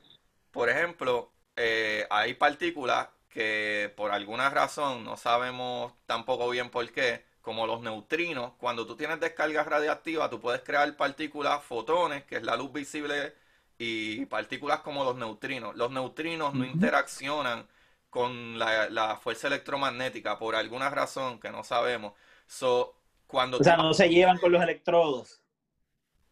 por 0.50 0.68
ejemplo, 0.68 1.32
eh, 1.56 2.06
hay 2.10 2.34
partículas 2.34 3.08
que 3.28 3.92
por 3.96 4.12
alguna 4.12 4.50
razón 4.50 5.04
no 5.04 5.16
sabemos 5.16 5.92
tampoco 6.06 6.48
bien 6.50 6.70
por 6.70 6.90
qué, 6.92 7.24
como 7.46 7.66
los 7.66 7.80
neutrinos, 7.82 8.52
cuando 8.58 8.86
tú 8.86 8.96
tienes 8.96 9.20
descargas 9.20 9.66
radiactivas, 9.68 10.30
tú 10.30 10.40
puedes 10.40 10.62
crear 10.62 10.96
partículas, 10.96 11.62
fotones, 11.64 12.24
que 12.24 12.36
es 12.36 12.42
la 12.44 12.56
luz 12.56 12.72
visible, 12.74 13.34
y 13.78 14.26
partículas 14.26 14.80
como 14.80 15.04
los 15.04 15.16
neutrinos. 15.16 15.76
Los 15.76 15.90
neutrinos 15.92 16.54
no 16.56 16.64
interaccionan 16.66 17.66
con 18.10 18.58
la, 18.58 18.88
la 18.90 19.16
fuerza 19.16 19.48
electromagnética 19.48 20.38
por 20.38 20.56
alguna 20.56 20.90
razón 20.90 21.38
que 21.40 21.50
no 21.52 21.64
sabemos. 21.64 22.14
So, 22.48 22.96
cuando 23.28 23.60
O 23.60 23.64
sea, 23.64 23.76
no 23.76 23.92
se 23.92 24.08
llevan 24.08 24.38
con 24.38 24.52
los 24.52 24.62
electrodos. 24.62 25.42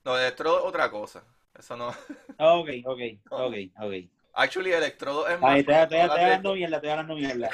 Lo 0.05 0.15
de 0.15 0.23
electrodo 0.27 0.59
es 0.61 0.65
otra 0.67 0.91
cosa. 0.91 1.25
Eso 1.59 1.77
no. 1.77 1.93
Ok, 2.39 2.69
ok, 2.85 3.01
ok, 3.31 3.55
ok. 3.81 3.95
Actually, 4.35 4.73
electrodo 4.73 5.29
es 5.29 5.41
más. 5.41 5.59
Estoy, 5.61 5.75
tú 5.89 5.97
estoy 5.97 5.99
hablas 6.01 6.21
de- 6.21 6.21
hablando 6.25 6.55
mierda, 6.55 6.77
estoy 6.77 6.91
hablando 6.91 7.15
mierda. 7.15 7.51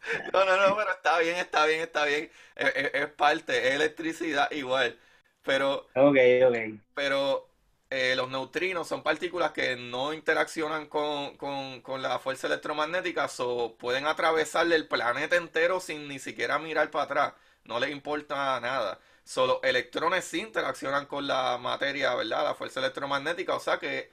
No, 0.32 0.44
no, 0.44 0.56
no, 0.56 0.76
pero 0.76 0.90
está 0.92 1.18
bien, 1.18 1.36
está 1.36 1.66
bien, 1.66 1.80
está 1.80 2.04
bien. 2.04 2.30
Es, 2.56 2.72
es- 2.76 2.94
es 2.94 3.06
parte, 3.12 3.68
es 3.68 3.74
electricidad 3.74 4.50
igual. 4.52 4.98
Pero, 5.42 5.86
Ok, 5.94 6.16
ok. 6.48 6.80
pero 6.94 7.48
eh, 7.90 8.14
los 8.16 8.30
neutrinos 8.30 8.88
son 8.88 9.02
partículas 9.02 9.52
que 9.52 9.76
no 9.76 10.12
interaccionan 10.12 10.86
con, 10.86 11.36
con, 11.36 11.80
con 11.82 12.02
la 12.02 12.18
fuerza 12.18 12.46
electromagnética, 12.46 13.28
o 13.38 13.76
pueden 13.76 14.06
atravesar 14.06 14.70
el 14.72 14.86
planeta 14.88 15.36
entero 15.36 15.80
sin 15.80 16.08
ni 16.08 16.18
siquiera 16.18 16.58
mirar 16.58 16.90
para 16.90 17.04
atrás. 17.04 17.34
No 17.64 17.78
les 17.80 17.90
importa 17.90 18.58
nada. 18.60 19.00
Solo 19.24 19.60
electrones 19.62 20.24
sí 20.24 20.40
interaccionan 20.40 21.06
con 21.06 21.26
la 21.26 21.58
materia, 21.58 22.14
¿verdad? 22.14 22.44
La 22.44 22.54
fuerza 22.54 22.80
electromagnética. 22.80 23.54
O 23.54 23.60
sea 23.60 23.78
que 23.78 24.10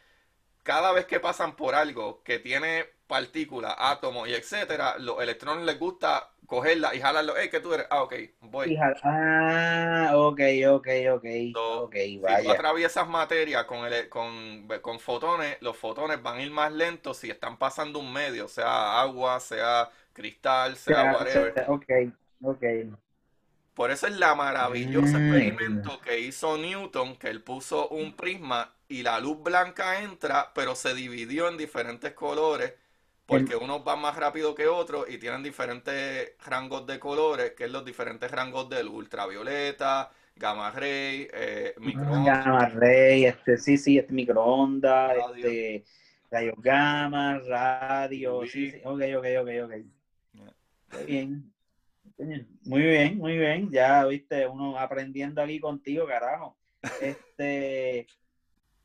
cada 0.63 0.91
vez 0.91 1.05
que 1.05 1.19
pasan 1.19 1.55
por 1.55 1.75
algo 1.75 2.23
que 2.23 2.39
tiene 2.39 2.89
partículas, 3.07 3.75
átomos 3.77 4.27
y 4.29 4.33
etcétera, 4.33 4.97
los 4.99 5.21
electrones 5.21 5.65
les 5.65 5.79
gusta 5.79 6.31
cogerla 6.45 6.93
y 6.95 7.01
jalarlo. 7.01 7.35
Hey, 7.37 7.49
que 7.49 7.59
tú 7.61 7.73
eres? 7.73 7.87
Ah, 7.89 8.03
ok, 8.03 8.13
voy. 8.41 8.77
Ah, 9.03 10.11
ok, 10.15 10.39
ok, 10.75 10.87
ok. 11.15 11.25
So, 11.53 11.85
okay 11.85 12.17
Si 12.25 12.37
tú 12.37 12.49
vaya. 12.49 12.51
atraviesas 12.51 13.07
materia 13.07 13.65
con, 13.65 13.85
ele- 13.85 14.09
con, 14.09 14.67
con 14.81 14.99
fotones, 14.99 15.57
los 15.61 15.77
fotones 15.77 16.21
van 16.21 16.37
a 16.39 16.43
ir 16.43 16.51
más 16.51 16.71
lentos 16.73 17.17
si 17.17 17.29
están 17.29 17.57
pasando 17.57 17.99
un 17.99 18.11
medio, 18.11 18.47
sea 18.49 18.99
agua, 19.01 19.39
sea 19.39 19.89
cristal, 20.13 20.75
sea 20.77 21.03
Ya, 21.03 21.05
whatever. 21.05 21.55
Ok, 21.67 21.85
ok. 22.41 22.63
Por 23.73 23.91
eso 23.91 24.07
es 24.07 24.17
la 24.17 24.33
maravillosa 24.35 25.19
Mm. 25.19 25.19
experimento 25.19 26.01
que 26.01 26.19
hizo 26.19 26.57
Newton, 26.57 27.15
que 27.17 27.29
él 27.29 27.43
puso 27.43 27.87
un 27.89 28.15
prisma 28.15 28.73
y 28.89 29.03
la 29.03 29.19
luz 29.19 29.41
blanca 29.41 30.01
entra, 30.01 30.51
pero 30.55 30.75
se 30.75 30.93
dividió 30.95 31.47
en 31.47 31.57
diferentes 31.57 32.13
colores, 32.13 32.73
porque 33.27 33.57
unos 33.57 33.83
van 33.83 34.01
más 34.01 34.15
rápido 34.15 34.55
que 34.55 34.67
otros 34.67 35.05
y 35.09 35.17
tienen 35.17 35.43
diferentes 35.43 36.31
rangos 36.45 36.87
de 36.87 36.97
colores, 36.97 37.51
que 37.51 37.65
es 37.65 37.71
los 37.71 37.83
diferentes 37.83 38.31
rangos 38.31 38.69
de 38.69 38.83
luz, 38.83 38.95
ultravioleta, 38.95 40.09
gamma 40.35 40.71
ray, 40.71 41.27
eh, 41.33 41.75
microondas. 41.77 42.45
Gamma 42.45 42.69
ray, 42.69 43.25
este, 43.25 43.57
sí, 43.57 43.77
sí, 43.77 43.97
este 43.97 44.13
microondas, 44.13 45.17
Radio. 45.17 45.35
este, 45.35 45.83
rayos 46.31 46.55
gamma, 46.59 47.39
radio, 47.39 48.45
sí, 48.47 48.71
sí, 48.71 48.81
ok, 48.83 49.01
ok, 49.17 49.25
ok, 49.41 49.49
ok. 49.65 49.73
Yeah. 50.33 51.05
Bien. 51.05 51.53
Muy 52.63 52.81
bien, 52.81 53.17
muy 53.17 53.37
bien. 53.37 53.69
Ya 53.69 54.05
viste, 54.05 54.47
uno 54.47 54.79
aprendiendo 54.79 55.41
aquí 55.41 55.59
contigo, 55.59 56.07
carajo. 56.07 56.57
Este, 57.01 58.07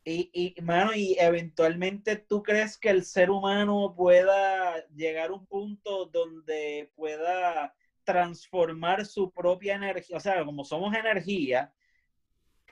y, 0.05 0.31
y, 0.33 0.61
mano, 0.63 0.95
y 0.95 1.17
eventualmente 1.19 2.17
tú 2.17 2.43
crees 2.43 2.77
que 2.77 2.91
el 2.91 3.05
ser 3.05 3.31
humano 3.31 3.95
pueda 3.97 4.85
llegar 4.89 5.31
a 5.31 5.35
un 5.35 5.47
punto 5.47 6.07
donde 6.07 6.91
pueda 6.97 7.75
transformar 8.05 9.07
su 9.07 9.33
propia 9.33 9.77
energía, 9.77 10.17
o 10.17 10.21
sea, 10.21 10.45
como 10.45 10.65
somos 10.65 10.95
energía, 10.95 11.73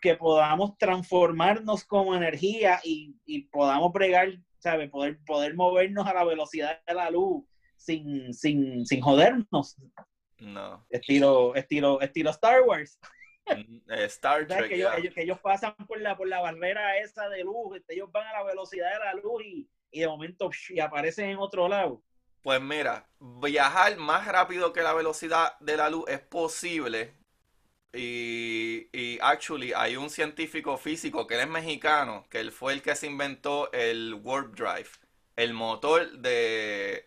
que 0.00 0.16
podamos 0.16 0.76
transformarnos 0.78 1.84
como 1.84 2.16
energía 2.16 2.80
y, 2.82 3.14
y 3.24 3.42
podamos 3.42 3.92
bregar, 3.92 4.32
¿sabes? 4.58 4.90
Poder, 4.90 5.18
poder 5.24 5.54
movernos 5.54 6.06
a 6.06 6.14
la 6.14 6.24
velocidad 6.24 6.80
de 6.86 6.94
la 6.94 7.10
luz 7.10 7.44
sin, 7.76 8.32
sin, 8.34 8.86
sin 8.86 9.00
jodernos. 9.00 9.76
No. 10.38 10.86
Estilo, 10.88 11.54
estilo, 11.54 12.00
estilo 12.00 12.30
Star 12.30 12.62
Wars. 12.62 12.98
Eh, 13.88 14.04
Star 14.04 14.46
Trek, 14.46 14.68
que, 14.68 14.74
ellos, 14.76 14.92
ya. 14.92 14.98
ellos- 14.98 15.14
que 15.14 15.22
ellos 15.22 15.38
pasan 15.40 15.74
por 15.86 16.00
la, 16.00 16.16
por 16.16 16.28
la 16.28 16.40
barrera 16.40 16.98
esa 16.98 17.28
de 17.28 17.44
luz, 17.44 17.76
este, 17.76 17.94
ellos 17.94 18.10
van 18.12 18.26
a 18.28 18.32
la 18.38 18.44
velocidad 18.44 18.92
de 18.92 18.98
la 18.98 19.14
luz 19.14 19.42
y, 19.44 19.68
y 19.90 20.00
de 20.00 20.08
momento 20.08 20.50
y 20.68 20.80
aparecen 20.80 21.30
en 21.30 21.38
otro 21.38 21.68
lado. 21.68 22.02
Pues 22.42 22.60
mira, 22.60 23.06
viajar 23.18 23.96
más 23.98 24.26
rápido 24.26 24.72
que 24.72 24.82
la 24.82 24.94
velocidad 24.94 25.58
de 25.60 25.76
la 25.76 25.90
luz 25.90 26.04
es 26.08 26.20
posible. 26.20 27.14
Y, 27.92 28.88
y 28.92 29.18
actually 29.20 29.72
hay 29.74 29.96
un 29.96 30.10
científico 30.10 30.76
físico 30.78 31.26
que 31.26 31.34
él 31.34 31.40
es 31.40 31.48
mexicano, 31.48 32.24
que 32.30 32.38
él 32.40 32.52
fue 32.52 32.72
el 32.74 32.82
que 32.82 32.94
se 32.94 33.06
inventó 33.08 33.70
el 33.72 34.14
warp 34.14 34.54
drive, 34.54 34.88
el 35.36 35.52
motor 35.54 36.08
de, 36.12 37.04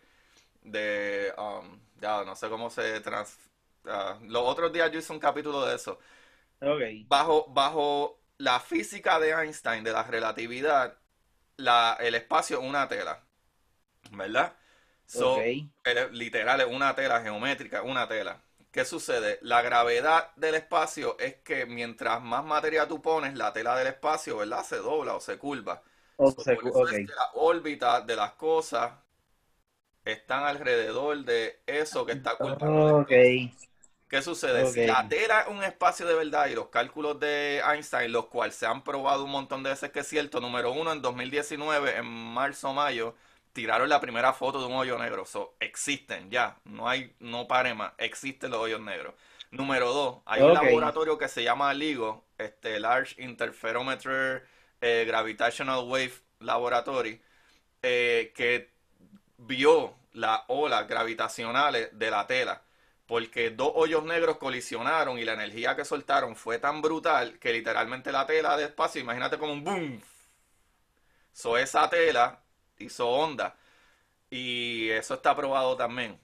de, 0.62 1.32
um, 1.38 1.80
ya 2.00 2.22
no 2.24 2.36
sé 2.36 2.50
cómo 2.50 2.68
se 2.70 3.00
trans, 3.00 3.38
ah, 3.86 4.18
los 4.24 4.42
otros 4.42 4.72
días 4.72 4.90
yo 4.92 4.98
hice 4.98 5.12
un 5.12 5.20
capítulo 5.20 5.64
de 5.64 5.76
eso. 5.76 5.98
Bajo, 7.08 7.46
bajo 7.48 8.20
la 8.38 8.60
física 8.60 9.18
de 9.20 9.30
Einstein, 9.32 9.84
de 9.84 9.92
la 9.92 10.02
relatividad, 10.04 10.98
la, 11.56 11.96
el 12.00 12.14
espacio 12.14 12.60
es 12.60 12.64
una 12.68 12.88
tela, 12.88 13.24
¿verdad? 14.12 14.56
So, 15.06 15.52
ok. 15.52 15.66
el- 15.84 16.12
literal 16.18 16.60
es 16.62 16.66
una 16.68 16.94
tela 16.94 17.22
geométrica, 17.22 17.82
una 17.82 18.08
tela. 18.08 18.42
¿Qué 18.72 18.84
sucede? 18.84 19.38
La 19.42 19.62
gravedad 19.62 20.34
del 20.36 20.56
espacio 20.56 21.18
es 21.20 21.36
que 21.42 21.66
mientras 21.66 22.22
más 22.22 22.44
materia 22.44 22.88
tú 22.88 23.02
pones, 23.02 23.34
la 23.36 23.52
tela 23.52 23.76
del 23.78 23.88
espacio, 23.88 24.38
¿verdad? 24.38 24.64
Se 24.64 24.76
dobla 24.78 25.14
o 25.16 25.20
se 25.20 25.38
curva. 25.38 25.82
O 26.18 26.26
So, 26.26 26.42
sea, 26.42 26.54
por 26.54 26.66
eso 26.68 26.82
ok. 26.82 26.92
es 26.92 27.00
que 27.00 27.12
las 27.14 27.28
órbitas 27.34 28.06
de 28.06 28.16
las 28.16 28.32
cosas 28.34 28.92
están 30.04 30.44
alrededor 30.44 31.24
de 31.26 31.62
eso 31.66 32.06
que 32.06 32.12
está 32.12 32.36
curvado. 32.38 32.96
Ok. 33.00 33.10
¿Qué 34.14 34.22
sucede? 34.22 34.64
Si 34.70 34.86
la 34.86 35.08
tela 35.08 35.40
es 35.40 35.48
un 35.48 35.64
espacio 35.64 36.06
de 36.06 36.14
verdad 36.14 36.46
y 36.46 36.54
los 36.54 36.68
cálculos 36.68 37.18
de 37.18 37.60
Einstein, 37.68 38.12
los 38.12 38.26
cuales 38.26 38.54
se 38.54 38.64
han 38.64 38.84
probado 38.84 39.24
un 39.24 39.32
montón 39.32 39.64
de 39.64 39.70
veces 39.70 39.90
que 39.90 40.00
es 40.00 40.06
cierto, 40.06 40.40
número 40.40 40.70
uno, 40.70 40.92
en 40.92 41.02
2019, 41.02 41.96
en 41.96 42.06
marzo 42.06 42.70
o 42.70 42.72
mayo, 42.72 43.16
tiraron 43.52 43.88
la 43.88 44.00
primera 44.00 44.32
foto 44.32 44.60
de 44.60 44.66
un 44.66 44.74
hoyo 44.74 44.96
negro. 44.98 45.26
So, 45.26 45.56
existen 45.58 46.30
ya, 46.30 46.56
no 46.62 46.88
hay, 46.88 47.12
no 47.18 47.48
pare 47.48 47.74
más, 47.74 47.92
existen 47.98 48.52
los 48.52 48.60
hoyos 48.60 48.80
negros. 48.80 49.14
Número 49.50 49.92
dos, 49.92 50.18
hay 50.26 50.42
un 50.42 50.54
laboratorio 50.54 51.18
que 51.18 51.26
se 51.26 51.42
llama 51.42 51.74
LIGO, 51.74 52.24
este 52.38 52.78
Large 52.78 53.20
Interferometer 53.20 54.46
eh, 54.80 55.04
Gravitational 55.08 55.88
Wave 55.88 56.14
Laboratory, 56.38 57.20
eh, 57.82 58.32
que 58.36 58.70
vio 59.38 59.96
las 60.12 60.42
olas 60.46 60.86
gravitacionales 60.86 61.88
de 61.98 62.10
la 62.12 62.28
tela 62.28 62.63
porque 63.06 63.50
dos 63.50 63.72
hoyos 63.74 64.04
negros 64.04 64.38
colisionaron 64.38 65.18
y 65.18 65.24
la 65.24 65.34
energía 65.34 65.76
que 65.76 65.84
soltaron 65.84 66.36
fue 66.36 66.58
tan 66.58 66.80
brutal 66.82 67.38
que 67.38 67.52
literalmente 67.52 68.12
la 68.12 68.26
tela 68.26 68.56
de 68.56 68.64
espacio, 68.64 69.00
imagínate 69.00 69.38
como 69.38 69.52
un 69.52 69.64
boom. 69.64 70.02
So 71.32 71.58
esa 71.58 71.88
tela 71.90 72.40
hizo 72.78 73.08
onda 73.08 73.56
y 74.30 74.90
eso 74.90 75.14
está 75.14 75.34
probado 75.36 75.76
también. 75.76 76.18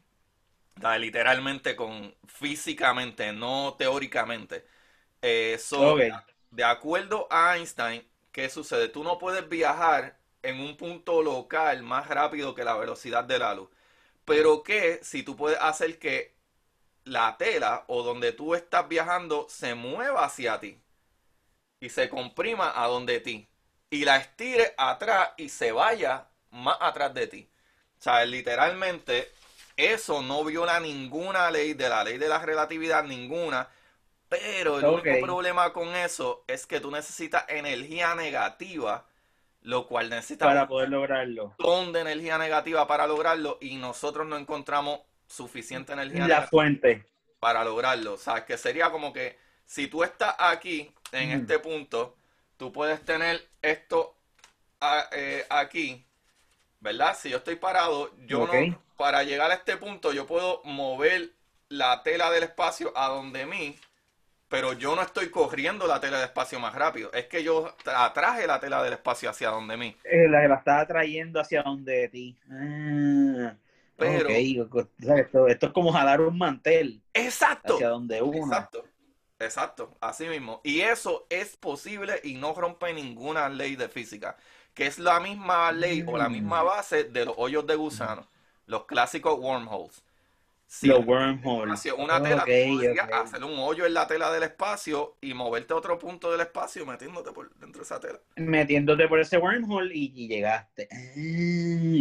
O 0.78 0.80
sea, 0.80 0.98
literalmente 0.98 1.76
con 1.76 2.14
físicamente, 2.26 3.32
no 3.32 3.74
teóricamente. 3.78 4.66
Eh, 5.22 5.58
so, 5.58 5.96
de 6.50 6.64
acuerdo 6.64 7.26
a 7.30 7.56
Einstein, 7.56 8.06
¿qué 8.32 8.48
sucede? 8.48 8.88
Tú 8.88 9.04
no 9.04 9.18
puedes 9.18 9.48
viajar 9.48 10.18
en 10.42 10.60
un 10.60 10.76
punto 10.76 11.22
local 11.22 11.82
más 11.82 12.08
rápido 12.08 12.54
que 12.54 12.64
la 12.64 12.76
velocidad 12.76 13.24
de 13.24 13.38
la 13.38 13.54
luz. 13.54 13.68
Pero 14.24 14.62
que 14.62 15.00
si 15.02 15.22
tú 15.22 15.36
puedes 15.36 15.58
hacer 15.60 15.98
que 15.98 16.34
la 17.04 17.36
tela 17.38 17.84
o 17.88 18.02
donde 18.02 18.32
tú 18.32 18.54
estás 18.54 18.88
viajando 18.88 19.46
se 19.48 19.74
mueva 19.74 20.24
hacia 20.24 20.60
ti 20.60 20.80
y 21.80 21.88
se 21.88 22.08
comprima 22.08 22.72
a 22.82 22.86
donde 22.86 23.20
ti 23.20 23.48
y 23.90 24.04
la 24.04 24.16
estire 24.18 24.74
atrás 24.76 25.30
y 25.36 25.48
se 25.48 25.72
vaya 25.72 26.28
más 26.50 26.76
atrás 26.80 27.14
de 27.14 27.26
ti. 27.26 27.50
O 27.98 28.02
sea, 28.02 28.24
literalmente 28.24 29.32
eso 29.76 30.22
no 30.22 30.44
viola 30.44 30.80
ninguna 30.80 31.50
ley 31.50 31.74
de 31.74 31.88
la 31.88 32.04
ley 32.04 32.18
de 32.18 32.28
la 32.28 32.38
relatividad, 32.38 33.04
ninguna. 33.04 33.68
Pero 34.28 34.78
el 34.80 34.88
único 34.88 35.18
problema 35.18 35.72
con 35.72 35.94
eso 35.96 36.44
es 36.48 36.66
que 36.66 36.80
tú 36.80 36.90
necesitas 36.90 37.44
energía 37.48 38.14
negativa, 38.14 39.06
lo 39.62 39.86
cual 39.88 40.10
necesita 40.10 40.48
Para 40.48 40.66
un 40.66 40.68
poder 40.68 40.90
lograrlo. 40.90 41.56
montón 41.58 41.92
de 41.92 42.00
energía 42.00 42.38
negativa 42.38 42.86
para 42.86 43.06
lograrlo 43.06 43.58
y 43.60 43.76
nosotros 43.76 44.26
no 44.26 44.36
encontramos 44.36 45.00
suficiente 45.30 45.92
energía 45.92 46.26
La 46.26 46.42
fuente. 46.42 47.06
para 47.38 47.64
lograrlo. 47.64 48.14
O 48.14 48.18
sea, 48.18 48.44
que 48.44 48.58
sería 48.58 48.90
como 48.90 49.12
que 49.12 49.38
si 49.64 49.86
tú 49.86 50.02
estás 50.04 50.34
aquí, 50.38 50.92
en 51.12 51.28
Mm. 51.30 51.40
este 51.42 51.58
punto, 51.58 52.16
tú 52.56 52.72
puedes 52.72 53.04
tener 53.04 53.40
esto 53.62 54.16
a- 54.80 55.08
eh, 55.12 55.46
aquí, 55.48 56.04
¿verdad? 56.80 57.16
Si 57.18 57.30
yo 57.30 57.38
estoy 57.38 57.56
parado, 57.56 58.10
yo 58.26 58.46
no, 58.46 58.82
para 58.96 59.22
llegar 59.22 59.50
a 59.50 59.54
este 59.54 59.76
punto, 59.76 60.12
yo 60.12 60.26
puedo 60.26 60.60
mover 60.64 61.30
la 61.68 62.02
tela 62.02 62.30
del 62.30 62.44
espacio 62.44 62.92
a 62.96 63.08
donde 63.08 63.46
mí, 63.46 63.78
pero 64.48 64.72
yo 64.72 64.96
no 64.96 65.02
estoy 65.02 65.30
corriendo 65.30 65.86
la 65.86 66.00
tela 66.00 66.18
del 66.18 66.26
espacio 66.26 66.58
más 66.58 66.74
rápido. 66.74 67.12
Es 67.12 67.26
que 67.26 67.44
yo 67.44 67.74
atraje 67.86 68.46
la 68.46 68.58
tela 68.58 68.82
del 68.82 68.94
espacio 68.94 69.30
hacia 69.30 69.50
donde 69.50 69.76
mí. 69.76 69.96
Eh, 70.04 70.28
La, 70.28 70.46
la 70.48 70.56
estaba 70.56 70.86
trayendo 70.86 71.40
hacia 71.40 71.62
donde 71.62 71.92
de 71.92 72.08
ti. 72.08 72.36
Ah, 72.50 73.54
Pero- 74.06 74.28
esto, 75.16 75.48
esto 75.48 75.66
es 75.66 75.72
como 75.72 75.92
jalar 75.92 76.20
un 76.20 76.36
mantel 76.38 77.02
Exacto. 77.14 77.74
hacia 77.74 77.88
donde 77.88 78.22
uno. 78.22 78.46
Exacto, 78.46 78.84
exacto, 79.38 79.96
así 80.00 80.26
mismo. 80.28 80.60
Y 80.64 80.80
eso 80.80 81.26
es 81.30 81.56
posible 81.56 82.20
y 82.24 82.34
no 82.34 82.54
rompe 82.54 82.92
ninguna 82.92 83.48
ley 83.48 83.76
de 83.76 83.88
física, 83.88 84.36
que 84.74 84.86
es 84.86 84.98
la 84.98 85.20
misma 85.20 85.72
ley 85.72 86.04
o 86.06 86.16
la 86.16 86.28
Mm. 86.28 86.32
misma 86.32 86.62
base 86.62 87.04
de 87.04 87.24
los 87.24 87.34
hoyos 87.36 87.66
de 87.66 87.76
gusano, 87.76 88.26
los 88.66 88.84
clásicos 88.86 89.38
wormholes. 89.38 90.02
Si 90.72 90.86
Los 90.86 91.04
wormholes. 91.04 91.84
una 91.98 92.22
tela, 92.22 92.42
Ok, 92.44 92.48
tú 92.68 92.74
podrías 92.76 93.06
ok. 93.08 93.12
hacer 93.12 93.42
un 93.42 93.58
hoyo 93.58 93.86
en 93.86 93.92
la 93.94 94.06
tela 94.06 94.30
del 94.30 94.44
espacio 94.44 95.16
y 95.20 95.34
moverte 95.34 95.72
a 95.72 95.76
otro 95.76 95.98
punto 95.98 96.30
del 96.30 96.42
espacio 96.42 96.86
metiéndote 96.86 97.32
por 97.32 97.52
dentro 97.56 97.80
de 97.80 97.84
esa 97.84 97.98
tela. 97.98 98.20
Metiéndote 98.36 99.08
por 99.08 99.18
ese 99.18 99.36
wormhole 99.38 99.92
y, 99.92 100.12
y 100.14 100.28
llegaste. 100.28 100.88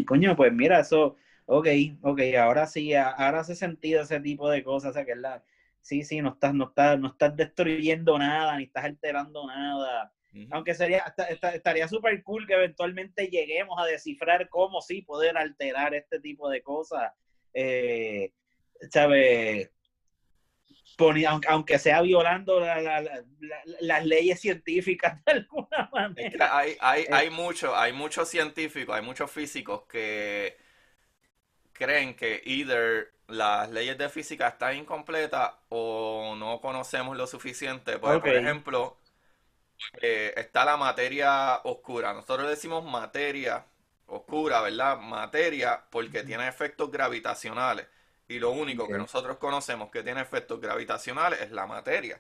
Coño, 0.06 0.36
pues 0.36 0.54
mira, 0.54 0.82
eso. 0.82 1.16
Ok, 1.52 1.68
ok, 2.04 2.22
ahora 2.40 2.68
sí, 2.68 2.94
ahora 2.94 3.40
hace 3.40 3.56
sentido 3.56 4.04
ese 4.04 4.20
tipo 4.20 4.52
de 4.52 4.64
cosas. 4.64 4.92
O 4.92 4.94
sea, 4.94 5.04
que 5.04 5.14
es 5.14 5.18
la. 5.18 5.44
Sí, 5.82 6.04
sí, 6.04 6.22
no 6.22 6.30
estás, 6.30 6.54
no 6.54 6.66
estás, 6.66 7.00
no 7.00 7.08
estás 7.08 7.36
destruyendo 7.36 8.20
nada, 8.20 8.56
ni 8.56 8.66
estás 8.66 8.86
alterando 8.86 9.48
nada. 9.48 10.14
Aunque 10.52 10.76
sería, 10.76 11.04
estaría 11.52 11.88
súper 11.88 12.22
cool 12.22 12.46
que 12.46 12.54
eventualmente 12.54 13.30
lleguemos 13.30 13.82
a 13.82 13.88
descifrar 13.88 14.48
cómo 14.50 14.80
sí 14.80 15.02
poder 15.02 15.38
alterar 15.38 15.96
este 15.96 16.20
tipo 16.20 16.50
de 16.50 16.62
cosas. 16.62 17.12
Eh, 17.56 18.32
¿Sabes? 18.92 19.72
aunque 21.48 21.80
sea 21.80 22.02
violando 22.02 22.60
las 22.60 24.06
leyes 24.06 24.40
científicas 24.40 25.24
de 25.26 25.32
alguna 25.32 25.90
manera. 25.92 26.56
hay, 26.56 26.76
hay, 26.80 27.04
eh. 27.04 27.08
hay, 27.12 27.30
mucho, 27.32 27.76
hay 27.76 27.94
muchos 27.94 28.30
científicos, 28.30 28.96
hay 28.96 29.02
muchos 29.02 29.32
físicos 29.32 29.86
que 29.88 30.69
creen 31.80 32.14
que 32.16 32.42
either 32.46 33.12
las 33.28 33.72
leyes 33.72 33.98
de 33.98 34.10
física 34.10 34.50
están 34.50 34.76
incompletas 34.76 35.52
o 35.70 36.36
no 36.38 36.60
conocemos 36.60 37.16
lo 37.16 37.26
suficiente. 37.26 37.98
Por 37.98 38.28
ejemplo, 38.28 38.98
eh, 40.02 40.34
está 40.36 40.66
la 40.66 40.78
materia 40.78 41.62
oscura. 41.64 42.14
Nosotros 42.14 42.50
decimos 42.50 42.84
materia 42.84 43.66
oscura, 44.08 44.62
¿verdad? 44.62 45.00
Materia 45.00 45.82
porque 45.90 46.24
tiene 46.24 46.48
efectos 46.48 46.92
gravitacionales. 46.92 47.88
Y 48.28 48.40
lo 48.40 48.52
único 48.52 48.88
que 48.88 48.98
nosotros 48.98 49.38
conocemos 49.38 49.90
que 49.90 50.04
tiene 50.04 50.22
efectos 50.22 50.60
gravitacionales 50.60 51.42
es 51.42 51.52
la 51.52 51.66
materia. 51.66 52.20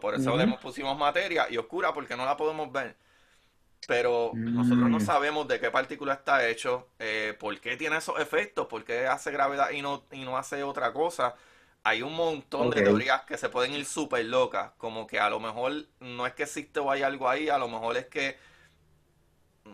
por 0.00 0.14
eso 0.14 0.36
le 0.36 0.46
pusimos 0.58 0.96
materia 0.96 1.46
y 1.50 1.56
oscura 1.56 1.92
porque 1.92 2.16
no 2.16 2.24
la 2.24 2.36
podemos 2.36 2.70
ver. 2.70 2.94
Pero 3.86 4.32
nosotros 4.34 4.88
no 4.90 4.98
mm. 4.98 5.00
sabemos 5.00 5.48
de 5.48 5.58
qué 5.58 5.70
partícula 5.70 6.14
está 6.14 6.46
hecho, 6.48 6.88
eh, 6.98 7.34
por 7.38 7.58
qué 7.60 7.76
tiene 7.76 7.96
esos 7.96 8.20
efectos, 8.20 8.66
por 8.66 8.84
qué 8.84 9.06
hace 9.06 9.30
gravedad 9.30 9.70
y 9.70 9.82
no, 9.82 10.04
y 10.12 10.20
no 10.20 10.36
hace 10.36 10.62
otra 10.62 10.92
cosa. 10.92 11.34
Hay 11.82 12.02
un 12.02 12.14
montón 12.14 12.70
de 12.70 12.82
teorías 12.82 13.22
que 13.22 13.38
se 13.38 13.48
pueden 13.48 13.72
ir 13.72 13.86
súper 13.86 14.26
locas, 14.26 14.72
como 14.76 15.06
que 15.06 15.18
a 15.18 15.30
lo 15.30 15.40
mejor 15.40 15.72
no 15.98 16.26
es 16.26 16.34
que 16.34 16.42
existe 16.42 16.78
o 16.78 16.90
hay 16.90 17.02
algo 17.02 17.28
ahí, 17.28 17.48
a 17.48 17.56
lo 17.56 17.68
mejor 17.68 17.96
es 17.96 18.06
que 18.06 18.36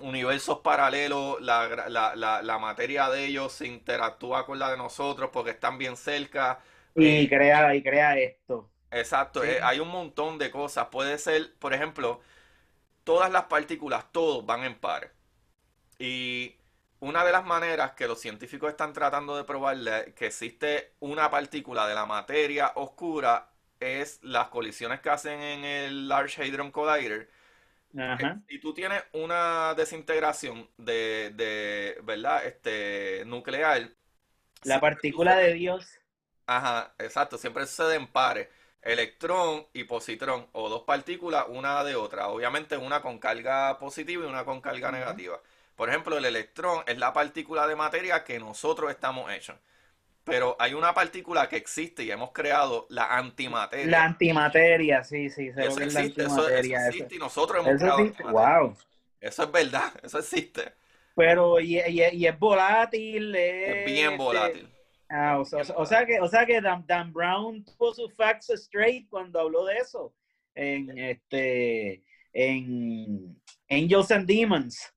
universos 0.01 0.61
paralelos, 0.61 1.41
la, 1.41 1.89
la, 1.89 2.43
la, 2.43 2.59
materia 2.59 3.09
de 3.09 3.27
ellos 3.27 3.53
se 3.53 3.67
interactúa 3.67 4.47
con 4.47 4.59
la 4.59 4.71
de 4.71 4.77
nosotros 4.77 5.31
porque 5.33 5.51
están 5.51 5.79
bien 5.79 5.97
cerca. 5.97 6.61
Y 6.95 7.25
eh, 7.25 7.29
crea, 7.29 7.75
y 7.75 7.83
crea 7.83 8.19
esto. 8.19 8.69
Exacto, 8.91 9.45
eh, 9.45 9.59
hay 9.63 9.81
un 9.81 9.89
montón 9.89 10.39
de 10.39 10.51
cosas. 10.51 10.87
Puede 10.91 11.19
ser, 11.19 11.55
por 11.59 11.75
ejemplo, 11.75 12.21
todas 13.07 13.33
las 13.33 13.45
partículas, 13.47 14.13
todos 14.13 14.45
van 14.47 14.65
en 14.65 14.77
par. 14.81 15.13
Y 15.99 16.57
una 17.01 17.25
de 17.25 17.33
las 17.33 17.47
maneras 17.47 17.93
que 17.93 18.09
los 18.09 18.21
científicos 18.21 18.71
están 18.71 18.93
tratando 18.93 19.37
de 19.37 19.45
probarle 19.45 20.15
que 20.15 20.27
existe 20.27 20.95
una 21.01 21.31
partícula 21.31 21.87
de 21.87 21.95
la 21.95 22.07
materia 22.07 22.73
oscura 22.77 23.51
es 23.81 24.21
las 24.23 24.49
colisiones 24.49 25.01
que 25.01 25.11
hacen 25.11 25.41
en 25.41 25.65
el 25.65 26.09
Large 26.09 26.43
Hadron 26.43 26.73
Collider 26.73 27.31
y 28.49 28.59
tú 28.61 28.75
tienes 28.75 29.03
una 29.13 29.75
desintegración 29.75 30.69
de, 30.77 31.33
de 31.35 31.99
¿verdad? 32.03 32.45
Este, 32.45 33.25
nuclear. 33.27 33.91
La 34.65 34.81
partícula 34.81 35.37
de 35.37 35.55
Dios. 35.55 35.87
Ajá, 36.47 36.95
exacto. 36.99 37.39
Siempre 37.39 37.67
sucede 37.67 37.95
en 37.95 38.07
pares. 38.07 38.49
Electrón 38.87 39.67
y 39.73 39.85
positrón, 39.85 40.47
o 40.53 40.69
dos 40.69 40.83
partículas, 40.83 41.47
una 41.49 41.83
de 41.85 41.97
otra. 41.97 42.29
Obviamente 42.29 42.77
una 42.77 43.03
con 43.03 43.19
carga 43.19 43.79
positiva 43.79 44.25
y 44.25 44.29
una 44.29 44.45
con 44.45 44.61
carga 44.61 44.93
negativa. 44.93 45.41
Por 45.75 45.89
ejemplo, 45.89 46.17
el 46.17 46.25
electrón 46.25 46.83
es 46.87 46.97
la 46.99 47.13
partícula 47.13 47.67
de 47.67 47.77
materia 47.77 48.25
que 48.25 48.39
nosotros 48.39 48.91
estamos 48.91 49.31
hechos 49.31 49.57
pero 50.27 50.57
hay 50.59 50.75
una 50.75 50.93
partícula 50.93 51.49
que 51.49 51.57
existe 51.57 52.03
y 52.03 52.11
hemos 52.11 52.33
creado 52.33 52.89
la 52.91 53.17
antimateria. 53.17 53.87
La 53.87 54.05
antimateria, 54.05 55.05
sí, 55.05 55.31
sí, 55.31 55.53
eso 55.57 55.81
existe, 55.81 56.25
eso, 56.25 56.49
existe 56.49 57.15
y 57.15 57.19
nosotros 57.19 57.65
hemos 57.65 57.81
creado 57.81 58.33
Wow. 58.33 58.77
Eso 59.21 59.45
es 59.45 59.53
verdad, 59.53 59.93
eso 60.03 60.19
existe. 60.19 60.73
Pero, 61.15 61.61
y, 61.61 61.79
y, 61.79 62.27
es 62.27 62.39
volátil. 62.41 63.37
Es, 63.37 63.87
bien 63.87 64.13
este, 64.13 64.17
volátil. 64.17 64.69
Ah, 65.09 65.39
o, 65.39 65.45
sea, 65.45 66.05
que, 66.05 66.21
o 66.21 66.29
sea 66.29 66.45
que 66.45 66.61
Dan, 66.61 67.13
Brown 67.13 67.65
tuvo 67.65 67.95
sus 67.95 68.13
facts 68.15 68.51
straight 68.51 69.09
cuando 69.09 69.41
habló 69.41 69.65
de 69.65 69.77
eso. 69.77 70.13
En 70.55 70.99
este 70.99 72.03
en 72.33 73.41
Angels 73.71 74.11
and 74.11 74.27
Demons, 74.27 74.93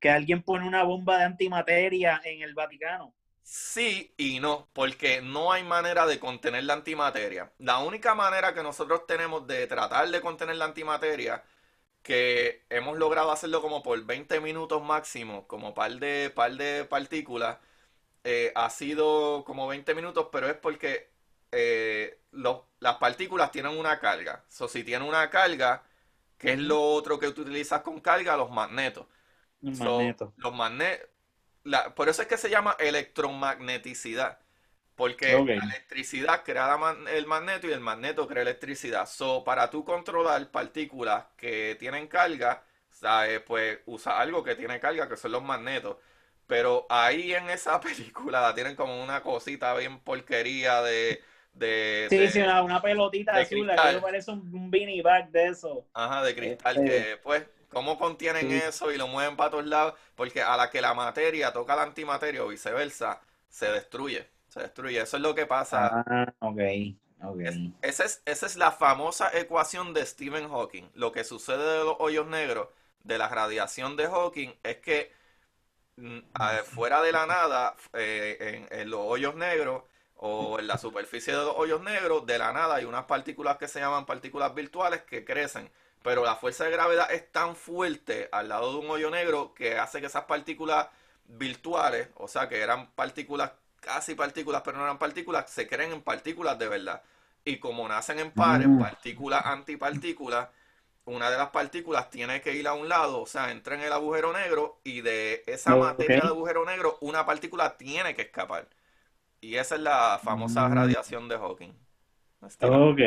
que 0.00 0.10
alguien 0.10 0.42
pone 0.42 0.66
una 0.66 0.84
bomba 0.84 1.18
de 1.18 1.24
antimateria 1.24 2.20
en 2.24 2.42
el 2.42 2.54
Vaticano. 2.54 3.14
Sí 3.42 4.14
y 4.16 4.40
no, 4.40 4.68
porque 4.72 5.20
no 5.20 5.52
hay 5.52 5.62
manera 5.64 6.06
de 6.06 6.18
contener 6.18 6.64
la 6.64 6.74
antimateria. 6.74 7.52
La 7.58 7.78
única 7.80 8.14
manera 8.14 8.54
que 8.54 8.62
nosotros 8.62 9.06
tenemos 9.06 9.46
de 9.46 9.66
tratar 9.66 10.08
de 10.08 10.20
contener 10.20 10.56
la 10.56 10.64
antimateria, 10.66 11.42
que 12.02 12.64
hemos 12.70 12.96
logrado 12.98 13.32
hacerlo 13.32 13.60
como 13.60 13.82
por 13.82 14.02
20 14.04 14.40
minutos 14.40 14.82
máximo, 14.82 15.46
como 15.46 15.74
par 15.74 15.92
de, 15.98 16.30
par 16.34 16.52
de 16.52 16.84
partículas, 16.84 17.58
eh, 18.24 18.52
ha 18.54 18.70
sido 18.70 19.44
como 19.44 19.68
20 19.68 19.94
minutos, 19.94 20.28
pero 20.32 20.48
es 20.48 20.56
porque 20.56 21.10
eh, 21.52 22.20
las 22.32 22.96
partículas 22.96 23.52
tienen 23.52 23.78
una 23.78 24.00
carga. 24.00 24.44
So, 24.48 24.68
si 24.68 24.82
tienen 24.82 25.08
una 25.08 25.30
carga, 25.30 25.84
¿qué 26.38 26.54
es 26.54 26.58
lo 26.58 26.82
otro 26.82 27.18
que 27.18 27.30
tú 27.32 27.42
utilizas 27.42 27.82
con 27.82 28.00
carga? 28.00 28.36
Los 28.36 28.50
magnetos. 28.50 29.06
Los 30.36 30.54
magnetos 30.54 31.08
por 31.94 32.08
eso 32.08 32.22
es 32.22 32.28
que 32.28 32.36
se 32.36 32.50
llama 32.50 32.76
electromagneticidad. 32.78 34.38
Porque 34.94 35.32
la 35.32 35.64
electricidad 35.64 36.44
crea 36.44 36.78
el 37.10 37.26
magneto 37.26 37.66
y 37.66 37.72
el 37.72 37.80
magneto 37.80 38.28
crea 38.28 38.42
electricidad. 38.42 39.06
So, 39.06 39.42
para 39.42 39.68
tú 39.68 39.84
controlar 39.84 40.50
partículas 40.52 41.24
que 41.36 41.76
tienen 41.80 42.06
carga, 42.06 42.62
¿sabes? 42.90 43.40
pues 43.40 43.80
usa 43.86 44.20
algo 44.20 44.44
que 44.44 44.54
tiene 44.54 44.78
carga, 44.78 45.08
que 45.08 45.16
son 45.16 45.32
los 45.32 45.42
magnetos. 45.42 45.96
Pero 46.46 46.86
ahí 46.88 47.34
en 47.34 47.50
esa 47.50 47.80
película 47.80 48.54
tienen 48.54 48.76
como 48.76 49.02
una 49.02 49.22
cosita 49.22 49.74
bien 49.74 50.00
porquería 50.00 50.82
de. 50.82 51.22
de 51.52 52.06
sí, 52.10 52.28
sí, 52.28 52.40
una, 52.40 52.80
pelotita 52.80 53.36
azul, 53.36 53.68
que 53.68 54.00
parece 54.00 54.30
un, 54.30 54.70
beanie 54.70 55.02
bag 55.02 55.30
de 55.30 55.48
eso. 55.48 55.86
Ajá, 55.94 56.22
de 56.22 56.34
cristal, 56.34 56.76
este 56.76 56.90
que 56.90 57.16
pues 57.18 57.44
¿Cómo 57.74 57.98
contienen 57.98 58.52
eso 58.52 58.92
y 58.92 58.96
lo 58.96 59.08
mueven 59.08 59.36
para 59.36 59.50
todos 59.50 59.66
lados? 59.66 59.94
Porque 60.14 60.40
a 60.40 60.56
la 60.56 60.70
que 60.70 60.80
la 60.80 60.94
materia 60.94 61.52
toca 61.52 61.74
la 61.74 61.82
antimateria 61.82 62.44
o 62.44 62.48
viceversa, 62.48 63.20
se 63.48 63.66
destruye. 63.66 64.28
Se 64.46 64.60
destruye. 64.60 65.00
Eso 65.00 65.16
es 65.16 65.22
lo 65.22 65.34
que 65.34 65.44
pasa. 65.44 66.04
Ah, 66.06 66.32
ok. 66.38 66.60
esa, 67.82 68.04
es, 68.04 68.22
esa 68.24 68.46
es 68.46 68.54
la 68.54 68.70
famosa 68.70 69.36
ecuación 69.36 69.92
de 69.92 70.06
Stephen 70.06 70.48
Hawking. 70.48 70.84
Lo 70.94 71.10
que 71.10 71.24
sucede 71.24 71.78
de 71.78 71.84
los 71.84 71.96
hoyos 71.98 72.28
negros, 72.28 72.68
de 73.02 73.18
la 73.18 73.28
radiación 73.28 73.96
de 73.96 74.06
Hawking, 74.06 74.54
es 74.62 74.76
que 74.76 75.12
fuera 76.64 77.02
de 77.02 77.12
la 77.12 77.26
nada, 77.26 77.74
eh, 77.92 78.66
en, 78.70 78.80
en 78.80 78.90
los 78.90 79.00
hoyos 79.00 79.34
negros 79.34 79.84
o 80.16 80.58
en 80.58 80.66
la 80.66 80.78
superficie 80.78 81.32
de 81.32 81.40
los 81.40 81.54
hoyos 81.56 81.82
negros, 81.82 82.26
de 82.26 82.38
la 82.38 82.52
nada 82.52 82.76
hay 82.76 82.84
unas 82.84 83.04
partículas 83.04 83.56
que 83.56 83.68
se 83.68 83.80
llaman 83.80 84.06
partículas 84.06 84.54
virtuales 84.54 85.02
que 85.02 85.24
crecen 85.24 85.70
pero 86.04 86.22
la 86.22 86.36
fuerza 86.36 86.64
de 86.64 86.70
gravedad 86.70 87.10
es 87.10 87.32
tan 87.32 87.56
fuerte 87.56 88.28
al 88.30 88.50
lado 88.50 88.72
de 88.72 88.78
un 88.84 88.90
hoyo 88.90 89.10
negro 89.10 89.54
que 89.54 89.78
hace 89.78 90.02
que 90.02 90.06
esas 90.08 90.24
partículas 90.24 90.88
virtuales, 91.26 92.10
o 92.16 92.28
sea, 92.28 92.46
que 92.46 92.60
eran 92.60 92.90
partículas, 92.90 93.52
casi 93.80 94.14
partículas, 94.14 94.60
pero 94.62 94.76
no 94.76 94.84
eran 94.84 94.98
partículas, 94.98 95.48
se 95.48 95.66
creen 95.66 95.92
en 95.92 96.02
partículas 96.02 96.58
de 96.58 96.68
verdad. 96.68 97.02
Y 97.42 97.56
como 97.56 97.88
nacen 97.88 98.18
en 98.18 98.32
pares, 98.32 98.68
mm. 98.68 98.78
partículas 98.78 99.46
antipartículas, 99.46 100.50
una 101.06 101.30
de 101.30 101.36
las 101.36 101.50
partículas 101.50 102.10
tiene 102.10 102.40
que 102.40 102.54
ir 102.54 102.66
a 102.66 102.74
un 102.74 102.88
lado, 102.88 103.20
o 103.20 103.26
sea, 103.26 103.50
entra 103.50 103.74
en 103.74 103.82
el 103.82 103.92
agujero 103.92 104.32
negro 104.32 104.80
y 104.84 105.02
de 105.02 105.42
esa 105.46 105.76
materia 105.76 106.20
de 106.20 106.28
agujero 106.28 106.64
negro 106.64 106.98
una 107.00 107.26
partícula 107.26 107.76
tiene 107.76 108.14
que 108.14 108.22
escapar. 108.22 108.68
Y 109.40 109.56
esa 109.56 109.74
es 109.74 109.82
la 109.82 110.18
famosa 110.22 110.68
mm. 110.68 110.74
radiación 110.74 111.28
de 111.28 111.36
Hawking. 111.36 111.72
Ok. 112.62 113.00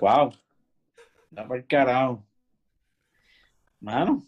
Wow. 0.00 0.32
Está 1.30 1.46
por 1.46 1.66
carajo. 1.66 2.24
Mano. 3.80 4.22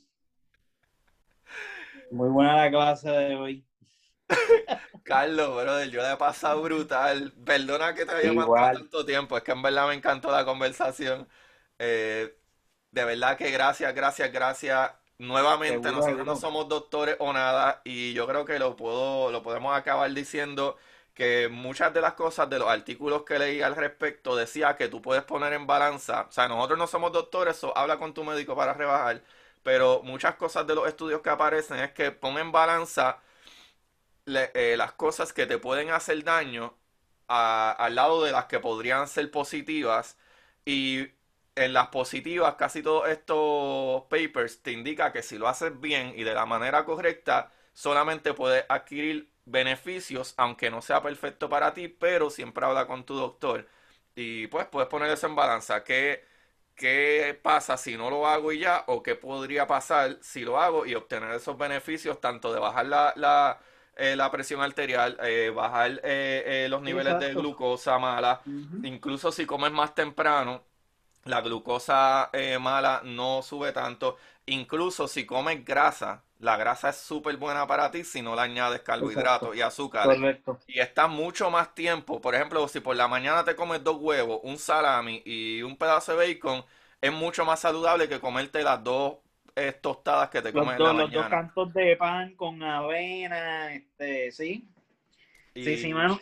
Muy 2.10 2.28
buena 2.28 2.56
la 2.56 2.70
clase 2.70 3.10
de 3.10 3.34
hoy. 3.34 3.66
Carlos, 5.02 5.62
brother, 5.62 5.90
yo 5.90 6.02
le 6.02 6.12
he 6.12 6.16
pasado 6.16 6.62
brutal. 6.62 7.32
Perdona 7.44 7.94
que 7.94 8.06
te 8.06 8.12
haya 8.12 8.32
matado 8.32 8.78
tanto 8.78 9.04
tiempo, 9.04 9.36
es 9.36 9.42
que 9.42 9.52
en 9.52 9.62
verdad 9.62 9.88
me 9.88 9.94
encantó 9.94 10.30
la 10.30 10.44
conversación. 10.44 11.28
Eh, 11.78 12.36
de 12.90 13.04
verdad 13.04 13.36
que 13.36 13.50
gracias, 13.50 13.94
gracias, 13.94 14.32
gracias. 14.32 14.92
Nuevamente, 15.18 15.90
nosotros 15.92 16.26
no 16.26 16.36
somos 16.36 16.68
doctores 16.68 17.16
o 17.20 17.32
nada, 17.32 17.80
y 17.84 18.12
yo 18.12 18.26
creo 18.26 18.44
que 18.44 18.58
lo 18.58 18.76
puedo, 18.76 19.30
lo 19.30 19.42
podemos 19.42 19.76
acabar 19.76 20.12
diciendo 20.12 20.76
que 21.14 21.48
muchas 21.48 21.94
de 21.94 22.02
las 22.02 22.12
cosas 22.14 22.50
de 22.50 22.58
los 22.58 22.68
artículos 22.68 23.22
que 23.24 23.38
leí 23.38 23.62
al 23.62 23.74
respecto 23.76 24.36
decía 24.36 24.76
que 24.76 24.88
tú 24.88 25.00
puedes 25.00 25.24
poner 25.24 25.54
en 25.54 25.66
balanza, 25.66 26.26
o 26.28 26.32
sea, 26.32 26.48
nosotros 26.48 26.78
no 26.78 26.86
somos 26.86 27.12
doctores, 27.12 27.60
habla 27.74 27.98
con 27.98 28.12
tu 28.12 28.24
médico 28.24 28.54
para 28.54 28.74
rebajar, 28.74 29.22
pero 29.62 30.02
muchas 30.02 30.34
cosas 30.36 30.66
de 30.66 30.74
los 30.74 30.86
estudios 30.86 31.22
que 31.22 31.30
aparecen 31.30 31.78
es 31.78 31.92
que 31.92 32.10
pon 32.12 32.36
en 32.38 32.52
balanza 32.52 33.20
eh, 34.26 34.74
las 34.76 34.92
cosas 34.92 35.32
que 35.32 35.46
te 35.46 35.58
pueden 35.58 35.90
hacer 35.90 36.22
daño 36.24 36.76
al 37.28 37.94
lado 37.94 38.22
de 38.24 38.32
las 38.32 38.46
que 38.46 38.60
podrían 38.60 39.08
ser 39.08 39.30
positivas 39.30 40.16
y 40.64 41.08
en 41.56 41.72
las 41.72 41.88
positivas, 41.88 42.56
casi 42.56 42.82
todos 42.82 43.08
estos 43.08 44.04
papers 44.04 44.62
te 44.62 44.72
indica 44.72 45.12
que 45.12 45.22
si 45.22 45.38
lo 45.38 45.48
haces 45.48 45.80
bien 45.80 46.12
y 46.16 46.24
de 46.24 46.34
la 46.34 46.46
manera 46.46 46.84
correcta, 46.84 47.52
solamente 47.74 48.34
puedes 48.34 48.64
adquirir 48.68 49.30
beneficios, 49.46 50.34
aunque 50.36 50.70
no 50.70 50.82
sea 50.82 51.02
perfecto 51.02 51.48
para 51.48 51.74
ti, 51.74 51.88
pero 51.88 52.30
siempre 52.30 52.66
habla 52.66 52.86
con 52.86 53.04
tu 53.06 53.14
doctor. 53.16 53.68
Y 54.14 54.46
pues 54.48 54.66
puedes 54.66 54.88
poner 54.88 55.10
eso 55.10 55.26
en 55.26 55.36
balanza. 55.36 55.84
¿Qué, 55.84 56.24
qué 56.74 57.38
pasa 57.42 57.76
si 57.76 57.96
no 57.96 58.10
lo 58.10 58.26
hago 58.26 58.52
y 58.52 58.60
ya? 58.60 58.84
¿O 58.88 59.02
qué 59.02 59.14
podría 59.14 59.66
pasar 59.66 60.18
si 60.22 60.42
lo 60.44 60.60
hago 60.60 60.86
y 60.86 60.94
obtener 60.94 61.32
esos 61.32 61.56
beneficios, 61.58 62.20
tanto 62.20 62.52
de 62.52 62.60
bajar 62.60 62.86
la, 62.86 63.12
la, 63.16 63.60
eh, 63.96 64.16
la 64.16 64.30
presión 64.30 64.60
arterial, 64.62 65.18
eh, 65.22 65.50
bajar 65.54 66.00
eh, 66.04 66.66
los 66.70 66.82
niveles 66.82 67.18
de 67.18 67.34
glucosa 67.34 67.98
mala, 67.98 68.42
incluso 68.82 69.32
si 69.32 69.46
comes 69.46 69.72
más 69.72 69.94
temprano, 69.94 70.64
la 71.26 71.40
glucosa 71.40 72.30
mala 72.60 73.02
no 73.04 73.42
sube 73.42 73.72
tanto, 73.72 74.16
incluso 74.46 75.08
si 75.08 75.26
comes 75.26 75.64
grasa, 75.64 76.22
la 76.38 76.56
grasa 76.56 76.90
es 76.90 76.96
súper 76.96 77.36
buena 77.36 77.66
para 77.66 77.90
ti 77.90 78.04
si 78.04 78.20
no 78.22 78.34
le 78.34 78.42
añades 78.42 78.80
carbohidratos 78.82 79.56
y 79.56 79.62
azúcar. 79.62 80.04
Correcto. 80.04 80.58
Y 80.66 80.80
está 80.80 81.08
mucho 81.08 81.50
más 81.50 81.74
tiempo. 81.74 82.20
Por 82.20 82.34
ejemplo, 82.34 82.66
si 82.68 82.80
por 82.80 82.94
la 82.96 83.08
mañana 83.08 83.44
te 83.44 83.56
comes 83.56 83.82
dos 83.82 83.96
huevos, 83.98 84.40
un 84.42 84.58
salami 84.58 85.22
y 85.24 85.62
un 85.62 85.76
pedazo 85.76 86.16
de 86.16 86.34
bacon, 86.34 86.64
es 87.00 87.12
mucho 87.12 87.44
más 87.44 87.60
saludable 87.60 88.08
que 88.08 88.20
comerte 88.20 88.62
las 88.62 88.82
dos 88.84 89.16
eh, 89.54 89.72
tostadas 89.72 90.28
que 90.28 90.42
te 90.42 90.52
comes 90.52 90.76
en 90.76 90.82
la 90.82 90.92
mañana. 90.92 91.04
Los 91.04 91.12
dos 91.12 91.28
cantos 91.28 91.72
de 91.72 91.96
pan 91.96 92.34
con 92.36 92.62
avena, 92.62 93.72
este, 93.72 94.30
sí. 94.30 94.68
Sí, 95.54 95.76
sí, 95.78 95.94
mano. 95.94 96.20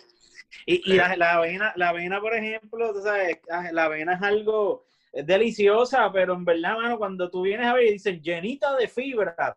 Y, 0.66 0.92
y 0.92 0.94
la, 0.94 1.16
la, 1.16 1.34
avena, 1.34 1.72
la 1.74 1.88
avena, 1.88 2.20
por 2.20 2.34
ejemplo, 2.34 2.92
tú 2.92 3.02
sabes, 3.02 3.38
ah, 3.50 3.70
la 3.72 3.84
avena 3.84 4.14
es 4.14 4.22
algo 4.22 4.84
es 5.14 5.26
deliciosa, 5.26 6.10
pero 6.12 6.34
en 6.34 6.44
verdad, 6.44 6.76
mano, 6.76 6.98
cuando 6.98 7.30
tú 7.30 7.42
vienes 7.42 7.66
a 7.66 7.74
ver 7.74 7.84
y 7.84 7.92
dicen 7.92 8.20
llenita 8.20 8.74
de 8.76 8.88
fibra, 8.88 9.56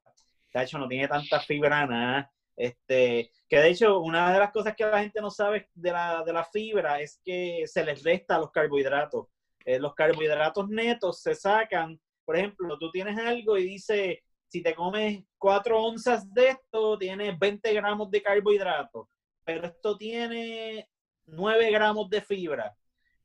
de 0.53 0.63
hecho 0.63 0.77
no 0.77 0.87
tiene 0.87 1.07
tanta 1.07 1.39
fibra 1.39 1.85
nada. 1.85 2.31
Este, 2.55 3.31
que 3.47 3.57
de 3.59 3.69
hecho, 3.69 3.99
una 3.99 4.33
de 4.33 4.39
las 4.39 4.51
cosas 4.51 4.75
que 4.75 4.85
la 4.85 5.01
gente 5.01 5.21
no 5.21 5.29
sabe 5.29 5.69
de 5.73 5.91
la, 5.91 6.23
de 6.23 6.33
la 6.33 6.43
fibra 6.43 7.01
es 7.01 7.19
que 7.23 7.63
se 7.65 7.83
les 7.83 8.03
resta 8.03 8.39
los 8.39 8.51
carbohidratos. 8.51 9.27
Eh, 9.65 9.79
los 9.79 9.93
carbohidratos 9.95 10.67
netos 10.69 11.21
se 11.21 11.35
sacan, 11.35 11.99
por 12.23 12.37
ejemplo, 12.37 12.77
tú 12.77 12.91
tienes 12.91 13.17
algo 13.17 13.57
y 13.57 13.63
dice, 13.63 14.23
si 14.47 14.61
te 14.61 14.75
comes 14.75 15.23
4 15.37 15.83
onzas 15.83 16.31
de 16.33 16.49
esto, 16.49 16.97
tienes 16.97 17.37
20 17.37 17.73
gramos 17.73 18.09
de 18.09 18.21
carbohidratos, 18.21 19.07
pero 19.43 19.67
esto 19.67 19.97
tiene 19.97 20.87
9 21.25 21.71
gramos 21.71 22.09
de 22.09 22.21
fibra. 22.21 22.75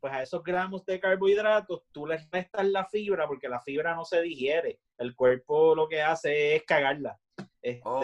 Pues 0.03 0.15
a 0.15 0.23
esos 0.23 0.43
gramos 0.43 0.85
de 0.85 0.99
carbohidratos 0.99 1.85
tú 1.93 2.09
les 2.09 2.29
restas 2.29 2.67
la 2.67 2.85
fibra 2.87 3.29
porque 3.29 3.49
la 3.49 3.61
fibra 3.61 3.95
no 3.95 4.05
se 4.05 4.21
digiere. 4.21 4.81
El 4.99 5.15
cuerpo 5.15 5.77
lo 5.77 5.87
que 5.87 6.03
hace 6.03 6.57
es 6.57 6.65
cagarla. 6.65 7.21
Este, 7.63 7.81
oh, 7.85 8.03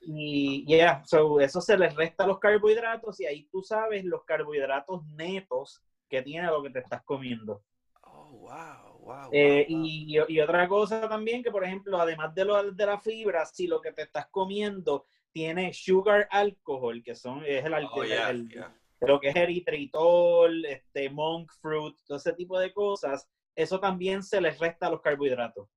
Y 0.00 0.64
ya, 0.64 1.02
eso 1.40 1.60
se 1.60 1.76
les 1.76 1.96
resta 1.96 2.24
los 2.24 2.38
carbohidratos 2.38 3.18
y 3.18 3.26
ahí 3.26 3.48
tú 3.50 3.64
sabes 3.64 4.04
los 4.04 4.22
carbohidratos 4.24 5.04
netos 5.06 5.82
que 6.08 6.22
tiene 6.22 6.46
lo 6.46 6.62
que 6.62 6.70
te 6.70 6.78
estás 6.78 7.02
comiendo. 7.02 7.64
Oh, 8.02 8.30
wow, 8.30 8.98
wow. 9.00 9.30
Eh, 9.32 9.66
y, 9.68 10.16
y, 10.28 10.40
otra 10.40 10.68
cosa 10.68 11.08
también 11.08 11.42
que, 11.42 11.50
por 11.50 11.64
ejemplo, 11.64 12.00
además 12.00 12.32
de, 12.32 12.44
lo, 12.44 12.70
de 12.70 12.86
la 12.86 13.00
fibra, 13.00 13.44
si 13.44 13.66
lo 13.66 13.80
que 13.80 13.90
te 13.90 14.02
estás 14.02 14.28
comiendo 14.28 15.06
tiene 15.32 15.72
sugar 15.72 16.28
alcohol, 16.30 17.02
que 17.02 17.16
son, 17.16 17.44
es 17.44 17.64
el, 17.64 17.74
alcohol, 17.74 18.06
oh, 18.06 18.81
lo 19.06 19.20
que 19.20 19.28
es 19.28 19.36
eritritol, 19.36 20.64
este, 20.64 21.10
monk 21.10 21.50
fruit, 21.60 21.96
todo 22.06 22.18
ese 22.18 22.32
tipo 22.32 22.58
de 22.58 22.72
cosas, 22.72 23.28
eso 23.54 23.80
también 23.80 24.22
se 24.22 24.40
les 24.40 24.58
resta 24.58 24.86
a 24.86 24.90
los 24.90 25.00
carbohidratos 25.00 25.68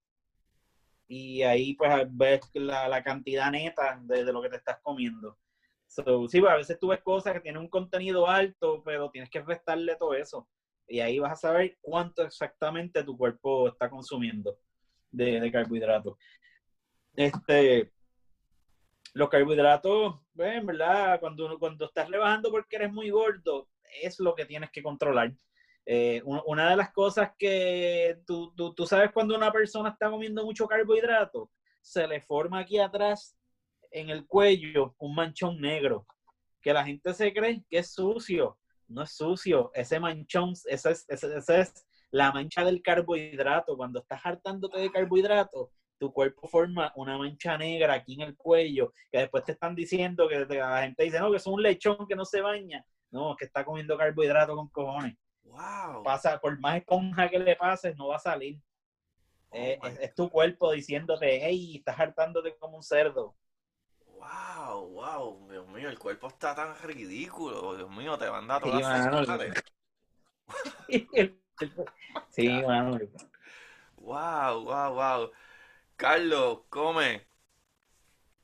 y 1.07 1.43
ahí 1.43 1.73
pues 1.75 1.91
ves 2.09 2.41
la, 2.53 2.87
la 2.87 3.03
cantidad 3.03 3.51
neta 3.51 3.99
de, 4.03 4.23
lo 4.23 4.41
que 4.41 4.49
te 4.49 4.57
estás 4.57 4.79
comiendo. 4.81 5.37
So, 5.87 6.27
sí, 6.27 6.39
pues, 6.39 6.51
a 6.51 6.57
veces 6.57 6.79
tú 6.79 6.87
ves 6.87 7.01
cosas 7.01 7.33
que 7.33 7.41
tienen 7.41 7.61
un 7.61 7.69
contenido 7.69 8.27
alto, 8.27 8.81
pero 8.83 9.09
tienes 9.11 9.29
que 9.29 9.41
restarle 9.41 9.95
todo 9.97 10.15
eso. 10.15 10.47
Y 10.87 10.99
ahí 10.99 11.19
vas 11.19 11.33
a 11.33 11.47
saber 11.47 11.77
cuánto 11.81 12.23
exactamente 12.23 13.03
tu 13.03 13.17
cuerpo 13.17 13.67
está 13.67 13.89
consumiendo 13.89 14.57
de, 15.11 15.39
de 15.39 15.51
carbohidratos. 15.51 16.17
Este, 17.15 17.91
los 19.15 19.29
carbohidratos, 19.29 20.19
pues, 20.35 20.65
verdad, 20.65 21.21
cuando, 21.21 21.57
cuando 21.57 21.85
estás 21.85 22.09
rebajando 22.09 22.51
porque 22.51 22.75
eres 22.75 22.91
muy 22.91 23.09
gordo, 23.09 23.69
es 24.01 24.19
lo 24.19 24.35
que 24.35 24.45
tienes 24.45 24.69
que 24.71 24.83
controlar. 24.83 25.33
Eh, 25.85 26.21
una 26.25 26.69
de 26.69 26.75
las 26.75 26.91
cosas 26.91 27.31
que 27.39 28.19
tú, 28.27 28.53
tú, 28.53 28.85
sabes 28.85 29.11
cuando 29.13 29.35
una 29.35 29.53
persona 29.53 29.89
está 29.89 30.09
comiendo 30.09 30.43
mucho 30.43 30.67
carbohidrato, 30.67 31.49
se 31.81 32.05
le 32.07 32.19
forma 32.19 32.59
aquí 32.59 32.77
atrás 32.77 33.37
en 33.89 34.09
el 34.09 34.27
cuello 34.27 34.95
un 34.97 35.15
manchón 35.15 35.61
negro, 35.61 36.05
que 36.61 36.73
la 36.73 36.83
gente 36.83 37.13
se 37.13 37.33
cree 37.33 37.63
que 37.69 37.77
es 37.77 37.93
sucio. 37.93 38.57
No 38.87 39.03
es 39.03 39.11
sucio, 39.11 39.71
ese 39.73 39.99
manchón, 39.99 40.53
esa 40.65 40.91
es, 40.91 41.05
esa 41.07 41.61
es 41.61 41.87
la 42.11 42.33
mancha 42.33 42.65
del 42.65 42.81
carbohidrato. 42.81 43.77
Cuando 43.77 43.99
estás 43.99 44.21
hartándote 44.25 44.77
de 44.79 44.91
carbohidrato, 44.91 45.71
tu 45.97 46.11
cuerpo 46.11 46.47
forma 46.47 46.91
una 46.95 47.17
mancha 47.17 47.57
negra 47.57 47.93
aquí 47.93 48.15
en 48.15 48.21
el 48.21 48.35
cuello, 48.35 48.93
que 49.11 49.19
después 49.19 49.43
te 49.43 49.53
están 49.53 49.75
diciendo 49.75 50.27
que 50.27 50.45
la 50.45 50.81
gente 50.83 51.03
dice, 51.03 51.19
no, 51.19 51.31
que 51.31 51.37
es 51.37 51.47
un 51.47 51.61
lechón 51.61 52.07
que 52.07 52.15
no 52.15 52.25
se 52.25 52.41
baña. 52.41 52.85
No, 53.11 53.35
que 53.35 53.45
está 53.45 53.63
comiendo 53.63 53.97
carbohidrato 53.97 54.55
con 54.55 54.67
cojones. 54.69 55.15
Wow. 55.43 56.03
Pasa, 56.03 56.39
por 56.39 56.59
más 56.59 56.77
esponja 56.77 57.29
que 57.29 57.39
le 57.39 57.55
pases, 57.55 57.95
no 57.95 58.07
va 58.07 58.17
a 58.17 58.19
salir. 58.19 58.59
Oh 59.49 59.57
eh, 59.57 59.79
es, 60.01 60.13
tu 60.15 60.29
cuerpo 60.29 60.71
diciéndote, 60.71 61.39
hey, 61.41 61.77
estás 61.77 61.97
hartándote 61.97 62.57
como 62.57 62.77
un 62.77 62.83
cerdo. 62.83 63.35
Wow, 64.07 64.87
wow, 64.89 65.49
Dios 65.49 65.67
mío, 65.67 65.89
el 65.89 65.99
cuerpo 65.99 66.27
está 66.27 66.55
tan 66.55 66.75
ridículo. 66.79 67.75
Dios 67.77 67.89
mío, 67.89 68.17
te 68.17 68.27
van 68.27 68.45
a 68.45 68.59
dar 68.59 68.63
todas 68.63 69.63
sí, 70.89 71.09
sí, 72.29 72.49
mano. 72.49 72.99
Wow, 73.97 74.63
wow, 74.65 74.93
wow. 74.93 75.31
Carlos, 75.97 76.61
come. 76.69 77.25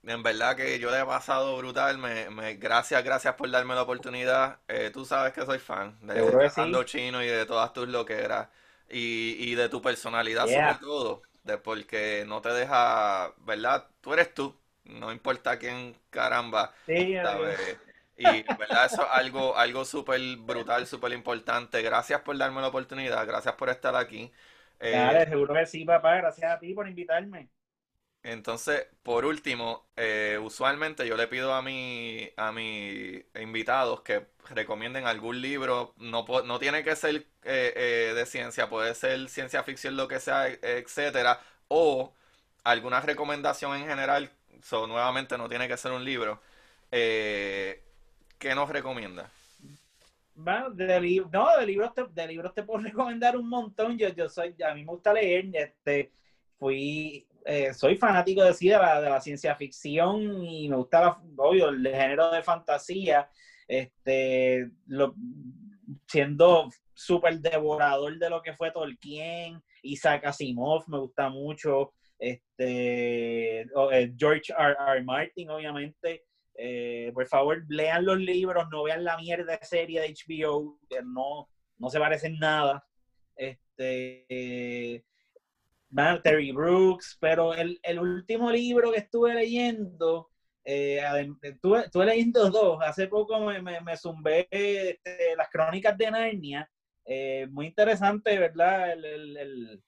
En 0.03 0.23
verdad 0.23 0.55
que 0.55 0.79
yo 0.79 0.89
le 0.89 0.99
he 0.99 1.05
pasado 1.05 1.57
brutal. 1.57 1.97
Me, 1.97 2.29
me, 2.29 2.55
gracias, 2.55 3.03
gracias 3.03 3.35
por 3.35 3.49
darme 3.51 3.75
la 3.75 3.83
oportunidad. 3.83 4.59
Eh, 4.67 4.89
tú 4.91 5.05
sabes 5.05 5.33
que 5.33 5.45
soy 5.45 5.59
fan 5.59 5.97
de 6.01 6.49
Ando 6.55 6.83
Chino 6.83 7.21
y 7.21 7.27
de 7.27 7.45
todas 7.45 7.71
tus 7.73 7.87
loqueras. 7.87 8.49
Y, 8.89 9.35
y 9.39 9.55
de 9.55 9.69
tu 9.69 9.81
personalidad 9.81 10.47
sobre 10.47 10.75
todo. 10.79 11.21
De 11.43 11.57
porque 11.57 12.23
no 12.27 12.41
te 12.41 12.49
deja, 12.49 13.33
¿verdad? 13.39 13.87
Tú 14.01 14.13
eres 14.13 14.33
tú. 14.33 14.55
No 14.83 15.11
importa 15.11 15.57
quién 15.59 15.95
caramba. 16.09 16.73
Sí, 16.85 17.15
y 18.17 18.43
verdad 18.57 18.85
eso 18.85 19.01
es 19.01 19.07
algo, 19.11 19.57
algo 19.57 19.85
súper 19.85 20.19
brutal, 20.37 20.85
súper 20.85 21.11
importante. 21.13 21.81
Gracias 21.81 22.21
por 22.21 22.37
darme 22.37 22.61
la 22.61 22.67
oportunidad. 22.67 23.25
Gracias 23.25 23.55
por 23.55 23.69
estar 23.69 23.95
aquí. 23.95 24.31
Eh, 24.81 25.25
seguro 25.29 25.53
que 25.53 25.65
sí, 25.65 25.85
papá. 25.85 26.17
Gracias 26.17 26.51
a 26.51 26.59
ti 26.59 26.73
por 26.73 26.87
invitarme. 26.89 27.49
Entonces, 28.23 28.85
por 29.01 29.25
último, 29.25 29.87
eh, 29.95 30.37
usualmente 30.41 31.07
yo 31.07 31.17
le 31.17 31.27
pido 31.27 31.53
a 31.55 31.63
mi, 31.63 32.29
a 32.37 32.51
mis 32.51 33.23
invitados 33.39 34.01
que 34.01 34.27
recomienden 34.49 35.07
algún 35.07 35.41
libro. 35.41 35.95
No, 35.97 36.23
no 36.45 36.59
tiene 36.59 36.83
que 36.83 36.95
ser 36.95 37.15
eh, 37.43 37.73
eh, 37.75 38.13
de 38.15 38.25
ciencia, 38.27 38.69
puede 38.69 38.93
ser 38.93 39.27
ciencia 39.29 39.63
ficción, 39.63 39.97
lo 39.97 40.07
que 40.07 40.19
sea, 40.19 40.47
etcétera, 40.47 41.41
o 41.67 42.13
alguna 42.63 43.01
recomendación 43.01 43.75
en 43.77 43.87
general. 43.87 44.31
So, 44.61 44.85
nuevamente, 44.85 45.37
no 45.39 45.49
tiene 45.49 45.67
que 45.67 45.77
ser 45.77 45.91
un 45.91 46.05
libro. 46.05 46.39
¿Qué 46.91 48.55
nos 48.55 48.69
recomienda? 48.69 49.31
Bueno, 50.33 50.69
de, 50.71 51.23
no, 51.31 51.57
de 51.57 51.65
libros, 51.65 51.93
te, 51.93 52.05
de 52.07 52.27
libros 52.27 52.53
te 52.53 52.63
puedo 52.63 52.79
recomendar 52.83 53.37
un 53.37 53.47
montón. 53.47 53.97
Yo, 53.97 54.09
yo 54.09 54.29
soy, 54.29 54.55
a 54.63 54.73
mí 54.73 54.83
me 54.83 54.91
gusta 54.91 55.13
leer. 55.13 55.49
Este, 55.53 56.11
fui 56.57 57.27
eh, 57.45 57.73
soy 57.73 57.95
fanático 57.97 58.43
de, 58.43 58.53
sí, 58.53 58.69
de, 58.69 58.77
la, 58.77 59.19
ciencia 59.19 59.55
ficción 59.55 60.43
y 60.43 60.69
me 60.69 60.75
gusta, 60.75 61.19
obvio, 61.37 61.69
el 61.69 61.87
género 61.87 62.29
de 62.31 62.43
fantasía, 62.43 63.29
este, 63.67 64.69
siendo 66.07 66.69
súper 66.93 67.39
devorador 67.39 68.17
de 68.19 68.29
lo 68.29 68.41
que 68.41 68.53
fue 68.53 68.71
Tolkien, 68.71 69.61
Isaac 69.81 70.25
Asimov, 70.25 70.87
me 70.87 70.99
gusta 70.99 71.29
mucho, 71.29 71.93
este, 72.19 73.61
eh, 73.61 74.13
George 74.15 74.53
R. 74.55 74.75
R. 74.87 75.03
Martin, 75.03 75.49
obviamente. 75.49 76.25
Eh, 76.63 77.11
por 77.15 77.25
favor, 77.25 77.65
lean 77.69 78.05
los 78.05 78.19
libros, 78.19 78.67
no 78.69 78.83
vean 78.83 79.03
la 79.03 79.17
mierda 79.17 79.57
de 79.57 79.65
serie 79.65 79.99
de 79.99 80.13
HBO, 80.13 80.77
que 80.87 81.01
no, 81.01 81.49
no 81.79 81.89
se 81.89 81.97
parecen 81.99 82.37
nada. 82.37 82.85
Este, 83.35 85.03
Terry 86.23 86.51
Brooks, 86.51 87.17
pero 87.19 87.55
el, 87.55 87.79
último 87.99 88.51
libro 88.51 88.91
que 88.91 88.99
estuve 88.99 89.33
leyendo, 89.33 90.29
eh, 90.63 91.01
estuve, 91.41 92.05
leyendo 92.05 92.51
dos, 92.51 92.77
hace 92.83 93.07
poco 93.07 93.39
me, 93.39 93.81
me, 93.81 93.97
zumbé 93.97 94.47
este, 94.51 95.35
las 95.35 95.49
crónicas 95.49 95.97
de 95.97 96.11
Narnia 96.11 96.71
Eh, 97.05 97.47
muy 97.49 97.65
interesante, 97.67 98.37
¿verdad? 98.37 98.93
El, 98.93 99.05
el, 99.05 99.37
el 99.37 99.83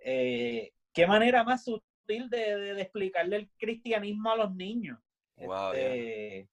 eh, 0.00 0.72
qué 0.92 1.06
manera 1.06 1.42
más 1.42 1.64
sutil 1.64 2.28
de, 2.28 2.56
de, 2.56 2.82
explicarle 2.82 3.36
el 3.36 3.50
cristianismo 3.58 4.30
a 4.30 4.36
los 4.36 4.54
niños. 4.54 4.98
Wow, 5.46 5.72
este, 5.72 6.36
yeah. 6.36 6.46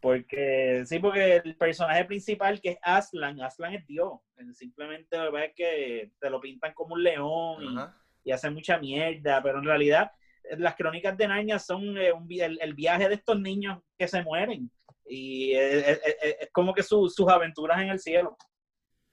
Porque 0.00 0.82
sí, 0.86 0.98
porque 1.00 1.36
el 1.44 1.56
personaje 1.56 2.04
principal 2.04 2.60
que 2.60 2.70
es 2.70 2.78
Aslan, 2.82 3.40
Aslan 3.40 3.74
es 3.74 3.86
Dios. 3.86 4.12
Simplemente 4.52 5.16
es 5.16 5.52
que 5.56 6.12
te 6.20 6.30
lo 6.30 6.40
pintan 6.40 6.72
como 6.72 6.94
un 6.94 7.02
león 7.02 7.62
y, 7.62 7.66
uh 7.66 7.80
-huh. 7.80 7.94
y 8.24 8.30
hace 8.30 8.48
mucha 8.50 8.78
mierda, 8.78 9.42
pero 9.42 9.58
en 9.58 9.64
realidad 9.64 10.12
las 10.56 10.76
crónicas 10.76 11.16
de 11.16 11.26
Narnia 11.26 11.58
son 11.58 11.98
eh, 11.98 12.12
un, 12.12 12.28
el, 12.30 12.58
el, 12.60 12.74
viaje 12.74 13.08
de 13.08 13.16
estos 13.16 13.38
niños 13.40 13.80
que 13.98 14.08
se 14.08 14.22
mueren 14.22 14.70
y 15.08 15.52
es, 15.52 15.84
es, 15.86 16.00
es 16.40 16.50
como 16.52 16.72
que 16.74 16.82
su, 16.82 17.08
sus 17.08 17.28
aventuras 17.28 17.80
en 17.80 17.88
el 17.88 17.98
cielo. 17.98 18.36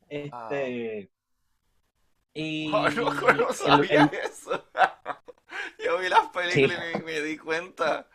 Este. 0.10 1.10
Y. 2.34 2.72
Oh, 2.74 2.90
no, 2.90 3.34
no 3.34 3.54
sabía 3.54 4.04
el, 4.04 4.20
eso. 4.20 4.66
Yo 5.84 6.00
vi 6.00 6.10
las 6.10 6.28
películas 6.30 6.84
sí. 6.84 6.92
y 6.94 7.00
me, 7.00 7.06
me, 7.06 7.22
di 7.22 7.38
cuenta. 7.38 8.10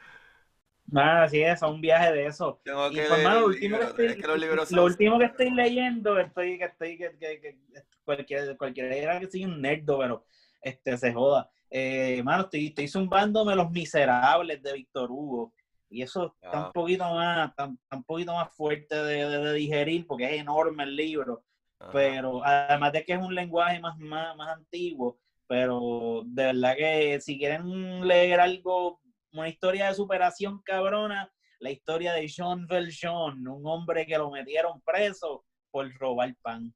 Nada, 0.93 1.29
sí, 1.29 1.43
es 1.43 1.63
un 1.63 1.81
viaje 1.81 2.13
de 2.13 2.27
eso. 2.27 2.61
Tengo 2.65 2.91
y 2.91 2.95
que 2.95 3.05
pues, 3.07 3.19
leer 3.19 3.33
lo, 3.33 3.47
último 3.47 3.79
que 3.79 3.85
estoy, 3.85 4.07
es 4.07 4.17
que 4.17 4.27
los 4.27 4.71
lo 4.73 4.85
último 4.85 5.19
que 5.19 5.25
estoy 5.27 5.51
leyendo, 5.51 6.19
estoy 6.19 6.59
que 6.59 6.65
estoy 6.65 6.99
que, 6.99 7.17
que, 7.19 7.41
que 7.41 7.59
cualquiera, 8.05 8.57
cualquiera 8.57 9.21
que 9.21 9.31
soy 9.31 9.45
un 9.45 9.61
nerdo, 9.61 9.99
pero 9.99 10.25
este 10.61 10.97
se 10.97 11.13
joda. 11.13 11.51
Eh, 11.71 12.23
mano, 12.25 12.43
estoy, 12.43 12.67
estoy 12.69 12.89
zumbándome 12.89 13.55
Los 13.55 13.71
Miserables 13.71 14.63
de 14.63 14.73
Víctor 14.73 15.11
Hugo. 15.11 15.53
Y 15.89 16.03
eso 16.03 16.37
está 16.41 16.59
Ah. 16.59 16.67
un 16.67 16.73
poquito 16.73 17.05
más, 17.05 17.51
está, 17.51 17.65
está 17.65 17.97
un 17.97 18.05
poquito 18.05 18.33
más 18.35 18.53
fuerte 18.55 18.95
de, 18.95 19.29
de, 19.29 19.39
de 19.39 19.53
digerir 19.55 20.07
porque 20.07 20.25
es 20.25 20.41
enorme 20.41 20.85
el 20.85 20.97
libro. 20.97 21.45
Ajá. 21.81 21.93
pero 21.93 22.45
además 22.45 22.93
de 22.93 23.05
que 23.05 23.15
es 23.15 23.19
un 23.19 23.35
lenguaje 23.35 23.81
más, 23.81 23.97
más, 23.99 24.37
más 24.37 24.49
antiguo, 24.51 25.19
pero 25.47 26.23
de 26.27 26.45
verdad 26.45 26.77
que 26.77 27.21
si 27.23 27.39
quieren 27.39 28.07
leer 28.07 28.39
algo, 28.39 29.00
una 29.33 29.49
historia 29.49 29.89
de 29.89 29.95
superación 29.95 30.61
cabrona, 30.65 31.31
la 31.61 31.71
historia 31.71 32.13
de 32.15 32.29
Jean 32.29 32.67
Valjean, 32.67 33.47
un 33.49 33.63
hombre 33.67 34.07
que 34.07 34.19
lo 34.19 34.31
metieron 34.31 34.81
preso 34.83 35.45
por 35.71 35.93
robar 35.99 36.35
pan. 36.43 36.73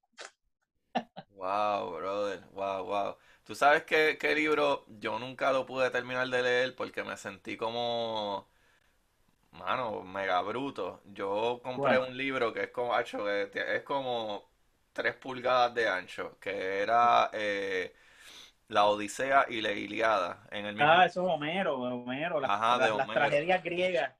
Wow, 1.30 1.96
brother, 1.98 2.44
wow, 2.52 2.84
wow. 2.84 3.16
Tú 3.44 3.54
sabes 3.54 3.84
que, 3.84 4.16
qué 4.18 4.34
libro 4.34 4.84
yo 4.88 5.18
nunca 5.18 5.52
lo 5.52 5.66
pude 5.66 5.90
terminar 5.90 6.28
de 6.28 6.42
leer 6.42 6.76
porque 6.76 7.02
me 7.04 7.16
sentí 7.16 7.56
como, 7.56 8.48
mano, 9.52 10.02
mega 10.02 10.40
bruto. 10.42 11.02
Yo 11.06 11.60
compré 11.62 11.98
Bueno. 11.98 12.06
un 12.06 12.16
libro 12.16 12.52
que 12.52 12.64
es 12.64 12.70
como, 12.70 12.98
es 12.98 13.82
como 13.84 14.50
tres 14.92 15.16
pulgadas 15.16 15.74
de 15.74 15.88
ancho, 15.88 16.38
que 16.40 16.80
era 16.82 17.30
eh, 17.32 17.94
La 18.68 18.86
Odisea 18.86 19.46
y 19.48 19.60
la 19.60 19.72
Iliada 19.72 20.46
en 20.50 20.66
el 20.66 20.74
mismo. 20.74 20.90
Ah, 20.90 21.06
eso 21.06 21.22
es 21.22 21.28
Homero, 21.34 21.78
Homero, 21.78 22.40
las, 22.40 22.50
Ajá, 22.50 22.78
de 22.78 22.90
las 22.96 23.08
tragedias 23.12 23.62
griegas. 23.62 24.12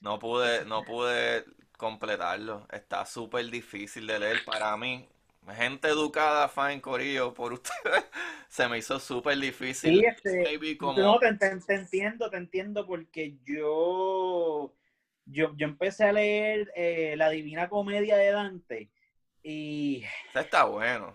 No 0.00 0.18
pude, 0.18 0.64
no 0.64 0.84
pude 0.84 1.44
completarlo. 1.76 2.66
Está 2.70 3.04
súper 3.06 3.46
difícil 3.50 4.06
de 4.06 4.18
leer 4.18 4.44
para 4.44 4.76
mí. 4.76 5.08
Gente 5.54 5.88
educada, 5.88 6.48
fine, 6.48 6.80
corillo, 6.80 7.32
por 7.32 7.52
ustedes. 7.52 8.04
Se 8.48 8.68
me 8.68 8.78
hizo 8.78 8.98
súper 8.98 9.38
difícil. 9.38 10.00
Sí, 10.00 10.04
este, 10.04 10.76
como... 10.78 11.00
No, 11.00 11.18
te, 11.18 11.32
te- 11.34 11.60
te 11.60 11.74
entiendo, 11.74 12.30
te 12.30 12.36
entiendo, 12.36 12.86
porque 12.86 13.36
yo, 13.44 14.74
yo, 15.24 15.54
yo 15.56 15.66
empecé 15.66 16.04
a 16.04 16.12
leer 16.12 16.72
eh, 16.74 17.14
La 17.16 17.30
Divina 17.30 17.68
Comedia 17.68 18.16
de 18.16 18.30
Dante 18.30 18.90
y 19.42 20.04
está 20.34 20.64
bueno. 20.64 21.14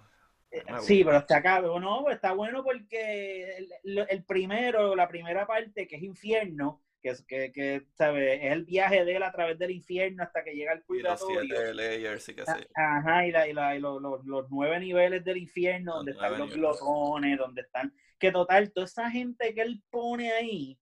Eh, 0.51 0.63
Me 0.69 0.79
sí, 0.81 1.03
pero 1.03 1.17
está 1.17 1.37
acá, 1.37 1.61
no, 1.61 2.01
pues 2.03 2.15
está 2.15 2.33
bueno 2.33 2.63
porque 2.63 3.57
el, 3.83 4.05
el 4.09 4.23
primero, 4.25 4.95
la 4.95 5.07
primera 5.07 5.47
parte 5.47 5.87
que 5.87 5.95
es 5.95 6.03
infierno, 6.03 6.83
que 7.01 7.09
es 7.09 7.23
que, 7.23 7.51
que 7.51 7.87
¿sabes? 7.93 8.39
es 8.43 8.51
el 8.51 8.65
viaje 8.65 9.03
de 9.05 9.15
él 9.15 9.23
a 9.23 9.31
través 9.31 9.57
del 9.57 9.71
infierno 9.71 10.23
hasta 10.23 10.43
que 10.43 10.53
llega 10.53 10.73
al 10.73 10.83
Y 10.89 10.99
los 10.99 11.19
purgatorio. 11.19 11.55
siete 11.55 11.73
layers 11.73 12.29
y 12.29 12.35
qué 12.35 12.45
sé 12.45 12.59
yo. 12.59 12.67
Ajá, 12.75 13.25
y, 13.25 13.31
la, 13.31 13.47
y, 13.47 13.53
la, 13.53 13.75
y 13.75 13.79
los, 13.79 14.01
los, 14.01 14.23
los 14.25 14.49
nueve 14.51 14.79
niveles 14.79 15.23
del 15.23 15.37
infierno, 15.37 15.93
Los 15.93 15.97
donde 15.97 16.11
están 16.11 16.37
los 16.37 16.53
glotones, 16.53 17.37
donde 17.37 17.61
están. 17.61 17.93
Que 18.19 18.31
total, 18.31 18.71
toda 18.71 18.85
esa 18.85 19.09
gente 19.09 19.53
que 19.55 19.61
él 19.61 19.81
pone 19.89 20.31
ahí 20.31 20.77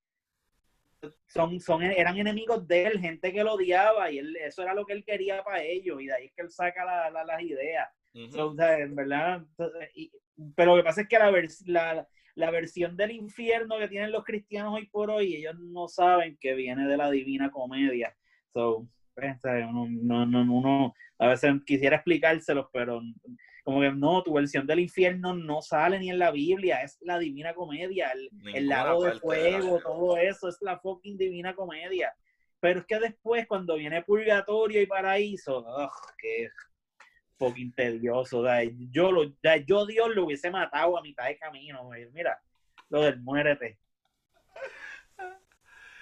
son, 1.27 1.57
son, 1.61 1.81
eran 1.83 2.17
enemigos 2.17 2.67
de 2.67 2.83
él, 2.87 2.99
gente 2.99 3.31
que 3.31 3.43
lo 3.43 3.53
odiaba, 3.53 4.11
y 4.11 4.17
él, 4.17 4.35
eso 4.35 4.61
era 4.61 4.73
lo 4.73 4.85
que 4.85 4.91
él 4.91 5.05
quería 5.05 5.41
para 5.43 5.63
ellos, 5.63 6.01
y 6.01 6.07
de 6.07 6.13
ahí 6.13 6.25
es 6.25 6.33
que 6.33 6.41
él 6.41 6.51
saca 6.51 6.83
la, 6.83 7.09
la, 7.09 7.23
las 7.23 7.41
ideas. 7.41 7.87
So, 8.31 8.47
o 8.49 8.55
sea, 8.55 8.77
en 8.79 8.95
verdad, 8.95 9.37
entonces, 9.37 9.89
y- 9.95 10.11
pero 10.55 10.71
lo 10.75 10.81
que 10.81 10.85
pasa 10.85 11.01
es 11.01 11.07
que 11.07 11.19
la, 11.19 11.31
vers- 11.31 11.63
la, 11.65 12.07
la 12.35 12.51
versión 12.51 12.95
del 12.95 13.11
infierno 13.11 13.77
que 13.77 13.87
tienen 13.87 14.11
los 14.11 14.23
cristianos 14.23 14.73
hoy 14.75 14.87
por 14.87 15.09
hoy, 15.11 15.35
ellos 15.35 15.55
no 15.59 15.87
saben 15.87 16.37
que 16.39 16.53
viene 16.53 16.87
de 16.87 16.97
la 16.97 17.09
divina 17.11 17.51
comedia. 17.51 18.15
So, 18.53 18.87
pues, 19.15 19.37
uno, 19.69 19.87
no, 19.89 20.25
no, 20.25 20.41
uno 20.53 20.93
a 21.17 21.27
veces 21.27 21.51
quisiera 21.65 21.97
explicárselos, 21.97 22.67
pero 22.71 23.01
como 23.65 23.81
que 23.81 23.91
no, 23.91 24.23
tu 24.23 24.33
versión 24.33 24.65
del 24.65 24.79
infierno 24.79 25.35
no 25.35 25.61
sale 25.61 25.99
ni 25.99 26.09
en 26.09 26.17
la 26.19 26.31
Biblia, 26.31 26.81
es 26.81 26.97
la 27.01 27.19
divina 27.19 27.53
comedia, 27.53 28.11
el, 28.11 28.29
el 28.55 28.69
lago 28.69 29.03
de 29.03 29.11
fuego, 29.19 29.81
todo 29.81 30.17
eso 30.17 30.47
es 30.47 30.57
la 30.61 30.79
fucking 30.79 31.17
divina 31.17 31.53
comedia. 31.53 32.13
Pero 32.61 32.79
es 32.79 32.85
que 32.85 32.99
después, 32.99 33.45
cuando 33.47 33.75
viene 33.75 34.01
purgatorio 34.03 34.81
y 34.81 34.85
paraíso, 34.85 35.59
ugh, 35.59 35.89
qué 36.17 36.47
fucking 37.39 37.73
tedioso. 37.73 38.41
o 38.41 38.47
yo, 38.91 39.11
lo, 39.11 39.31
sea, 39.41 39.57
yo 39.57 39.85
Dios 39.85 40.13
lo 40.13 40.25
hubiese 40.25 40.51
matado 40.51 40.97
a 40.97 41.01
mitad 41.01 41.25
de 41.25 41.37
camino. 41.37 41.89
Mira, 42.13 42.39
lo 42.89 43.01
del 43.01 43.19
muérete. 43.21 43.79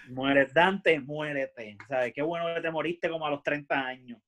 Muérete, 0.09 0.51
Dante, 0.53 0.99
muérete. 0.99 1.77
¿Sabes? 1.87 2.13
Qué 2.13 2.21
bueno 2.21 2.53
que 2.53 2.61
te 2.61 2.71
moriste 2.71 3.09
como 3.09 3.25
a 3.25 3.29
los 3.29 3.43
30 3.43 3.75
años. 3.75 4.19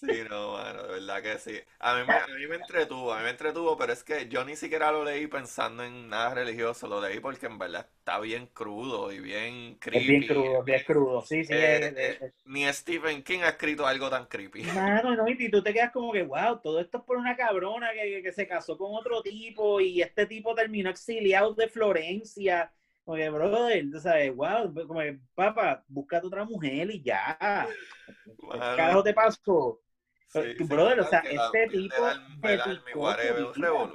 Sí, 0.00 0.06
no, 0.30 0.52
mano, 0.52 0.82
de 0.84 0.88
verdad 1.00 1.22
que 1.22 1.38
sí. 1.38 1.60
A 1.80 1.94
mí 1.96 2.04
me, 2.06 2.14
a 2.14 2.26
mí 2.38 2.46
me 2.46 2.54
entretuvo, 2.56 3.12
a 3.12 3.18
mí 3.18 3.24
me 3.24 3.30
entretuvo, 3.30 3.76
pero 3.76 3.92
es 3.92 4.04
que 4.04 4.28
yo 4.28 4.44
ni 4.44 4.54
siquiera 4.54 4.92
lo 4.92 5.04
leí 5.04 5.26
pensando 5.26 5.82
en 5.82 6.08
nada 6.08 6.34
religioso, 6.34 6.86
lo 6.86 7.00
leí 7.00 7.18
porque 7.18 7.46
en 7.46 7.58
verdad 7.58 7.88
está 7.98 8.20
bien 8.20 8.46
crudo 8.46 9.10
y 9.12 9.18
bien 9.18 9.76
Es 9.90 10.06
bien 10.06 10.24
creepy. 10.24 10.26
crudo, 10.26 10.62
bien 10.62 10.82
crudo. 10.86 11.20
Sí, 11.22 11.44
sí. 11.44 11.54
Eh, 11.56 11.80
es- 11.82 11.94
es- 11.98 12.22
eh, 12.22 12.32
ni 12.46 12.72
Stephen 12.72 13.22
King 13.24 13.40
ha 13.42 13.50
escrito 13.50 13.86
algo 13.86 14.10
tan 14.10 14.26
creepy. 14.26 14.64
Mano, 14.74 15.14
no, 15.14 15.28
y 15.28 15.50
tú 15.50 15.62
te 15.62 15.72
quedas 15.72 15.92
como 15.92 16.12
que, 16.12 16.22
wow, 16.24 16.60
todo 16.60 16.80
esto 16.80 16.98
es 16.98 17.04
por 17.04 17.16
una 17.16 17.36
cabrona 17.36 17.92
que, 17.92 18.22
que- 18.22 18.32
se 18.32 18.46
casó 18.48 18.76
con 18.76 18.92
otro 18.94 19.22
tipo 19.22 19.80
y 19.80 20.02
este 20.02 20.26
tipo 20.26 20.52
terminó 20.54 20.90
exiliado 20.90 21.54
de 21.54 21.68
Florencia. 21.68 22.72
Como 23.04 23.16
que, 23.16 23.30
brother, 23.30 23.88
tú 23.90 24.00
sabes, 24.00 24.34
wow, 24.34 24.74
como 24.86 25.00
que, 25.00 25.18
papá, 25.34 25.84
búscate 25.86 26.26
otra 26.26 26.44
mujer 26.44 26.90
y 26.90 27.02
ya. 27.02 27.38
¿Qué 28.50 28.64
Mano, 28.68 28.74
carajo 28.74 29.02
te 29.02 29.14
pasó? 29.14 29.80
Sí, 30.28 30.40
sí, 30.56 30.64
brother, 30.64 31.00
o 31.00 31.04
sea, 31.04 31.20
este 31.20 31.68
tipo 31.68 31.94
dedicó 32.40 33.14
su 33.14 33.60
vida. 33.60 33.92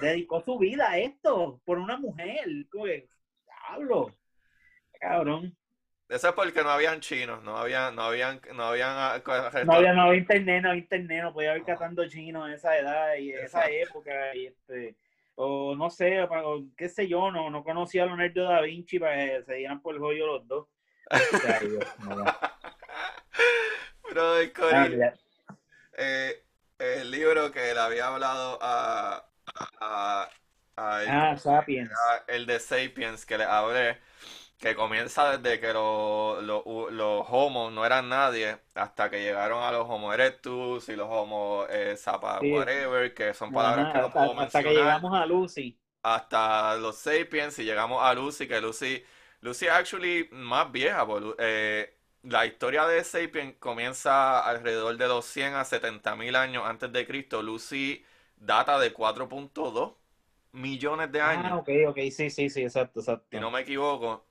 dedicó 0.00 0.40
su 0.40 0.58
vida 0.58 0.90
a 0.90 0.98
esto 0.98 1.60
por 1.64 1.78
una 1.78 1.96
mujer. 1.96 2.44
Que, 2.72 3.08
diablo, 3.46 4.14
cabrón. 4.98 5.56
Eso 6.08 6.28
es 6.28 6.34
porque 6.34 6.62
no 6.62 6.68
habían 6.70 7.00
chinos, 7.00 7.42
no 7.42 7.56
habían, 7.56 7.96
no 7.96 8.02
habían, 8.02 8.40
no 8.54 8.64
habían 8.64 8.90
ah, 8.90 9.22
No 9.64 9.72
había, 9.72 9.94
no 9.94 10.02
había 10.02 10.20
internet, 10.20 10.62
no 10.62 10.70
había 10.70 10.82
internet, 10.82 11.22
no 11.22 11.32
podía 11.32 11.50
haber 11.50 11.62
Ajá. 11.62 11.72
catando 11.72 12.06
chinos 12.08 12.46
en 12.46 12.54
esa 12.54 12.78
edad 12.78 13.14
y 13.16 13.32
en 13.32 13.44
esa 13.44 13.70
época. 13.70 14.34
Y 14.36 14.46
este, 14.46 14.96
o 15.34 15.74
no 15.74 15.90
sé, 15.90 16.22
o, 16.22 16.64
qué 16.76 16.88
sé 16.88 17.08
yo, 17.08 17.30
no, 17.30 17.50
no 17.50 17.64
conocía 17.64 18.02
a 18.02 18.06
Leonardo 18.06 18.44
da 18.44 18.60
Vinci 18.60 18.98
para 18.98 19.16
que 19.16 19.42
se 19.44 19.54
dieran 19.54 19.80
por 19.80 19.94
el 19.94 20.00
joyo 20.00 20.26
los 20.26 20.46
dos. 20.46 20.68
O 21.10 21.38
sea, 21.38 21.60
yo, 21.62 21.78
no, 22.04 22.24
Ah. 24.16 25.14
Eh, 25.98 26.44
el 26.78 27.10
libro 27.10 27.50
que 27.52 27.74
le 27.74 27.80
había 27.80 28.08
hablado 28.08 28.58
a, 28.62 29.26
a, 29.80 30.30
a 30.76 31.02
el, 31.04 31.18
Ah, 31.18 31.34
Sapiens. 31.36 32.10
a 32.10 32.24
el 32.28 32.46
de 32.46 32.60
Sapiens 32.60 33.26
que 33.26 33.38
le 33.38 33.44
hablé, 33.44 33.98
que 34.58 34.74
comienza 34.76 35.36
desde 35.38 35.60
que 35.60 35.72
lo- 35.72 36.40
lo- 36.42 36.90
los 36.90 37.26
homos 37.30 37.72
no 37.72 37.84
eran 37.86 38.08
nadie 38.08 38.58
hasta 38.74 39.10
que 39.10 39.22
llegaron 39.22 39.62
a 39.64 39.72
los 39.72 39.88
Homo 39.88 40.12
erectus 40.12 40.88
y 40.88 40.96
los 40.96 41.08
Homo 41.10 41.66
eh, 41.70 41.96
sapa 41.96 42.40
Sí. 42.40 42.48
whatever, 42.48 43.14
que 43.14 43.34
son 43.34 43.52
palabras 43.52 43.88
Ajá, 43.88 43.92
que 43.92 43.98
no 44.00 44.12
hasta, 44.12 44.12
puedo 44.12 44.34
hasta 44.36 44.62
que 44.62 44.72
mencionar. 44.72 44.74
llegamos 44.74 45.12
a 45.14 45.26
Lucy. 45.26 45.78
hasta 46.02 46.76
los 46.76 46.96
Sapiens 46.98 47.58
y 47.58 47.64
llegamos 47.64 48.02
a 48.02 48.14
Lucy, 48.14 48.46
que 48.48 48.60
Lucy, 48.60 49.02
Lucy 49.40 49.68
actually 49.68 50.28
más 50.32 50.70
vieja, 50.72 51.06
por 51.06 51.22
Lu- 51.22 51.36
eh, 51.38 51.93
la 52.24 52.46
historia 52.46 52.86
de 52.86 53.04
Sapiens 53.04 53.56
comienza 53.58 54.40
alrededor 54.40 54.96
de 54.96 55.08
los 55.08 55.24
100 55.26 55.54
a 55.54 55.64
70 55.64 56.16
mil 56.16 56.36
años 56.36 56.64
antes 56.66 56.92
de 56.92 57.06
Cristo. 57.06 57.42
Lucy 57.42 58.04
data 58.36 58.78
de 58.78 58.92
4.2 58.92 59.96
millones 60.52 61.12
de 61.12 61.20
Ah, 61.20 61.30
años, 61.30 61.52
ok, 61.60 61.68
ok, 61.88 61.98
sí, 62.12 62.30
sí, 62.30 62.48
sí, 62.50 62.62
exacto, 62.62 63.00
exacto. 63.00 63.26
si 63.30 63.38
no 63.40 63.50
me 63.50 63.60
equivoco. 63.60 64.26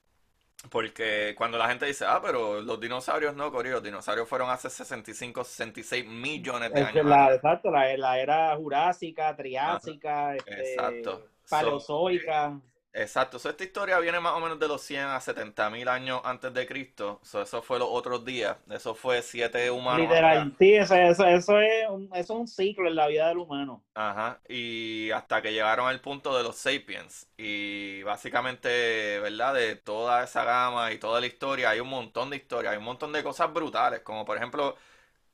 porque 0.70 1.36
cuando 1.38 1.58
la 1.58 1.70
gente 1.70 1.86
dice, 1.86 2.06
ah, 2.08 2.22
pero 2.22 2.62
los 2.62 2.80
dinosaurios 2.80 3.36
no, 3.36 3.52
Corio, 3.52 3.74
los 3.74 3.84
dinosaurios 3.84 4.28
fueron 4.30 4.50
hace 4.50 4.70
65, 4.70 5.44
66 5.44 6.06
millones 6.08 6.74
de 6.74 6.82
años. 6.84 7.06
La, 7.06 7.34
exacto, 7.36 7.72
la, 7.72 7.96
la, 7.98 8.20
era 8.20 8.56
jurásica, 8.58 9.36
triásica, 9.36 10.36
este, 10.36 10.62
exacto. 10.62 11.30
paleozoica. 11.50 12.60
Exacto, 12.96 13.38
esta 13.38 13.64
historia 13.64 13.98
viene 13.98 14.20
más 14.20 14.34
o 14.34 14.40
menos 14.40 14.60
de 14.60 14.68
los 14.68 14.80
100 14.82 15.06
a 15.06 15.20
70 15.20 15.70
mil 15.72 15.88
años 15.88 16.22
antes 16.24 16.54
de 16.54 16.68
Cristo. 16.68 17.20
eso 17.24 17.62
fue 17.64 17.80
los 17.80 17.88
otros 17.90 18.24
días. 18.24 18.56
Eso 18.70 18.94
fue 18.94 19.24
siete 19.24 19.72
humanos. 19.72 20.02
Literal, 20.02 20.54
sí, 20.60 20.74
eso, 20.76 20.94
eso, 20.94 21.26
eso, 21.26 21.60
es 21.60 21.90
un, 21.90 22.04
eso 22.14 22.34
es 22.34 22.40
un 22.40 22.48
ciclo 22.48 22.88
en 22.88 22.96
la 22.96 23.08
vida 23.08 23.30
del 23.30 23.40
humano. 23.40 23.82
Ajá, 23.96 24.40
y 24.48 25.10
hasta 25.10 25.42
que 25.42 25.52
llegaron 25.52 25.88
al 25.88 26.02
punto 26.02 26.38
de 26.38 26.44
los 26.44 26.56
sapiens. 26.56 27.28
Y 27.36 28.04
básicamente, 28.04 29.20
¿verdad? 29.20 29.56
De 29.56 29.76
toda 29.76 30.24
esa 30.24 30.44
gama 30.44 30.92
y 30.92 31.00
toda 31.00 31.20
la 31.20 31.26
historia, 31.26 31.72
hay 31.72 31.80
un 31.80 31.90
montón 31.90 32.30
de 32.30 32.36
historias, 32.38 32.74
hay 32.74 32.78
un 32.78 32.86
montón 32.86 33.12
de 33.12 33.24
cosas 33.24 33.52
brutales, 33.52 34.02
como 34.02 34.24
por 34.24 34.38
ejemplo, 34.38 34.76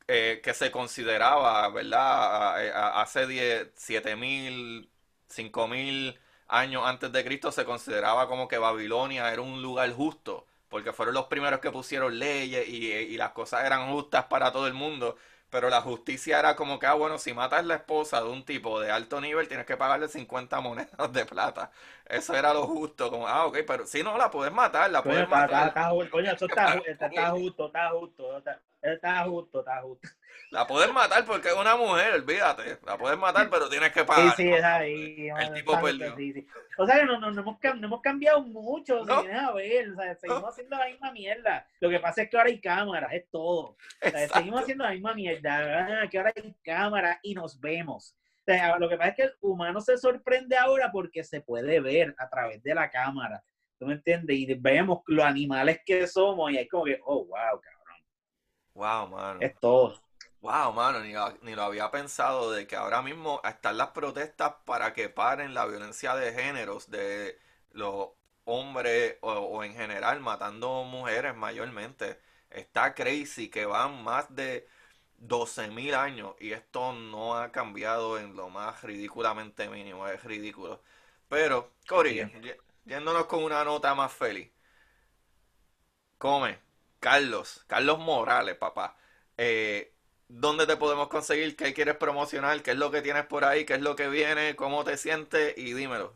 eh, 0.07 0.41
que 0.43 0.53
se 0.53 0.71
consideraba, 0.71 1.69
¿verdad? 1.69 3.01
Hace 3.01 3.27
10, 3.27 3.69
7 3.75 4.15
mil, 4.15 4.89
5 5.27 5.67
mil 5.67 6.17
años 6.49 6.83
antes 6.85 7.11
de 7.11 7.23
Cristo 7.23 7.51
se 7.51 7.63
consideraba 7.63 8.27
como 8.27 8.47
que 8.47 8.57
Babilonia 8.57 9.31
era 9.31 9.41
un 9.41 9.61
lugar 9.61 9.91
justo, 9.93 10.45
porque 10.67 10.91
fueron 10.91 11.15
los 11.15 11.25
primeros 11.25 11.59
que 11.59 11.71
pusieron 11.71 12.19
leyes 12.19 12.67
y, 12.67 13.17
las 13.17 13.31
cosas 13.31 13.65
eran 13.65 13.91
justas 13.91 14.25
para 14.25 14.51
todo 14.51 14.67
el 14.67 14.73
mundo. 14.73 15.15
Pero 15.49 15.69
la 15.71 15.81
justicia 15.81 16.37
era 16.37 16.55
como 16.55 16.77
que, 16.77 16.85
ah, 16.85 16.93
bueno, 16.93 17.17
si 17.17 17.33
matas 17.33 17.65
la 17.65 17.75
esposa 17.75 18.21
de 18.21 18.29
un 18.29 18.45
tipo 18.45 18.79
de 18.79 18.91
alto 18.91 19.19
nivel, 19.19 19.47
tienes 19.47 19.65
que 19.65 19.77
pagarle 19.77 20.07
50 20.07 20.61
monedas 20.61 21.11
de 21.11 21.25
plata. 21.25 21.71
Eso 22.05 22.35
era 22.35 22.53
lo 22.53 22.67
justo, 22.67 23.09
como, 23.09 23.27
ah, 23.27 23.47
ok, 23.47 23.59
pero 23.65 23.87
si 23.87 24.03
no, 24.03 24.15
la 24.15 24.29
puedes 24.29 24.53
matar, 24.53 24.91
la 24.91 25.01
puedes 25.01 25.27
matar. 25.27 25.73
coño, 26.11 26.31
eso 26.33 26.45
está, 26.49 26.75
está, 26.85 27.31
justo, 27.31 27.65
está 27.65 27.89
justo, 27.89 28.37
está, 28.37 28.59
está 28.81 29.23
justo, 29.25 29.59
está 29.59 29.81
justo. 29.81 30.09
La 30.51 30.65
puedes 30.65 30.91
matar 30.91 31.25
porque 31.25 31.49
es 31.49 31.53
una 31.53 31.75
mujer, 31.75 32.13
olvídate. 32.13 32.79
La 32.85 32.97
puedes 32.97 33.17
matar, 33.19 33.49
pero 33.51 33.69
tienes 33.69 33.91
que 33.91 34.03
pagar. 34.03 34.35
Sí, 34.35 34.43
sí, 34.43 34.49
es 34.49 34.63
ahí. 34.63 35.29
El 35.29 35.53
tipo 35.53 35.79
perdió. 35.79 36.15
O 36.77 36.85
sea 36.87 36.99
que 36.99 37.05
no, 37.05 37.19
no, 37.19 37.31
no, 37.31 37.41
hemos, 37.41 37.57
no 37.61 37.87
hemos 37.87 38.01
cambiado 38.01 38.41
mucho. 38.41 39.05
No. 39.05 39.19
a 39.19 39.53
ver, 39.53 39.91
o 39.91 39.95
sea, 39.95 40.15
seguimos 40.15 40.49
haciendo 40.49 40.77
la 40.77 40.87
misma 40.87 41.11
mierda. 41.11 41.67
Lo 41.79 41.89
que 41.89 41.99
pasa 41.99 42.23
es 42.23 42.29
que 42.29 42.37
ahora 42.37 42.49
hay 42.49 42.59
cámaras, 42.59 43.13
es 43.13 43.29
todo. 43.29 43.77
O 44.03 44.09
sea, 44.09 44.27
seguimos 44.27 44.61
haciendo 44.61 44.85
la 44.85 44.91
misma 44.91 45.13
mierda. 45.13 46.01
Ah, 46.01 46.09
que 46.09 46.17
ahora 46.17 46.33
hay 46.35 46.55
cámaras 46.63 47.19
y 47.21 47.35
nos 47.35 47.59
vemos. 47.59 48.15
O 48.41 48.51
sea, 48.51 48.79
lo 48.79 48.89
que 48.89 48.97
pasa 48.97 49.09
es 49.09 49.15
que 49.15 49.23
el 49.23 49.33
humano 49.41 49.81
se 49.81 49.97
sorprende 49.97 50.57
ahora 50.57 50.91
porque 50.91 51.23
se 51.23 51.41
puede 51.41 51.79
ver 51.79 52.15
a 52.17 52.27
través 52.27 52.63
de 52.63 52.73
la 52.73 52.89
cámara. 52.89 53.43
¿Tú 53.77 53.85
me 53.85 53.93
entiendes? 53.93 54.35
Y 54.35 54.53
vemos 54.55 55.01
los 55.05 55.23
animales 55.23 55.79
que 55.85 56.07
somos 56.07 56.51
y 56.51 56.57
hay 56.57 56.67
como 56.67 56.85
que, 56.85 56.99
oh, 57.05 57.25
wow, 57.25 57.61
cabrón. 57.61 57.78
Wow, 58.79 59.09
mano. 59.09 59.41
Es 59.41 59.59
todo. 59.59 60.01
Wow, 60.39 60.71
mano, 60.71 61.01
ni, 61.01 61.13
ni, 61.41 61.53
lo 61.53 61.63
había 61.63 61.91
pensado 61.91 62.53
de 62.53 62.65
que 62.65 62.77
ahora 62.77 63.01
mismo 63.01 63.41
están 63.43 63.77
las 63.77 63.89
protestas 63.89 64.53
para 64.63 64.93
que 64.93 65.09
paren 65.09 65.53
la 65.53 65.65
violencia 65.65 66.15
de 66.15 66.31
géneros 66.31 66.89
de 66.89 67.37
los 67.73 68.11
hombres 68.45 69.17
o, 69.19 69.65
en 69.65 69.73
general 69.73 70.21
matando 70.21 70.85
mujeres 70.85 71.35
mayormente. 71.35 72.21
Está 72.49 72.95
crazy 72.95 73.49
que 73.49 73.65
van 73.65 74.01
más 74.01 74.33
de 74.33 74.65
12.000 75.17 75.93
años 75.93 76.35
y 76.39 76.53
esto 76.53 76.93
no 76.93 77.35
ha 77.35 77.51
cambiado 77.51 78.17
en 78.17 78.33
lo 78.37 78.49
más 78.49 78.81
ridículamente 78.83 79.67
mínimo, 79.67 80.07
es 80.07 80.23
ridículo. 80.23 80.81
Pero, 81.27 81.73
Cory, 81.85 82.31
yéndonos 82.85 83.25
con 83.25 83.43
una 83.43 83.65
nota 83.65 83.93
más 83.93 84.13
feliz. 84.13 84.49
Come, 86.17 86.68
Carlos, 86.99 87.63
Carlos 87.67 87.99
Morales, 87.99 88.55
papá. 88.55 88.97
Eh, 89.37 89.93
dónde 90.27 90.67
te 90.67 90.77
podemos 90.77 91.07
conseguir, 91.07 91.55
qué 91.55 91.73
quieres 91.73 91.95
promocionar, 91.95 92.61
qué 92.61 92.71
es 92.71 92.77
lo 92.77 92.91
que 92.91 93.01
tienes 93.01 93.25
por 93.25 93.45
ahí, 93.45 93.65
qué 93.65 93.73
es 93.73 93.81
lo 93.81 93.95
que 93.95 94.09
viene, 94.09 94.55
cómo 94.55 94.83
te 94.83 94.97
sientes 94.97 95.57
y 95.57 95.73
dímelo. 95.73 96.13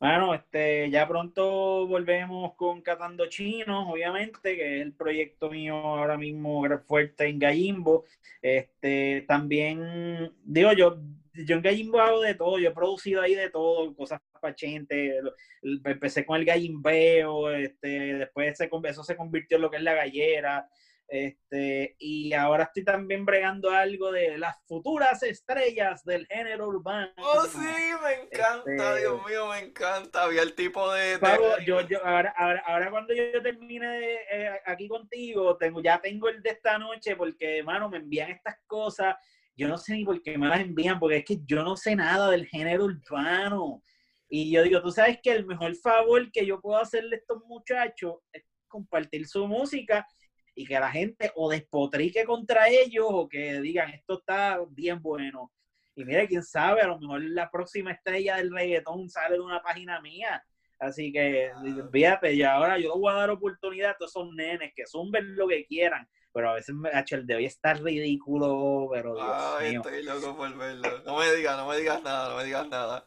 Bueno, 0.00 0.34
este, 0.34 0.90
ya 0.90 1.08
pronto 1.08 1.86
volvemos 1.86 2.54
con 2.56 2.82
Catando 2.82 3.26
Chinos, 3.28 3.86
obviamente, 3.88 4.56
que 4.56 4.76
es 4.76 4.82
el 4.82 4.92
proyecto 4.92 5.48
mío 5.48 5.76
ahora 5.76 6.18
mismo 6.18 6.62
fuerte 6.86 7.26
en 7.26 7.38
Gallimbo. 7.38 8.04
Este, 8.42 9.24
también, 9.26 10.32
digo 10.44 10.72
yo, 10.72 10.98
yo 11.32 11.56
en 11.56 11.62
Gallimbo 11.62 12.00
hago 12.00 12.20
de 12.20 12.34
todo, 12.34 12.58
yo 12.58 12.68
he 12.68 12.74
producido 12.74 13.22
ahí 13.22 13.34
de 13.34 13.48
todo, 13.48 13.94
cosas 13.94 14.20
pachentes, 14.44 15.14
empecé 15.62 16.24
con 16.24 16.38
el 16.38 16.44
gallimbeo, 16.44 17.50
este, 17.50 18.14
después 18.14 18.56
se, 18.56 18.70
eso 18.84 19.02
se 19.02 19.16
convirtió 19.16 19.56
en 19.56 19.62
lo 19.62 19.70
que 19.70 19.78
es 19.78 19.82
la 19.82 19.94
gallera, 19.94 20.68
este, 21.06 21.96
y 21.98 22.32
ahora 22.32 22.64
estoy 22.64 22.82
también 22.82 23.24
bregando 23.26 23.70
algo 23.70 24.10
de 24.10 24.38
las 24.38 24.56
futuras 24.66 25.22
estrellas 25.22 26.02
del 26.04 26.26
género 26.26 26.68
urbano. 26.68 27.12
Oh, 27.18 27.44
sí, 27.44 27.58
me 27.58 28.24
encanta, 28.24 28.70
este, 28.70 29.00
Dios 29.00 29.26
mío, 29.26 29.48
me 29.48 29.58
encanta. 29.60 30.24
Había 30.24 30.42
el 30.42 30.54
tipo 30.54 30.92
de. 30.92 31.18
yo, 31.66 31.80
yo, 31.82 32.04
ahora, 32.04 32.34
ahora, 32.36 32.62
ahora, 32.66 32.90
cuando 32.90 33.12
yo 33.14 33.42
termine 33.42 34.14
eh, 34.30 34.60
aquí 34.64 34.88
contigo, 34.88 35.56
tengo, 35.58 35.82
ya 35.82 36.00
tengo 36.00 36.28
el 36.28 36.42
de 36.42 36.50
esta 36.50 36.78
noche, 36.78 37.16
porque, 37.16 37.58
hermano, 37.58 37.90
me 37.90 37.98
envían 37.98 38.30
estas 38.30 38.56
cosas. 38.66 39.14
Yo 39.56 39.68
no 39.68 39.78
sé 39.78 39.92
ni 39.94 40.04
por 40.04 40.20
qué 40.20 40.36
me 40.36 40.48
las 40.48 40.60
envían, 40.60 40.98
porque 40.98 41.18
es 41.18 41.24
que 41.24 41.38
yo 41.44 41.62
no 41.62 41.76
sé 41.76 41.94
nada 41.94 42.30
del 42.30 42.46
género 42.46 42.86
urbano. 42.86 43.82
Y 44.28 44.50
yo 44.50 44.62
digo, 44.62 44.80
tú 44.82 44.90
sabes 44.90 45.18
que 45.22 45.32
el 45.32 45.46
mejor 45.46 45.74
favor 45.76 46.30
que 46.32 46.46
yo 46.46 46.60
puedo 46.60 46.78
hacerle 46.78 47.16
a 47.16 47.18
estos 47.18 47.44
muchachos 47.46 48.16
es 48.32 48.44
compartir 48.66 49.26
su 49.26 49.46
música 49.46 50.06
y 50.54 50.66
que 50.66 50.78
la 50.78 50.90
gente 50.90 51.32
o 51.34 51.50
despotrique 51.50 52.24
contra 52.24 52.68
ellos 52.68 53.06
o 53.08 53.28
que 53.28 53.60
digan 53.60 53.90
esto 53.90 54.18
está 54.18 54.60
bien 54.70 55.00
bueno. 55.02 55.52
Y 55.96 56.04
mire, 56.04 56.26
quién 56.26 56.42
sabe, 56.42 56.82
a 56.82 56.88
lo 56.88 56.98
mejor 56.98 57.22
la 57.22 57.50
próxima 57.50 57.92
estrella 57.92 58.36
del 58.36 58.52
reggaetón 58.52 59.08
sale 59.08 59.34
de 59.34 59.40
una 59.40 59.62
página 59.62 60.00
mía. 60.00 60.42
Así 60.78 61.12
que 61.12 61.52
fíjate, 61.92 62.36
ya 62.36 62.54
ahora 62.54 62.78
yo 62.78 62.98
voy 62.98 63.12
a 63.12 63.16
dar 63.16 63.30
oportunidad 63.30 63.92
a 63.92 63.96
todos 63.96 64.10
esos 64.10 64.28
nenes 64.34 64.72
que 64.74 64.86
zumben 64.86 65.36
lo 65.36 65.46
que 65.46 65.64
quieran, 65.66 66.08
pero 66.32 66.50
a 66.50 66.54
veces 66.54 66.74
el 67.10 67.26
de 67.26 67.36
hoy 67.36 67.44
está 67.44 67.74
ridículo, 67.74 68.88
pero 68.92 69.14
Dios 69.14 69.26
Ay, 69.60 69.76
estoy 69.76 70.02
loco 70.02 70.36
por 70.36 70.56
verlo. 70.56 71.02
No 71.04 71.18
me 71.18 71.32
digas, 71.32 71.56
no 71.56 71.68
me 71.68 71.76
digas 71.78 72.02
nada, 72.02 72.30
no 72.30 72.36
me 72.36 72.44
digas 72.44 72.68
nada. 72.68 73.06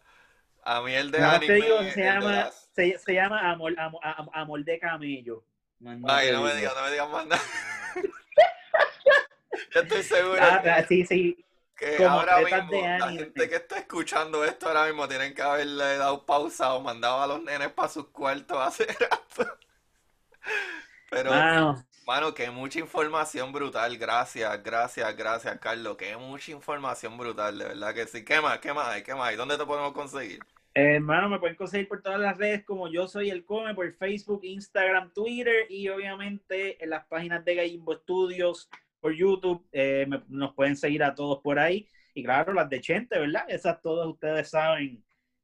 A 0.69 0.81
mí 0.81 0.93
el 0.93 1.11
de 1.11 1.21
no, 1.21 1.39
te 1.39 1.53
digo, 1.53 1.81
se 1.93 2.03
llama, 2.03 2.49
se, 2.75 2.99
se, 2.99 3.13
llama 3.13 3.51
amor, 3.51 3.73
amor, 3.79 4.01
amor 4.33 4.65
de 4.65 4.77
camello. 4.77 5.41
Ay, 6.05 6.33
no 6.33 6.41
me 6.41 6.53
digas, 6.55 6.75
no 6.75 6.81
me 6.83 6.91
digas 6.91 7.09
más 7.09 7.25
nada. 7.25 7.41
Yo 9.73 9.81
estoy 9.81 10.03
seguro. 10.03 10.41
Ah, 10.41 10.83
sí, 10.85 11.05
sí. 11.05 11.45
Que 11.73 12.03
ahora 12.03 12.39
mismo 12.39 12.81
la 12.81 13.11
gente 13.11 13.47
que 13.47 13.55
está 13.55 13.77
escuchando 13.77 14.43
esto 14.43 14.67
ahora 14.67 14.87
mismo 14.87 15.07
tienen 15.07 15.33
que 15.33 15.41
haberle 15.41 15.99
dado 15.99 16.25
pausa 16.25 16.73
o 16.73 16.81
mandado 16.81 17.21
a 17.21 17.27
los 17.27 17.41
nenes 17.43 17.69
para 17.69 17.87
sus 17.87 18.09
cuartos 18.09 18.57
a 18.57 18.67
hacer 18.67 18.89
esto. 19.29 19.57
Pero, 21.09 21.31
mano, 22.05 22.33
que 22.33 22.49
mucha 22.49 22.79
información 22.79 23.53
brutal. 23.53 23.97
Gracias, 23.97 24.61
gracias, 24.61 25.15
gracias, 25.15 25.59
Carlos. 25.61 25.95
Que 25.95 26.17
mucha 26.17 26.51
información 26.51 27.17
brutal, 27.17 27.57
de 27.57 27.65
verdad 27.69 27.93
que 27.93 28.05
sí. 28.05 28.25
¿Qué 28.25 28.41
más? 28.41 28.59
¿Qué 28.59 28.73
más 28.73 28.89
hay? 28.89 29.03
¿Qué 29.03 29.15
más 29.15 29.29
hay? 29.29 29.37
¿Dónde 29.37 29.57
te 29.57 29.65
podemos 29.65 29.93
conseguir? 29.93 30.41
Hermano, 30.85 31.29
me 31.29 31.39
pueden 31.39 31.55
conseguir 31.55 31.87
por 31.87 32.01
todas 32.01 32.19
las 32.19 32.37
redes 32.37 32.63
como 32.63 32.87
yo 32.87 33.07
soy 33.07 33.29
el 33.29 33.45
Come, 33.45 33.73
por 33.73 33.91
Facebook, 33.93 34.41
Instagram, 34.43 35.11
Twitter 35.11 35.65
y 35.69 35.87
obviamente 35.89 36.83
en 36.83 36.91
las 36.91 37.05
páginas 37.07 37.43
de 37.43 37.55
Gallimbo 37.55 37.95
Studios 37.95 38.69
por 38.99 39.13
YouTube. 39.13 39.65
Eh, 39.71 40.07
nos 40.27 40.53
pueden 40.53 40.75
seguir 40.75 41.03
a 41.03 41.15
todos 41.15 41.39
por 41.39 41.57
ahí. 41.57 41.87
Y 42.13 42.23
claro, 42.23 42.53
las 42.53 42.69
de 42.69 42.81
Chente, 42.81 43.17
¿verdad? 43.17 43.45
Esas 43.47 43.81
todas 43.81 44.07
ustedes 44.07 44.49
saben 44.49 45.03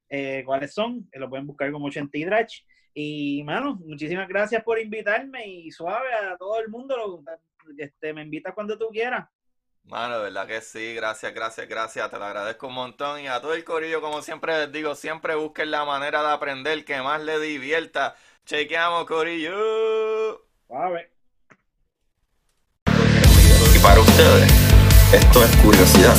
eh, 0.10 0.44
cuáles 0.46 0.74
son. 0.74 1.10
lo 1.14 1.30
pueden 1.30 1.48
buscar 1.48 1.72
como 1.72 1.90
Chente 1.90 2.20
y 2.20 2.26
Drach. 2.26 2.62
Y, 2.94 3.44
mano, 3.44 3.76
muchísimas 3.84 4.28
gracias 4.28 4.64
por 4.64 4.80
invitarme 4.80 5.48
y 5.48 5.72
suave 5.72 6.14
a 6.14 6.38
todo 6.38 6.60
el 6.60 6.70
mundo. 6.70 7.24
Este, 7.78 8.14
me 8.14 8.22
invitas 8.22 8.54
cuando 8.54 8.78
tú 8.78 8.90
quieras. 8.92 9.28
Mano, 9.86 10.18
de 10.18 10.24
verdad 10.24 10.48
que 10.48 10.62
sí, 10.62 10.96
gracias, 10.96 11.34
gracias, 11.34 11.68
gracias, 11.68 12.10
te 12.10 12.18
lo 12.18 12.26
agradezco 12.26 12.68
un 12.68 12.74
montón 12.74 13.20
y 13.20 13.28
a 13.28 13.42
todo 13.42 13.54
el 13.54 13.64
corillo, 13.66 14.02
como 14.02 14.22
siempre 14.22 14.58
les 14.60 14.72
digo, 14.72 14.96
siempre 14.96 15.36
busquen 15.36 15.72
la 15.72 15.84
manera 15.84 16.22
de 16.22 16.32
aprender 16.32 16.86
que 16.86 17.02
más 17.02 17.22
le 17.22 17.40
divierta. 17.40 18.16
Chequeamos, 18.46 19.06
corillo. 19.06 20.46
Y 23.76 23.80
para 23.80 24.00
ustedes, 24.00 24.52
esto 25.14 25.44
es 25.44 25.56
curiosidad. 25.58 26.16